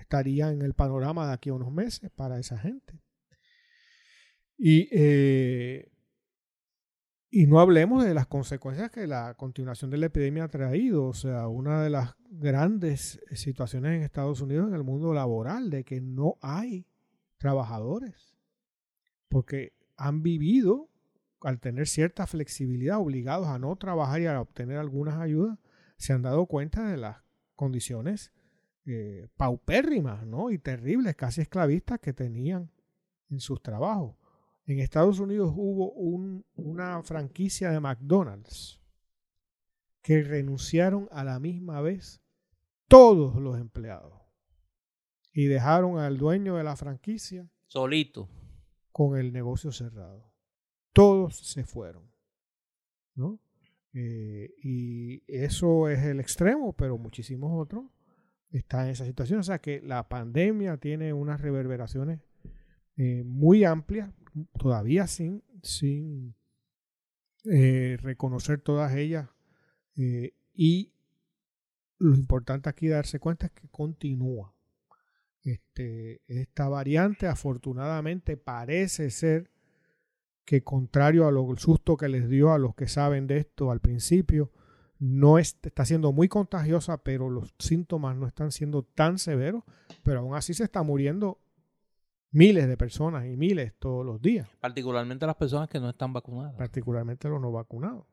estarían 0.00 0.54
en 0.54 0.62
el 0.62 0.72
panorama 0.72 1.26
de 1.26 1.34
aquí 1.34 1.50
a 1.50 1.54
unos 1.54 1.70
meses 1.70 2.10
para 2.10 2.38
esa 2.38 2.58
gente. 2.58 2.98
Y 4.56 4.88
y 7.30 7.46
no 7.46 7.60
hablemos 7.60 8.04
de 8.04 8.14
las 8.14 8.26
consecuencias 8.26 8.90
que 8.90 9.06
la 9.06 9.34
continuación 9.34 9.90
de 9.90 9.98
la 9.98 10.06
epidemia 10.06 10.44
ha 10.44 10.48
traído. 10.48 11.04
O 11.04 11.12
sea, 11.12 11.48
una 11.48 11.82
de 11.82 11.90
las 11.90 12.14
grandes 12.30 13.20
situaciones 13.32 13.96
en 13.96 14.02
Estados 14.02 14.40
Unidos 14.40 14.68
en 14.68 14.74
el 14.74 14.82
mundo 14.82 15.12
laboral, 15.12 15.68
de 15.68 15.84
que 15.84 16.00
no 16.00 16.38
hay 16.40 16.86
trabajadores. 17.36 18.34
Porque 19.28 19.74
han 19.98 20.22
vivido, 20.22 20.88
al 21.42 21.60
tener 21.60 21.86
cierta 21.86 22.26
flexibilidad, 22.26 22.98
obligados 22.98 23.48
a 23.48 23.58
no 23.58 23.76
trabajar 23.76 24.22
y 24.22 24.26
a 24.26 24.40
obtener 24.40 24.78
algunas 24.78 25.18
ayudas, 25.18 25.58
se 25.96 26.12
han 26.12 26.22
dado 26.22 26.46
cuenta 26.46 26.88
de 26.88 26.96
las 26.96 27.18
condiciones 27.56 28.32
eh, 28.86 29.28
paupérrimas 29.36 30.24
¿no? 30.24 30.50
y 30.50 30.58
terribles, 30.58 31.16
casi 31.16 31.42
esclavistas 31.42 31.98
que 31.98 32.12
tenían 32.12 32.70
en 33.28 33.40
sus 33.40 33.60
trabajos. 33.60 34.16
En 34.64 34.78
Estados 34.78 35.18
Unidos 35.18 35.52
hubo 35.54 35.92
una 36.54 37.02
franquicia 37.02 37.70
de 37.70 37.80
McDonald's 37.80 38.80
que 40.02 40.22
renunciaron 40.22 41.08
a 41.10 41.24
la 41.24 41.40
misma 41.40 41.80
vez 41.80 42.22
todos 42.86 43.36
los 43.36 43.58
empleados 43.58 44.14
y 45.32 45.46
dejaron 45.46 45.98
al 45.98 46.18
dueño 46.18 46.56
de 46.56 46.64
la 46.64 46.76
franquicia 46.76 47.48
solito 47.66 48.28
con 48.92 49.18
el 49.18 49.32
negocio 49.32 49.72
cerrado. 49.72 50.32
Todos 50.92 51.36
se 51.36 51.64
fueron. 51.64 52.08
¿no? 53.18 53.40
Eh, 53.92 54.54
y 54.62 55.22
eso 55.26 55.88
es 55.88 55.98
el 56.04 56.20
extremo, 56.20 56.72
pero 56.72 56.96
muchísimos 56.98 57.50
otros 57.60 57.84
están 58.50 58.86
en 58.86 58.92
esa 58.92 59.04
situación. 59.04 59.40
O 59.40 59.42
sea 59.42 59.58
que 59.58 59.82
la 59.82 60.08
pandemia 60.08 60.76
tiene 60.78 61.12
unas 61.12 61.40
reverberaciones 61.40 62.20
eh, 62.96 63.22
muy 63.24 63.64
amplias, 63.64 64.10
todavía 64.58 65.06
sin, 65.06 65.42
sin 65.62 66.34
eh, 67.44 67.98
reconocer 68.00 68.60
todas 68.60 68.94
ellas. 68.94 69.28
y 70.54 70.92
lo 71.98 72.14
importante 72.14 72.68
aquí 72.68 72.86
darse 72.86 73.18
cuenta 73.18 73.46
es 73.46 73.52
que 73.52 73.68
continúa. 73.68 74.54
Este, 75.42 76.20
esta 76.26 76.68
variante 76.68 77.26
afortunadamente 77.26 78.36
parece 78.36 79.10
ser 79.10 79.50
que 80.44 80.62
contrario 80.62 81.26
a 81.26 81.30
lo 81.30 81.54
susto 81.56 81.96
que 81.96 82.08
les 82.08 82.28
dio 82.28 82.52
a 82.52 82.58
los 82.58 82.74
que 82.74 82.88
saben 82.88 83.26
de 83.26 83.38
esto 83.38 83.70
al 83.70 83.80
principio, 83.80 84.50
no 84.98 85.38
está 85.38 85.84
siendo 85.84 86.12
muy 86.12 86.28
contagiosa, 86.28 87.02
pero 87.02 87.30
los 87.30 87.54
síntomas 87.58 88.16
no 88.16 88.26
están 88.26 88.50
siendo 88.50 88.82
tan 88.82 89.18
severos, 89.18 89.62
pero 90.02 90.20
aún 90.20 90.34
así 90.34 90.54
se 90.54 90.64
está 90.64 90.82
muriendo 90.82 91.38
miles 92.30 92.66
de 92.66 92.76
personas 92.76 93.26
y 93.26 93.36
miles 93.36 93.74
todos 93.78 94.04
los 94.04 94.20
días. 94.20 94.48
Particularmente 94.60 95.26
las 95.26 95.36
personas 95.36 95.68
que 95.68 95.80
no 95.80 95.88
están 95.90 96.12
vacunadas. 96.12 96.54
Particularmente 96.56 97.28
los 97.28 97.40
no 97.40 97.52
vacunados. 97.52 98.06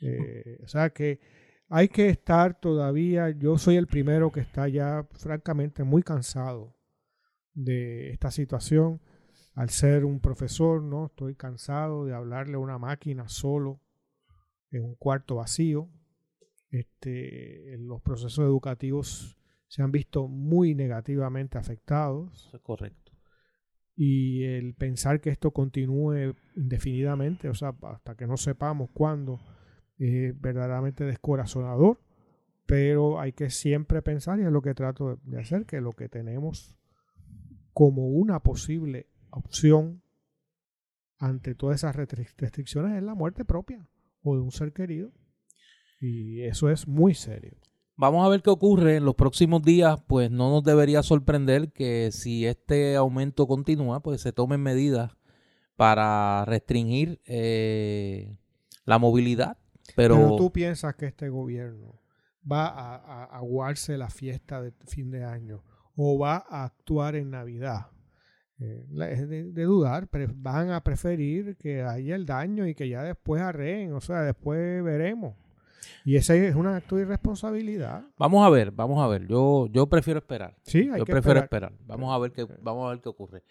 Eh, 0.00 0.58
o 0.62 0.68
sea 0.68 0.90
que 0.90 1.20
hay 1.68 1.88
que 1.88 2.08
estar 2.08 2.60
todavía, 2.60 3.30
yo 3.30 3.58
soy 3.58 3.76
el 3.76 3.86
primero 3.86 4.30
que 4.30 4.40
está 4.40 4.68
ya 4.68 5.06
francamente 5.12 5.84
muy 5.84 6.02
cansado 6.02 6.76
de 7.54 8.10
esta 8.10 8.30
situación. 8.30 9.00
Al 9.54 9.70
ser 9.70 10.04
un 10.04 10.18
profesor, 10.18 10.82
¿no? 10.82 11.06
Estoy 11.06 11.36
cansado 11.36 12.04
de 12.04 12.12
hablarle 12.12 12.56
a 12.56 12.58
una 12.58 12.78
máquina 12.78 13.28
solo 13.28 13.80
en 14.72 14.82
un 14.84 14.96
cuarto 14.96 15.36
vacío. 15.36 15.88
Este, 16.70 17.76
los 17.78 18.02
procesos 18.02 18.44
educativos 18.44 19.38
se 19.68 19.82
han 19.82 19.92
visto 19.92 20.26
muy 20.26 20.74
negativamente 20.74 21.56
afectados. 21.56 22.46
Eso 22.48 22.56
es 22.56 22.62
correcto. 22.64 23.12
Y 23.96 24.42
el 24.42 24.74
pensar 24.74 25.20
que 25.20 25.30
esto 25.30 25.52
continúe 25.52 26.34
indefinidamente, 26.56 27.48
o 27.48 27.54
sea, 27.54 27.76
hasta 27.82 28.16
que 28.16 28.26
no 28.26 28.36
sepamos 28.36 28.90
cuándo, 28.92 29.40
es 29.98 30.40
verdaderamente 30.40 31.04
descorazonador, 31.04 32.00
pero 32.66 33.20
hay 33.20 33.32
que 33.32 33.50
siempre 33.50 34.02
pensar, 34.02 34.40
y 34.40 34.42
es 34.42 34.52
lo 34.52 34.62
que 34.62 34.74
trato 34.74 35.18
de 35.24 35.40
hacer, 35.40 35.66
que 35.66 35.80
lo 35.80 35.92
que 35.92 36.08
tenemos 36.08 36.78
como 37.72 38.08
una 38.08 38.40
posible 38.40 39.08
opción 39.30 40.02
ante 41.18 41.54
todas 41.54 41.76
esas 41.76 41.96
restricciones 41.96 42.96
es 42.96 43.02
la 43.02 43.14
muerte 43.14 43.44
propia 43.44 43.88
o 44.22 44.34
de 44.36 44.42
un 44.42 44.50
ser 44.50 44.72
querido. 44.72 45.10
Y 46.00 46.42
eso 46.42 46.70
es 46.70 46.86
muy 46.86 47.14
serio. 47.14 47.56
Vamos 47.96 48.26
a 48.26 48.28
ver 48.28 48.42
qué 48.42 48.50
ocurre 48.50 48.96
en 48.96 49.04
los 49.04 49.14
próximos 49.14 49.62
días, 49.62 50.02
pues 50.06 50.30
no 50.30 50.50
nos 50.50 50.64
debería 50.64 51.02
sorprender 51.02 51.72
que 51.72 52.10
si 52.10 52.44
este 52.44 52.96
aumento 52.96 53.46
continúa, 53.46 54.00
pues 54.00 54.20
se 54.20 54.32
tomen 54.32 54.60
medidas 54.60 55.16
para 55.76 56.44
restringir 56.44 57.20
eh, 57.24 58.36
la 58.84 58.98
movilidad 58.98 59.58
pero, 59.96 60.36
tú 60.36 60.52
piensas 60.52 60.94
que 60.94 61.06
este 61.06 61.28
gobierno 61.28 62.00
va 62.50 62.66
a, 62.66 63.24
aguarse 63.24 63.96
la 63.96 64.10
fiesta 64.10 64.62
de 64.62 64.72
fin 64.86 65.10
de 65.10 65.24
año 65.24 65.62
o 65.96 66.18
va 66.18 66.44
a 66.48 66.64
actuar 66.64 67.16
en 67.16 67.30
Navidad. 67.30 67.86
Eh, 68.60 68.86
es 69.10 69.28
de, 69.28 69.64
dudar, 69.64 70.08
pero 70.08 70.32
van 70.34 70.70
a 70.70 70.82
preferir 70.82 71.56
que 71.56 71.82
haya 71.82 72.14
el 72.14 72.24
daño 72.24 72.66
y 72.66 72.74
que 72.74 72.88
ya 72.88 73.02
después 73.02 73.42
arreen, 73.42 73.92
o 73.92 74.00
sea, 74.00 74.22
después 74.22 74.82
veremos. 74.82 75.36
Y 76.04 76.16
ese 76.16 76.48
es 76.48 76.54
un 76.54 76.66
acto 76.66 76.96
de 76.96 77.02
irresponsabilidad. 77.02 78.04
Vamos 78.18 78.46
a 78.46 78.50
ver, 78.50 78.70
vamos 78.70 79.02
a 79.02 79.06
ver. 79.06 79.26
Yo, 79.26 79.66
yo 79.70 79.86
prefiero 79.86 80.18
esperar. 80.18 80.56
Sí, 80.62 80.88
yo 80.96 81.04
prefiero 81.04 81.40
esperar. 81.40 81.72
Vamos 81.86 82.14
a 82.14 82.18
ver 82.18 82.32
qué, 82.32 82.46
vamos 82.60 82.86
a 82.86 82.90
ver 82.90 83.00
qué 83.00 83.08
ocurre. 83.08 83.42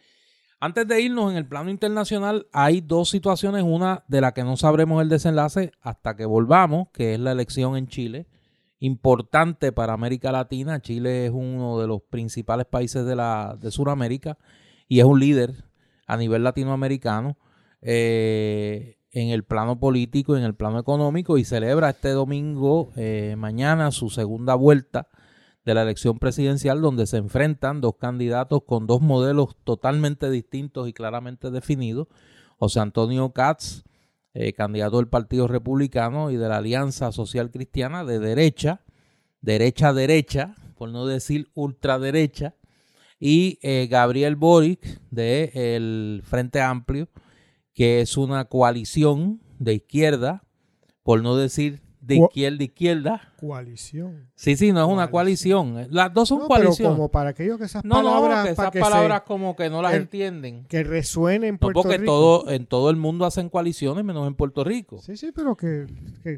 Antes 0.66 0.88
de 0.88 1.02
irnos 1.02 1.30
en 1.30 1.36
el 1.36 1.46
plano 1.46 1.70
internacional, 1.70 2.48
hay 2.54 2.80
dos 2.80 3.10
situaciones, 3.10 3.64
una 3.64 4.06
de 4.08 4.22
la 4.22 4.34
que 4.34 4.46
no 4.46 4.56
sabremos 4.56 5.02
el 5.02 5.10
desenlace 5.10 5.74
hasta 5.82 6.16
que 6.16 6.26
volvamos, 6.26 6.88
que 6.94 7.16
es 7.16 7.20
la 7.20 7.34
elección 7.34 7.76
en 7.76 7.88
Chile, 7.88 8.28
importante 8.80 9.74
para 9.74 9.92
América 9.92 10.32
Latina. 10.32 10.82
Chile 10.82 11.26
es 11.26 11.34
uno 11.34 11.82
de 11.82 11.88
los 11.88 12.02
principales 12.04 12.66
países 12.66 13.06
de, 13.06 13.14
la, 13.14 13.58
de 13.60 13.72
Sudamérica 13.72 14.38
y 14.88 15.02
es 15.02 15.06
un 15.06 15.20
líder 15.20 15.66
a 16.08 16.16
nivel 16.16 16.46
latinoamericano 16.46 17.36
eh, 17.82 19.00
en 19.12 19.32
el 19.32 19.44
plano 19.44 19.82
político, 19.82 20.38
en 20.38 20.44
el 20.44 20.56
plano 20.56 20.80
económico 20.80 21.38
y 21.38 21.44
celebra 21.44 21.90
este 21.90 22.12
domingo, 22.12 22.94
eh, 22.96 23.36
mañana, 23.38 23.92
su 23.92 24.10
segunda 24.10 24.56
vuelta 24.56 25.10
de 25.66 25.74
la 25.74 25.84
elección 25.84 26.20
presidencial 26.20 26.82
donde 26.82 27.08
se 27.08 27.18
enfrentan 27.18 27.82
dos 27.82 27.96
candidatos 27.96 28.64
con 28.66 28.86
dos 28.86 29.02
modelos 29.02 29.56
totalmente 29.64 30.30
distintos 30.30 30.88
y 30.88 30.94
claramente 30.94 31.52
definidos. 31.52 32.08
José 32.58 32.80
Antonio 32.80 33.32
Katz, 33.32 33.84
eh, 34.34 34.54
candidato 34.54 34.98
del 34.98 35.08
Partido 35.08 35.48
Republicano 35.48 36.32
y 36.32 36.38
de 36.38 36.50
la 36.50 36.58
Alianza 36.58 37.12
Social 37.12 37.52
Cristiana 37.52 38.04
de 38.04 38.20
derecha, 38.20 38.82
derecha-derecha, 39.42 40.56
por 40.76 40.90
no 40.90 41.06
decir 41.06 41.50
ultraderecha, 41.54 42.56
y 43.20 43.60
eh, 43.62 43.88
Gabriel 43.90 44.36
Boric 44.36 45.00
de 45.12 45.52
el 45.54 46.24
Frente 46.26 46.62
Amplio, 46.62 47.08
que 47.74 48.02
es 48.02 48.18
una 48.18 48.46
coalición 48.46 49.42
de 49.60 49.76
izquierda, 49.76 50.44
por 51.04 51.22
no 51.22 51.38
decir 51.38 51.82
de 52.06 52.16
izquierda 52.18 52.64
izquierda. 52.64 53.34
Coalición. 53.40 54.30
Sí, 54.36 54.56
sí, 54.58 54.72
no 54.72 54.84
es 54.84 54.92
una 54.92 55.10
coalición. 55.10 55.88
Las 55.90 56.14
dos 56.14 56.30
son 56.30 56.40
no, 56.40 56.48
coalición. 56.48 56.94
como 56.94 57.10
para 57.10 57.30
aquellos 57.30 57.58
que 57.58 57.66
esas 57.66 57.84
palabras. 57.84 58.46
No, 58.46 58.52
esas 58.52 58.72
palabras 58.72 59.22
como 59.22 59.56
que 59.56 59.70
no 59.70 59.82
las 59.82 59.94
entienden. 59.94 60.66
Que 60.66 60.84
resuenen 60.84 61.44
en 61.50 61.58
Puerto 61.58 61.80
no, 61.80 61.84
porque 61.84 62.00
Todo, 62.00 62.50
en 62.50 62.66
todo 62.66 62.90
el 62.90 62.98
mundo 62.98 63.26
hacen 63.26 63.50
coaliciones, 63.50 64.04
menos 64.04 64.28
en 64.28 64.36
Puerto 64.36 64.64
Rico. 64.64 65.00
Sí, 65.02 65.16
sí, 65.16 65.32
pero 65.34 65.56
que, 65.56 65.88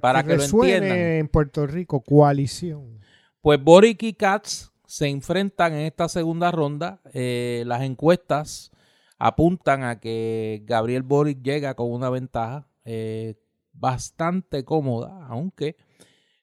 para 0.02 0.24
que, 0.24 0.36
resuene 0.36 1.20
en 1.20 1.28
Puerto 1.28 1.66
Rico, 1.66 2.02
coalición. 2.02 3.00
Pues 3.42 3.62
Boric 3.64 4.04
y 4.04 4.14
Katz 4.14 4.72
se 4.86 5.08
enfrentan 5.08 5.74
en 5.74 5.82
esta 5.82 6.08
segunda 6.10 6.52
ronda. 6.52 7.02
Eh, 7.14 7.64
las 7.66 7.82
encuestas 7.82 8.72
apuntan 9.18 9.84
a 9.84 10.00
que 10.00 10.64
Gabriel 10.66 11.04
Boric 11.04 11.42
llega 11.42 11.74
con 11.74 11.92
una 11.92 12.10
ventaja. 12.10 12.68
Eh, 12.84 13.36
bastante 13.78 14.64
cómoda, 14.64 15.26
aunque 15.28 15.76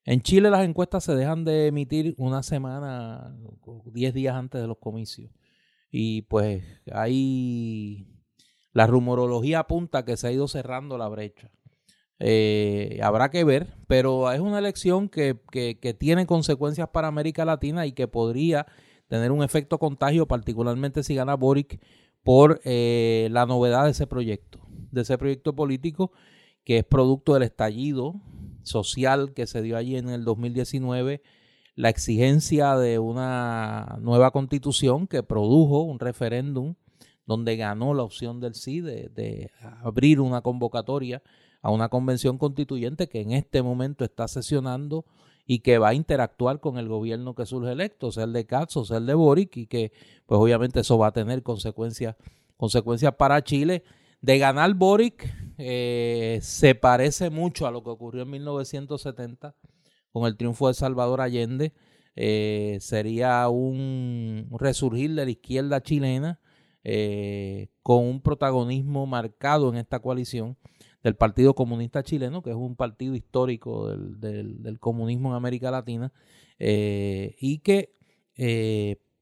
en 0.04 0.20
Chile 0.20 0.50
las 0.50 0.64
encuestas 0.64 1.04
se 1.04 1.14
dejan 1.14 1.44
de 1.44 1.68
emitir 1.68 2.14
una 2.18 2.42
semana, 2.42 3.36
10 3.86 4.14
días 4.14 4.34
antes 4.34 4.60
de 4.60 4.66
los 4.66 4.78
comicios. 4.78 5.30
Y 5.90 6.22
pues 6.22 6.64
ahí 6.90 8.08
la 8.72 8.86
rumorología 8.86 9.60
apunta 9.60 10.04
que 10.04 10.16
se 10.16 10.26
ha 10.26 10.32
ido 10.32 10.48
cerrando 10.48 10.98
la 10.98 11.08
brecha. 11.08 11.50
Eh, 12.18 13.00
habrá 13.02 13.30
que 13.30 13.44
ver, 13.44 13.76
pero 13.86 14.30
es 14.32 14.40
una 14.40 14.58
elección 14.58 15.08
que, 15.08 15.40
que, 15.50 15.94
tiene 15.94 16.24
consecuencias 16.24 16.88
para 16.88 17.08
América 17.08 17.44
Latina 17.44 17.86
y 17.86 17.92
que 17.92 18.08
podría 18.08 18.66
tener 19.08 19.32
un 19.32 19.42
efecto 19.42 19.78
contagio, 19.78 20.26
particularmente 20.26 21.02
si 21.02 21.14
gana 21.14 21.34
Boric, 21.34 21.80
por 22.22 22.60
eh, 22.64 23.28
la 23.32 23.44
novedad 23.46 23.84
de 23.84 23.90
ese 23.90 24.06
proyecto, 24.06 24.60
de 24.68 25.02
ese 25.02 25.18
proyecto 25.18 25.54
político 25.54 26.12
que 26.64 26.78
es 26.78 26.84
producto 26.84 27.34
del 27.34 27.42
estallido 27.42 28.20
social 28.62 29.32
que 29.34 29.46
se 29.46 29.62
dio 29.62 29.76
allí 29.76 29.96
en 29.96 30.08
el 30.08 30.24
2019, 30.24 31.22
la 31.74 31.88
exigencia 31.88 32.76
de 32.76 32.98
una 32.98 33.98
nueva 34.00 34.30
constitución 34.30 35.06
que 35.06 35.22
produjo 35.22 35.82
un 35.82 35.98
referéndum 35.98 36.74
donde 37.26 37.56
ganó 37.56 37.94
la 37.94 38.02
opción 38.02 38.40
del 38.40 38.54
sí 38.54 38.80
de, 38.80 39.50
abrir 39.82 40.20
una 40.20 40.42
convocatoria 40.42 41.22
a 41.62 41.70
una 41.70 41.88
convención 41.88 42.38
constituyente 42.38 43.08
que 43.08 43.20
en 43.20 43.32
este 43.32 43.62
momento 43.62 44.04
está 44.04 44.26
sesionando 44.28 45.04
y 45.46 45.60
que 45.60 45.78
va 45.78 45.90
a 45.90 45.94
interactuar 45.94 46.60
con 46.60 46.78
el 46.78 46.88
gobierno 46.88 47.34
que 47.34 47.46
surge 47.46 47.72
electo, 47.72 48.12
sea 48.12 48.24
el 48.24 48.32
de 48.32 48.46
Katz 48.46 48.76
o 48.76 48.84
sea 48.84 48.98
el 48.98 49.06
de 49.06 49.14
Boric, 49.14 49.56
y 49.56 49.66
que 49.66 49.92
pues 50.26 50.40
obviamente 50.40 50.80
eso 50.80 50.98
va 50.98 51.08
a 51.08 51.12
tener 51.12 51.42
consecuencias, 51.42 52.16
consecuencias 52.56 53.14
para 53.14 53.42
Chile 53.42 53.82
de 54.22 54.38
ganar 54.38 54.72
Boric 54.74 55.34
eh, 55.58 56.38
se 56.42 56.74
parece 56.74 57.28
mucho 57.28 57.66
a 57.66 57.70
lo 57.70 57.82
que 57.82 57.90
ocurrió 57.90 58.22
en 58.22 58.30
1970 58.30 59.54
con 60.12 60.26
el 60.26 60.36
triunfo 60.36 60.68
de 60.68 60.74
Salvador 60.74 61.20
Allende. 61.20 61.72
eh, 62.14 62.78
sería 62.80 63.48
un 63.48 64.48
resurgir 64.58 65.14
de 65.14 65.24
la 65.24 65.30
izquierda 65.30 65.82
chilena 65.82 66.40
eh, 66.84 67.68
con 67.82 68.04
un 68.04 68.20
protagonismo 68.22 69.06
marcado 69.06 69.70
en 69.70 69.76
esta 69.76 70.00
coalición 70.00 70.56
del 71.02 71.16
Partido 71.16 71.54
Comunista 71.54 72.02
Chileno, 72.02 72.42
que 72.42 72.50
es 72.50 72.56
un 72.56 72.76
partido 72.76 73.16
histórico 73.16 73.88
del, 73.88 74.78
comunismo 74.78 75.30
en 75.30 75.34
América 75.34 75.70
Latina, 75.72 76.12
y 76.58 77.58
que 77.58 77.96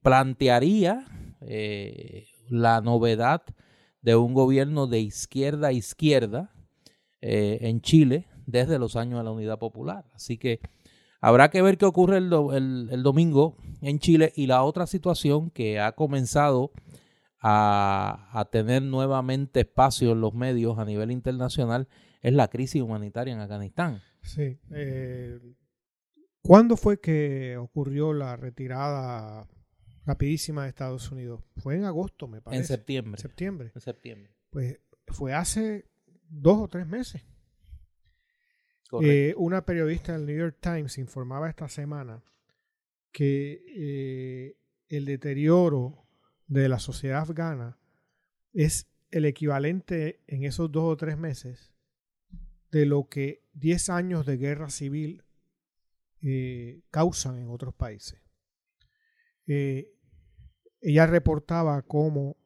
plantearía 0.02 1.06
la 2.50 2.80
novedad 2.82 3.42
de 4.02 4.16
un 4.16 4.34
gobierno 4.34 4.86
de 4.86 5.00
izquierda 5.00 5.68
a 5.68 5.72
izquierda 5.72 6.52
en 7.20 7.80
Chile 7.82 8.26
desde 8.46 8.78
los 8.78 8.96
años 8.96 9.18
de 9.18 9.24
la 9.24 9.30
Unidad 9.30 9.58
Popular. 9.58 10.06
Así 10.14 10.38
que 10.38 10.60
Habrá 11.20 11.50
que 11.50 11.60
ver 11.60 11.76
qué 11.76 11.84
ocurre 11.84 12.16
el, 12.16 12.30
domingo 13.02 13.56
en 13.82 13.98
Chile 13.98 14.32
y 14.34 14.46
la 14.46 14.62
otra 14.62 14.86
situación 14.86 15.50
que 15.50 15.78
ha 15.78 15.92
comenzado 15.92 16.72
a, 17.42 18.48
tener 18.50 18.82
nuevamente 18.82 19.60
espacio 19.60 20.12
en 20.12 20.20
los 20.22 20.34
medios 20.34 20.78
a 20.78 20.84
nivel 20.84 21.10
internacional 21.10 21.88
es 22.22 22.32
la 22.32 22.48
crisis 22.48 22.80
humanitaria 22.80 23.34
en 23.34 23.40
Afganistán. 23.40 24.02
Sí. 24.22 24.58
Eh, 24.70 25.38
¿Cuándo 26.42 26.78
fue 26.78 27.00
que 27.00 27.58
ocurrió 27.58 28.14
la 28.14 28.36
retirada 28.36 29.46
rapidísima 30.10 30.64
de 30.64 30.70
Estados 30.70 31.10
Unidos? 31.12 31.40
Fue 31.56 31.76
en 31.76 31.84
agosto, 31.84 32.26
me 32.26 32.40
parece. 32.40 32.60
En 32.60 32.66
septiembre. 32.66 33.20
Septiembre. 33.20 33.72
En 33.74 33.80
septiembre. 33.80 34.32
Pues 34.50 34.80
fue 35.06 35.32
hace 35.34 35.88
dos 36.28 36.58
o 36.58 36.68
tres 36.68 36.86
meses. 36.86 37.22
Eh, 39.02 39.34
una 39.36 39.64
periodista 39.64 40.12
del 40.12 40.26
New 40.26 40.36
York 40.36 40.58
Times 40.60 40.98
informaba 40.98 41.48
esta 41.48 41.68
semana 41.68 42.24
que 43.12 43.62
eh, 43.68 44.56
el 44.88 45.04
deterioro 45.04 46.08
de 46.48 46.68
la 46.68 46.80
sociedad 46.80 47.20
afgana 47.20 47.78
es 48.52 48.88
el 49.12 49.26
equivalente 49.26 50.20
en 50.26 50.44
esos 50.44 50.72
dos 50.72 50.92
o 50.92 50.96
tres 50.96 51.16
meses 51.16 51.72
de 52.72 52.84
lo 52.84 53.08
que 53.08 53.44
diez 53.52 53.88
años 53.90 54.26
de 54.26 54.38
guerra 54.38 54.70
civil 54.70 55.22
eh, 56.20 56.82
causan 56.90 57.38
en 57.38 57.48
otros 57.48 57.74
países. 57.74 58.20
Ella 60.80 61.06
reportaba 61.06 61.82
cómo 61.82 62.36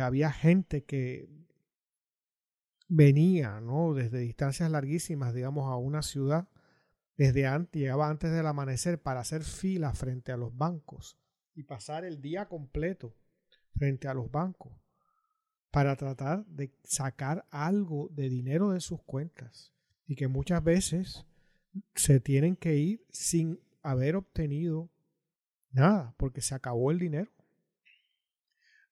había 0.00 0.32
gente 0.32 0.84
que 0.84 1.28
venía, 2.88 3.60
¿no? 3.60 3.94
Desde 3.94 4.18
distancias 4.18 4.70
larguísimas, 4.70 5.34
digamos, 5.34 5.70
a 5.70 5.76
una 5.76 6.02
ciudad, 6.02 6.48
desde 7.16 7.46
antes, 7.46 7.80
llegaba 7.80 8.08
antes 8.08 8.30
del 8.32 8.46
amanecer 8.46 9.00
para 9.00 9.20
hacer 9.20 9.42
fila 9.42 9.92
frente 9.92 10.32
a 10.32 10.36
los 10.36 10.56
bancos 10.56 11.18
y 11.54 11.62
pasar 11.64 12.04
el 12.04 12.20
día 12.20 12.48
completo 12.48 13.14
frente 13.76 14.08
a 14.08 14.14
los 14.14 14.30
bancos 14.30 14.72
para 15.70 15.96
tratar 15.96 16.46
de 16.46 16.72
sacar 16.84 17.46
algo 17.50 18.08
de 18.12 18.28
dinero 18.28 18.70
de 18.70 18.80
sus 18.80 19.02
cuentas 19.02 19.72
y 20.06 20.14
que 20.14 20.28
muchas 20.28 20.62
veces 20.62 21.26
se 21.94 22.20
tienen 22.20 22.56
que 22.56 22.76
ir 22.76 23.04
sin 23.10 23.60
haber 23.82 24.16
obtenido 24.16 24.90
nada 25.74 26.14
porque 26.16 26.40
se 26.40 26.54
acabó 26.54 26.90
el 26.90 26.98
dinero. 26.98 27.30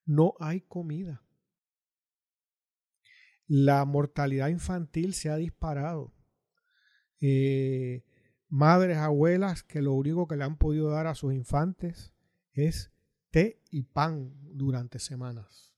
No 0.05 0.35
hay 0.41 0.61
comida 0.61 1.23
la 3.55 3.85
mortalidad 3.85 4.49
infantil 4.49 5.13
se 5.13 5.29
ha 5.29 5.37
disparado. 5.37 6.11
Eh, 7.21 8.03
madres, 8.49 8.97
abuelas 8.97 9.63
que 9.63 9.83
lo 9.83 9.93
único 9.93 10.27
que 10.27 10.37
le 10.37 10.45
han 10.45 10.57
podido 10.57 10.89
dar 10.89 11.07
a 11.07 11.15
sus 11.15 11.35
infantes 11.35 12.15
es 12.53 12.95
té 13.31 13.63
y 13.71 13.83
pan 13.83 14.33
durante 14.55 14.99
semanas. 14.99 15.75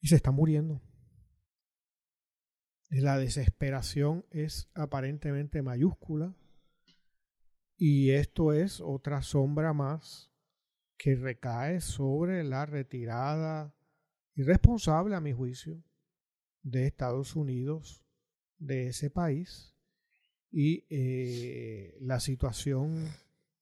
Y 0.00 0.08
se 0.08 0.16
está 0.16 0.32
muriendo. 0.32 0.82
La 2.90 3.18
desesperación 3.18 4.26
es 4.30 4.68
aparentemente 4.74 5.62
mayúscula 5.62 6.34
y 7.78 8.10
esto 8.10 8.52
es 8.52 8.80
otra 8.80 9.22
sombra 9.22 9.72
más 9.72 10.32
que 10.96 11.14
recae 11.14 11.80
sobre 11.80 12.42
la 12.42 12.66
retirada 12.66 13.72
irresponsable 14.34 15.14
a 15.14 15.20
mi 15.20 15.32
juicio 15.32 15.80
de 16.62 16.86
Estados 16.86 17.36
Unidos, 17.36 18.04
de 18.58 18.88
ese 18.88 19.10
país, 19.10 19.76
y 20.50 20.84
eh, 20.90 21.96
la 22.00 22.18
situación 22.18 23.06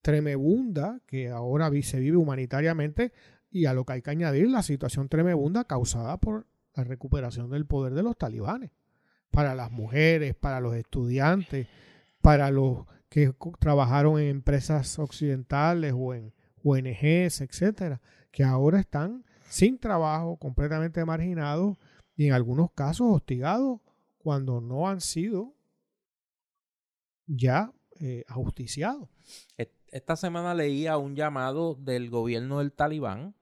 tremebunda 0.01 1.01
que 1.07 1.29
ahora 1.29 1.71
se 1.83 2.01
vive 2.01 2.17
humanitariamente 2.17 3.13
y 3.51 3.67
a 3.67 3.75
lo 3.75 3.85
que 3.85 3.95
hay 3.95 4.03
que 4.03 4.11
añadir 4.11 4.49
la 4.49 4.63
situación 4.63 5.09
tremebunda 5.09 5.65
causada 5.65 6.17
por 6.19 6.47
la 6.75 6.85
recuperación 6.85 7.51
del 7.51 7.67
poder 7.67 7.93
de 7.93 8.03
los 8.03 8.17
talibanes. 8.17 8.71
Para 9.31 9.55
las 9.55 9.71
mujeres, 9.71 10.35
para 10.35 10.61
los 10.61 10.75
estudiantes, 10.75 11.67
para 12.23 12.51
los 12.51 12.87
que 13.09 13.33
trabajaron 13.61 14.21
en 14.21 14.29
empresas 14.29 14.99
occidentales 14.99 15.95
o 15.97 16.15
en 16.15 16.35
ONGs, 16.63 17.41
etcétera, 17.41 18.01
que 18.31 18.45
ahora 18.45 18.81
están 18.81 19.25
sin 19.49 19.79
trabajo, 19.79 20.37
completamente 20.37 21.05
marginados 21.05 21.77
y 22.17 22.27
en 22.27 22.33
algunos 22.33 22.73
casos 22.73 23.07
hostigados 23.15 23.81
cuando 24.19 24.61
no 24.61 24.89
han 24.89 25.01
sido 25.01 25.55
ya 27.27 27.73
eh, 28.01 28.25
ajusticiados. 28.29 29.09
Esta 29.89 30.17
semana 30.17 30.55
leía 30.55 30.99
un 30.99 31.15
llamado 31.15 31.75
del 31.75 32.11
gobierno 32.11 32.59
del 32.59 32.73
talibán 32.73 33.35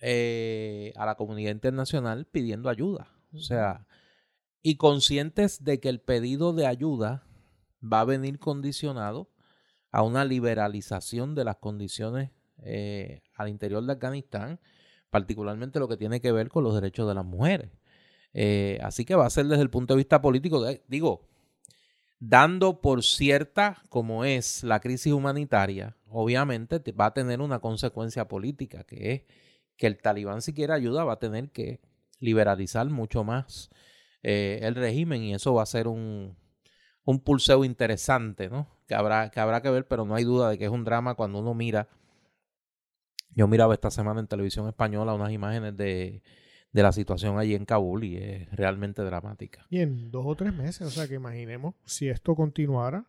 eh, 0.00 0.92
a 0.96 1.06
la 1.06 1.16
comunidad 1.16 1.52
internacional 1.52 2.26
pidiendo 2.26 2.68
ayuda. 2.68 3.10
O 3.32 3.38
sea, 3.38 3.86
y 4.62 4.76
conscientes 4.76 5.64
de 5.64 5.80
que 5.80 5.88
el 5.88 6.00
pedido 6.00 6.52
de 6.52 6.66
ayuda 6.66 7.25
va 7.82 8.00
a 8.00 8.04
venir 8.04 8.38
condicionado 8.38 9.30
a 9.90 10.02
una 10.02 10.24
liberalización 10.24 11.34
de 11.34 11.44
las 11.44 11.56
condiciones 11.56 12.30
eh, 12.62 13.22
al 13.34 13.48
interior 13.48 13.84
de 13.84 13.92
Afganistán, 13.92 14.60
particularmente 15.10 15.78
lo 15.78 15.88
que 15.88 15.96
tiene 15.96 16.20
que 16.20 16.32
ver 16.32 16.48
con 16.48 16.64
los 16.64 16.74
derechos 16.74 17.08
de 17.08 17.14
las 17.14 17.24
mujeres. 17.24 17.70
Eh, 18.32 18.78
así 18.82 19.04
que 19.04 19.14
va 19.14 19.26
a 19.26 19.30
ser 19.30 19.46
desde 19.46 19.62
el 19.62 19.70
punto 19.70 19.94
de 19.94 19.98
vista 19.98 20.20
político, 20.20 20.64
digo, 20.88 21.26
dando 22.18 22.80
por 22.80 23.02
cierta 23.02 23.82
como 23.88 24.24
es 24.24 24.62
la 24.62 24.80
crisis 24.80 25.12
humanitaria, 25.12 25.96
obviamente 26.08 26.80
va 26.92 27.06
a 27.06 27.14
tener 27.14 27.40
una 27.40 27.60
consecuencia 27.60 28.28
política, 28.28 28.84
que 28.84 29.12
es 29.12 29.22
que 29.76 29.86
el 29.86 29.98
talibán 29.98 30.42
si 30.42 30.52
quiere 30.52 30.72
ayuda 30.72 31.04
va 31.04 31.14
a 31.14 31.18
tener 31.18 31.50
que 31.50 31.80
liberalizar 32.20 32.88
mucho 32.88 33.24
más 33.24 33.70
eh, 34.22 34.60
el 34.62 34.74
régimen 34.74 35.22
y 35.22 35.34
eso 35.34 35.54
va 35.54 35.62
a 35.62 35.66
ser 35.66 35.88
un, 35.88 36.36
un 37.06 37.20
pulseo 37.20 37.64
interesante, 37.64 38.50
¿no? 38.50 38.68
Que 38.86 38.94
habrá, 38.94 39.30
que 39.30 39.40
habrá 39.40 39.62
que 39.62 39.70
ver, 39.70 39.88
pero 39.88 40.04
no 40.04 40.14
hay 40.14 40.24
duda 40.24 40.50
de 40.50 40.58
que 40.58 40.66
es 40.66 40.70
un 40.70 40.84
drama 40.84 41.14
cuando 41.14 41.38
uno 41.38 41.54
mira 41.54 41.88
yo 43.36 43.46
miraba 43.46 43.74
esta 43.74 43.90
semana 43.90 44.18
en 44.18 44.26
televisión 44.26 44.66
española 44.66 45.14
unas 45.14 45.30
imágenes 45.30 45.76
de, 45.76 46.22
la 46.72 46.92
situación 46.92 47.38
allí 47.38 47.54
en 47.54 47.66
Kabul 47.66 48.04
y 48.04 48.16
es 48.16 48.50
realmente 48.50 49.02
dramática. 49.02 49.66
Y 49.70 49.80
en 49.80 50.10
dos 50.10 50.24
o 50.26 50.34
tres 50.34 50.54
meses, 50.54 50.86
o 50.86 50.90
sea 50.90 51.06
que 51.06 51.14
imaginemos 51.14 51.74
si 51.84 52.08
esto 52.08 52.34
continuara, 52.34 53.06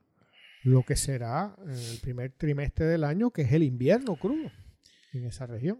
lo 0.64 0.84
que 0.84 0.96
será 0.98 1.56
en 1.64 1.72
el 1.72 2.00
primer 2.02 2.32
trimestre 2.32 2.86
del 2.86 3.06
año, 3.06 3.32
que 3.32 3.44
es 3.44 3.52
el 3.54 3.64
invierno 3.64 4.18
crudo 4.18 4.52
en 5.14 5.26
esa 5.26 5.48
región. 5.48 5.80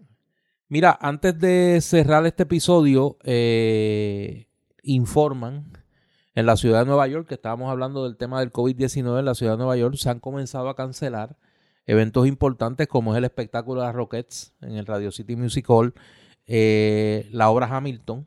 Mira, 0.68 0.98
antes 1.00 1.38
de 1.38 1.78
cerrar 1.82 2.24
este 2.26 2.44
episodio, 2.44 3.18
eh, 3.24 4.48
informan 4.82 5.72
en 6.38 6.46
la 6.46 6.56
ciudad 6.56 6.78
de 6.78 6.86
Nueva 6.86 7.08
York, 7.08 7.26
que 7.26 7.34
estábamos 7.34 7.68
hablando 7.68 8.04
del 8.04 8.16
tema 8.16 8.38
del 8.38 8.52
COVID-19 8.52 9.18
en 9.18 9.24
la 9.24 9.34
ciudad 9.34 9.54
de 9.54 9.58
Nueva 9.58 9.76
York, 9.76 9.96
se 9.96 10.08
han 10.08 10.20
comenzado 10.20 10.68
a 10.68 10.76
cancelar 10.76 11.36
eventos 11.84 12.28
importantes 12.28 12.86
como 12.86 13.12
es 13.12 13.18
el 13.18 13.24
espectáculo 13.24 13.80
de 13.80 13.88
las 13.88 13.96
Rockets 13.96 14.54
en 14.60 14.76
el 14.76 14.86
Radio 14.86 15.10
City 15.10 15.34
Music 15.34 15.68
Hall, 15.68 15.94
eh, 16.46 17.28
la 17.32 17.50
obra 17.50 17.66
Hamilton, 17.66 18.24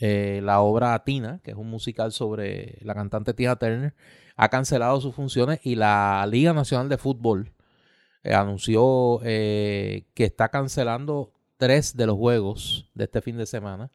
eh, 0.00 0.40
la 0.42 0.60
obra 0.60 1.04
Tina, 1.04 1.40
que 1.44 1.52
es 1.52 1.56
un 1.56 1.70
musical 1.70 2.10
sobre 2.10 2.78
la 2.80 2.94
cantante 2.96 3.32
Tina 3.32 3.54
Turner, 3.54 3.94
ha 4.34 4.48
cancelado 4.48 5.00
sus 5.00 5.14
funciones 5.14 5.60
y 5.62 5.76
la 5.76 6.26
Liga 6.28 6.52
Nacional 6.52 6.88
de 6.88 6.98
Fútbol 6.98 7.52
eh, 8.24 8.34
anunció 8.34 9.20
que 9.22 10.04
está 10.16 10.48
cancelando 10.48 11.32
tres 11.58 11.96
de 11.96 12.06
los 12.06 12.16
juegos 12.16 12.90
de 12.94 13.04
este 13.04 13.20
fin 13.20 13.36
de 13.36 13.46
semana 13.46 13.92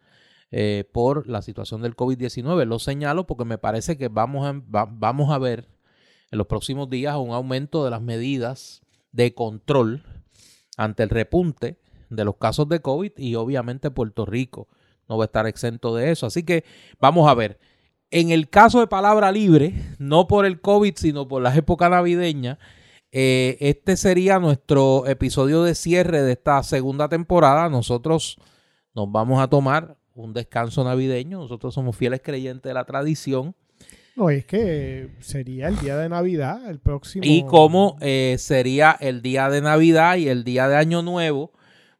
por 0.92 1.28
la 1.28 1.42
situación 1.42 1.82
del 1.82 1.96
COVID-19. 1.96 2.66
Lo 2.66 2.78
señalo 2.78 3.26
porque 3.26 3.46
me 3.46 3.58
parece 3.58 3.98
que 3.98 4.10
vamos 4.10 4.46
a, 4.46 4.62
vamos 4.90 5.32
a 5.32 5.38
ver 5.38 5.70
en 6.32 6.38
los 6.38 6.48
próximos 6.48 6.90
días 6.90 7.16
un 7.16 7.32
aumento 7.32 7.84
de 7.86 7.92
las 7.92 8.02
medidas 8.02 8.82
de 9.12 9.34
control 9.34 10.04
ante 10.78 11.04
el 11.04 11.10
repunte 11.10 11.78
de 12.10 12.26
los 12.26 12.38
casos 12.38 12.68
de 12.70 12.82
COVID 12.82 13.12
y 13.18 13.36
obviamente 13.36 13.92
Puerto 13.92 14.26
Rico 14.26 14.68
no 15.08 15.18
va 15.18 15.26
a 15.26 15.28
estar 15.28 15.48
exento 15.48 15.96
de 15.96 16.12
eso. 16.12 16.26
Así 16.26 16.44
que 16.44 16.64
vamos 17.00 17.30
a 17.30 17.34
ver. 17.34 17.60
en 18.14 18.32
el 18.32 18.50
caso 18.50 18.82
de 18.82 18.88
Palabra 18.88 19.32
Libre, 19.32 19.74
no 19.98 20.28
por 20.28 20.46
el 20.46 20.60
COVID, 20.60 20.96
sino 20.98 21.28
por 21.30 21.42
la 21.42 21.56
época 21.56 21.88
navideña, 21.90 22.60
eh, 23.14 23.58
este 23.62 23.96
sería 23.96 24.40
nuestro 24.40 25.08
episodio 25.08 25.64
de 25.64 25.76
cierre 25.76 26.22
de 26.22 26.34
esta 26.34 26.62
segunda 26.64 27.08
temporada. 27.08 27.70
Nosotros 27.70 28.38
nos 28.94 29.12
vamos 29.12 29.42
a 29.42 29.48
tomar 29.50 29.98
un 30.22 30.34
descanso 30.34 30.84
navideño. 30.84 31.40
Nosotros 31.40 31.74
somos 31.74 31.96
fieles 31.96 32.22
creyentes 32.24 32.70
de 32.70 32.74
la 32.74 32.86
tradición. 32.86 33.56
No, 34.16 34.30
es 34.30 34.46
que 34.46 35.10
sería 35.20 35.68
el 35.68 35.80
día 35.80 35.98
de 35.98 36.10
Navidad, 36.10 36.70
el 36.70 36.80
próximo. 36.80 37.24
Y 37.26 37.46
como 37.46 37.98
eh, 38.02 38.36
sería 38.40 38.98
el 39.00 39.22
día 39.22 39.50
de 39.50 39.62
Navidad 39.62 40.18
y 40.18 40.28
el 40.28 40.44
día 40.44 40.68
de 40.68 40.76
Año 40.76 41.02
Nuevo, 41.02 41.52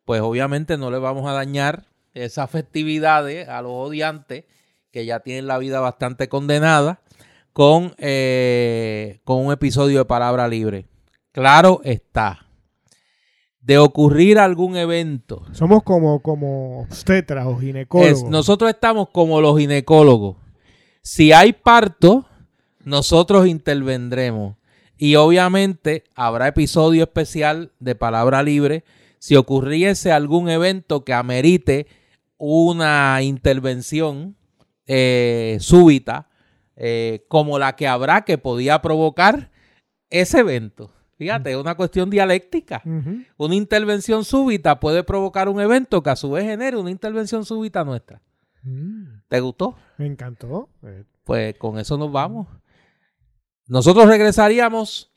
pues 0.06 0.22
obviamente 0.22 0.78
no 0.78 0.92
le 0.92 1.00
vamos 1.00 1.30
a 1.30 1.34
dañar 1.34 1.86
esas 2.14 2.50
festividades 2.50 3.48
a 3.48 3.62
los 3.62 3.72
odiantes 3.72 4.44
que 4.92 5.06
ya 5.06 5.22
tienen 5.22 5.48
la 5.48 5.58
vida 5.58 5.80
bastante 5.80 6.28
condenada 6.28 7.00
con, 7.54 7.96
eh, 7.98 9.20
con 9.24 9.46
un 9.46 9.54
episodio 9.54 10.00
de 10.00 10.06
Palabra 10.06 10.48
Libre. 10.48 10.86
Claro 11.32 11.80
está. 11.84 12.51
De 13.62 13.78
ocurrir 13.78 14.40
algún 14.40 14.76
evento. 14.76 15.44
Somos 15.52 15.84
como, 15.84 16.22
como 16.22 16.82
obstetras 16.82 17.46
o 17.46 17.58
ginecólogos. 17.58 18.24
nosotros 18.24 18.70
estamos 18.72 19.10
como 19.10 19.40
los 19.40 19.58
ginecólogos. 19.58 20.38
Si 21.04 21.32
hay 21.32 21.54
parto, 21.54 22.26
nosotros 22.84 23.48
intervendremos. 23.48 24.56
Y 24.98 25.16
obviamente 25.16 26.04
habrá 26.16 26.48
episodio 26.48 27.04
especial 27.04 27.72
de 27.80 27.96
Palabra 27.96 28.44
Libre 28.44 28.84
si 29.18 29.36
ocurriese 29.36 30.12
algún 30.12 30.50
evento 30.50 31.04
que 31.04 31.14
amerite 31.14 31.88
una 32.38 33.22
intervención 33.22 34.36
eh, 34.88 35.58
súbita, 35.60 36.28
eh, 36.76 37.26
como 37.28 37.60
la 37.60 37.76
que 37.76 37.88
habrá 37.88 38.22
que 38.22 38.40
podía 38.40 38.82
provocar 38.82 39.52
ese 40.10 40.40
evento. 40.40 40.92
Fíjate, 41.22 41.52
es 41.52 41.56
una 41.56 41.76
cuestión 41.76 42.10
dialéctica. 42.10 42.82
Una 43.38 43.54
intervención 43.54 44.26
súbita 44.26 44.80
puede 44.80 45.04
provocar 45.04 45.50
un 45.50 45.62
evento 45.62 46.02
que 46.02 46.10
a 46.10 46.16
su 46.16 46.32
vez 46.32 46.46
genere 46.46 46.78
una 46.78 46.90
intervención 46.90 47.46
súbita 47.46 47.84
nuestra. 47.84 48.24
Mm. 48.64 49.20
¿Te 49.28 49.40
gustó? 49.40 49.76
Me 50.00 50.08
encantó. 50.08 50.70
Pues 51.24 51.56
con 51.60 51.78
eso 51.78 51.96
nos 51.96 52.12
vamos. 52.12 52.48
Nosotros 53.68 54.08
regresaríamos 54.08 55.12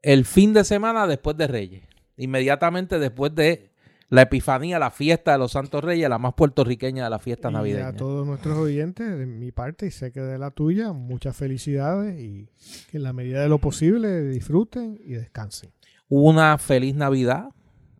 el 0.00 0.24
fin 0.24 0.54
de 0.54 0.64
semana 0.64 1.06
después 1.06 1.36
de 1.36 1.46
Reyes. 1.46 1.82
Inmediatamente 2.16 2.98
después 2.98 3.34
de 3.34 3.74
la 4.08 4.22
Epifanía, 4.22 4.78
la 4.78 4.90
fiesta 4.90 5.32
de 5.32 5.38
los 5.38 5.52
Santos 5.52 5.82
Reyes, 5.82 6.08
la 6.08 6.18
más 6.18 6.34
puertorriqueña 6.34 7.04
de 7.04 7.10
la 7.10 7.18
fiesta 7.18 7.50
navideña. 7.50 7.88
a 7.88 7.92
todos 7.92 8.26
nuestros 8.26 8.56
oyentes, 8.56 9.18
de 9.18 9.26
mi 9.26 9.50
parte 9.50 9.86
y 9.86 9.90
sé 9.90 10.12
que 10.12 10.20
de 10.20 10.38
la 10.38 10.50
tuya, 10.50 10.92
muchas 10.92 11.36
felicidades 11.36 12.20
y 12.20 12.48
que 12.90 12.98
en 12.98 13.02
la 13.02 13.12
medida 13.12 13.40
de 13.40 13.48
lo 13.48 13.58
posible 13.58 14.22
disfruten 14.28 15.00
y 15.04 15.14
descansen. 15.14 15.72
Una 16.08 16.56
feliz 16.58 16.94
Navidad 16.94 17.48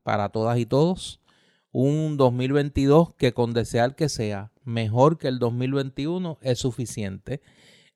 para 0.05 0.29
todas 0.29 0.59
y 0.59 0.67
todos. 0.67 1.21
Un 1.73 2.17
2022 2.17 3.15
que 3.15 3.35
con 3.35 3.53
desear 3.53 3.97
que 3.97 4.09
sea 4.09 4.53
mejor 4.65 5.19
que 5.19 5.29
el 5.29 5.39
2021 5.39 6.39
es 6.41 6.59
suficiente. 6.61 7.43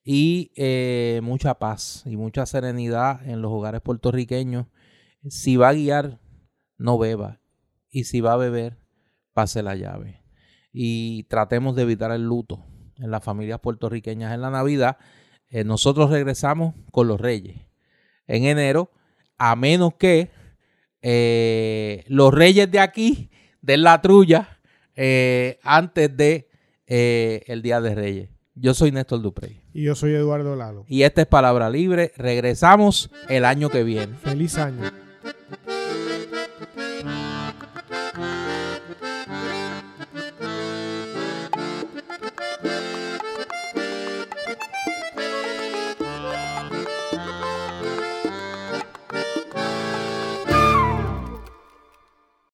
Y 0.03 0.51
eh, 0.57 1.21
mucha 1.23 1.55
paz 1.55 2.03
y 2.07 2.17
mucha 2.17 2.45
serenidad 2.47 3.27
en 3.29 3.41
los 3.41 3.53
hogares 3.53 3.81
puertorriqueños. 3.81 4.67
Si 5.29 5.57
va 5.57 5.69
a 5.69 5.75
guiar, 5.75 6.19
no 6.77 6.99
beba 6.99 7.40
y 7.91 8.05
si 8.05 8.21
va 8.21 8.35
a 8.35 8.37
beber, 8.37 8.79
pase 9.33 9.63
la 9.63 9.75
llave. 9.75 10.23
Y 10.73 11.25
tratemos 11.25 11.75
de 11.77 11.83
evitar 11.83 12.13
el 12.13 12.23
luto 12.23 12.65
en 12.99 13.11
las 13.11 13.25
familias 13.25 13.61
puertorriqueñas 13.61 14.33
en 14.35 14.43
la 14.43 14.51
Navidad. 14.51 14.99
Eh, 15.49 15.65
nosotros 15.65 16.11
regresamos 16.11 16.75
con 16.93 17.09
los 17.09 17.21
reyes 17.21 17.57
en 18.27 18.45
enero, 18.45 18.93
a 19.39 19.57
menos 19.57 19.95
que 19.95 20.31
eh, 21.03 22.05
los 22.07 22.33
reyes 22.33 22.71
de 22.71 22.79
aquí 22.79 23.31
den 23.61 23.83
la 23.83 24.01
trulla 24.01 24.61
eh, 24.95 25.59
antes 25.63 26.17
de 26.17 26.47
el 26.87 27.63
Día 27.63 27.81
de 27.81 27.95
Reyes. 27.95 28.31
Yo 28.57 28.75
soy 28.75 28.91
Néstor 28.91 29.23
Duprey. 29.23 29.63
Y 29.73 29.85
yo 29.85 29.95
soy 29.95 30.13
Eduardo 30.13 30.57
Lalo. 30.57 30.85
Y 30.89 31.05
esta 31.05 31.23
es 31.23 31.29
Palabra 31.29 31.71
Libre. 31.71 32.13
Regresamos 32.17 33.11
el 33.29 33.45
año 33.45 33.69
que 33.69 33.85
viene. 33.85 34.17
Feliz 34.17 34.59
año. 34.59 34.91